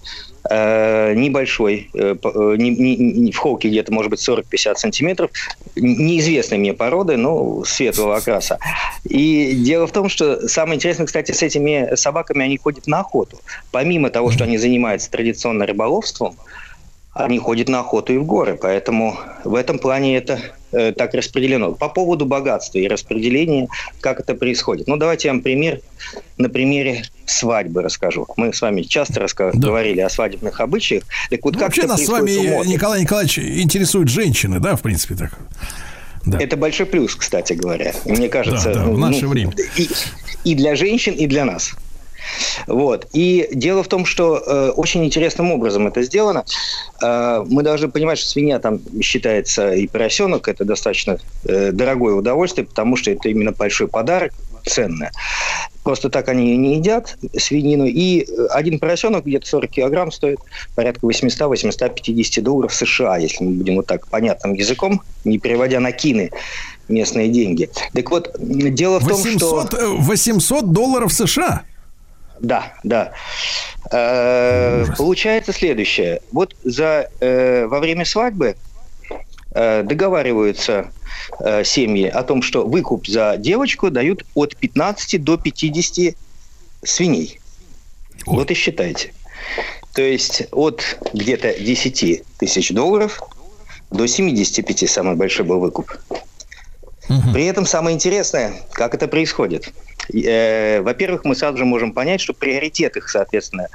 Э, 0.51 1.13
небольшой, 1.13 1.91
э, 1.93 2.15
э, 2.23 2.55
не, 2.57 2.71
не, 2.71 2.95
не, 2.95 3.31
в 3.31 3.37
холке 3.37 3.69
где-то, 3.69 3.93
может 3.93 4.09
быть, 4.09 4.27
40-50 4.27 4.75
сантиметров, 4.77 5.29
неизвестной 5.75 6.57
мне 6.57 6.73
породы, 6.73 7.17
но 7.17 7.63
светлого 7.65 8.15
окраса. 8.15 8.57
И 9.03 9.53
дело 9.53 9.85
в 9.85 9.91
том, 9.91 10.09
что 10.09 10.47
самое 10.47 10.77
интересное, 10.77 11.05
кстати, 11.05 11.33
с 11.33 11.43
этими 11.43 11.93
собаками 11.95 12.45
они 12.45 12.57
ходят 12.57 12.87
на 12.87 13.01
охоту. 13.01 13.37
Помимо 13.71 14.09
того, 14.09 14.31
что 14.31 14.45
они 14.45 14.57
занимаются 14.57 15.11
традиционно 15.11 15.67
рыболовством, 15.67 16.35
они 17.19 17.39
ходят 17.39 17.69
на 17.69 17.79
охоту 17.79 18.13
и 18.13 18.17
в 18.17 18.25
горы, 18.25 18.57
поэтому 18.59 19.17
в 19.43 19.55
этом 19.55 19.79
плане 19.79 20.17
это 20.17 20.39
э, 20.71 20.93
так 20.93 21.13
распределено. 21.13 21.73
По 21.73 21.89
поводу 21.89 22.25
богатства 22.25 22.79
и 22.79 22.87
распределения, 22.87 23.67
как 23.99 24.19
это 24.19 24.35
происходит. 24.35 24.87
Ну, 24.87 24.97
давайте 24.97 25.27
я 25.27 25.33
вам 25.33 25.41
пример 25.41 25.81
на 26.37 26.49
примере 26.49 27.03
свадьбы 27.25 27.81
расскажу. 27.81 28.25
Мы 28.37 28.53
с 28.53 28.61
вами 28.61 28.83
часто 28.83 29.19
раска- 29.21 29.51
да. 29.53 29.67
говорили 29.67 30.01
о 30.01 30.09
свадебных 30.09 30.59
обычаях. 30.61 31.03
Так 31.29 31.43
вот, 31.43 31.53
ну, 31.55 31.59
как 31.59 31.69
вообще 31.69 31.87
нас 31.87 32.03
с 32.03 32.09
вами, 32.09 32.65
Николай 32.65 33.01
Николаевич, 33.01 33.39
интересуют 33.39 34.09
женщины, 34.09 34.59
да, 34.59 34.75
в 34.75 34.81
принципе, 34.81 35.15
так? 35.15 35.37
Да. 36.25 36.37
Это 36.39 36.57
большой 36.57 36.85
плюс, 36.85 37.15
кстати 37.15 37.53
говоря. 37.53 37.93
Мне 38.05 38.29
кажется, 38.29 38.73
да, 38.73 38.85
да, 38.85 38.85
в 38.85 38.97
наше 38.97 39.23
ну, 39.25 39.29
время. 39.29 39.53
И, 39.77 39.89
и 40.43 40.55
для 40.55 40.75
женщин, 40.75 41.13
и 41.13 41.27
для 41.27 41.45
нас. 41.45 41.73
Вот. 42.67 43.07
И 43.13 43.49
дело 43.51 43.83
в 43.83 43.87
том, 43.87 44.05
что 44.05 44.37
э, 44.37 44.69
очень 44.69 45.03
интересным 45.05 45.51
образом 45.51 45.87
это 45.87 46.01
сделано. 46.03 46.45
Э, 47.01 47.43
мы 47.47 47.63
должны 47.63 47.89
понимать, 47.89 48.19
что 48.19 48.29
свинья 48.29 48.59
там 48.59 48.79
считается 49.01 49.73
и 49.73 49.87
поросенок, 49.87 50.47
это 50.47 50.65
достаточно 50.65 51.17
э, 51.45 51.71
дорогое 51.71 52.15
удовольствие, 52.15 52.65
потому 52.65 52.95
что 52.95 53.11
это 53.11 53.29
именно 53.29 53.51
большой 53.51 53.87
подарок, 53.87 54.33
ценное. 54.65 55.11
Просто 55.83 56.09
так 56.09 56.27
они 56.29 56.57
не 56.57 56.75
едят 56.75 57.17
свинину. 57.37 57.85
И 57.85 58.27
один 58.49 58.79
поросенок 58.79 59.25
где-то 59.25 59.47
40 59.47 59.69
килограмм 59.69 60.11
стоит 60.11 60.39
порядка 60.75 61.07
800-850 61.07 62.41
долларов 62.41 62.73
США, 62.73 63.17
если 63.17 63.43
мы 63.43 63.51
будем 63.51 63.75
вот 63.77 63.87
так 63.87 64.07
понятным 64.07 64.53
языком, 64.53 65.01
не 65.23 65.39
переводя 65.39 65.79
на 65.79 65.91
кины 65.91 66.31
местные 66.89 67.29
деньги. 67.29 67.69
Так 67.93 68.09
вот, 68.11 68.35
дело 68.39 68.99
в 68.99 69.03
800, 69.03 69.39
том, 69.39 69.67
что... 69.67 69.95
800 69.97 70.71
долларов 70.71 71.13
США? 71.13 71.63
Да, 72.39 72.73
да. 72.83 73.11
Э, 73.91 74.85
получается 74.97 75.53
следующее. 75.53 76.21
Вот 76.31 76.55
за, 76.63 77.09
э, 77.19 77.65
во 77.65 77.79
время 77.79 78.05
свадьбы 78.05 78.55
э, 79.51 79.83
договариваются 79.83 80.91
э, 81.39 81.63
семьи 81.63 82.07
о 82.07 82.23
том, 82.23 82.41
что 82.41 82.65
выкуп 82.65 83.07
за 83.07 83.35
девочку 83.37 83.89
дают 83.89 84.25
от 84.35 84.55
15 84.55 85.23
до 85.23 85.37
50 85.37 86.15
свиней. 86.83 87.39
Ой. 88.25 88.37
Вот 88.37 88.51
и 88.51 88.53
считайте. 88.53 89.13
То 89.93 90.01
есть 90.01 90.43
от 90.51 90.83
где-то 91.13 91.59
10 91.59 92.23
тысяч 92.37 92.71
долларов 92.71 93.21
до 93.91 94.07
75 94.07 94.89
самый 94.89 95.15
большой 95.15 95.45
был 95.45 95.59
выкуп. 95.59 95.97
Угу. 97.09 97.33
При 97.33 97.45
этом 97.45 97.65
самое 97.65 97.95
интересное, 97.95 98.53
как 98.73 98.93
это 98.93 99.07
происходит– 99.07 99.73
Э, 100.13 100.81
во-первых, 100.81 101.23
мы 101.23 101.35
сразу 101.35 101.57
же 101.57 101.65
можем 101.65 101.93
понять, 101.93 102.21
что 102.21 102.33
приоритет 102.33 102.97
их, 102.97 103.09
соответственно, 103.09 103.67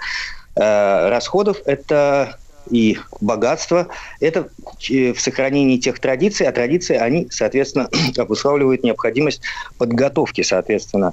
э, 0.57 1.09
расходов– 1.09 1.59
это 1.65 2.39
и 2.71 2.99
богатство, 3.21 3.89
это 4.21 4.49
в 4.89 5.19
сохранении 5.19 5.77
тех 5.77 5.99
традиций, 5.99 6.47
а 6.47 6.53
традиции, 6.53 6.97
они, 6.97 7.29
соответственно, 7.31 7.91
обуславливают 8.17 8.83
необходимость 8.83 9.43
подготовки, 9.77 10.43
соответственно, 10.43 11.13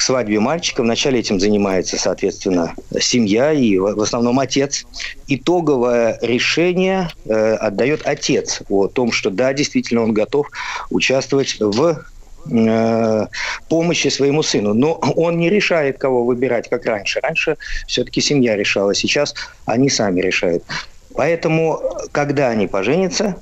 к 0.00 0.02
свадьбе 0.02 0.40
мальчика. 0.40 0.80
Вначале 0.80 1.20
этим 1.20 1.38
занимается, 1.38 1.98
соответственно, 1.98 2.74
семья 2.98 3.52
и 3.52 3.76
в 3.76 4.00
основном 4.00 4.38
отец. 4.38 4.86
Итоговое 5.28 6.18
решение 6.22 7.10
э, 7.26 7.54
отдает 7.56 8.00
отец 8.06 8.62
о 8.70 8.88
том, 8.88 9.12
что 9.12 9.28
да, 9.28 9.52
действительно 9.52 10.02
он 10.02 10.14
готов 10.14 10.46
участвовать 10.88 11.60
в 11.60 12.02
Э, 12.50 13.26
помощи 13.68 14.08
своему 14.08 14.42
сыну. 14.42 14.72
Но 14.72 14.94
он 14.94 15.36
не 15.36 15.50
решает, 15.50 15.98
кого 15.98 16.24
выбирать, 16.24 16.70
как 16.70 16.86
раньше. 16.86 17.20
Раньше 17.20 17.58
все-таки 17.86 18.22
семья 18.22 18.56
решала, 18.56 18.94
сейчас 18.94 19.34
они 19.66 19.90
сами 19.90 20.22
решают. 20.22 20.64
Поэтому, 21.14 21.78
когда 22.12 22.48
они 22.48 22.66
поженятся, 22.66 23.36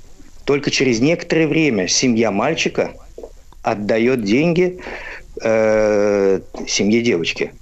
только 0.45 0.73
через 0.73 0.99
некоторое 0.99 1.47
время 1.47 1.87
семья 1.87 2.33
мальчика 2.33 2.91
отдает 3.63 4.25
деньги 4.25 4.81
э, 5.43 6.41
семье 6.67 7.03
девочки. 7.03 7.53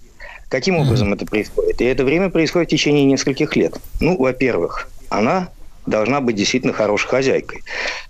Каким 0.49 0.77
образом 0.77 1.13
это 1.13 1.27
происходит? 1.27 1.81
И 1.81 1.85
это 1.85 2.05
время 2.05 2.31
происходит 2.31 2.69
в 2.69 2.71
течение 2.71 3.05
нескольких 3.05 3.57
лет. 3.57 3.75
Ну, 4.01 4.17
во-первых, 4.17 4.89
она 5.09 5.49
должна 5.87 6.21
быть 6.21 6.37
действительно 6.37 6.73
хорошей 6.73 7.09
хозяйкой, 7.09 7.63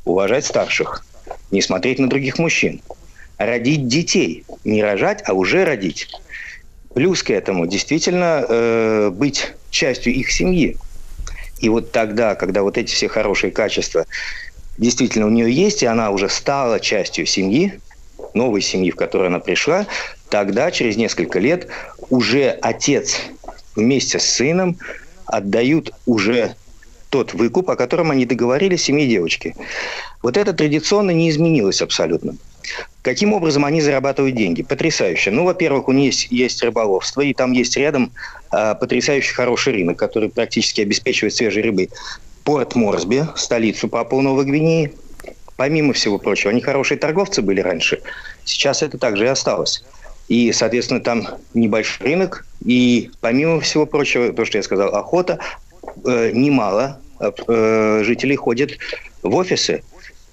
уважать 0.05 0.45
старших, 0.45 1.05
не 1.51 1.63
смотреть 1.63 1.99
на 1.99 2.09
других 2.09 2.39
мужчин, 2.39 2.81
родить 3.39 3.89
детей. 3.89 4.45
Не 4.65 4.83
рожать, 4.83 5.23
а 5.27 5.33
уже 5.33 5.65
родить. 5.65 6.09
Плюс 6.95 7.23
к 7.23 7.31
этому 7.31 7.67
действительно 7.67 8.45
э, 8.49 9.11
быть 9.13 9.53
частью 9.71 10.15
их 10.15 10.31
семьи. 10.31 10.77
И 11.61 11.69
вот 11.69 11.93
тогда, 11.93 12.35
когда 12.35 12.63
вот 12.63 12.79
эти 12.79 12.93
все 12.93 13.09
хорошие 13.09 13.51
качества 13.51 14.07
действительно 14.79 15.27
у 15.27 15.31
нее 15.31 15.51
есть, 15.51 15.83
и 15.83 15.87
она 15.87 16.11
уже 16.11 16.29
стала 16.29 16.81
частью 16.81 17.27
семьи, 17.27 17.81
новой 18.35 18.61
семьи, 18.61 18.91
в 18.91 18.97
которую 18.97 19.29
она 19.29 19.41
пришла, 19.41 19.87
тогда 20.29 20.71
через 20.71 20.97
несколько 20.97 21.39
лет 21.39 21.69
уже 22.11 22.51
отец 22.63 23.21
вместе 23.75 24.19
с 24.19 24.25
сыном 24.25 24.79
отдают 25.27 25.93
уже 26.07 26.55
тот 27.11 27.35
выкуп, 27.35 27.71
о 27.71 27.77
котором 27.77 28.11
они 28.11 28.27
договорились 28.27 28.83
семье 28.83 29.07
девочки. 29.07 29.55
Вот 30.23 30.37
это 30.37 30.53
традиционно 30.53 31.13
не 31.13 31.31
изменилось 31.31 31.83
абсолютно. 31.83 32.37
Каким 33.03 33.33
образом 33.33 33.65
они 33.65 33.81
зарабатывают 33.81 34.35
деньги? 34.35 34.63
Потрясающе. 34.63 35.31
Ну, 35.31 35.45
во-первых, 35.45 35.89
у 35.89 35.93
них 35.93 36.07
есть, 36.07 36.33
есть 36.33 36.63
рыболовство, 36.63 37.21
и 37.21 37.33
там 37.33 37.53
есть 37.53 37.77
рядом 37.77 38.11
э, 38.53 38.75
потрясающе 38.75 39.33
хороший 39.35 39.75
рынок, 39.75 39.97
который 39.97 40.29
практически 40.29 40.81
обеспечивает 40.81 41.35
свежей 41.35 41.63
рыбой 41.63 41.91
порт 42.43 42.75
Морсби, 42.75 43.27
столицу 43.37 43.89
Папуа 43.89 44.23
Новой 44.23 44.45
Гвинеи. 44.45 44.93
Помимо 45.57 45.93
всего 45.93 46.19
прочего, 46.19 46.51
они 46.51 46.61
хорошие 46.61 46.99
торговцы 46.99 47.43
были 47.43 47.61
раньше. 47.61 48.01
Сейчас 48.45 48.83
это 48.83 48.99
также 48.99 49.25
и 49.25 49.29
осталось. 49.29 49.85
И, 50.29 50.53
соответственно, 50.53 51.01
там 51.01 51.29
небольшой 51.55 52.09
рынок. 52.09 52.47
И 52.65 53.11
помимо 53.21 53.61
всего 53.61 53.87
прочего, 53.87 54.33
то, 54.33 54.45
что 54.45 54.59
я 54.59 54.63
сказал, 54.63 54.95
охота, 54.95 55.39
э, 56.05 56.31
немало 56.33 57.01
э, 57.21 58.03
жителей 58.05 58.37
ходят 58.37 58.73
в 59.23 59.35
офисы 59.35 59.83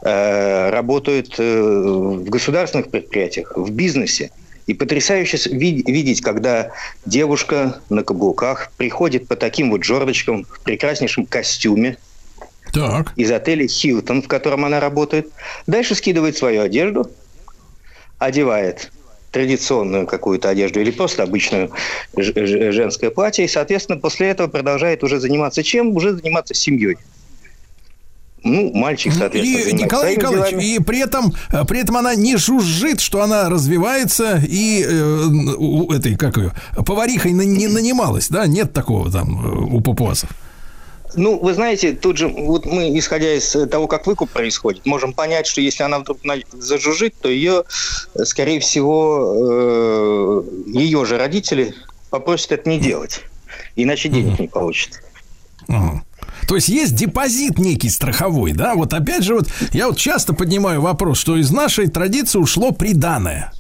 э, 0.02 0.70
работают 0.72 1.36
э, 1.38 1.62
в 1.62 2.24
государственных 2.26 2.90
предприятиях, 2.90 3.54
в 3.56 3.72
бизнесе. 3.72 4.32
И 4.66 4.74
потрясающе 4.74 5.38
видеть, 5.50 6.22
когда 6.22 6.72
девушка 7.06 7.82
на 7.90 8.04
каблуках 8.04 8.72
приходит 8.78 9.28
по 9.28 9.36
таким 9.36 9.72
вот 9.72 9.84
жердочкам 9.84 10.46
в 10.46 10.62
прекраснейшем 10.62 11.26
костюме 11.26 11.98
так. 12.74 13.14
из 13.16 13.32
отеля 13.32 13.68
«Хилтон», 13.68 14.22
в 14.22 14.28
котором 14.28 14.66
она 14.66 14.80
работает. 14.80 15.30
Дальше 15.68 15.96
скидывает 15.96 16.36
свою 16.36 16.62
одежду, 16.62 17.10
одевает 18.18 18.92
традиционную 19.32 20.06
какую-то 20.06 20.50
одежду 20.50 20.80
или 20.80 20.92
просто 20.92 21.24
обычную 21.24 21.72
женское 22.16 23.10
платье. 23.10 23.46
И, 23.46 23.48
соответственно, 23.48 24.00
после 24.00 24.28
этого 24.28 24.48
продолжает 24.48 25.04
уже 25.04 25.20
заниматься 25.20 25.64
чем? 25.64 25.96
Уже 25.96 26.14
заниматься 26.14 26.54
семьей. 26.54 26.98
Ну, 28.44 28.72
мальчик, 28.74 29.14
соответственно, 29.14 29.70
И, 29.70 29.84
Николай 29.84 30.16
Николаевич, 30.18 30.50
делами. 30.50 30.66
и 30.66 30.80
при 30.80 31.00
этом, 31.00 31.34
э, 31.50 31.64
при 31.66 31.80
этом 31.80 31.96
она 31.96 32.14
не 32.14 32.36
жужжит, 32.36 33.00
что 33.00 33.22
она 33.22 33.50
развивается 33.50 34.42
и 34.46 34.84
э, 34.84 35.26
у 35.58 35.92
этой, 35.94 36.16
как 36.18 36.36
ее, 36.38 36.52
поварихой 36.86 37.32
не 37.32 37.68
нанималась, 37.68 38.28
да? 38.28 38.46
Нет 38.46 38.74
такого 38.74 39.10
там 39.10 39.46
э, 39.46 39.76
у 39.76 39.80
папуасов. 39.80 40.30
Ну, 41.16 41.40
вы 41.40 41.54
знаете, 41.54 41.94
тут 41.94 42.18
же, 42.18 42.28
вот 42.28 42.66
мы, 42.66 42.98
исходя 42.98 43.34
из 43.34 43.56
того, 43.70 43.88
как 43.88 44.08
выкуп 44.08 44.30
происходит, 44.30 44.86
можем 44.86 45.14
понять, 45.14 45.48
что 45.48 45.62
если 45.62 45.84
она 45.84 46.00
вдруг 46.00 46.20
зажужжит, 46.52 47.16
то 47.22 47.30
ее, 47.30 47.64
скорее 48.24 48.60
всего, 48.60 50.44
э, 50.44 50.44
ее 50.68 51.06
же 51.06 51.18
родители 51.18 51.76
попросят 52.10 52.54
это 52.54 52.70
не 52.70 52.80
делать. 52.80 53.22
Иначе 53.76 54.10
денег 54.10 54.40
не 54.40 54.48
получат. 54.48 55.02
То 56.48 56.56
есть 56.56 56.68
есть 56.68 56.96
депозит 56.96 57.58
некий 57.58 57.90
страховой, 57.90 58.52
да? 58.54 58.76
Вот 58.76 58.94
опять 58.94 59.24
же, 59.24 59.36
вот 59.36 59.48
я 59.72 59.88
вот 59.88 59.98
часто 59.98 60.34
поднимаю 60.34 60.82
вопрос, 60.82 61.18
что 61.18 61.38
из 61.38 61.52
нашей 61.52 61.88
традиции 61.88 62.38
ушло 62.38 62.72
приданное. 62.72 63.52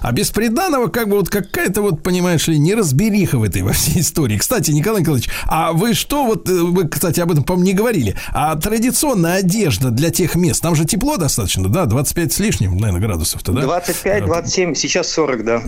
А 0.00 0.12
без 0.12 0.30
приданого 0.30 0.88
как 0.88 1.08
бы 1.08 1.16
вот 1.16 1.28
какая-то 1.28 1.82
вот, 1.82 2.02
понимаешь 2.02 2.46
ли, 2.48 2.58
неразбериха 2.58 3.38
в 3.38 3.42
этой 3.42 3.62
во 3.62 3.72
всей 3.72 4.00
истории. 4.00 4.38
Кстати, 4.38 4.70
Николай 4.70 5.02
Николаевич, 5.02 5.30
а 5.46 5.72
вы 5.72 5.94
что, 5.94 6.24
вот 6.24 6.48
э, 6.48 6.52
вы, 6.52 6.88
кстати, 6.88 7.20
об 7.20 7.32
этом, 7.32 7.44
по-моему, 7.44 7.66
не 7.66 7.74
говорили, 7.74 8.16
а 8.32 8.56
традиционная 8.56 9.38
одежда 9.38 9.90
для 9.90 10.10
тех 10.10 10.34
мест, 10.34 10.62
там 10.62 10.74
же 10.74 10.84
тепло 10.84 11.16
достаточно, 11.16 11.68
да, 11.68 11.86
25 11.86 12.32
с 12.32 12.38
лишним, 12.38 12.76
наверное, 12.76 13.00
градусов-то, 13.00 13.52
да? 13.52 13.62
25, 13.62 14.24
27, 14.26 14.74
сейчас 14.74 15.08
40, 15.08 15.44
да. 15.44 15.62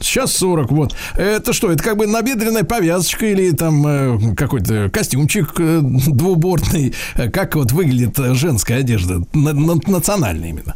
Сейчас 0.00 0.32
40, 0.36 0.70
вот. 0.72 0.94
Это 1.16 1.52
что, 1.52 1.70
это 1.70 1.82
как 1.82 1.96
бы 1.96 2.06
набедренная 2.06 2.64
повязочка 2.64 3.24
или 3.26 3.52
там 3.52 3.86
э, 3.86 4.34
какой-то 4.34 4.90
костюмчик 4.92 5.52
э, 5.58 5.80
двубортный? 5.82 6.94
Как 7.32 7.54
вот 7.54 7.72
выглядит 7.72 8.18
женская 8.36 8.80
одежда, 8.80 9.22
на, 9.32 9.52
на, 9.52 9.80
национальная 9.86 10.50
именно? 10.50 10.74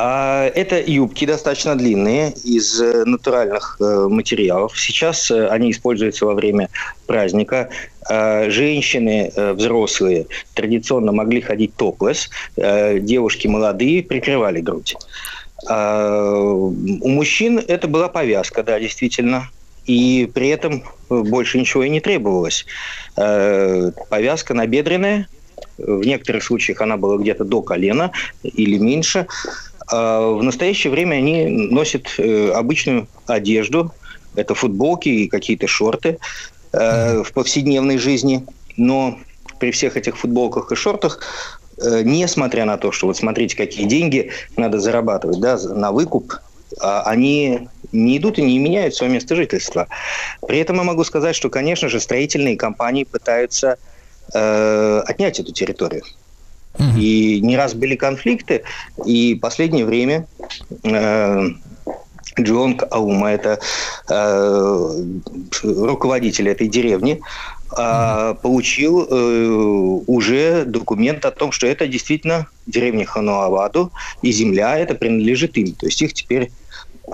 А, 0.00 0.46
это 0.54 0.80
юбки 0.80 1.24
достаточно 1.24 1.74
длинные 1.74 2.32
из 2.44 2.80
э, 2.80 3.04
натуральных 3.04 3.78
э, 3.80 4.06
материалов. 4.08 4.78
Сейчас 4.78 5.28
э, 5.28 5.48
они 5.48 5.72
используются 5.72 6.24
во 6.24 6.34
время 6.34 6.68
праздника. 7.08 7.68
А, 8.08 8.48
женщины 8.48 9.32
взрослые 9.34 10.26
традиционно 10.54 11.10
могли 11.10 11.40
ходить 11.40 11.74
топлес. 11.74 12.30
Девушки 12.56 13.48
молодые 13.48 14.04
прикрывали 14.04 14.60
грудь. 14.60 14.94
А, 15.68 16.42
у 16.42 17.08
мужчин 17.08 17.58
это 17.58 17.88
была 17.88 18.08
повязка, 18.08 18.62
да, 18.62 18.78
действительно. 18.78 19.50
И 19.84 20.30
при 20.32 20.50
этом 20.50 20.84
больше 21.08 21.58
ничего 21.58 21.82
и 21.82 21.88
не 21.88 22.00
требовалось. 22.00 22.66
Повязка 23.16 24.54
набедренная, 24.54 25.26
в 25.78 26.04
некоторых 26.04 26.44
случаях 26.44 26.80
она 26.82 26.96
была 26.96 27.16
где-то 27.16 27.44
до 27.44 27.62
колена 27.62 28.12
или 28.42 28.78
меньше. 28.78 29.26
А 29.90 30.32
в 30.32 30.42
настоящее 30.42 30.90
время 30.90 31.16
они 31.16 31.46
носят 31.46 32.14
э, 32.18 32.50
обычную 32.50 33.08
одежду. 33.26 33.92
Это 34.34 34.54
футболки 34.54 35.08
и 35.08 35.28
какие-то 35.28 35.66
шорты 35.66 36.18
э, 36.72 37.22
в 37.22 37.32
повседневной 37.32 37.98
жизни. 37.98 38.44
Но 38.76 39.18
при 39.58 39.70
всех 39.70 39.96
этих 39.96 40.16
футболках 40.16 40.70
и 40.72 40.74
шортах, 40.74 41.20
э, 41.78 42.02
несмотря 42.04 42.64
на 42.64 42.76
то, 42.76 42.92
что 42.92 43.06
вот 43.06 43.16
смотрите, 43.16 43.56
какие 43.56 43.86
деньги 43.86 44.30
надо 44.56 44.78
зарабатывать 44.78 45.40
да, 45.40 45.58
на 45.58 45.90
выкуп, 45.92 46.34
а 46.80 47.02
они 47.02 47.68
не 47.92 48.18
идут 48.18 48.38
и 48.38 48.42
не 48.42 48.58
меняют 48.58 48.94
свое 48.94 49.12
место 49.12 49.34
жительства. 49.34 49.88
При 50.46 50.58
этом 50.58 50.76
я 50.76 50.82
могу 50.82 51.04
сказать, 51.04 51.34
что, 51.34 51.48
конечно 51.48 51.88
же, 51.88 52.00
строительные 52.00 52.56
компании 52.56 53.04
пытаются 53.04 53.78
э, 54.34 55.02
отнять 55.06 55.40
эту 55.40 55.52
территорию. 55.52 56.04
И 56.96 57.40
не 57.42 57.56
раз 57.56 57.74
были 57.74 57.96
конфликты, 57.96 58.62
и 59.04 59.34
последнее 59.34 59.84
время 59.84 60.26
э, 60.84 61.48
Джонг 62.40 62.84
Аума, 62.90 63.30
это 63.30 63.58
э, 64.08 65.02
руководитель 65.62 66.48
этой 66.48 66.68
деревни, 66.68 67.20
э, 67.76 68.34
получил 68.42 69.06
э, 69.10 69.46
уже 70.06 70.64
документ 70.64 71.24
о 71.24 71.30
том, 71.30 71.52
что 71.52 71.66
это 71.66 71.86
действительно 71.86 72.46
деревня 72.66 73.06
Хануаваду, 73.06 73.92
и 74.22 74.30
земля 74.30 74.78
это 74.78 74.94
принадлежит 74.94 75.56
им. 75.56 75.72
То 75.72 75.86
есть 75.86 76.00
их 76.02 76.12
теперь 76.12 76.50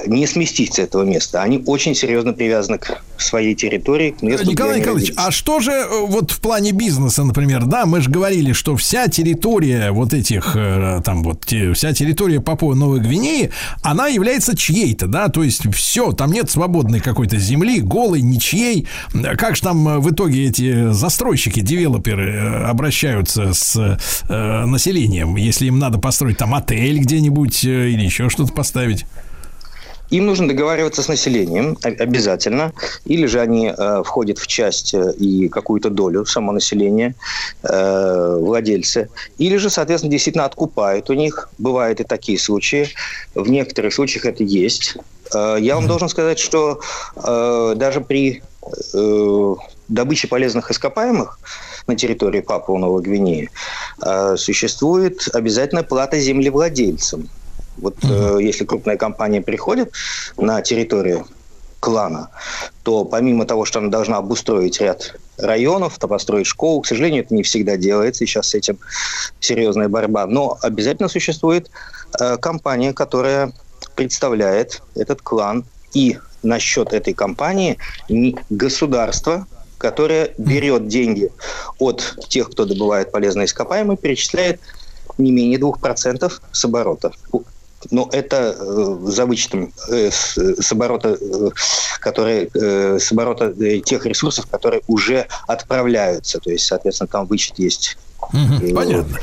не 0.06 0.26
сместить 0.26 0.74
с 0.74 0.78
этого 0.78 1.02
места. 1.02 1.42
Они 1.42 1.62
очень 1.66 1.94
серьезно 1.94 2.32
привязаны 2.32 2.78
к 2.78 3.02
своей 3.16 3.54
территории, 3.54 4.10
к 4.10 4.22
месту, 4.22 4.50
Николай 4.50 4.80
Николаевич, 4.80 5.12
а 5.16 5.30
что 5.30 5.60
же 5.60 5.70
э, 5.70 5.86
вот 6.06 6.30
в 6.30 6.40
плане 6.40 6.72
бизнеса, 6.72 7.24
например, 7.24 7.64
да, 7.64 7.86
мы 7.86 8.00
же 8.00 8.10
говорили, 8.10 8.52
что 8.52 8.76
вся 8.76 9.08
территория 9.08 9.92
вот 9.92 10.12
этих, 10.12 10.56
э, 10.56 11.00
там 11.04 11.22
вот, 11.22 11.44
вся 11.44 11.92
территория 11.92 12.40
Папуа 12.40 12.74
Новой 12.74 13.00
Гвинеи, 13.00 13.50
она 13.82 14.08
является 14.08 14.56
чьей-то, 14.56 15.06
да, 15.06 15.28
то 15.28 15.42
есть 15.42 15.62
все, 15.74 16.12
там 16.12 16.32
нет 16.32 16.50
свободной 16.50 17.00
какой-то 17.00 17.38
земли, 17.38 17.80
голой, 17.80 18.20
ничьей. 18.20 18.88
Как 19.38 19.56
же 19.56 19.62
там 19.62 19.88
э, 19.88 19.98
в 19.98 20.10
итоге 20.10 20.46
эти 20.46 20.92
застройщики, 20.92 21.60
девелоперы 21.60 22.64
обращаются 22.66 23.54
с 23.54 23.76
э, 24.28 24.64
населением, 24.64 25.36
если 25.36 25.66
им 25.66 25.78
надо 25.78 25.98
построить 25.98 26.38
там 26.38 26.54
отель 26.54 26.98
где-нибудь 26.98 27.64
или 27.64 28.04
еще 28.04 28.28
что-то 28.28 28.52
поставить? 28.52 29.06
Им 30.10 30.26
нужно 30.26 30.48
договариваться 30.48 31.02
с 31.02 31.08
населением 31.08 31.78
обязательно, 31.82 32.72
или 33.04 33.26
же 33.26 33.40
они 33.40 33.72
э, 33.76 34.02
входят 34.04 34.38
в 34.38 34.46
часть 34.46 34.94
э, 34.94 35.12
и 35.14 35.48
какую-то 35.48 35.90
долю 35.90 36.26
самонаселения, 36.26 37.14
э, 37.62 38.38
владельцы, 38.40 39.08
или 39.38 39.56
же, 39.56 39.70
соответственно, 39.70 40.10
действительно 40.10 40.44
откупают 40.44 41.10
у 41.10 41.14
них. 41.14 41.48
Бывают 41.58 42.00
и 42.00 42.04
такие 42.04 42.38
случаи. 42.38 42.88
В 43.34 43.48
некоторых 43.48 43.94
случаях 43.94 44.26
это 44.26 44.44
есть. 44.44 44.96
Э, 45.34 45.56
я 45.58 45.74
вам 45.74 45.86
должен 45.86 46.08
сказать, 46.08 46.38
что 46.38 46.80
э, 47.16 47.74
даже 47.76 48.00
при 48.00 48.42
э, 48.92 49.54
добыче 49.88 50.28
полезных 50.28 50.70
ископаемых 50.70 51.38
на 51.86 51.96
территории 51.96 52.40
Папуа 52.40 52.78
Новой 52.78 53.02
Гвинеи 53.02 53.50
э, 54.02 54.36
существует 54.36 55.28
обязательная 55.32 55.82
плата 55.82 56.18
землевладельцам. 56.18 57.28
Вот 57.76 57.96
э, 58.02 58.38
если 58.40 58.64
крупная 58.64 58.96
компания 58.96 59.40
приходит 59.40 59.92
на 60.36 60.62
территорию 60.62 61.26
клана, 61.80 62.30
то 62.82 63.04
помимо 63.04 63.44
того, 63.44 63.64
что 63.64 63.78
она 63.80 63.88
должна 63.88 64.16
обустроить 64.16 64.80
ряд 64.80 65.16
районов, 65.36 65.98
то 65.98 66.08
построить 66.08 66.46
школу, 66.46 66.80
к 66.80 66.86
сожалению, 66.86 67.24
это 67.24 67.34
не 67.34 67.42
всегда 67.42 67.76
делается, 67.76 68.24
и 68.24 68.26
сейчас 68.26 68.48
с 68.48 68.54
этим 68.54 68.78
серьезная 69.40 69.88
борьба, 69.88 70.26
но 70.26 70.56
обязательно 70.62 71.08
существует 71.08 71.70
э, 72.18 72.36
компания, 72.38 72.92
которая 72.92 73.52
представляет 73.96 74.82
этот 74.94 75.20
клан, 75.20 75.64
и 75.92 76.18
на 76.42 76.58
счет 76.58 76.92
этой 76.92 77.14
компании 77.14 77.78
государство, 78.50 79.46
которое 79.78 80.30
берет 80.38 80.88
деньги 80.88 81.30
от 81.78 82.16
тех, 82.28 82.50
кто 82.50 82.64
добывает 82.64 83.12
полезные 83.12 83.46
ископаемые, 83.46 83.96
перечисляет 83.96 84.60
не 85.18 85.32
менее 85.32 85.58
2% 85.58 86.32
с 86.52 86.64
оборота 86.64 87.12
но 87.90 88.08
это 88.12 88.56
э, 88.58 88.96
за 89.02 89.26
вычетом 89.26 89.72
э, 89.88 90.10
с, 90.10 90.36
с 90.36 90.72
оборота, 90.72 91.16
э, 91.20 91.50
которые, 92.00 92.48
э, 92.54 92.98
с 92.98 93.12
оборота 93.12 93.52
э, 93.58 93.80
тех 93.80 94.06
ресурсов, 94.06 94.46
которые 94.46 94.82
уже 94.86 95.26
отправляются. 95.46 96.38
То 96.38 96.50
есть, 96.50 96.66
соответственно, 96.66 97.08
там 97.08 97.26
вычет 97.26 97.58
есть 97.58 97.96
Угу, 98.32 98.74
понятно. 98.74 99.18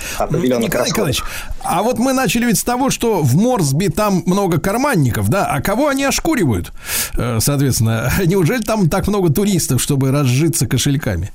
Николай. 0.61 0.89
Николаевич, 0.89 1.23
а 1.63 1.81
вот 1.81 1.97
мы 1.97 2.13
начали 2.13 2.45
ведь 2.45 2.59
с 2.59 2.63
того, 2.63 2.89
что 2.89 3.21
в 3.21 3.35
Морсби 3.35 3.87
там 3.87 4.23
много 4.25 4.59
карманников, 4.59 5.29
да? 5.29 5.45
А 5.47 5.61
кого 5.61 5.87
они 5.87 6.03
ошкуривают, 6.03 6.71
э, 7.17 7.39
соответственно? 7.41 8.11
Неужели 8.25 8.61
там 8.61 8.89
так 8.89 9.07
много 9.07 9.33
туристов, 9.33 9.81
чтобы 9.81 10.11
разжиться 10.11 10.67
кошельками? 10.67 11.31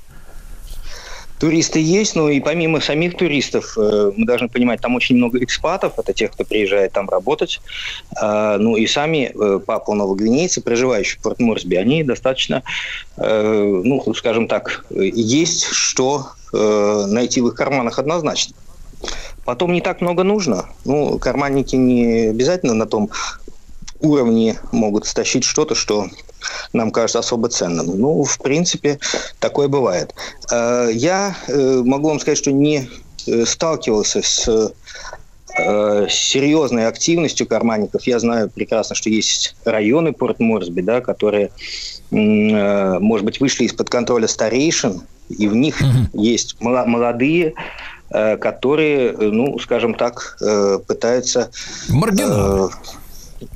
Туристы 1.39 1.79
есть, 1.79 2.15
но 2.15 2.29
и 2.29 2.39
помимо 2.39 2.81
самих 2.81 3.15
туристов, 3.15 3.77
э, 3.77 4.11
мы 4.15 4.25
должны 4.25 4.49
понимать, 4.49 4.81
там 4.81 4.95
очень 4.95 5.17
много 5.17 5.43
экспатов, 5.43 5.93
это 5.97 6.13
тех, 6.13 6.31
кто 6.31 6.43
приезжает 6.43 6.93
там 6.93 7.07
работать. 7.09 7.61
А, 8.19 8.57
ну 8.57 8.75
и 8.75 8.87
сами 8.87 9.31
э, 9.33 9.59
папу 9.59 9.93
новогвинейцы, 9.93 10.61
проживающие 10.61 11.19
в 11.19 11.21
Порт-Морсби, 11.21 11.75
они 11.75 12.03
достаточно, 12.03 12.63
э, 13.17 13.81
ну, 13.83 14.13
скажем 14.15 14.47
так, 14.47 14.85
есть 14.89 15.65
что 15.65 16.27
найти 16.53 17.41
в 17.41 17.49
их 17.49 17.55
карманах 17.55 17.99
однозначно. 17.99 18.55
потом 19.43 19.73
не 19.73 19.81
так 19.81 19.99
много 19.99 20.23
нужно. 20.23 20.69
Ну, 20.85 21.19
карманники 21.19 21.75
не 21.75 22.29
обязательно 22.29 22.73
на 22.73 22.85
том 22.85 23.09
уровне 23.99 24.55
могут 24.71 25.05
стащить 25.05 25.43
что-то, 25.43 25.75
что 25.75 26.07
нам 26.73 26.91
кажется 26.91 27.19
особо 27.19 27.49
ценным. 27.49 27.99
Ну, 27.99 28.23
в 28.23 28.37
принципе, 28.39 28.99
такое 29.39 29.67
бывает. 29.67 30.13
Э, 30.51 30.89
я 30.91 31.35
э, 31.47 31.81
могу 31.83 32.09
вам 32.09 32.19
сказать, 32.19 32.37
что 32.37 32.51
не 32.51 32.89
э, 33.27 33.45
сталкивался 33.45 34.21
с 34.21 34.73
серьезной 36.09 36.85
активностью 36.85 37.47
карманников. 37.47 38.05
Я 38.05 38.19
знаю 38.19 38.47
прекрасно, 38.47 38.95
что 38.95 39.09
есть 39.09 39.55
районы 39.65 40.13
Порт-Морсби, 40.13 40.81
да, 40.81 41.01
которые, 41.01 41.49
может 42.11 43.25
быть, 43.25 43.39
вышли 43.39 43.63
из-под 43.63 43.89
контроля 43.89 44.27
старейшин, 44.27 45.01
и 45.29 45.47
в 45.47 45.55
них 45.55 45.77
угу. 45.81 46.21
есть 46.21 46.57
молодые, 46.61 47.55
которые, 48.11 49.13
ну, 49.13 49.57
скажем 49.57 49.95
так, 49.95 50.37
пытаются... 50.85 51.49
Маргиналы. 51.89 52.69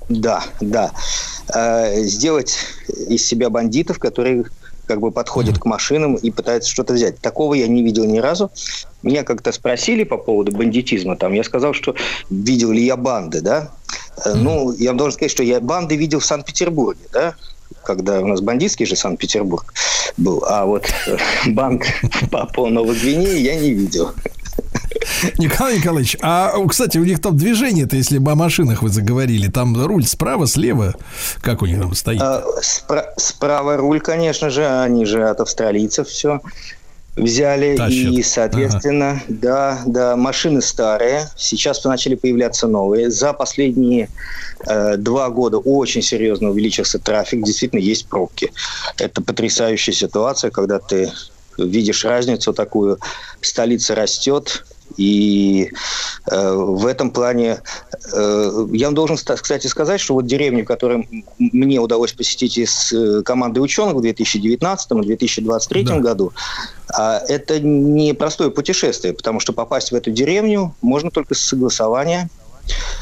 Да, 0.10 0.44
да. 0.60 0.92
Сделать 1.96 2.56
из 3.08 3.26
себя 3.26 3.50
бандитов, 3.50 4.00
которые 4.00 4.46
как 4.86 5.00
бы 5.00 5.12
подходит 5.12 5.58
к 5.58 5.66
машинам 5.66 6.16
и 6.16 6.32
пытается 6.32 6.70
что-то 6.70 6.94
взять. 6.94 7.20
Такого 7.20 7.54
я 7.54 7.68
не 7.68 7.82
видел 7.82 8.06
ни 8.06 8.20
разу. 8.20 8.52
Меня 9.04 9.24
как-то 9.24 9.52
спросили 9.52 10.04
по 10.04 10.18
поводу 10.18 10.52
бандитизма. 10.52 11.16
Там 11.16 11.34
я 11.34 11.44
сказал, 11.44 11.74
что 11.74 11.96
видел 12.30 12.72
ли 12.72 12.84
я 12.84 12.98
банды, 12.98 13.42
да. 13.42 13.72
Э, 14.26 14.34
ну, 14.34 14.74
я 14.74 14.94
должен 14.94 15.14
сказать, 15.14 15.32
что 15.32 15.44
я 15.44 15.62
банды 15.62 15.96
видел 15.96 16.20
в 16.20 16.26
Санкт-Петербурге, 16.26 17.02
да 17.14 17.36
когда 17.84 18.20
у 18.20 18.28
нас 18.28 18.42
бандитский 18.42 18.86
же 18.86 18.96
Санкт-Петербург 18.96 19.74
был, 20.18 20.44
а 20.48 20.66
вот 20.66 20.86
банк 21.48 21.86
по 22.54 22.70
Новой 22.70 22.96
Гвинеи 22.96 23.40
я 23.40 23.56
не 23.56 23.72
видел. 23.72 24.12
Николай 25.38 25.78
Николаевич, 25.78 26.18
а, 26.22 26.54
кстати, 26.68 26.98
у 26.98 27.04
них 27.04 27.22
там 27.22 27.38
движение-то, 27.38 27.96
если 27.96 28.18
бы 28.18 28.32
о 28.32 28.36
машинах 28.36 28.84
вы 28.84 28.90
заговорили, 28.90 29.48
там 29.50 29.84
руль 29.84 30.06
справа, 30.06 30.48
слева, 30.48 30.96
как 31.42 31.62
у 31.62 31.66
них 31.66 31.80
там 31.80 31.94
стоит? 31.96 32.22
А, 32.22 32.44
спра- 32.62 33.14
справа 33.18 33.78
руль, 33.78 34.00
конечно 34.00 34.50
же, 34.50 34.66
они 34.66 35.06
же 35.06 35.28
от 35.28 35.40
австралийцев 35.40 36.08
все 36.08 36.42
взяли. 37.16 37.76
Тащат. 37.78 38.14
И, 38.14 38.24
соответственно, 38.24 39.12
ага. 39.12 39.22
да, 39.28 39.82
да, 39.86 40.16
машины 40.16 40.62
старые. 40.62 41.30
Сейчас 41.36 41.84
начали 41.84 42.16
появляться 42.16 42.68
новые. 42.68 43.10
За 43.10 43.34
последние 43.34 44.10
э, 44.68 44.98
два 44.98 45.30
года 45.30 45.58
очень 45.58 46.02
серьезно 46.02 46.50
увеличился 46.50 47.00
трафик. 47.00 47.44
Действительно, 47.44 47.80
есть 47.80 48.08
пробки. 48.08 48.52
Это 48.98 49.22
потрясающая 49.22 49.94
ситуация, 49.94 50.52
когда 50.52 50.80
ты 50.80 51.12
видишь 51.58 52.06
разницу 52.06 52.54
такую. 52.54 53.00
Столица 53.42 53.96
растет, 53.96 54.66
и 54.98 55.72
э, 56.30 56.54
в 56.54 56.86
этом 56.86 57.12
плане 57.12 57.62
э, 58.14 58.68
я 58.72 58.92
должен, 58.92 59.18
кстати, 59.18 59.68
сказать, 59.68 60.00
что 60.02 60.14
вот 60.14 60.26
деревню, 60.26 60.66
которую 60.66 61.06
мне 61.40 61.80
удалось 61.80 62.14
посетить 62.14 62.58
из 62.58 62.94
э, 62.94 63.22
команды 63.24 63.62
ученых 63.62 63.96
в 63.96 64.02
2019 64.02 64.92
и 64.92 65.02
2023 65.06 65.84
да. 65.84 66.00
году, 66.00 66.34
э, 66.98 67.20
это 67.28 67.60
не 67.60 68.14
простое 68.14 68.50
путешествие, 68.50 69.14
потому 69.14 69.40
что 69.40 69.54
попасть 69.54 69.92
в 69.92 69.96
эту 69.96 70.12
деревню 70.12 70.76
можно 70.82 71.12
только 71.12 71.36
с 71.36 71.40
согласования 71.40 72.30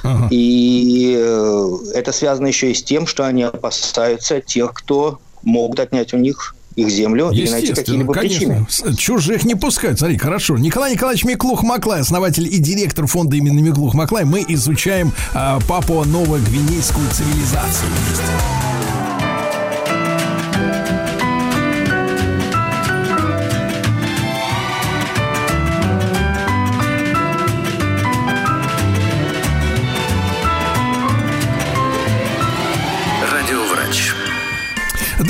Ага. 0.03 0.27
И 0.31 1.15
э, 1.17 1.67
это 1.93 2.11
связано 2.11 2.47
еще 2.47 2.71
и 2.71 2.73
с 2.73 2.83
тем, 2.83 3.07
что 3.07 3.25
они 3.25 3.43
опасаются 3.43 4.41
тех, 4.41 4.73
кто 4.73 5.19
могут 5.43 5.79
отнять 5.79 6.13
у 6.13 6.17
них 6.17 6.55
их 6.79 6.89
землю 6.89 7.31
и 7.31 7.49
найти 7.49 7.73
какие-либо 7.73 8.13
причины. 8.13 8.65
Чужих 8.97 9.45
не 9.45 9.55
пускать. 9.55 9.99
Смотри, 9.99 10.17
хорошо. 10.17 10.57
Николай 10.57 10.93
Николаевич 10.93 11.25
Миклух-Маклай, 11.25 11.99
основатель 11.99 12.47
и 12.47 12.57
директор 12.57 13.07
фонда 13.07 13.35
имени 13.35 13.61
Миклух-Маклай. 13.61 14.25
Мы 14.25 14.45
изучаем 14.47 15.11
а, 15.33 15.59
папу 15.67 16.03
новогвинейскую 16.05 17.09
цивилизацию 17.11 17.89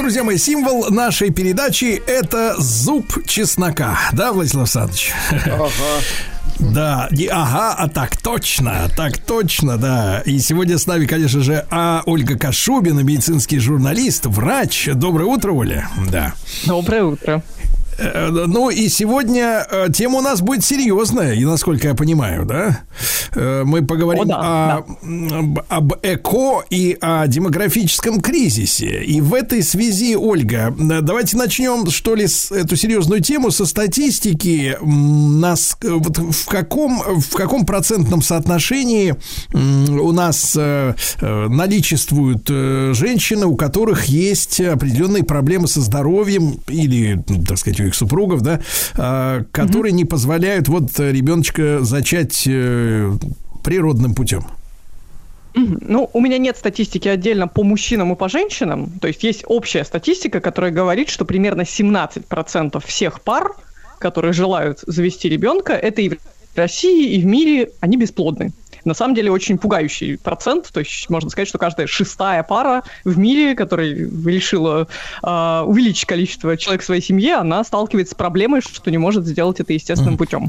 друзья 0.10 0.24
мои, 0.24 0.40
символ 0.40 0.90
нашей 0.90 1.30
передачи 1.30 2.02
это 2.08 2.56
зуб 2.58 3.24
чеснока. 3.28 3.96
Да, 4.12 4.34
Владислав 4.34 4.64
Александрович? 4.64 5.14
Ага. 5.46 5.70
Да, 6.58 7.08
не 7.12 7.28
ага, 7.28 7.76
а 7.78 7.88
так 7.88 8.18
точно, 8.18 8.90
так 8.98 9.20
точно, 9.20 9.78
да. 9.78 10.24
И 10.26 10.40
сегодня 10.40 10.80
с 10.80 10.88
нами, 10.88 11.06
конечно 11.06 11.42
же, 11.42 11.64
а 11.70 12.02
Ольга 12.08 12.40
Кашубина, 12.40 13.02
медицинский 13.02 13.60
журналист, 13.60 14.26
врач. 14.26 14.90
Доброе 14.96 15.26
утро, 15.26 15.52
Оля. 15.52 15.88
Да. 16.10 16.34
Доброе 16.66 17.04
утро. 17.04 17.44
Э, 18.00 18.30
ну 18.30 18.70
и 18.70 18.88
сегодня 18.88 19.66
э, 19.70 19.88
тема 19.94 20.20
у 20.20 20.22
нас 20.22 20.42
будет 20.42 20.64
серьезная, 20.64 21.34
и 21.34 21.44
насколько 21.44 21.88
я 21.88 21.96
понимаю, 21.96 22.46
да? 22.46 22.80
Э, 23.36 23.64
мы 23.66 23.86
поговорим 23.86 24.24
о, 24.24 24.26
да, 24.26 24.78
о, 24.78 24.84
да. 25.02 25.66
об 25.68 25.94
эко 26.02 26.64
и 26.70 26.98
о 27.02 27.28
демографическом 27.28 28.22
кризисе. 28.22 29.04
И 29.04 29.20
в 29.22 29.34
этой 29.34 29.64
связи, 29.64 30.16
Ольга, 30.16 30.74
давайте 30.78 31.36
начнем, 31.38 31.90
что 31.90 32.16
ли, 32.16 32.28
с, 32.28 32.52
эту 32.52 32.76
серьезную 32.76 33.22
тему 33.22 33.52
со 33.52 33.66
статистики. 33.66 34.78
Нас, 34.82 35.78
вот 35.82 36.18
в, 36.18 36.46
каком, 36.46 37.00
в 37.00 37.36
каком 37.36 37.66
процентном 37.66 38.22
соотношении 38.22 39.16
у 39.54 40.12
нас 40.12 40.58
наличествуют 41.22 42.48
женщины, 42.48 43.46
у 43.46 43.56
которых 43.56 44.06
есть 44.06 44.62
определенные 44.62 45.24
проблемы 45.24 45.68
со 45.68 45.82
здоровьем 45.82 46.60
или, 46.68 47.24
так 47.48 47.58
сказать, 47.58 47.80
своих 47.90 47.96
супругов, 47.96 48.42
да, 48.42 48.60
а, 48.98 49.44
которые 49.52 49.92
не 49.92 50.06
позволяют 50.06 50.68
вот 50.68 51.00
ребеночка 51.00 51.80
зачать 51.82 52.44
э, 52.48 53.12
природным 53.64 54.14
путем. 54.14 54.46
Ну, 55.56 56.10
у 56.14 56.22
меня 56.22 56.38
нет 56.38 56.58
статистики 56.58 57.08
отдельно 57.08 57.48
по 57.48 57.64
мужчинам 57.64 58.14
и 58.14 58.16
по 58.16 58.30
женщинам. 58.30 58.92
То 59.02 59.08
есть 59.08 59.24
есть 59.24 59.44
общая 59.48 59.84
статистика, 59.84 60.40
которая 60.40 60.72
говорит, 60.72 61.10
что 61.10 61.26
примерно 61.26 61.64
17% 61.64 62.86
всех 62.86 63.22
пар, 63.22 63.54
которые 64.00 64.34
желают 64.34 64.80
завести 64.88 65.28
ребенка, 65.28 65.74
это 65.74 66.02
и 66.02 66.10
в 66.10 66.18
России, 66.56 67.16
и 67.16 67.22
в 67.22 67.26
мире, 67.26 67.72
они 67.82 67.98
бесплодны 67.98 68.54
на 68.86 68.94
самом 68.94 69.16
деле 69.16 69.32
очень 69.32 69.58
пугающий 69.58 70.18
процент. 70.18 70.70
То 70.72 70.80
есть 70.80 71.10
можно 71.10 71.30
сказать, 71.30 71.48
что 71.48 71.58
каждая 71.58 71.88
шестая 71.88 72.44
пара 72.44 72.84
в 73.04 73.18
мире, 73.18 73.56
которая 73.56 73.90
решила 73.90 74.88
э, 75.24 75.64
увеличить 75.66 76.06
количество 76.06 76.56
человек 76.58 76.82
в 76.82 76.86
своей 76.86 77.02
семье, 77.02 77.36
она 77.36 77.64
сталкивается 77.64 78.14
с 78.14 78.16
проблемой, 78.16 78.62
что 78.62 78.92
не 78.92 78.98
может 78.98 79.26
сделать 79.26 79.60
это 79.60 79.74
естественным 79.74 80.18
путем. 80.18 80.48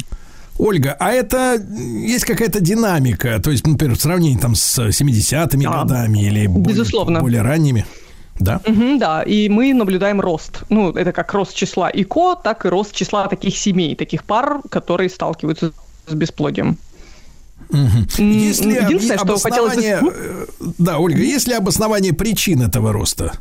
Ольга, 0.59 0.95
а 0.99 1.11
это 1.11 1.55
есть 1.55 2.27
какая-то 2.27 2.61
динамика, 2.61 3.41
то 3.41 3.51
есть, 3.51 3.67
например, 3.67 3.97
в 3.97 4.01
сравнении 4.01 4.39
там 4.39 4.55
с 4.55 4.79
70-ми 4.79 5.65
а, 5.65 5.71
годами 5.71 6.19
или 6.19 6.47
безусловно. 6.47 7.21
более, 7.21 7.41
более 7.41 7.43
ранними? 7.43 7.87
Да. 8.39 8.61
Угу, 8.67 8.99
да, 8.99 9.23
и 9.23 9.49
мы 9.49 9.73
наблюдаем 9.75 10.21
рост. 10.21 10.63
Ну, 10.69 10.93
это 10.93 11.13
как 11.13 11.33
рост 11.33 11.55
числа 11.55 11.91
ИКО, 11.91 12.37
так 12.43 12.65
и 12.67 12.69
рост 12.69 12.95
числа 12.95 13.27
таких 13.29 13.57
семей, 13.57 13.95
таких 13.95 14.25
пар, 14.25 14.61
которые 14.71 15.09
сталкиваются 15.09 15.73
с 16.07 16.15
бесплодием. 16.15 16.79
Угу. 17.71 18.23
Если 18.23 18.73
Единственное, 18.73 19.19
что 19.19 19.37
хотелось 19.39 19.77
бы... 19.77 19.83
Э, 19.83 20.47
да, 20.79 20.99
Ольга, 20.99 21.23
есть 21.23 21.49
ли 21.49 21.55
обоснование 21.55 22.13
причин 22.13 22.63
этого 22.63 22.93
роста? 22.93 23.33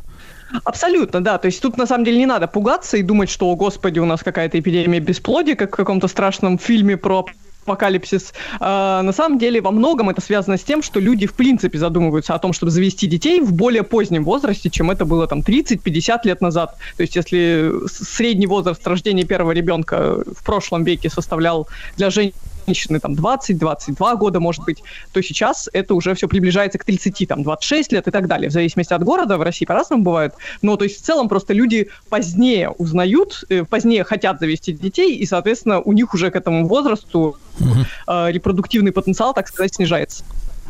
Абсолютно, 0.64 1.22
да. 1.22 1.38
То 1.38 1.46
есть 1.46 1.60
тут 1.60 1.76
на 1.76 1.86
самом 1.86 2.04
деле 2.04 2.18
не 2.18 2.26
надо 2.26 2.46
пугаться 2.46 2.96
и 2.96 3.02
думать, 3.02 3.30
что, 3.30 3.50
о 3.50 3.56
господи, 3.56 3.98
у 3.98 4.06
нас 4.06 4.22
какая-то 4.22 4.58
эпидемия 4.58 5.00
бесплодия, 5.00 5.54
как 5.54 5.72
в 5.72 5.76
каком-то 5.76 6.08
страшном 6.08 6.58
фильме 6.58 6.96
про 6.96 7.26
апокалипсис. 7.64 8.32
А, 8.58 9.02
на 9.02 9.12
самом 9.12 9.38
деле 9.38 9.60
во 9.60 9.70
многом 9.70 10.10
это 10.10 10.20
связано 10.20 10.56
с 10.56 10.62
тем, 10.62 10.82
что 10.82 10.98
люди 10.98 11.26
в 11.26 11.34
принципе 11.34 11.78
задумываются 11.78 12.34
о 12.34 12.38
том, 12.38 12.52
чтобы 12.52 12.70
завести 12.70 13.06
детей 13.06 13.40
в 13.40 13.52
более 13.52 13.82
позднем 13.82 14.24
возрасте, 14.24 14.70
чем 14.70 14.90
это 14.90 15.04
было 15.04 15.26
там 15.26 15.40
30-50 15.40 16.20
лет 16.24 16.40
назад. 16.40 16.76
То 16.96 17.02
есть 17.02 17.16
если 17.16 17.72
средний 17.86 18.46
возраст 18.46 18.84
рождения 18.86 19.24
первого 19.24 19.52
ребенка 19.52 20.22
в 20.26 20.44
прошлом 20.44 20.84
веке 20.84 21.10
составлял 21.10 21.68
для 21.96 22.10
женщин 22.10 22.34
женщины 22.66 23.00
там 23.00 23.14
20-22 23.14 24.16
года, 24.16 24.40
может 24.40 24.64
быть, 24.64 24.82
то 25.12 25.22
сейчас 25.22 25.68
это 25.72 25.94
уже 25.94 26.14
все 26.14 26.28
приближается 26.28 26.78
к 26.78 26.84
30, 26.84 27.28
там 27.28 27.42
26 27.42 27.92
лет 27.92 28.08
и 28.08 28.10
так 28.10 28.26
далее, 28.26 28.50
в 28.50 28.52
зависимости 28.52 28.92
от 28.92 29.02
города, 29.02 29.38
в 29.38 29.42
России 29.42 29.64
по-разному 29.64 30.02
бывает, 30.02 30.34
но 30.62 30.76
то 30.76 30.84
есть 30.84 31.00
в 31.00 31.04
целом 31.04 31.28
просто 31.28 31.52
люди 31.52 31.88
позднее 32.08 32.70
узнают, 32.70 33.44
э, 33.48 33.64
позднее 33.64 34.04
хотят 34.04 34.40
завести 34.40 34.72
детей, 34.72 35.16
и, 35.16 35.26
соответственно, 35.26 35.80
у 35.80 35.92
них 35.92 36.14
уже 36.14 36.30
к 36.30 36.36
этому 36.36 36.66
возрасту 36.66 37.36
угу. 37.60 37.86
репродуктивный 38.06 38.92
потенциал, 38.92 39.34
так 39.34 39.48
сказать, 39.48 39.74
снижается. 39.74 40.24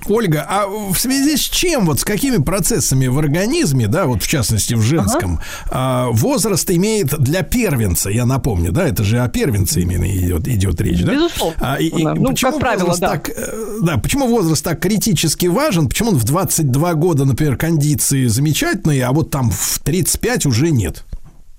Ольга, 0.07 0.47
а 0.49 0.67
в 0.67 0.97
связи 0.97 1.37
с 1.37 1.41
чем, 1.41 1.87
вот 1.87 2.01
с 2.01 2.05
какими 2.05 2.39
процессами 2.39 3.07
в 3.07 3.19
организме, 3.19 3.87
да, 3.89 4.07
вот 4.07 4.23
в 4.23 4.29
частности 4.29 4.75
в 4.75 4.83
женском, 4.83 5.41
ага. 5.71 6.11
возраст 6.13 6.71
имеет 6.71 7.19
для 7.19 7.43
первенца, 7.43 8.11
я 8.11 8.27
напомню, 8.27 8.73
да, 8.73 8.87
это 8.87 9.05
же 9.05 9.21
о 9.21 9.29
первенце 9.29 9.81
именно 9.81 10.11
идет, 10.11 10.49
идет 10.49 10.81
речь, 10.81 11.03
да? 11.03 11.13
Безусловно. 11.13 11.57
А, 11.61 11.77
и, 11.81 11.91
ну, 11.91 12.31
почему 12.31 12.53
как 12.53 12.61
правило, 12.61 12.97
да. 12.99 13.09
Так, 13.09 13.31
э, 13.31 13.79
да, 13.83 13.99
почему 13.99 14.27
возраст 14.27 14.65
так 14.65 14.81
критически 14.81 15.47
важен, 15.47 15.89
почему 15.89 16.11
он 16.11 16.17
в 16.17 16.25
22 16.25 16.95
года, 16.95 17.25
например, 17.25 17.57
кондиции 17.57 18.27
замечательные, 18.27 19.05
а 19.05 19.13
вот 19.13 19.31
там 19.31 19.51
в 19.51 19.81
35 19.81 20.47
уже 20.47 20.71
нет? 20.71 21.05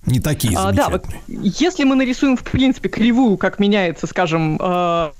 Не 0.05 0.19
такие 0.19 0.57
а, 0.57 0.71
Да, 0.71 0.89
вот 0.89 1.05
если 1.27 1.83
мы 1.83 1.95
нарисуем, 1.95 2.35
в 2.35 2.43
принципе, 2.43 2.89
кривую, 2.89 3.37
как 3.37 3.59
меняется, 3.59 4.07
скажем, 4.07 4.57
Э, 4.59 5.11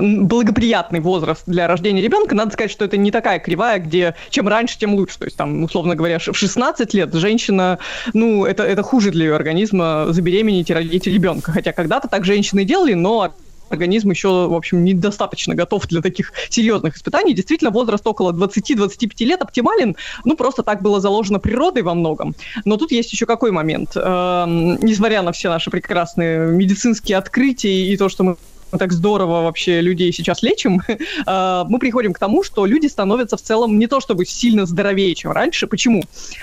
благоприятный 0.00 1.00
возраст 1.00 1.42
для 1.46 1.66
рождения 1.66 2.02
ребенка, 2.02 2.34
надо 2.34 2.52
сказать, 2.52 2.70
что 2.70 2.84
это 2.84 2.96
не 2.96 3.10
такая 3.10 3.38
кривая, 3.38 3.78
где 3.78 4.14
чем 4.30 4.48
раньше, 4.48 4.78
тем 4.78 4.94
лучше. 4.94 5.18
То 5.18 5.24
есть, 5.24 5.36
там, 5.36 5.64
условно 5.64 5.94
говоря, 5.94 6.18
в 6.18 6.34
16 6.34 6.94
лет 6.94 7.14
женщина, 7.14 7.78
ну, 8.12 8.44
это, 8.44 8.62
это 8.62 8.82
хуже 8.82 9.10
для 9.10 9.26
ее 9.26 9.36
организма 9.36 10.06
забеременеть 10.08 10.70
и 10.70 10.74
родить 10.74 11.06
ребенка. 11.06 11.52
Хотя 11.52 11.72
когда-то 11.72 12.08
так 12.08 12.24
женщины 12.24 12.64
делали, 12.64 12.94
но 12.94 13.32
организм 13.70 14.10
еще, 14.10 14.48
в 14.48 14.54
общем, 14.54 14.84
недостаточно 14.84 15.54
готов 15.54 15.86
для 15.86 16.02
таких 16.02 16.32
серьезных 16.50 16.96
испытаний. 16.96 17.34
Действительно, 17.34 17.70
возраст 17.70 18.06
около 18.06 18.32
20-25 18.32 19.24
лет 19.24 19.40
оптимален, 19.42 19.96
ну, 20.24 20.36
просто 20.36 20.62
так 20.62 20.82
было 20.82 21.00
заложено 21.00 21.38
природой 21.38 21.82
во 21.82 21.94
многом. 21.94 22.34
Но 22.64 22.76
тут 22.76 22.92
есть 22.92 23.12
еще 23.12 23.26
какой 23.26 23.52
момент. 23.52 23.92
Эм, 23.94 24.76
несмотря 24.80 25.22
на 25.22 25.32
все 25.32 25.48
наши 25.48 25.70
прекрасные 25.70 26.48
медицинские 26.48 27.18
открытия 27.18 27.92
и 27.92 27.96
то, 27.96 28.08
что 28.08 28.24
мы 28.24 28.36
так 28.78 28.92
здорово 28.92 29.42
вообще 29.42 29.80
людей 29.80 30.12
сейчас 30.12 30.42
лечим, 30.42 30.82
а, 31.26 31.64
мы 31.64 31.78
приходим 31.78 32.12
к 32.12 32.18
тому, 32.18 32.42
что 32.42 32.66
люди 32.66 32.86
становятся 32.86 33.36
в 33.36 33.42
целом 33.42 33.78
не 33.78 33.86
то 33.86 34.00
чтобы 34.00 34.24
сильно 34.26 34.66
здоровее, 34.66 35.14
чем 35.14 35.32
раньше. 35.32 35.66
Почему? 35.66 36.02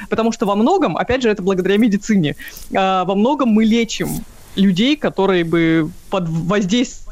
Потому 0.10 0.32
что 0.32 0.46
во 0.46 0.56
многом, 0.56 0.98
опять 0.98 1.22
же, 1.22 1.30
это 1.30 1.42
благодаря 1.42 1.78
медицине, 1.78 2.36
а, 2.76 3.06
во 3.06 3.16
многом 3.16 3.50
мы 3.50 3.66
лечим 3.66 4.10
людей, 4.56 4.96
которые 4.96 5.44
бы 5.44 5.92
под 6.10 6.28
воздействием 6.28 7.08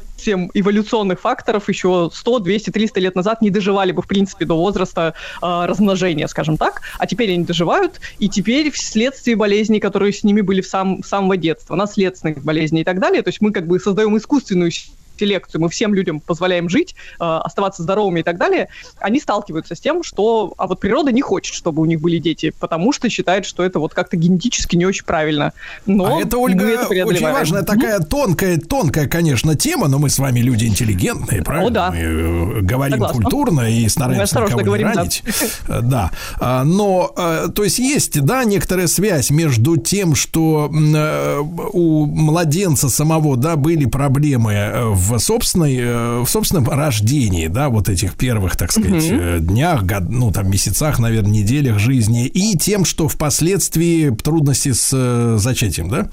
эволюционных 0.53 1.19
факторов 1.22 1.69
еще 1.69 2.10
100, 2.11 2.40
200, 2.40 2.69
300 2.72 3.00
лет 3.00 3.16
назад 3.16 3.42
не 3.42 3.50
доживали 3.50 3.92
бы, 3.92 4.02
в 4.02 4.08
принципе, 4.08 4.45
до 4.45 4.56
возраста 4.56 5.14
э, 5.42 5.66
размножения, 5.66 6.27
скажем 6.27 6.58
так, 6.58 6.82
а 6.98 7.06
теперь 7.06 7.34
они 7.34 7.44
доживают, 7.44 8.00
и 8.18 8.30
теперь 8.30 8.72
вследствие 8.72 9.35
болезней, 9.35 9.80
которые 9.80 10.14
с 10.14 10.24
ними 10.24 10.42
были 10.42 10.61
в 10.61 10.68
сам, 10.68 11.03
самого 11.03 11.38
детства, 11.38 11.76
наследственных 11.76 12.44
болезней 12.44 12.82
и 12.82 12.84
так 12.84 13.00
далее, 13.00 13.22
то 13.22 13.30
есть 13.30 13.42
мы 13.42 13.52
как 13.52 13.68
бы 13.68 13.80
создаем 13.80 14.18
искусственную 14.18 14.72
селекцию, 15.18 15.61
мы 15.61 15.69
всем 15.69 15.94
людям 15.94 16.19
позволяем 16.19 16.69
жить, 16.69 16.95
э, 17.19 17.24
оставаться 17.24 17.84
здоровыми 17.84 18.22
и 18.22 18.24
так 18.24 18.38
далее, 18.38 18.69
они 19.00 19.19
сталкиваются 19.19 19.76
с 19.76 19.80
тем, 19.80 20.03
что 20.03 20.53
а 20.58 20.68
вот 20.68 20.80
природа 20.80 21.11
не 21.11 21.22
хочет, 21.22 21.56
чтобы 21.56 21.82
у 21.82 21.85
них 21.85 22.02
были 22.02 22.18
дети, 22.18 22.53
потому 22.60 22.94
что 22.94 23.10
считает, 23.10 23.45
что 23.45 23.64
это 23.64 23.80
вот 23.80 23.94
как-то 23.94 24.18
генетически 24.18 24.76
не 24.76 24.85
очень 24.85 25.06
правильно. 25.06 25.53
Но 25.85 26.18
а 26.18 26.22
это, 26.22 26.38
Ольга, 26.38 26.66
это 26.66 26.88
очень 27.06 27.24
важная 27.24 27.64
такая 27.64 28.00
тонкая, 28.00 28.58
тонкая, 28.58 29.08
конечно, 29.08 29.56
тема, 29.56 29.88
но 29.88 30.00
мы 30.00 30.10
с 30.10 30.19
вами 30.19 30.40
люди 30.40 30.66
интеллигентные, 30.66 31.42
правильно? 31.42 31.68
О, 31.68 31.69
да. 31.69 31.92
Мы 31.92 31.98
э, 31.98 32.61
говорим 32.61 32.94
Согласна. 32.94 33.22
культурно 33.22 33.61
и 33.69 33.88
стараемся 33.90 34.40
никого 34.42 34.61
говорим, 34.61 34.88
не 34.88 34.94
ранить. 34.94 35.24
Да. 35.68 35.82
да. 35.82 36.11
А, 36.40 36.64
но, 36.64 37.14
э, 37.16 37.48
то 37.53 37.64
есть 37.64 37.80
есть, 37.80 38.22
да, 38.22 38.44
некоторая 38.44 38.88
связь 38.88 39.30
между 39.30 39.77
тем, 39.77 40.16
что 40.16 40.69
у 40.69 42.06
младенца 42.06 42.90
самого, 42.90 43.38
да, 43.38 43.56
были 43.56 43.85
проблемы 43.85 44.94
в 44.94 45.05
в 45.06 45.19
собственной, 45.19 45.77
э, 45.77 46.19
в 46.19 46.27
собственном 46.27 46.67
рождении, 46.69 47.48
да, 47.48 47.69
вот 47.69 47.90
этих 47.90 48.16
первых, 48.16 48.56
так 48.56 48.72
сказать, 48.72 49.11
угу. 49.11 49.40
днях, 49.40 49.84
год, 49.84 50.09
ну, 50.09 50.32
там, 50.32 50.50
месяцах, 50.50 51.00
наверное, 51.00 51.32
неделях 51.32 51.80
жизни, 51.80 52.25
и 52.27 52.58
тем, 52.58 52.85
что 52.85 53.08
впоследствии 53.08 54.09
трудности 54.09 54.74
с 54.74 54.90
э, 54.93 55.38
зачатием, 55.38 55.90
да? 55.90 56.09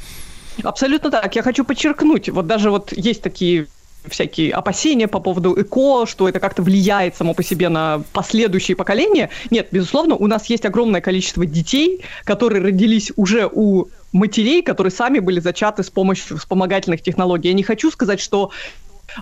Абсолютно 0.62 1.10
так. 1.10 1.34
Я 1.34 1.42
хочу 1.42 1.64
подчеркнуть, 1.64 2.28
вот 2.28 2.46
даже 2.46 2.70
вот 2.70 2.92
есть 2.92 3.22
такие 3.22 3.66
всякие 4.08 4.52
опасения 4.52 5.08
по 5.08 5.20
поводу 5.20 5.54
ЭКО, 5.60 6.06
что 6.06 6.28
это 6.28 6.40
как-то 6.40 6.62
влияет 6.62 7.16
само 7.16 7.34
по 7.34 7.42
себе 7.42 7.68
на 7.68 8.02
последующие 8.12 8.76
поколения. 8.76 9.30
Нет, 9.50 9.68
безусловно, 9.70 10.16
у 10.16 10.26
нас 10.26 10.46
есть 10.46 10.64
огромное 10.64 11.00
количество 11.00 11.46
детей, 11.46 12.04
которые 12.24 12.62
родились 12.62 13.12
уже 13.16 13.48
у 13.50 13.86
матерей, 14.12 14.62
которые 14.62 14.90
сами 14.90 15.18
были 15.18 15.40
зачаты 15.40 15.82
с 15.82 15.90
помощью 15.90 16.38
вспомогательных 16.38 17.02
технологий. 17.02 17.48
Я 17.48 17.54
не 17.54 17.62
хочу 17.62 17.90
сказать, 17.90 18.20
что 18.20 18.50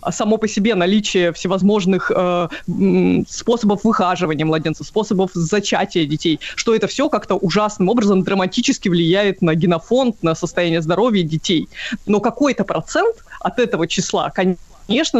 а, 0.02 0.12
само 0.12 0.36
по 0.36 0.48
себе 0.48 0.74
наличие 0.74 1.32
всевозможных 1.32 2.10
э, 2.14 2.48
способов 3.28 3.84
выхаживания 3.84 4.44
младенцев, 4.44 4.86
способов 4.86 5.30
зачатия 5.34 6.06
детей, 6.06 6.40
что 6.54 6.74
это 6.74 6.86
все 6.86 7.08
как-то 7.08 7.34
ужасным 7.34 7.88
образом 7.88 8.22
драматически 8.22 8.88
влияет 8.88 9.42
на 9.42 9.54
генофонд, 9.54 10.22
на 10.22 10.34
состояние 10.34 10.82
здоровья 10.82 11.22
детей. 11.22 11.68
Но 12.06 12.20
какой-то 12.20 12.64
процент 12.64 13.16
от 13.40 13.58
этого 13.58 13.86
числа, 13.86 14.30
конечно 14.30 14.56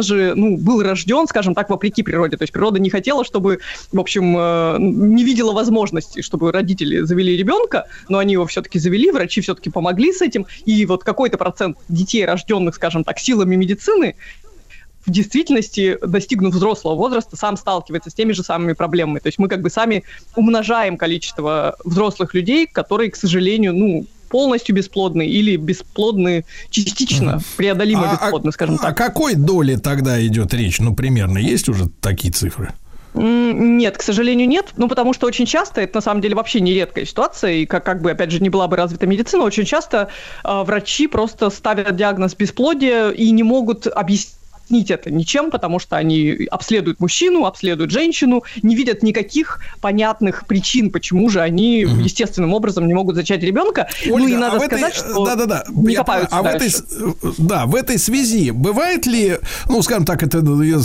же, 0.01 0.33
ну, 0.35 0.57
был 0.57 0.81
рожден, 0.81 1.27
скажем 1.27 1.55
так, 1.55 1.69
вопреки 1.69 2.03
природе. 2.03 2.37
То 2.37 2.43
есть 2.43 2.53
природа 2.53 2.79
не 2.79 2.89
хотела, 2.89 3.23
чтобы, 3.23 3.59
в 3.91 3.99
общем, 3.99 4.35
э, 4.37 4.77
не 4.79 5.23
видела 5.23 5.53
возможности, 5.53 6.21
чтобы 6.21 6.51
родители 6.51 7.01
завели 7.01 7.37
ребенка, 7.37 7.85
но 8.09 8.17
они 8.17 8.33
его 8.33 8.45
все-таки 8.45 8.79
завели, 8.79 9.11
врачи 9.11 9.41
все-таки 9.41 9.69
помогли 9.69 10.13
с 10.13 10.21
этим, 10.21 10.45
и 10.65 10.85
вот 10.85 11.03
какой-то 11.03 11.37
процент 11.37 11.77
детей, 11.89 12.25
рожденных, 12.25 12.75
скажем 12.75 13.03
так, 13.03 13.19
силами 13.19 13.55
медицины, 13.55 14.15
в 15.05 15.09
действительности, 15.09 15.97
достигнув 16.05 16.53
взрослого 16.53 16.95
возраста, 16.95 17.35
сам 17.35 17.57
сталкивается 17.57 18.09
с 18.09 18.13
теми 18.13 18.33
же 18.33 18.43
самыми 18.43 18.73
проблемами. 18.73 19.19
То 19.19 19.27
есть 19.27 19.39
мы 19.39 19.47
как 19.47 19.61
бы 19.61 19.69
сами 19.69 20.03
умножаем 20.35 20.97
количество 20.97 21.75
взрослых 21.83 22.33
людей, 22.33 22.67
которые, 22.67 23.09
к 23.09 23.15
сожалению, 23.15 23.73
ну, 23.73 24.05
полностью 24.31 24.75
бесплодны 24.75 25.27
или 25.27 25.55
бесплодны 25.57 26.45
частично, 26.69 27.39
преодолимо 27.57 28.09
а, 28.09 28.13
бесплодны, 28.13 28.51
скажем 28.51 28.77
так. 28.77 28.91
О 28.91 28.93
какой 28.93 29.35
доле 29.35 29.77
тогда 29.77 30.25
идет 30.25 30.53
речь? 30.53 30.79
Ну, 30.79 30.95
примерно 30.95 31.37
есть 31.37 31.69
уже 31.69 31.89
такие 31.99 32.31
цифры? 32.33 32.73
Нет, 33.13 33.97
к 33.97 34.01
сожалению, 34.03 34.47
нет. 34.47 34.67
Ну, 34.77 34.87
потому 34.87 35.13
что 35.13 35.27
очень 35.27 35.45
часто, 35.45 35.81
это 35.81 35.97
на 35.97 36.01
самом 36.01 36.21
деле 36.21 36.35
вообще 36.35 36.61
нередкая 36.61 37.05
ситуация, 37.05 37.51
и 37.51 37.65
как, 37.65 37.83
как 37.83 38.01
бы, 38.01 38.11
опять 38.11 38.31
же, 38.31 38.39
не 38.39 38.49
была 38.49 38.67
бы 38.67 38.77
развита 38.77 39.05
медицина, 39.05 39.43
очень 39.43 39.65
часто 39.65 40.07
э, 40.43 40.63
врачи 40.63 41.07
просто 41.07 41.49
ставят 41.49 41.95
диагноз 41.95 42.35
бесплодия 42.35 43.09
и 43.09 43.31
не 43.31 43.43
могут 43.43 43.87
объяснить 43.87 44.35
объяснить 44.71 44.91
это 44.91 45.11
ничем, 45.11 45.51
потому 45.51 45.79
что 45.79 45.97
они 45.97 46.47
обследуют 46.49 46.99
мужчину, 46.99 47.45
обследуют 47.45 47.91
женщину, 47.91 48.43
не 48.63 48.75
видят 48.75 49.03
никаких 49.03 49.59
понятных 49.81 50.47
причин, 50.47 50.91
почему 50.91 51.29
же 51.29 51.41
они 51.41 51.85
угу. 51.85 52.01
естественным 52.01 52.53
образом 52.53 52.87
не 52.87 52.93
могут 52.93 53.15
зачать 53.15 53.43
ребенка. 53.43 53.87
Ольга, 54.09 54.17
ну 54.17 54.27
и 54.27 54.35
надо 54.37 54.57
а 54.57 54.59
сказать, 54.65 54.97
этой... 54.97 55.11
что 55.11 55.25
да, 55.25 55.35
да, 55.35 55.45
да. 55.45 55.63
не 55.69 55.93
я 55.93 55.99
копаются 55.99 56.37
а 56.37 56.41
в 56.41 56.45
этой, 56.45 56.71
да, 57.37 57.65
в 57.65 57.75
этой 57.75 57.97
связи 57.97 58.51
бывает 58.51 59.05
ли, 59.05 59.37
ну, 59.67 59.81
скажем 59.81 60.05
так, 60.05 60.23
это 60.23 60.37
я 60.39 60.77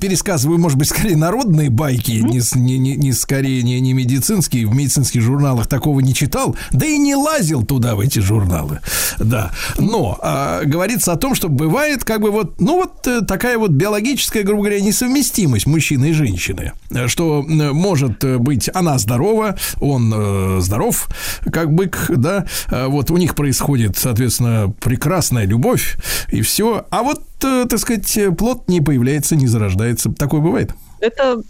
пересказываю, 0.00 0.58
может 0.58 0.78
быть, 0.78 0.88
скорее 0.88 1.16
народные 1.16 1.70
байки, 1.70 2.22
mm 2.22 2.38
не, 2.58 2.78
не, 2.78 2.96
не 2.96 3.12
скорее 3.12 3.62
не, 3.62 3.80
не 3.80 3.92
медицинские, 3.92 4.66
в 4.66 4.74
медицинских 4.74 5.22
журналах 5.22 5.66
такого 5.66 6.00
не 6.00 6.14
читал, 6.14 6.56
да 6.70 6.86
и 6.86 6.98
не 6.98 7.14
лазил 7.14 7.64
туда 7.64 7.94
в 7.94 8.00
эти 8.00 8.20
журналы, 8.20 8.80
да. 9.18 9.50
Но 9.78 10.18
а, 10.20 10.62
говорится 10.64 11.12
о 11.12 11.16
том, 11.16 11.34
что 11.34 11.48
бывает 11.48 12.04
как 12.04 12.20
бы 12.20 12.30
вот, 12.30 12.60
ну 12.60 12.76
вот 12.76 13.07
такая 13.26 13.58
вот 13.58 13.70
биологическая, 13.70 14.42
грубо 14.42 14.64
говоря, 14.64 14.80
несовместимость 14.80 15.66
мужчины 15.66 16.10
и 16.10 16.12
женщины, 16.12 16.72
что 17.06 17.42
может 17.46 18.24
быть 18.40 18.70
она 18.72 18.98
здорова, 18.98 19.56
он 19.80 20.12
э, 20.14 20.60
здоров, 20.60 21.08
как 21.52 21.72
бык, 21.72 22.06
да, 22.08 22.46
вот 22.68 23.10
у 23.10 23.16
них 23.16 23.34
происходит, 23.34 23.96
соответственно, 23.96 24.72
прекрасная 24.80 25.46
любовь 25.46 25.96
и 26.30 26.42
все, 26.42 26.86
а 26.90 27.02
вот, 27.02 27.22
э, 27.42 27.66
так 27.68 27.78
сказать, 27.78 28.36
плод 28.36 28.68
не 28.68 28.80
появляется, 28.80 29.36
не 29.36 29.46
зарождается. 29.46 30.12
Такое 30.12 30.40
бывает? 30.40 30.72
Это 31.00 31.40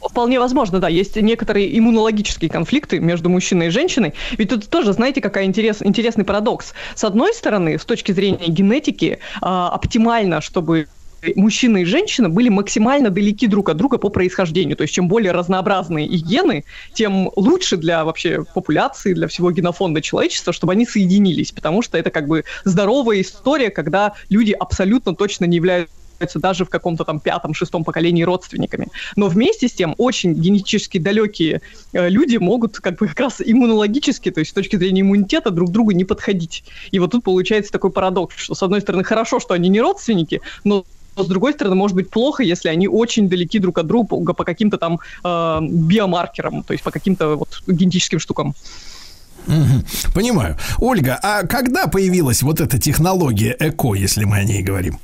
вполне 0.00 0.38
возможно, 0.38 0.78
да. 0.78 0.88
Есть 0.88 1.16
некоторые 1.16 1.76
иммунологические 1.76 2.48
конфликты 2.48 3.00
между 3.00 3.28
мужчиной 3.28 3.66
и 3.66 3.70
женщиной. 3.70 4.14
Ведь 4.38 4.50
тут 4.50 4.68
тоже, 4.68 4.92
знаете, 4.92 5.20
какой 5.20 5.44
интерес, 5.44 5.82
интересный 5.82 6.24
парадокс. 6.24 6.72
С 6.94 7.02
одной 7.02 7.34
стороны, 7.34 7.78
с 7.78 7.84
точки 7.84 8.12
зрения 8.12 8.46
генетики, 8.46 9.18
э, 9.18 9.44
оптимально, 9.44 10.40
чтобы 10.40 10.86
мужчина 11.36 11.78
и 11.78 11.84
женщина 11.84 12.28
были 12.28 12.48
максимально 12.48 13.10
далеки 13.10 13.46
друг 13.46 13.68
от 13.68 13.76
друга 13.76 13.98
по 13.98 14.08
происхождению. 14.08 14.76
То 14.76 14.82
есть 14.82 14.94
чем 14.94 15.08
более 15.08 15.32
разнообразные 15.32 16.06
их 16.06 16.24
гены, 16.24 16.64
тем 16.94 17.30
лучше 17.36 17.76
для 17.76 18.04
вообще 18.04 18.44
популяции, 18.54 19.14
для 19.14 19.28
всего 19.28 19.50
генофонда 19.50 20.00
человечества, 20.00 20.52
чтобы 20.52 20.72
они 20.72 20.86
соединились, 20.86 21.52
потому 21.52 21.82
что 21.82 21.98
это 21.98 22.10
как 22.10 22.26
бы 22.26 22.44
здоровая 22.64 23.20
история, 23.20 23.70
когда 23.70 24.14
люди 24.28 24.52
абсолютно 24.52 25.14
точно 25.14 25.44
не 25.44 25.56
являются 25.56 25.92
даже 26.34 26.64
в 26.64 26.68
каком-то 26.68 27.04
там 27.04 27.18
пятом-шестом 27.18 27.82
поколении 27.82 28.22
родственниками. 28.22 28.88
Но 29.16 29.26
вместе 29.28 29.68
с 29.68 29.72
тем 29.72 29.96
очень 29.98 30.34
генетически 30.34 30.98
далекие 30.98 31.62
э, 31.92 32.08
люди 32.08 32.36
могут 32.36 32.78
как 32.78 32.98
бы 32.98 33.08
как 33.08 33.18
раз 33.18 33.40
иммунологически, 33.44 34.30
то 34.30 34.38
есть 34.38 34.52
с 34.52 34.54
точки 34.54 34.76
зрения 34.76 35.00
иммунитета 35.00 35.50
друг 35.50 35.72
другу 35.72 35.90
не 35.90 36.04
подходить. 36.04 36.64
И 36.92 37.00
вот 37.00 37.10
тут 37.10 37.24
получается 37.24 37.72
такой 37.72 37.90
парадокс, 37.90 38.36
что 38.36 38.54
с 38.54 38.62
одной 38.62 38.80
стороны 38.80 39.02
хорошо, 39.02 39.40
что 39.40 39.54
они 39.54 39.68
не 39.68 39.80
родственники, 39.80 40.40
но 40.62 40.84
с 41.16 41.26
другой 41.26 41.52
стороны, 41.52 41.76
может 41.76 41.96
быть 41.96 42.10
плохо, 42.10 42.42
если 42.42 42.68
они 42.68 42.88
очень 42.88 43.28
далеки 43.28 43.58
друг 43.58 43.78
от 43.78 43.86
друга 43.86 44.32
по 44.32 44.44
каким-то 44.44 44.78
там 44.78 45.00
э, 45.24 45.58
биомаркерам, 45.62 46.62
то 46.62 46.72
есть 46.72 46.84
по 46.84 46.90
каким-то 46.90 47.36
вот 47.36 47.62
генетическим 47.66 48.18
штукам. 48.18 48.54
Угу, 49.46 50.12
понимаю. 50.14 50.56
Ольга, 50.78 51.18
а 51.22 51.46
когда 51.46 51.86
появилась 51.86 52.42
вот 52.42 52.60
эта 52.60 52.78
технология 52.78 53.56
ЭКО, 53.58 53.94
если 53.94 54.24
мы 54.24 54.38
о 54.38 54.44
ней 54.44 54.62
говорим? 54.62 54.98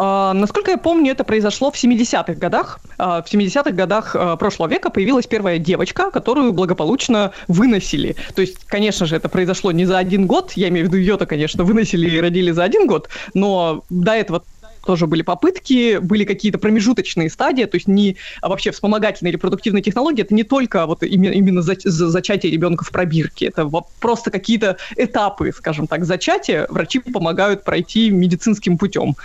Uh, 0.00 0.32
насколько 0.32 0.70
я 0.70 0.78
помню, 0.78 1.12
это 1.12 1.24
произошло 1.24 1.70
в 1.70 1.74
70-х 1.74 2.32
годах. 2.32 2.80
Uh, 2.96 3.22
в 3.22 3.30
70-х 3.30 3.72
годах 3.72 4.16
uh, 4.16 4.38
прошлого 4.38 4.70
века 4.70 4.88
появилась 4.88 5.26
первая 5.26 5.58
девочка, 5.58 6.10
которую 6.10 6.54
благополучно 6.54 7.32
выносили. 7.48 8.16
То 8.34 8.40
есть, 8.40 8.64
конечно 8.64 9.04
же, 9.04 9.16
это 9.16 9.28
произошло 9.28 9.72
не 9.72 9.84
за 9.84 9.98
один 9.98 10.26
год. 10.26 10.52
Я 10.54 10.70
имею 10.70 10.86
в 10.86 10.88
виду 10.88 10.96
ее-то, 10.96 11.26
конечно, 11.26 11.64
выносили 11.64 12.08
и 12.08 12.18
родили 12.18 12.50
за 12.50 12.64
один 12.64 12.86
год. 12.86 13.10
Но 13.34 13.84
до 13.90 14.12
этого 14.12 14.42
тоже 14.84 15.06
были 15.06 15.22
попытки, 15.22 15.98
были 15.98 16.24
какие-то 16.24 16.58
промежуточные 16.58 17.30
стадии, 17.30 17.64
то 17.64 17.76
есть 17.76 17.88
не 17.88 18.16
а 18.40 18.48
вообще 18.48 18.70
вспомогательные 18.70 19.32
или 19.32 19.38
продуктивные 19.38 19.82
технологии, 19.82 20.22
это 20.22 20.34
не 20.34 20.44
только 20.44 20.86
вот 20.86 21.02
именно, 21.02 21.32
именно 21.32 21.62
за, 21.62 21.76
за 21.82 22.10
зачатие 22.10 22.52
ребенка 22.52 22.84
в 22.84 22.90
пробирке, 22.90 23.46
это 23.46 23.68
просто 24.00 24.30
какие-то 24.30 24.76
этапы, 24.96 25.52
скажем 25.56 25.86
так, 25.86 26.04
зачатия 26.04 26.66
врачи 26.68 26.98
помогают 27.00 27.64
пройти 27.64 28.10
медицинским 28.10 28.78
путем 28.78 29.16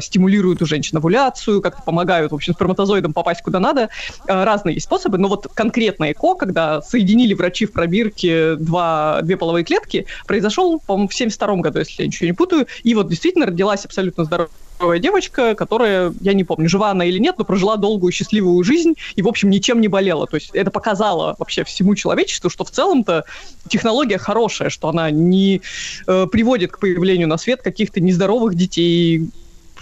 стимулируют 0.00 0.62
у 0.62 0.66
женщин 0.66 0.98
овуляцию, 0.98 1.60
как-то 1.60 1.82
помогают, 1.82 2.32
в 2.32 2.34
общем, 2.34 2.54
сперматозоидам 2.54 3.12
попасть 3.12 3.42
куда 3.42 3.60
надо. 3.60 3.90
А, 4.28 4.44
разные 4.44 4.74
есть 4.74 4.86
способы, 4.86 5.18
но 5.18 5.28
вот 5.28 5.48
конкретно 5.52 6.10
ЭКО, 6.12 6.34
когда 6.34 6.82
соединили 6.82 7.34
врачи 7.34 7.66
в 7.66 7.72
пробирке 7.72 8.56
два, 8.56 9.20
две 9.22 9.36
половые 9.36 9.64
клетки, 9.64 10.06
произошел, 10.26 10.80
по-моему, 10.80 11.08
в 11.08 11.14
72 11.14 11.56
году, 11.56 11.78
если 11.80 12.02
я 12.02 12.06
ничего 12.06 12.26
не 12.26 12.32
путаю, 12.32 12.66
и 12.82 12.94
вот 12.94 13.08
действительно 13.08 13.46
родилась 13.46 13.84
абсолютно 13.84 14.24
здоровая 14.24 14.98
девочка, 14.98 15.54
которая, 15.54 16.12
я 16.20 16.32
не 16.32 16.44
помню, 16.44 16.68
жива 16.68 16.90
она 16.90 17.04
или 17.04 17.18
нет, 17.18 17.36
но 17.38 17.44
прожила 17.44 17.76
долгую 17.76 18.12
счастливую 18.12 18.62
жизнь 18.64 18.94
и, 19.14 19.22
в 19.22 19.28
общем, 19.28 19.50
ничем 19.50 19.80
не 19.80 19.88
болела. 19.88 20.26
То 20.26 20.36
есть 20.36 20.50
это 20.52 20.70
показало 20.70 21.36
вообще 21.38 21.64
всему 21.64 21.94
человечеству, 21.94 22.50
что 22.50 22.64
в 22.64 22.70
целом-то 22.70 23.24
технология 23.68 24.18
хорошая, 24.18 24.70
что 24.70 24.88
она 24.88 25.10
не 25.10 25.62
э, 26.06 26.26
приводит 26.30 26.72
к 26.72 26.80
появлению 26.80 27.28
на 27.28 27.38
свет 27.38 27.62
каких-то 27.62 28.00
нездоровых 28.00 28.54
детей 28.54 29.30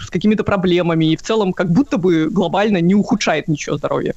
с 0.02 0.10
какими-то 0.10 0.44
проблемами 0.44 1.12
и 1.12 1.16
в 1.16 1.22
целом 1.22 1.52
как 1.52 1.70
будто 1.70 1.98
бы 1.98 2.28
глобально 2.30 2.80
не 2.80 2.94
ухудшает 2.94 3.48
ничего 3.48 3.76
здоровья. 3.76 4.14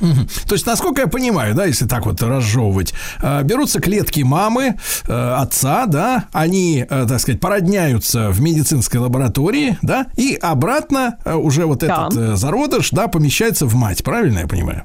Угу. 0.00 0.28
То 0.46 0.54
есть, 0.54 0.66
насколько 0.66 1.00
я 1.02 1.06
понимаю, 1.08 1.54
да, 1.54 1.64
если 1.64 1.86
так 1.86 2.06
вот 2.06 2.22
разжевывать, 2.22 2.94
э, 3.20 3.42
берутся 3.42 3.80
клетки 3.80 4.20
мамы, 4.20 4.76
э, 5.08 5.34
отца, 5.34 5.86
да, 5.86 6.26
они, 6.32 6.86
э, 6.88 7.06
так 7.08 7.20
сказать, 7.20 7.40
породняются 7.40 8.30
в 8.30 8.40
медицинской 8.40 9.00
лаборатории, 9.00 9.76
да, 9.82 10.06
и 10.16 10.38
обратно 10.40 11.18
уже 11.24 11.66
вот 11.66 11.80
да. 11.80 12.08
этот 12.08 12.38
зародыш, 12.38 12.90
да, 12.90 13.08
помещается 13.08 13.66
в 13.66 13.74
мать, 13.74 14.04
правильно 14.04 14.40
я 14.40 14.46
понимаю? 14.46 14.84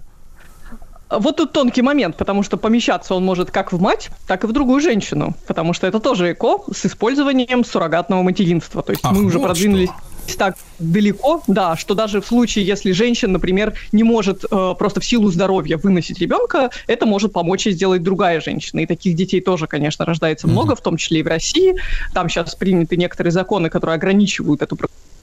Вот 1.09 1.37
тут 1.37 1.51
тонкий 1.51 1.83
момент, 1.83 2.17
потому 2.17 2.41
что 2.41 2.57
помещаться 2.57 3.13
он 3.13 3.23
может 3.23 3.51
как 3.51 3.71
в 3.71 3.79
мать, 3.79 4.09
так 4.25 4.43
и 4.45 4.47
в 4.47 4.51
другую 4.51 4.81
женщину, 4.81 5.35
потому 5.45 5.73
что 5.73 5.85
это 5.85 5.99
тоже 5.99 6.31
ЭКО 6.31 6.73
с 6.73 6.87
использованием 6.87 7.63
суррогатного 7.63 8.23
материнства. 8.23 8.81
То 8.81 8.93
есть 8.93 9.03
Ах, 9.05 9.11
мы 9.11 9.25
уже 9.25 9.37
вот 9.37 9.47
продвинулись 9.47 9.89
что 9.89 10.12
так 10.35 10.55
далеко, 10.79 11.43
да, 11.47 11.75
что 11.75 11.93
даже 11.93 12.21
в 12.21 12.25
случае, 12.25 12.65
если 12.65 12.91
женщина, 12.91 13.33
например, 13.33 13.73
не 13.91 14.03
может 14.03 14.43
э, 14.49 14.75
просто 14.77 14.99
в 14.99 15.05
силу 15.05 15.29
здоровья 15.31 15.77
выносить 15.77 16.19
ребенка, 16.19 16.69
это 16.87 17.05
может 17.05 17.33
помочь 17.33 17.65
ей 17.65 17.73
сделать 17.73 18.03
другая 18.03 18.41
женщина. 18.41 18.81
И 18.81 18.85
таких 18.85 19.15
детей 19.15 19.41
тоже, 19.41 19.67
конечно, 19.67 20.05
рождается 20.05 20.47
mm-hmm. 20.47 20.51
много, 20.51 20.75
в 20.75 20.81
том 20.81 20.97
числе 20.97 21.19
и 21.19 21.23
в 21.23 21.27
России. 21.27 21.75
Там 22.13 22.29
сейчас 22.29 22.55
приняты 22.55 22.97
некоторые 22.97 23.31
законы, 23.31 23.69
которые 23.69 23.95
ограничивают 23.95 24.61
эту 24.61 24.77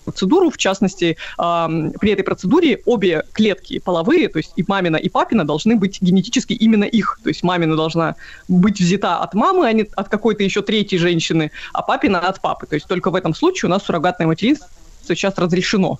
процедуру. 0.04 0.50
В 0.50 0.56
частности, 0.56 1.16
э, 1.38 1.90
при 2.00 2.12
этой 2.12 2.22
процедуре 2.22 2.80
обе 2.84 3.24
клетки 3.32 3.78
половые, 3.78 4.28
то 4.28 4.38
есть 4.38 4.52
и 4.56 4.64
мамина, 4.66 4.96
и 4.96 5.08
папина, 5.08 5.46
должны 5.46 5.76
быть 5.76 6.00
генетически 6.00 6.52
именно 6.52 6.84
их. 6.84 7.20
То 7.22 7.28
есть 7.28 7.42
мамина 7.42 7.76
должна 7.76 8.16
быть 8.48 8.80
взята 8.80 9.18
от 9.18 9.34
мамы, 9.34 9.66
а 9.66 9.72
не 9.72 9.86
от 9.94 10.08
какой-то 10.08 10.42
еще 10.42 10.62
третьей 10.62 10.98
женщины, 10.98 11.50
а 11.72 11.82
папина 11.82 12.20
от 12.20 12.40
папы. 12.40 12.66
То 12.66 12.74
есть 12.74 12.86
только 12.86 13.10
в 13.10 13.14
этом 13.14 13.34
случае 13.34 13.68
у 13.68 13.70
нас 13.70 13.84
суррогатное 13.84 14.26
материнство 14.26 14.68
сейчас 15.14 15.34
разрешено. 15.38 15.98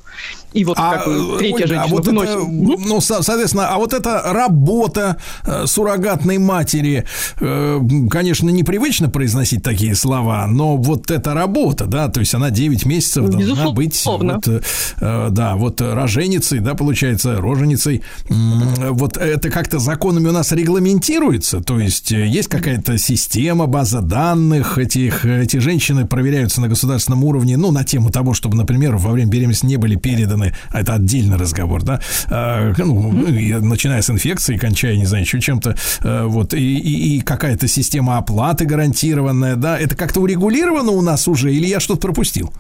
И 0.53 0.65
вот 0.65 0.77
а, 0.79 0.99
как 0.99 1.07
бы, 1.07 1.39
третья 1.39 1.55
Ольга, 1.55 1.67
женщина 1.67 1.85
а 1.85 1.87
вот 1.89 2.07
выносит. 2.07 2.31
Это, 2.31 2.47
ну, 2.49 3.01
соответственно, 3.01 3.69
а 3.69 3.79
вот 3.79 3.93
эта 3.93 4.23
работа 4.25 5.17
э, 5.45 5.67
суррогатной 5.67 6.39
матери, 6.39 7.05
э, 7.41 7.81
конечно, 8.11 8.51
непривычно 8.51 9.09
произносить 9.09 9.63
такие 9.63 9.95
слова, 9.95 10.47
но 10.47 10.77
вот 10.77 11.11
эта 11.11 11.35
работа, 11.35 11.87
да, 11.87 12.09
то 12.09 12.21
есть 12.21 12.35
она 12.35 12.51
9 12.51 12.85
месяцев 12.85 13.29
должна 13.29 13.41
Безусловно. 13.41 13.75
быть, 13.75 14.03
вот, 14.05 14.65
э, 15.01 15.29
да, 15.31 15.57
вот 15.57 15.81
роженицей, 15.81 16.59
да, 16.61 16.75
получается, 16.75 17.37
роженицей. 17.37 18.03
Вот 18.29 19.17
это 19.17 19.51
как-то 19.51 19.79
законами 19.79 20.29
у 20.29 20.33
нас 20.33 20.53
регламентируется, 20.53 21.61
то 21.61 21.79
есть 21.79 22.11
есть 22.11 22.49
какая-то 22.49 22.99
система, 22.99 23.67
база 23.67 24.01
данных, 24.01 24.79
этих, 24.79 25.25
эти 25.25 25.59
женщины 25.59 26.07
проверяются 26.07 26.61
на 26.61 26.69
государственном 26.69 27.25
уровне, 27.25 27.57
ну, 27.57 27.71
на 27.71 27.85
тему 27.85 28.11
того, 28.11 28.35
чтобы, 28.35 28.57
например, 28.57 28.97
во 29.01 29.13
время 29.13 29.31
беременности 29.31 29.67
не 29.67 29.77
были 29.77 29.97
переданы, 29.97 30.55
а 30.71 30.81
это 30.81 30.95
отдельный 30.95 31.37
разговор, 31.37 31.83
да, 31.83 32.01
а, 32.29 32.73
ну, 32.79 33.13
начиная 33.13 34.03
с 34.03 34.11
инфекции, 34.11 34.57
кончая, 34.57 34.97
не 34.97 35.07
знаю, 35.07 35.25
еще 35.25 35.41
чем-то, 35.41 35.77
а, 36.01 36.27
вот, 36.27 36.55
и, 36.55 36.79
и, 36.79 37.17
и 37.17 37.21
какая-то 37.21 37.69
система 37.69 38.19
оплаты 38.19 38.65
гарантированная, 38.65 39.57
да, 39.57 39.79
это 39.79 39.97
как-то 39.97 40.21
урегулировано 40.21 40.93
у 40.93 41.03
нас 41.03 41.29
уже, 41.29 41.53
или 41.53 41.67
я 41.67 41.81
что-то 41.81 42.01
пропустил? 42.01 42.53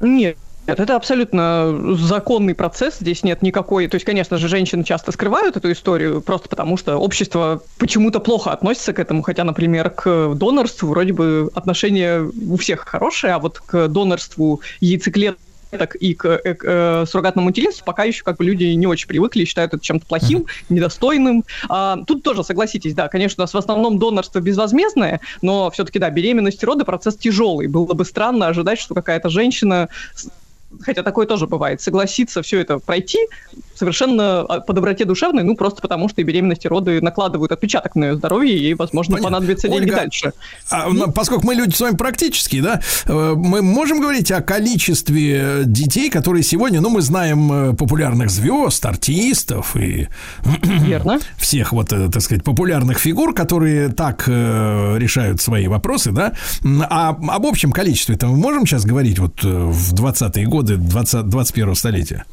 Нет, 0.00 0.36
нет, 0.66 0.80
это 0.80 0.96
абсолютно 0.96 1.94
законный 1.96 2.54
процесс, 2.54 2.96
здесь 2.98 3.22
нет 3.22 3.42
никакой... 3.42 3.86
То 3.86 3.96
есть, 3.96 4.06
конечно 4.06 4.38
же, 4.38 4.48
женщины 4.48 4.82
часто 4.82 5.12
скрывают 5.12 5.56
эту 5.56 5.70
историю, 5.70 6.22
просто 6.22 6.48
потому 6.48 6.78
что 6.78 6.96
общество 6.96 7.62
почему-то 7.78 8.18
плохо 8.18 8.50
относится 8.50 8.94
к 8.94 8.98
этому, 8.98 9.22
хотя, 9.22 9.44
например, 9.44 9.90
к 9.90 10.34
донорству 10.34 10.88
вроде 10.88 11.12
бы 11.12 11.50
отношение 11.54 12.30
у 12.48 12.56
всех 12.56 12.86
хорошее, 12.86 13.34
а 13.34 13.38
вот 13.40 13.58
к 13.58 13.88
донорству 13.88 14.62
яйцеклеток 14.80 15.38
клеток 15.74 15.94
и 15.96 16.14
к, 16.14 16.26
э, 16.26 16.54
к 16.54 16.64
э, 16.64 17.04
суррогатному 17.06 17.46
материнству 17.46 17.84
пока 17.84 18.04
еще 18.04 18.22
как 18.24 18.36
бы 18.36 18.44
люди 18.44 18.64
не 18.64 18.86
очень 18.86 19.08
привыкли, 19.08 19.44
считают 19.44 19.74
это 19.74 19.84
чем-то 19.84 20.06
плохим, 20.06 20.46
недостойным. 20.68 21.44
А, 21.68 21.98
тут 22.06 22.22
тоже, 22.22 22.44
согласитесь, 22.44 22.94
да, 22.94 23.08
конечно, 23.08 23.42
у 23.42 23.44
нас 23.44 23.54
в 23.54 23.58
основном 23.58 23.98
донорство 23.98 24.40
безвозмездное, 24.40 25.20
но 25.42 25.70
все-таки, 25.70 25.98
да, 25.98 26.10
беременность 26.10 26.62
и 26.62 26.66
роды 26.66 26.84
процесс 26.84 27.16
тяжелый. 27.16 27.66
Было 27.66 27.92
бы 27.92 28.04
странно 28.04 28.46
ожидать, 28.46 28.78
что 28.78 28.94
какая-то 28.94 29.28
женщина 29.28 29.88
хотя 30.80 31.02
такое 31.02 31.26
тоже 31.26 31.46
бывает, 31.46 31.80
согласиться 31.80 32.42
все 32.42 32.60
это 32.60 32.78
пройти 32.78 33.18
совершенно 33.74 34.40
а, 34.40 34.60
по 34.60 34.72
доброте 34.72 35.04
душевной, 35.04 35.42
ну, 35.42 35.56
просто 35.56 35.82
потому 35.82 36.08
что 36.08 36.20
и 36.20 36.24
беременности, 36.24 36.66
роды 36.66 37.00
накладывают 37.00 37.52
отпечаток 37.52 37.94
на 37.96 38.04
ее 38.04 38.16
здоровье, 38.16 38.56
и, 38.56 38.74
возможно, 38.74 39.16
Понятно. 39.16 39.36
понадобится 39.36 39.68
деньги 39.68 39.90
Ольга, 39.90 39.96
дальше. 39.96 40.32
А, 40.70 40.88
ну, 40.88 41.10
поскольку 41.12 41.46
мы 41.46 41.54
люди 41.54 41.74
с 41.74 41.80
вами 41.80 41.96
практические, 41.96 42.62
да, 42.62 42.80
э, 43.06 43.34
мы 43.36 43.62
можем 43.62 44.00
говорить 44.00 44.30
о 44.30 44.40
количестве 44.40 45.62
детей, 45.64 46.10
которые 46.10 46.42
сегодня, 46.42 46.80
ну, 46.80 46.90
мы 46.90 47.00
знаем 47.00 47.52
э, 47.52 47.74
популярных 47.74 48.30
звезд, 48.30 48.84
артистов 48.86 49.76
и 49.76 50.08
Верно. 50.62 51.18
всех 51.36 51.72
вот, 51.72 51.92
э, 51.92 52.08
так 52.10 52.22
сказать, 52.22 52.44
популярных 52.44 52.98
фигур, 52.98 53.34
которые 53.34 53.88
так 53.88 54.24
э, 54.26 54.98
решают 54.98 55.40
свои 55.40 55.66
вопросы, 55.66 56.12
да, 56.12 56.32
а 56.62 57.08
об 57.08 57.46
общем 57.46 57.72
количестве-то 57.72 58.26
мы 58.28 58.36
можем 58.36 58.66
сейчас 58.66 58.84
говорить 58.84 59.18
вот 59.18 59.42
в 59.42 59.94
20-е 59.94 60.46
годы 60.46 60.63
годы 60.64 60.76
20, 60.76 61.28
21 61.28 61.74
столетия? 61.74 62.24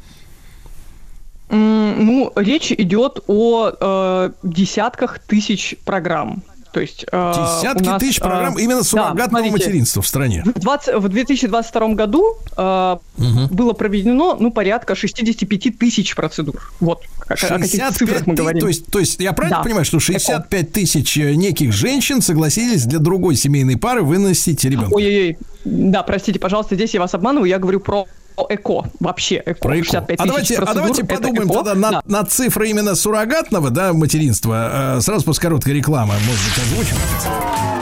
Ну, 1.50 2.32
речь 2.34 2.72
идет 2.72 3.20
о 3.26 3.72
э, 3.78 4.30
десятках 4.42 5.18
тысяч 5.18 5.76
программ. 5.84 6.42
То 6.72 6.80
есть, 6.80 7.04
э, 7.12 7.32
Десятки 7.34 7.84
нас, 7.84 8.00
тысяч 8.00 8.18
программ 8.18 8.56
э, 8.56 8.62
именно 8.62 8.82
суррогатного 8.82 9.44
да, 9.44 9.50
материнства 9.50 10.00
в 10.00 10.06
стране. 10.06 10.42
В, 10.46 10.58
20, 10.58 10.94
в 10.94 11.08
2022 11.08 11.88
году 11.88 12.38
э, 12.56 12.96
угу. 13.18 13.54
было 13.54 13.74
проведено 13.74 14.36
ну, 14.40 14.50
порядка 14.50 14.94
65 14.94 15.78
тысяч 15.78 16.14
процедур. 16.14 16.72
Вот 16.80 17.02
65 17.28 17.50
о 17.50 17.58
каких 17.58 17.98
цифрах 17.98 18.26
мы 18.26 18.34
говорим. 18.34 18.60
То 18.60 18.68
есть, 18.68 18.86
то 18.86 18.98
есть 18.98 19.20
я 19.20 19.34
правильно 19.34 19.58
да. 19.58 19.62
понимаю, 19.62 19.84
что 19.84 20.00
65 20.00 20.72
тысяч 20.72 21.18
э, 21.18 21.34
неких 21.34 21.72
женщин 21.74 22.22
согласились 22.22 22.86
для 22.86 22.98
другой 22.98 23.36
семейной 23.36 23.76
пары 23.76 24.02
выносить 24.02 24.64
ребенка? 24.64 24.94
Ой-ой-ой. 24.94 25.36
Да, 25.66 26.02
простите, 26.02 26.38
пожалуйста, 26.38 26.74
здесь 26.74 26.94
я 26.94 27.00
вас 27.00 27.12
обманываю, 27.12 27.50
я 27.50 27.58
говорю 27.58 27.80
про 27.80 28.06
эко, 28.48 28.84
вообще 29.00 29.42
эко. 29.44 29.60
Про 29.60 29.80
эко. 29.80 30.06
а 30.18 30.26
давайте, 30.26 30.56
а 30.56 30.74
давайте 30.74 31.04
подумаем 31.04 31.48
эко. 31.48 31.54
тогда 31.54 31.74
на, 31.74 31.90
да. 31.90 32.02
на 32.06 32.24
цифры 32.24 32.68
именно 32.68 32.94
суррогатного 32.94 33.70
да, 33.70 33.92
материнства. 33.92 34.96
Э, 34.96 35.00
сразу 35.00 35.24
после 35.24 35.42
короткой 35.42 35.74
рекламы, 35.74 36.14
может 36.14 36.42
быть, 36.44 36.58
озвучим. 36.58 37.81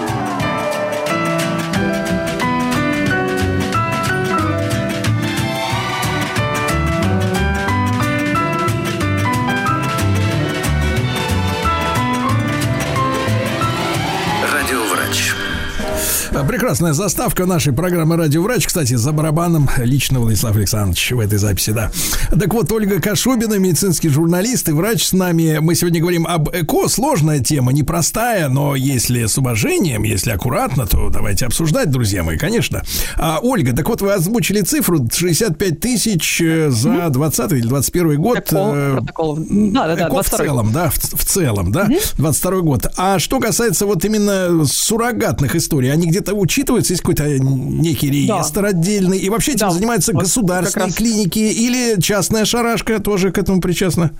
Прекрасная 16.31 16.93
заставка 16.93 17.45
нашей 17.45 17.73
программы 17.73 18.17
«Радио 18.17 18.43
Врач». 18.43 18.67
Кстати, 18.67 18.95
за 18.95 19.13
барабаном 19.13 19.69
лично 19.79 20.21
Владислав 20.21 20.55
Александрович 20.57 21.11
в 21.11 21.19
этой 21.19 21.39
записи, 21.39 21.71
да. 21.71 21.91
Так 22.31 22.55
вот, 22.55 22.71
Ольга 22.73 23.01
Кашубина, 23.01 23.55
медицинский 23.55 24.09
журналист 24.09 24.69
и 24.69 24.73
врач 24.73 25.05
с 25.07 25.13
нами. 25.13 25.59
Мы 25.61 25.75
сегодня 25.75 26.01
говорим 26.01 26.27
об 26.27 26.49
ЭКО. 26.49 26.89
Сложная 26.89 27.41
тема, 27.41 27.73
непростая, 27.73 28.49
но 28.49 28.77
если 28.77 29.27
с 29.27 29.39
уважением, 29.39 30.05
если 30.05 30.31
аккуратно, 30.31 30.87
то 30.87 31.09
давайте 31.11 31.47
обсуждать, 31.47 31.91
друзья 31.91 32.23
мои, 32.23 32.39
конечно. 32.39 32.83
А, 33.17 33.41
Ольга, 33.43 33.75
так 33.75 33.89
вот, 33.89 34.01
вы 34.01 34.13
озвучили 34.13 34.61
цифру 34.61 35.05
65 35.13 35.81
тысяч 35.81 36.41
э, 36.41 36.71
за 36.71 37.09
20 37.11 37.53
или 37.53 37.67
21 37.67 38.17
год. 38.21 38.39
э, 38.53 38.93
Протокол. 38.99 39.37
Да, 39.49 39.87
да, 39.89 39.97
да, 39.97 40.07
ЭКО 40.07 40.11
в 40.11 40.31
22 40.31 40.39
целом, 40.47 40.73
да, 40.73 40.91
в, 40.91 40.97
в 40.97 41.25
целом, 41.25 41.73
да, 41.73 41.89
22 42.19 42.61
год. 42.61 42.87
А 42.97 43.19
что 43.19 43.41
касается 43.41 43.85
вот 43.87 44.05
именно 44.05 44.65
суррогатных 44.65 45.55
историй, 45.57 45.93
они 45.93 46.11
где-то 46.21 46.35
учитываются, 46.35 46.93
есть 46.93 47.03
какой-то 47.03 47.27
некий 47.29 48.11
реестр 48.11 48.67
отдельный, 48.67 49.19
и 49.19 49.29
вообще 49.31 49.53
этим 49.53 49.69
Да, 49.69 49.71
занимаются 49.71 50.13
вот 50.13 50.23
государственные 50.23 50.93
клиники 50.93 51.39
или 51.39 52.01
частная 52.01 52.45
шарашка 52.45 53.01
тоже 53.01 53.33
к 53.33 53.39
этому 53.39 53.61
причастна? 53.61 54.11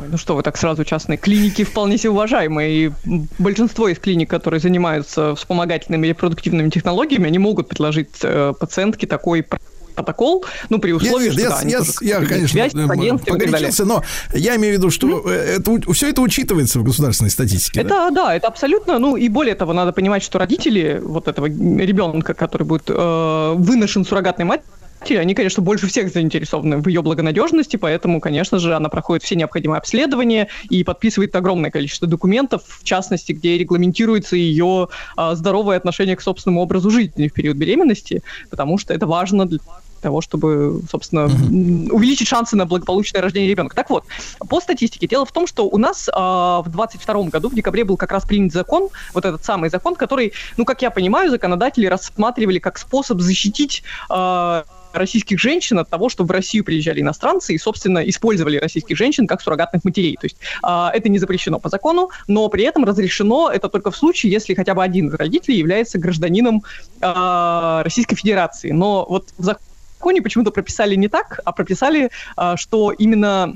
Ой, 0.00 0.08
ну 0.10 0.16
что 0.16 0.36
вы 0.36 0.42
так 0.42 0.56
сразу 0.56 0.84
частные 0.84 1.18
клиники 1.18 1.64
вполне 1.64 1.98
себе 1.98 2.10
уважаемые. 2.10 2.86
И 2.86 2.92
большинство 3.38 3.88
из 3.88 3.98
клиник, 3.98 4.30
которые 4.30 4.60
занимаются 4.60 5.34
вспомогательными 5.34 6.06
репродуктивными 6.06 6.70
технологиями, 6.70 7.26
они 7.26 7.38
могут 7.38 7.68
предложить 7.68 8.08
э, 8.22 8.54
пациентке 8.58 9.06
такой 9.06 9.46
протокол, 9.94 10.44
ну, 10.68 10.78
при 10.78 10.92
условии, 10.92 11.26
я, 11.26 11.32
что 11.32 11.40
я- 11.40 11.48
да, 11.50 11.56
они 11.58 11.72
я- 11.72 11.78
тоже 11.78 11.92
я, 12.00 12.20
конечно, 12.20 12.48
связь 12.48 12.72
с 12.72 12.74
э, 12.74 12.84
агентством 12.84 13.38
погорячился, 13.38 13.84
но 13.84 14.02
я 14.34 14.56
имею 14.56 14.74
в 14.74 14.78
виду, 14.78 14.90
что 14.90 15.22
э, 15.30 15.56
это, 15.58 15.92
все 15.92 16.10
это 16.10 16.20
учитывается 16.20 16.78
в 16.78 16.82
государственной 16.84 17.30
статистике. 17.30 17.82
да? 17.82 18.06
Это, 18.06 18.14
да, 18.14 18.34
это 18.34 18.48
абсолютно, 18.48 18.98
ну 18.98 19.16
и 19.16 19.28
более 19.28 19.54
того, 19.54 19.72
надо 19.72 19.92
понимать, 19.92 20.22
что 20.22 20.38
родители 20.38 21.00
вот 21.02 21.28
этого 21.28 21.46
ребенка, 21.46 22.34
который 22.34 22.64
будет 22.64 22.84
э, 22.88 23.52
выношен 23.56 24.04
суррогатной 24.04 24.44
матерью, 24.44 24.66
они, 25.10 25.34
конечно, 25.34 25.62
больше 25.62 25.88
всех 25.88 26.12
заинтересованы 26.12 26.78
в 26.78 26.86
ее 26.86 27.02
благонадежности, 27.02 27.76
поэтому, 27.76 28.20
конечно 28.20 28.58
же, 28.58 28.74
она 28.74 28.88
проходит 28.88 29.24
все 29.24 29.34
необходимые 29.34 29.78
обследования 29.78 30.48
и 30.70 30.84
подписывает 30.84 31.34
огромное 31.34 31.70
количество 31.70 32.06
документов, 32.06 32.62
в 32.66 32.84
частности, 32.84 33.32
где 33.32 33.58
регламентируется 33.58 34.36
ее 34.36 34.88
а, 35.16 35.34
здоровое 35.34 35.76
отношение 35.76 36.14
к 36.14 36.22
собственному 36.22 36.62
образу 36.62 36.90
жизни 36.90 37.26
в 37.26 37.32
период 37.32 37.56
беременности, 37.56 38.22
потому 38.48 38.78
что 38.78 38.94
это 38.94 39.06
важно 39.06 39.46
для 39.46 39.58
того, 40.02 40.20
чтобы, 40.20 40.82
собственно, 40.90 41.24
увеличить 41.24 42.28
шансы 42.28 42.56
на 42.56 42.66
благополучное 42.66 43.22
рождение 43.22 43.48
ребенка. 43.48 43.74
Так 43.74 43.88
вот, 43.90 44.04
по 44.48 44.60
статистике, 44.60 45.06
дело 45.06 45.24
в 45.24 45.32
том, 45.32 45.46
что 45.46 45.66
у 45.66 45.78
нас 45.78 46.10
а, 46.12 46.62
в 46.62 46.68
22 46.70 47.24
году, 47.24 47.48
в 47.48 47.54
декабре, 47.54 47.84
был 47.84 47.96
как 47.96 48.12
раз 48.12 48.24
принят 48.24 48.52
закон, 48.52 48.88
вот 49.14 49.24
этот 49.24 49.44
самый 49.44 49.70
закон, 49.70 49.94
который, 49.94 50.32
ну, 50.56 50.64
как 50.64 50.82
я 50.82 50.90
понимаю, 50.90 51.30
законодатели 51.30 51.86
рассматривали 51.86 52.58
как 52.58 52.78
способ 52.78 53.20
защитить 53.20 53.82
а, 54.10 54.64
российских 54.92 55.38
женщин 55.38 55.78
от 55.78 55.88
того, 55.88 56.08
что 56.08 56.24
в 56.24 56.30
Россию 56.30 56.64
приезжали 56.64 57.00
иностранцы 57.00 57.54
и, 57.54 57.58
собственно, 57.58 57.98
использовали 57.98 58.58
российских 58.58 58.96
женщин 58.96 59.26
как 59.26 59.40
суррогатных 59.40 59.84
матерей. 59.84 60.16
То 60.20 60.26
есть 60.26 60.36
а, 60.62 60.90
это 60.94 61.08
не 61.08 61.18
запрещено 61.18 61.58
по 61.58 61.68
закону, 61.68 62.10
но 62.28 62.48
при 62.48 62.64
этом 62.64 62.84
разрешено 62.84 63.50
это 63.50 63.68
только 63.68 63.90
в 63.90 63.96
случае, 63.96 64.32
если 64.32 64.54
хотя 64.54 64.74
бы 64.74 64.82
один 64.82 65.08
из 65.08 65.14
родителей 65.14 65.58
является 65.58 65.98
гражданином 65.98 66.62
а, 67.00 67.82
Российской 67.82 68.16
Федерации. 68.16 68.70
Но 68.70 69.06
вот 69.08 69.30
в 69.38 69.44
законе 69.44 69.66
законе 70.02 70.20
почему-то 70.20 70.50
прописали 70.50 70.96
не 70.96 71.08
так, 71.08 71.40
а 71.44 71.52
прописали, 71.52 72.10
а, 72.36 72.56
что 72.56 72.90
именно 72.90 73.52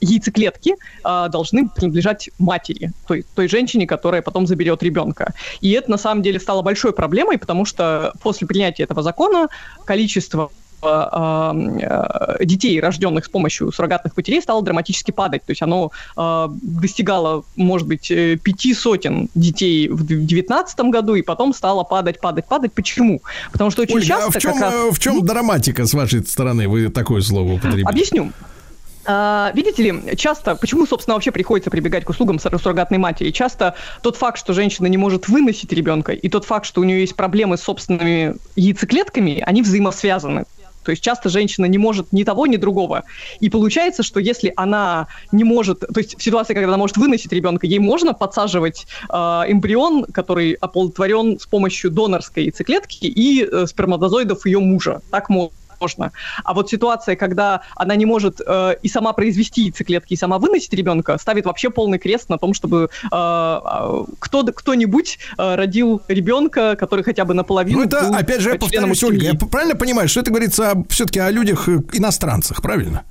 яйцеклетки 0.00 0.74
а, 1.02 1.28
должны 1.28 1.68
принадлежать 1.68 2.30
матери, 2.38 2.92
той, 3.06 3.24
той 3.34 3.48
женщине, 3.48 3.86
которая 3.86 4.20
потом 4.20 4.46
заберет 4.46 4.82
ребенка. 4.82 5.32
И 5.62 5.70
это 5.70 5.90
на 5.90 5.98
самом 5.98 6.22
деле 6.22 6.38
стало 6.38 6.62
большой 6.62 6.92
проблемой, 6.92 7.38
потому 7.38 7.64
что 7.64 8.12
после 8.22 8.46
принятия 8.46 8.82
этого 8.82 9.02
закона 9.02 9.48
количество 9.86 10.50
детей, 10.80 12.80
рожденных 12.80 13.24
с 13.24 13.28
помощью 13.28 13.72
суррогатных 13.72 14.16
матерей, 14.16 14.40
стало 14.40 14.62
драматически 14.62 15.10
падать. 15.10 15.44
То 15.44 15.50
есть 15.50 15.62
оно 15.62 15.92
а, 16.16 16.50
достигало, 16.52 17.44
может 17.56 17.86
быть, 17.86 18.10
э, 18.10 18.36
пяти 18.36 18.74
сотен 18.74 19.28
детей 19.34 19.88
в 19.88 20.04
2019 20.04 20.80
году, 20.80 21.14
и 21.14 21.22
потом 21.22 21.52
стало 21.52 21.84
падать, 21.84 22.20
падать, 22.20 22.46
падать. 22.46 22.72
Почему? 22.72 23.22
Потому 23.52 23.70
что 23.70 23.82
очень 23.82 23.96
Ольга, 23.96 24.06
часто 24.06 24.26
а 24.26 24.30
в 24.30 24.38
чем, 24.38 24.60
раз... 24.60 24.74
э, 24.74 24.90
в 24.90 24.98
чем 24.98 25.24
драматика 25.24 25.86
с 25.86 25.94
вашей 25.94 26.24
стороны? 26.24 26.68
Вы 26.68 26.88
такое 26.88 27.22
слово 27.22 27.54
употребили. 27.54 27.84
Объясню. 27.84 28.32
А, 29.10 29.52
Видите 29.54 29.82
ли, 29.82 30.16
часто, 30.16 30.54
почему, 30.54 30.86
собственно, 30.86 31.14
вообще 31.14 31.30
приходится 31.30 31.70
прибегать 31.70 32.04
к 32.04 32.10
услугам 32.10 32.38
сур- 32.38 32.60
суррогатной 32.60 32.98
матери? 32.98 33.30
Часто 33.30 33.74
тот 34.02 34.16
факт, 34.16 34.38
что 34.38 34.52
женщина 34.52 34.86
не 34.86 34.98
может 34.98 35.28
выносить 35.28 35.72
ребенка, 35.72 36.12
и 36.12 36.28
тот 36.28 36.44
факт, 36.44 36.66
что 36.66 36.82
у 36.82 36.84
нее 36.84 37.00
есть 37.00 37.16
проблемы 37.16 37.56
с 37.56 37.62
собственными 37.62 38.34
яйцеклетками, 38.54 39.42
они 39.46 39.62
взаимосвязаны. 39.62 40.44
То 40.84 40.90
есть 40.90 41.02
часто 41.02 41.28
женщина 41.28 41.66
не 41.66 41.78
может 41.78 42.12
ни 42.12 42.24
того, 42.24 42.46
ни 42.46 42.56
другого. 42.56 43.04
И 43.40 43.50
получается, 43.50 44.02
что 44.02 44.20
если 44.20 44.52
она 44.56 45.08
не 45.32 45.44
может, 45.44 45.80
то 45.80 46.00
есть 46.00 46.18
в 46.18 46.22
ситуации, 46.22 46.54
когда 46.54 46.68
она 46.68 46.76
может 46.76 46.96
выносить 46.96 47.32
ребенка, 47.32 47.66
ей 47.66 47.78
можно 47.78 48.14
подсаживать 48.14 48.86
э, 49.08 49.14
эмбрион, 49.14 50.04
который 50.04 50.52
оплодотворен 50.52 51.38
с 51.38 51.46
помощью 51.46 51.90
донорской 51.90 52.44
яйцеклетки 52.44 53.06
и 53.06 53.44
э, 53.44 53.66
сперматозоидов 53.66 54.46
ее 54.46 54.60
мужа. 54.60 55.00
Так 55.10 55.28
можно 55.28 55.57
можно. 55.80 56.12
А 56.44 56.54
вот 56.54 56.68
ситуация, 56.70 57.16
когда 57.16 57.62
она 57.76 57.96
не 57.96 58.06
может 58.06 58.40
э, 58.44 58.76
и 58.82 58.88
сама 58.88 59.12
произвести 59.12 59.62
яйцеклетки, 59.62 60.14
и 60.14 60.16
сама 60.16 60.38
выносить 60.38 60.72
ребенка, 60.72 61.18
ставит 61.18 61.46
вообще 61.46 61.70
полный 61.70 61.98
крест 61.98 62.28
на 62.28 62.38
том, 62.38 62.54
чтобы 62.54 62.88
э, 63.02 63.06
э, 63.12 64.04
кто, 64.18 64.44
кто-нибудь 64.44 65.18
э, 65.36 65.54
родил 65.54 66.02
ребенка, 66.08 66.76
который 66.76 67.04
хотя 67.04 67.24
бы 67.24 67.34
наполовину 67.34 67.78
Ну, 67.78 67.84
это, 67.84 68.08
опять 68.16 68.40
же, 68.40 68.50
я 68.50 68.56
повторюсь, 68.56 69.02
Ольга, 69.02 69.24
я 69.24 69.34
правильно 69.34 69.74
понимаю, 69.76 70.08
что 70.08 70.20
это 70.20 70.30
говорится 70.30 70.74
все-таки 70.88 71.20
о 71.20 71.30
людях 71.30 71.68
э, 71.68 71.80
иностранцах, 71.92 72.62
правильно? 72.62 73.04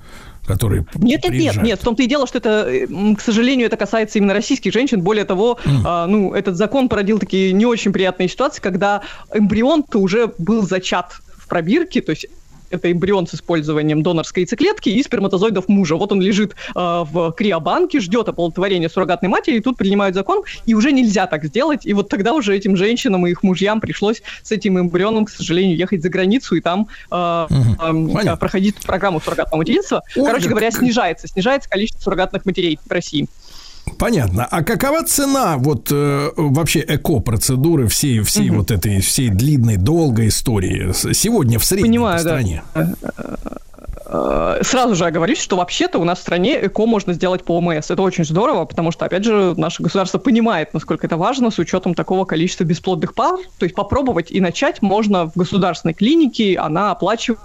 Которые 0.46 0.86
Нет, 0.96 1.26
нет, 1.26 1.34
нет, 1.34 1.64
нет. 1.64 1.82
В 1.82 1.84
том-то 1.84 2.04
и 2.04 2.08
дело, 2.08 2.26
что 2.26 2.38
это, 2.38 2.66
э, 2.70 2.88
к 3.16 3.22
сожалению, 3.22 3.68
это 3.68 3.76
касается 3.76 4.18
именно 4.18 4.34
российских 4.34 4.72
женщин. 4.72 5.02
Более 5.02 5.26
того, 5.26 5.60
а, 5.86 6.08
ну, 6.08 6.34
этот 6.34 6.56
закон 6.56 6.88
породил 6.88 7.20
такие 7.20 7.52
не 7.52 7.66
очень 7.66 7.92
приятные 7.92 8.30
ситуации, 8.30 8.62
когда 8.62 9.02
эмбрион-то 9.34 10.00
уже 10.00 10.32
был 10.38 10.66
зачат 10.66 11.18
в 11.38 11.48
пробирке, 11.48 12.02
то 12.02 12.12
есть 12.12 12.28
это 12.70 12.92
эмбрион 12.92 13.28
с 13.28 13.36
использованием 13.36 14.04
донорской 14.04 14.44
яйцеклетки 14.44 14.90
и 14.90 15.04
сперматозоидов 15.04 15.68
мужа. 15.68 15.96
Вот 15.96 16.12
он 16.12 16.22
лежит 16.22 16.54
э, 16.54 16.56
в 16.76 17.32
криобанке, 17.32 18.00
ждет 18.00 18.30
оплодотворения 18.30 18.90
суррогатной 18.90 19.30
матери, 19.30 19.58
и 19.58 19.60
тут 19.60 19.78
принимают 19.78 20.16
закон, 20.16 20.44
и 20.66 20.74
уже 20.74 20.92
нельзя 20.92 21.28
так 21.28 21.46
сделать. 21.46 21.86
И 21.86 21.94
вот 21.94 22.10
тогда 22.10 22.34
уже 22.34 22.56
этим 22.56 22.76
женщинам 22.76 23.28
и 23.28 23.32
их 23.32 23.44
мужьям 23.44 23.80
пришлось 23.82 24.22
с 24.44 24.52
этим 24.52 24.80
эмбрионом, 24.80 25.26
к 25.26 25.30
сожалению, 25.30 25.78
ехать 25.78 26.02
за 26.02 26.10
границу 26.10 26.56
и 26.56 26.62
там 26.62 26.88
э, 27.12 27.48
э, 27.50 28.36
проходить 28.38 28.76
программу 28.86 29.22
суррогатного 29.22 29.60
материнства. 29.60 30.04
Короче 30.14 30.50
говоря, 30.50 30.72
снижается, 30.72 31.28
снижается 31.28 31.70
количество 31.70 32.02
суррогатных 32.02 32.46
матерей 32.46 32.80
в 32.86 32.92
России. 32.92 33.28
Понятно. 33.98 34.46
А 34.50 34.64
какова 34.64 35.04
цена 35.04 35.58
вот 35.58 35.90
э, 35.92 36.32
вообще 36.36 36.84
эко-процедуры 36.88 37.88
всей, 37.88 38.22
всей 38.22 38.50
вот 38.50 38.72
этой, 38.72 39.02
всей 39.02 39.30
длинной, 39.30 39.78
долгой 39.78 40.28
истории 40.30 40.92
сегодня 41.14 41.60
в 41.60 41.66
среднем 41.66 41.92
Понимаю, 41.92 42.18
по 42.18 42.24
да. 42.24 42.30
стране? 42.30 42.64
Э, 42.76 44.60
Сразу 44.62 44.96
же 44.96 45.06
оговорюсь, 45.06 45.40
что 45.40 45.58
вообще-то 45.58 46.00
у 46.00 46.04
нас 46.04 46.20
в 46.20 46.22
стране 46.22 46.66
ЭКО 46.66 46.86
можно 46.86 47.14
сделать 47.14 47.44
по 47.44 47.58
ОМС. 47.58 47.92
Это 47.92 48.02
очень 48.02 48.24
здорово, 48.24 48.66
потому 48.66 48.92
что, 48.92 49.06
опять 49.06 49.26
же, 49.26 49.54
наше 49.58 49.84
государство 49.84 50.18
понимает, 50.18 50.74
насколько 50.74 51.06
это 51.06 51.18
важно 51.18 51.52
с 51.52 51.60
учетом 51.60 51.94
такого 51.94 52.26
количества 52.26 52.64
бесплодных 52.64 53.14
пар. 53.14 53.38
То 53.60 53.66
есть 53.66 53.76
попробовать 53.76 54.32
и 54.32 54.40
начать 54.40 54.82
можно 54.82 55.30
в 55.30 55.36
государственной 55.36 55.94
клинике, 55.94 56.58
она 56.58 56.92
оплачивает 56.92 57.40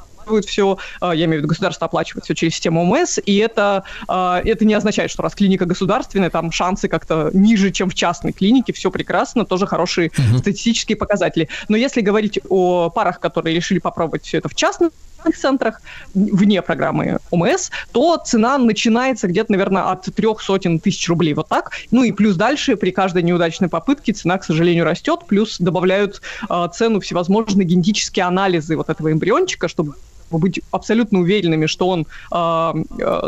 все, 0.47 0.79
я 1.01 1.13
имею 1.13 1.31
в 1.31 1.39
виду, 1.39 1.49
государство 1.49 1.87
оплачивает 1.87 2.25
все 2.25 2.35
через 2.35 2.55
систему 2.55 2.83
ОМС, 2.83 3.19
и 3.25 3.37
это, 3.37 3.85
э, 4.09 4.41
это 4.45 4.65
не 4.65 4.75
означает, 4.75 5.11
что 5.11 5.23
раз 5.23 5.35
клиника 5.35 5.65
государственная, 5.65 6.31
там 6.31 6.53
шансы 6.53 6.89
как-то 6.89 7.31
ниже, 7.33 7.71
чем 7.71 7.91
в 7.91 7.95
частной 7.95 8.33
клинике, 8.33 8.73
все 8.73 8.91
прекрасно, 8.91 9.45
тоже 9.45 9.67
хорошие 9.67 10.11
статистические 10.39 10.97
показатели. 10.97 11.49
Но 11.69 11.77
если 11.77 12.01
говорить 12.01 12.39
о 12.49 12.91
парах, 12.91 13.21
которые 13.21 13.55
решили 13.57 13.79
попробовать 13.79 14.25
все 14.25 14.39
это 14.39 14.49
в 14.49 14.55
частных 14.55 14.91
центрах 15.37 15.81
вне 16.15 16.63
программы 16.63 17.19
ОМС, 17.31 17.71
то 17.93 18.17
цена 18.17 18.59
начинается 18.59 19.29
где-то, 19.29 19.53
наверное, 19.53 19.91
от 19.91 20.03
трех 20.15 20.41
сотен 20.41 20.81
тысяч 20.81 21.09
рублей, 21.09 21.35
вот 21.35 21.49
так. 21.49 21.73
Ну 21.91 22.03
и 22.03 22.13
плюс 22.13 22.35
дальше 22.35 22.77
при 22.77 22.91
каждой 22.91 23.23
неудачной 23.23 23.69
попытке 23.69 24.13
цена, 24.13 24.39
к 24.39 24.45
сожалению, 24.45 24.85
растет, 24.85 25.21
плюс 25.29 25.59
добавляют 25.59 26.23
э, 26.51 26.69
цену 26.75 27.01
всевозможные 27.01 27.67
генетические 27.67 28.25
анализы 28.25 28.77
вот 28.77 28.89
этого 28.89 29.13
эмбриончика, 29.13 29.69
чтобы 29.69 29.95
быть 30.39 30.61
абсолютно 30.71 31.21
уверенными, 31.21 31.67
что 31.67 31.89
он 31.89 32.07
э, 32.33 32.73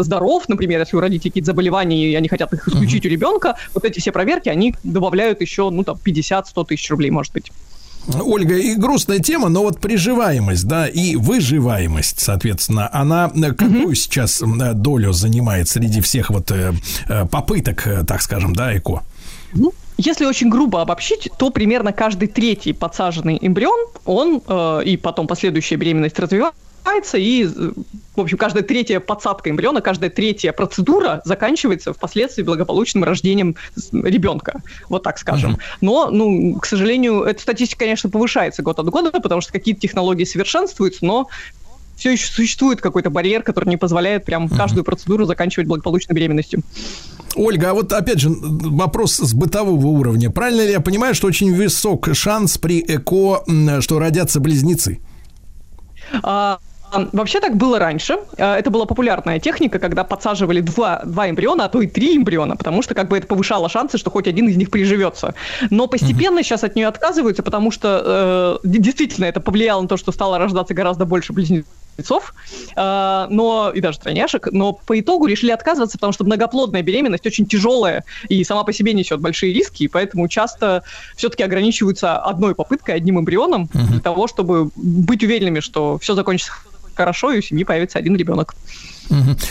здоров, 0.03 0.49
например, 0.49 0.81
если 0.81 0.97
у 0.97 1.01
родителей 1.01 1.31
какие-то 1.31 1.47
заболевания, 1.47 2.11
и 2.11 2.15
они 2.15 2.29
хотят 2.29 2.53
их 2.53 2.69
исключить 2.69 3.07
у 3.07 3.09
ребенка, 3.09 3.57
вот 3.75 3.85
эти 3.85 4.01
все 4.01 4.13
проверки, 4.13 4.49
они 4.49 4.75
добавляют 4.83 5.41
еще, 5.41 5.71
ну, 5.71 5.85
там, 5.85 5.99
50-100 6.05 6.67
тысяч 6.67 6.91
рублей, 6.91 7.11
может 7.11 7.33
быть. 7.33 7.51
Ольга, 8.07 8.57
и 8.57 8.75
грустная 8.75 9.19
тема, 9.19 9.49
но 9.49 9.63
вот 9.63 9.81
приживаемость, 9.81 10.67
да, 10.67 10.87
и 10.87 11.17
выживаемость, 11.17 12.21
соответственно, 12.21 12.89
она 12.93 13.33
э, 13.35 13.53
какую 13.53 13.95
сейчас 13.95 14.43
э, 14.43 14.73
долю 14.75 15.13
занимает 15.13 15.69
среди 15.69 16.01
всех 16.01 16.31
вот 16.31 16.51
э, 16.51 16.75
попыток, 17.31 17.89
так 18.07 18.21
скажем, 18.23 18.55
да, 18.55 18.77
ЭКО? 18.77 19.03
если 19.97 20.25
очень 20.25 20.49
грубо 20.49 20.83
обобщить, 20.83 21.29
то 21.39 21.51
примерно 21.51 21.93
каждый 21.93 22.29
третий 22.29 22.73
подсаженный 22.73 23.39
эмбрион, 23.41 23.89
он 24.05 24.43
э, 24.47 24.83
и 24.85 24.97
потом 24.97 25.27
последующая 25.27 25.77
беременность 25.77 26.19
развивается, 26.19 26.59
и, 27.15 27.45
э, 27.45 27.73
в 28.17 28.21
общем, 28.21 28.39
каждая 28.39 28.63
третья 28.63 29.01
подсадка 29.01 29.51
эмбриона, 29.51 29.81
каждая 29.81 30.11
третья 30.11 30.53
процедура 30.53 31.23
заканчивается 31.25 31.93
впоследствии 31.93 32.43
благополучным 32.43 33.05
рождением 33.05 33.57
ребенка, 33.93 34.63
вот 34.89 35.03
так 35.03 35.19
скажем. 35.19 35.59
Но, 35.81 36.11
ну, 36.11 36.59
к 36.61 36.67
сожалению, 36.67 37.23
эта 37.23 37.41
статистика, 37.41 37.81
конечно, 37.81 38.11
повышается 38.11 38.63
год 38.63 38.79
от 38.79 38.89
года, 38.89 39.11
потому 39.11 39.41
что 39.41 39.53
какие-то 39.53 39.81
технологии 39.81 40.25
совершенствуются, 40.25 41.05
но 41.05 41.29
все 41.97 42.13
еще 42.13 42.27
существует 42.27 42.81
какой-то 42.81 43.11
барьер, 43.11 43.43
который 43.43 43.69
не 43.69 43.77
позволяет 43.77 44.25
прям 44.25 44.49
каждую 44.49 44.85
процедуру 44.85 45.27
заканчивать 45.27 45.69
благополучной 45.69 46.15
беременностью. 46.15 46.63
Ольга, 47.37 47.71
а 47.71 47.75
вот 47.75 47.93
опять 47.93 48.21
же 48.21 48.31
вопрос 48.31 49.17
с 49.17 49.35
бытового 49.35 49.87
уровня. 49.87 50.31
Правильно 50.31 50.63
ли 50.63 50.73
я 50.73 50.81
понимаю, 50.81 51.15
что 51.15 51.27
очень 51.27 51.55
высок 51.55 52.09
шанс 52.15 52.59
при 52.59 52.81
ЭКО, 52.81 53.81
что 53.81 53.99
родятся 53.99 54.41
близнецы? 54.41 55.01
А, 56.23 56.59
Вообще 57.13 57.41
так 57.41 57.57
было 57.57 57.79
раньше. 57.79 58.19
А, 58.39 58.59
Это 58.59 58.71
была 58.71 58.87
популярная 58.87 59.41
техника, 59.41 59.79
когда 59.79 60.05
подсаживали 60.05 60.61
два, 60.61 61.03
два 61.05 61.29
эмбриона, 61.29 61.65
а 61.65 61.69
то 61.69 61.81
и 61.81 61.87
три 61.87 62.17
эмбриона, 62.17 62.57
потому 62.57 62.83
что 62.83 62.95
как 62.95 63.09
бы 63.09 63.19
это 63.19 63.27
повышало 63.27 63.69
шансы, 63.69 63.99
что 63.99 64.11
хоть 64.11 64.29
один 64.29 64.49
из 64.49 64.57
них 64.57 64.71
приживется. 64.71 65.35
Но 65.71 65.87
постепенно 65.87 66.43
сейчас 66.43 66.65
от 66.65 66.77
нее 66.77 66.87
отказываются, 66.87 67.43
потому 67.43 67.71
что 67.71 68.61
э, 68.65 68.69
действительно 68.69 69.25
это 69.27 69.41
повлияло 69.41 69.83
на 69.83 69.89
то, 69.89 69.97
что 69.97 70.13
стало 70.13 70.39
рождаться 70.39 70.75
гораздо 70.75 71.05
больше 71.05 71.33
близнецов, 71.33 72.35
э, 72.77 73.27
но 73.31 73.73
и 73.75 73.81
даже 73.81 73.99
тройняшек, 73.99 74.49
но 74.53 74.73
по 74.73 74.99
итогу 74.99 75.27
решили 75.27 75.51
отказываться, 75.51 75.99
потому 75.99 76.13
что 76.13 76.25
многоплодная 76.25 76.83
беременность 76.83 77.27
очень 77.27 77.47
тяжелая 77.47 78.05
и 78.29 78.45
сама 78.45 78.65
по 78.65 78.73
себе 78.73 78.93
несет 78.93 79.21
большие 79.21 79.53
риски, 79.53 79.85
и 79.85 79.89
поэтому 79.89 80.29
часто 80.29 80.85
все-таки 81.17 81.43
ограничиваются 81.43 82.19
одной 82.19 82.55
попыткой, 82.55 82.95
одним 82.95 83.19
эмбрионом 83.19 83.69
для 83.73 84.01
того, 84.01 84.29
чтобы 84.29 84.71
быть 84.77 85.25
уверенными, 85.25 85.61
что 85.61 85.99
все 85.99 86.15
закончится 86.15 86.53
хорошо, 86.95 87.33
и 87.33 87.39
у 87.39 87.43
семьи 87.43 87.65
появится 87.65 87.99
один 87.99 88.17
ребенок. 88.17 88.55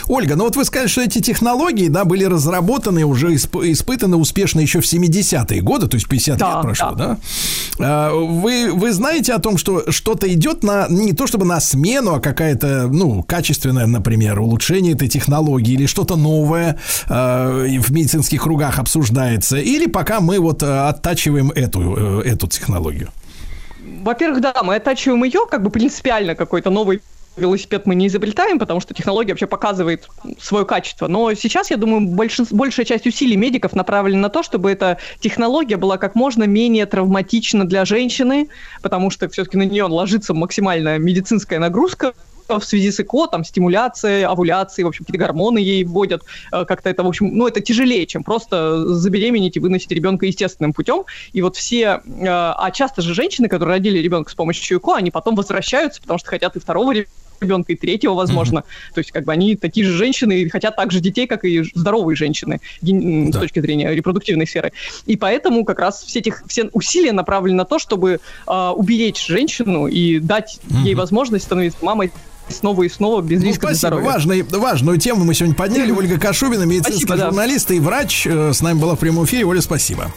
Ольга, 0.08 0.34
ну 0.34 0.44
вот 0.44 0.56
вы 0.56 0.64
сказали, 0.64 0.88
что 0.88 1.00
эти 1.00 1.20
технологии, 1.20 1.86
да, 1.88 2.04
были 2.04 2.24
разработаны, 2.24 3.04
уже 3.04 3.34
исп- 3.34 3.70
испытаны 3.70 4.16
успешно 4.16 4.60
еще 4.60 4.80
в 4.80 4.84
70-е 4.84 5.60
годы, 5.60 5.86
то 5.86 5.94
есть 5.94 6.08
50 6.08 6.38
Да, 6.38 6.54
лет 6.54 6.62
прошло, 6.62 6.90
да? 6.92 7.06
да. 7.06 8.08
А, 8.08 8.12
Вы, 8.12 8.72
вы 8.72 8.92
знаете 8.92 9.32
о 9.32 9.38
том, 9.38 9.56
что 9.56 9.90
что-то 9.92 10.32
идет 10.32 10.64
на, 10.64 10.88
не 10.88 11.12
то 11.12 11.26
чтобы 11.28 11.44
на 11.44 11.60
смену, 11.60 12.14
а 12.14 12.20
какая-то, 12.20 12.88
ну, 12.88 13.22
качественное, 13.22 13.86
например, 13.86 14.40
улучшение 14.40 14.94
этой 14.94 15.08
технологии 15.08 15.74
или 15.74 15.86
что-то 15.86 16.16
новое 16.16 16.78
и 17.08 17.78
в 17.78 17.90
медицинских 17.90 18.42
кругах 18.42 18.78
обсуждается, 18.80 19.56
или 19.56 19.86
пока 19.86 20.20
мы 20.20 20.40
вот 20.40 20.62
а, 20.64 20.88
оттачиваем 20.88 21.50
эту, 21.52 22.22
э, 22.22 22.28
эту 22.28 22.48
технологию? 22.48 23.10
Во-первых, 24.02 24.40
да, 24.40 24.54
мы 24.64 24.76
оттачиваем 24.76 25.22
ее, 25.24 25.46
как 25.50 25.62
бы 25.62 25.70
принципиально 25.70 26.34
какой-то 26.34 26.70
новый 26.70 27.00
велосипед 27.36 27.86
мы 27.86 27.94
не 27.94 28.06
изобретаем, 28.06 28.58
потому 28.58 28.80
что 28.80 28.94
технология 28.94 29.32
вообще 29.32 29.46
показывает 29.46 30.08
свое 30.40 30.64
качество. 30.64 31.08
Но 31.08 31.32
сейчас, 31.34 31.70
я 31.70 31.76
думаю, 31.76 32.08
большин- 32.08 32.46
большая 32.50 32.86
часть 32.86 33.06
усилий 33.06 33.36
медиков 33.36 33.74
направлена 33.74 34.22
на 34.22 34.28
то, 34.28 34.42
чтобы 34.42 34.70
эта 34.70 34.98
технология 35.20 35.76
была 35.76 35.98
как 35.98 36.14
можно 36.14 36.44
менее 36.44 36.86
травматична 36.86 37.64
для 37.64 37.84
женщины, 37.84 38.48
потому 38.82 39.10
что 39.10 39.28
все-таки 39.28 39.56
на 39.56 39.64
нее 39.64 39.84
ложится 39.84 40.34
максимальная 40.34 40.98
медицинская 40.98 41.58
нагрузка 41.58 42.14
в 42.48 42.60
связи 42.60 42.90
с 42.90 43.00
ЭКО, 43.00 43.28
там, 43.28 43.44
стимуляция, 43.44 44.28
овуляции, 44.28 44.82
в 44.82 44.88
общем, 44.88 45.04
какие-то 45.04 45.26
гормоны 45.26 45.58
ей 45.58 45.84
вводят, 45.84 46.22
э, 46.52 46.64
как-то 46.64 46.90
это, 46.90 47.02
в 47.02 47.06
общем, 47.06 47.30
ну, 47.36 47.46
это 47.46 47.60
тяжелее, 47.60 48.06
чем 48.06 48.22
просто 48.22 48.86
забеременеть 48.94 49.56
и 49.56 49.60
выносить 49.60 49.90
ребенка 49.90 50.26
естественным 50.26 50.72
путем. 50.72 51.04
И 51.32 51.42
вот 51.42 51.56
все, 51.56 52.02
э, 52.04 52.26
а 52.26 52.70
часто 52.70 53.02
же 53.02 53.14
женщины, 53.14 53.48
которые 53.48 53.76
родили 53.76 53.98
ребенка 53.98 54.30
с 54.30 54.34
помощью 54.34 54.78
ЭКО, 54.78 54.96
они 54.96 55.10
потом 55.10 55.34
возвращаются, 55.34 56.00
потому 56.00 56.18
что 56.18 56.28
хотят 56.28 56.56
и 56.56 56.60
второго 56.60 56.92
ребенка, 56.92 57.10
ребенка 57.40 57.72
и 57.72 57.76
третьего, 57.76 58.14
возможно. 58.14 58.64
То 58.94 58.98
есть, 58.98 59.10
как 59.12 59.24
бы 59.24 59.32
они 59.32 59.56
такие 59.56 59.86
же 59.86 59.92
женщины 59.92 60.40
и 60.42 60.48
хотят 60.48 60.76
так 60.76 60.92
же 60.92 61.00
детей, 61.00 61.26
как 61.26 61.44
и 61.44 61.62
здоровые 61.74 62.16
женщины 62.16 62.60
ген- 62.82 63.32
с 63.32 63.36
точки 63.38 63.60
зрения 63.60 63.90
репродуктивной 63.94 64.46
сферы. 64.46 64.72
И 65.06 65.16
поэтому 65.16 65.64
как 65.64 65.78
раз 65.78 66.02
все, 66.02 66.20
этих, 66.20 66.42
все 66.46 66.68
усилия 66.72 67.12
направлены 67.12 67.56
на 67.58 67.64
то, 67.64 67.78
чтобы 67.78 68.20
а, 68.46 68.72
уберечь 68.72 69.26
женщину 69.26 69.86
и 69.86 70.18
дать 70.18 70.60
ей 70.84 70.94
возможность 70.94 71.44
становиться 71.44 71.78
мамой 71.84 72.10
снова 72.48 72.82
и 72.82 72.88
снова 72.90 73.22
без 73.22 73.40
Ну, 73.40 73.46
риска 73.46 73.60
спасибо. 73.68 73.78
здоровья. 73.78 74.04
Важный, 74.06 74.42
важную 74.42 74.98
тему 74.98 75.24
мы 75.24 75.32
сегодня 75.34 75.54
подняли. 75.54 75.90
Ольга 75.96 76.18
Кашубина, 76.20 76.64
медицинский 76.64 77.04
Спасибо, 77.04 77.16
да. 77.16 77.26
журналист 77.30 77.70
и 77.70 77.80
врач, 77.80 78.26
э, 78.26 78.52
с 78.52 78.60
нами 78.60 78.78
была 78.78 78.96
в 78.96 78.98
прямом 78.98 79.24
эфире. 79.24 79.46
Оля, 79.46 79.60
спасибо. 79.62 80.12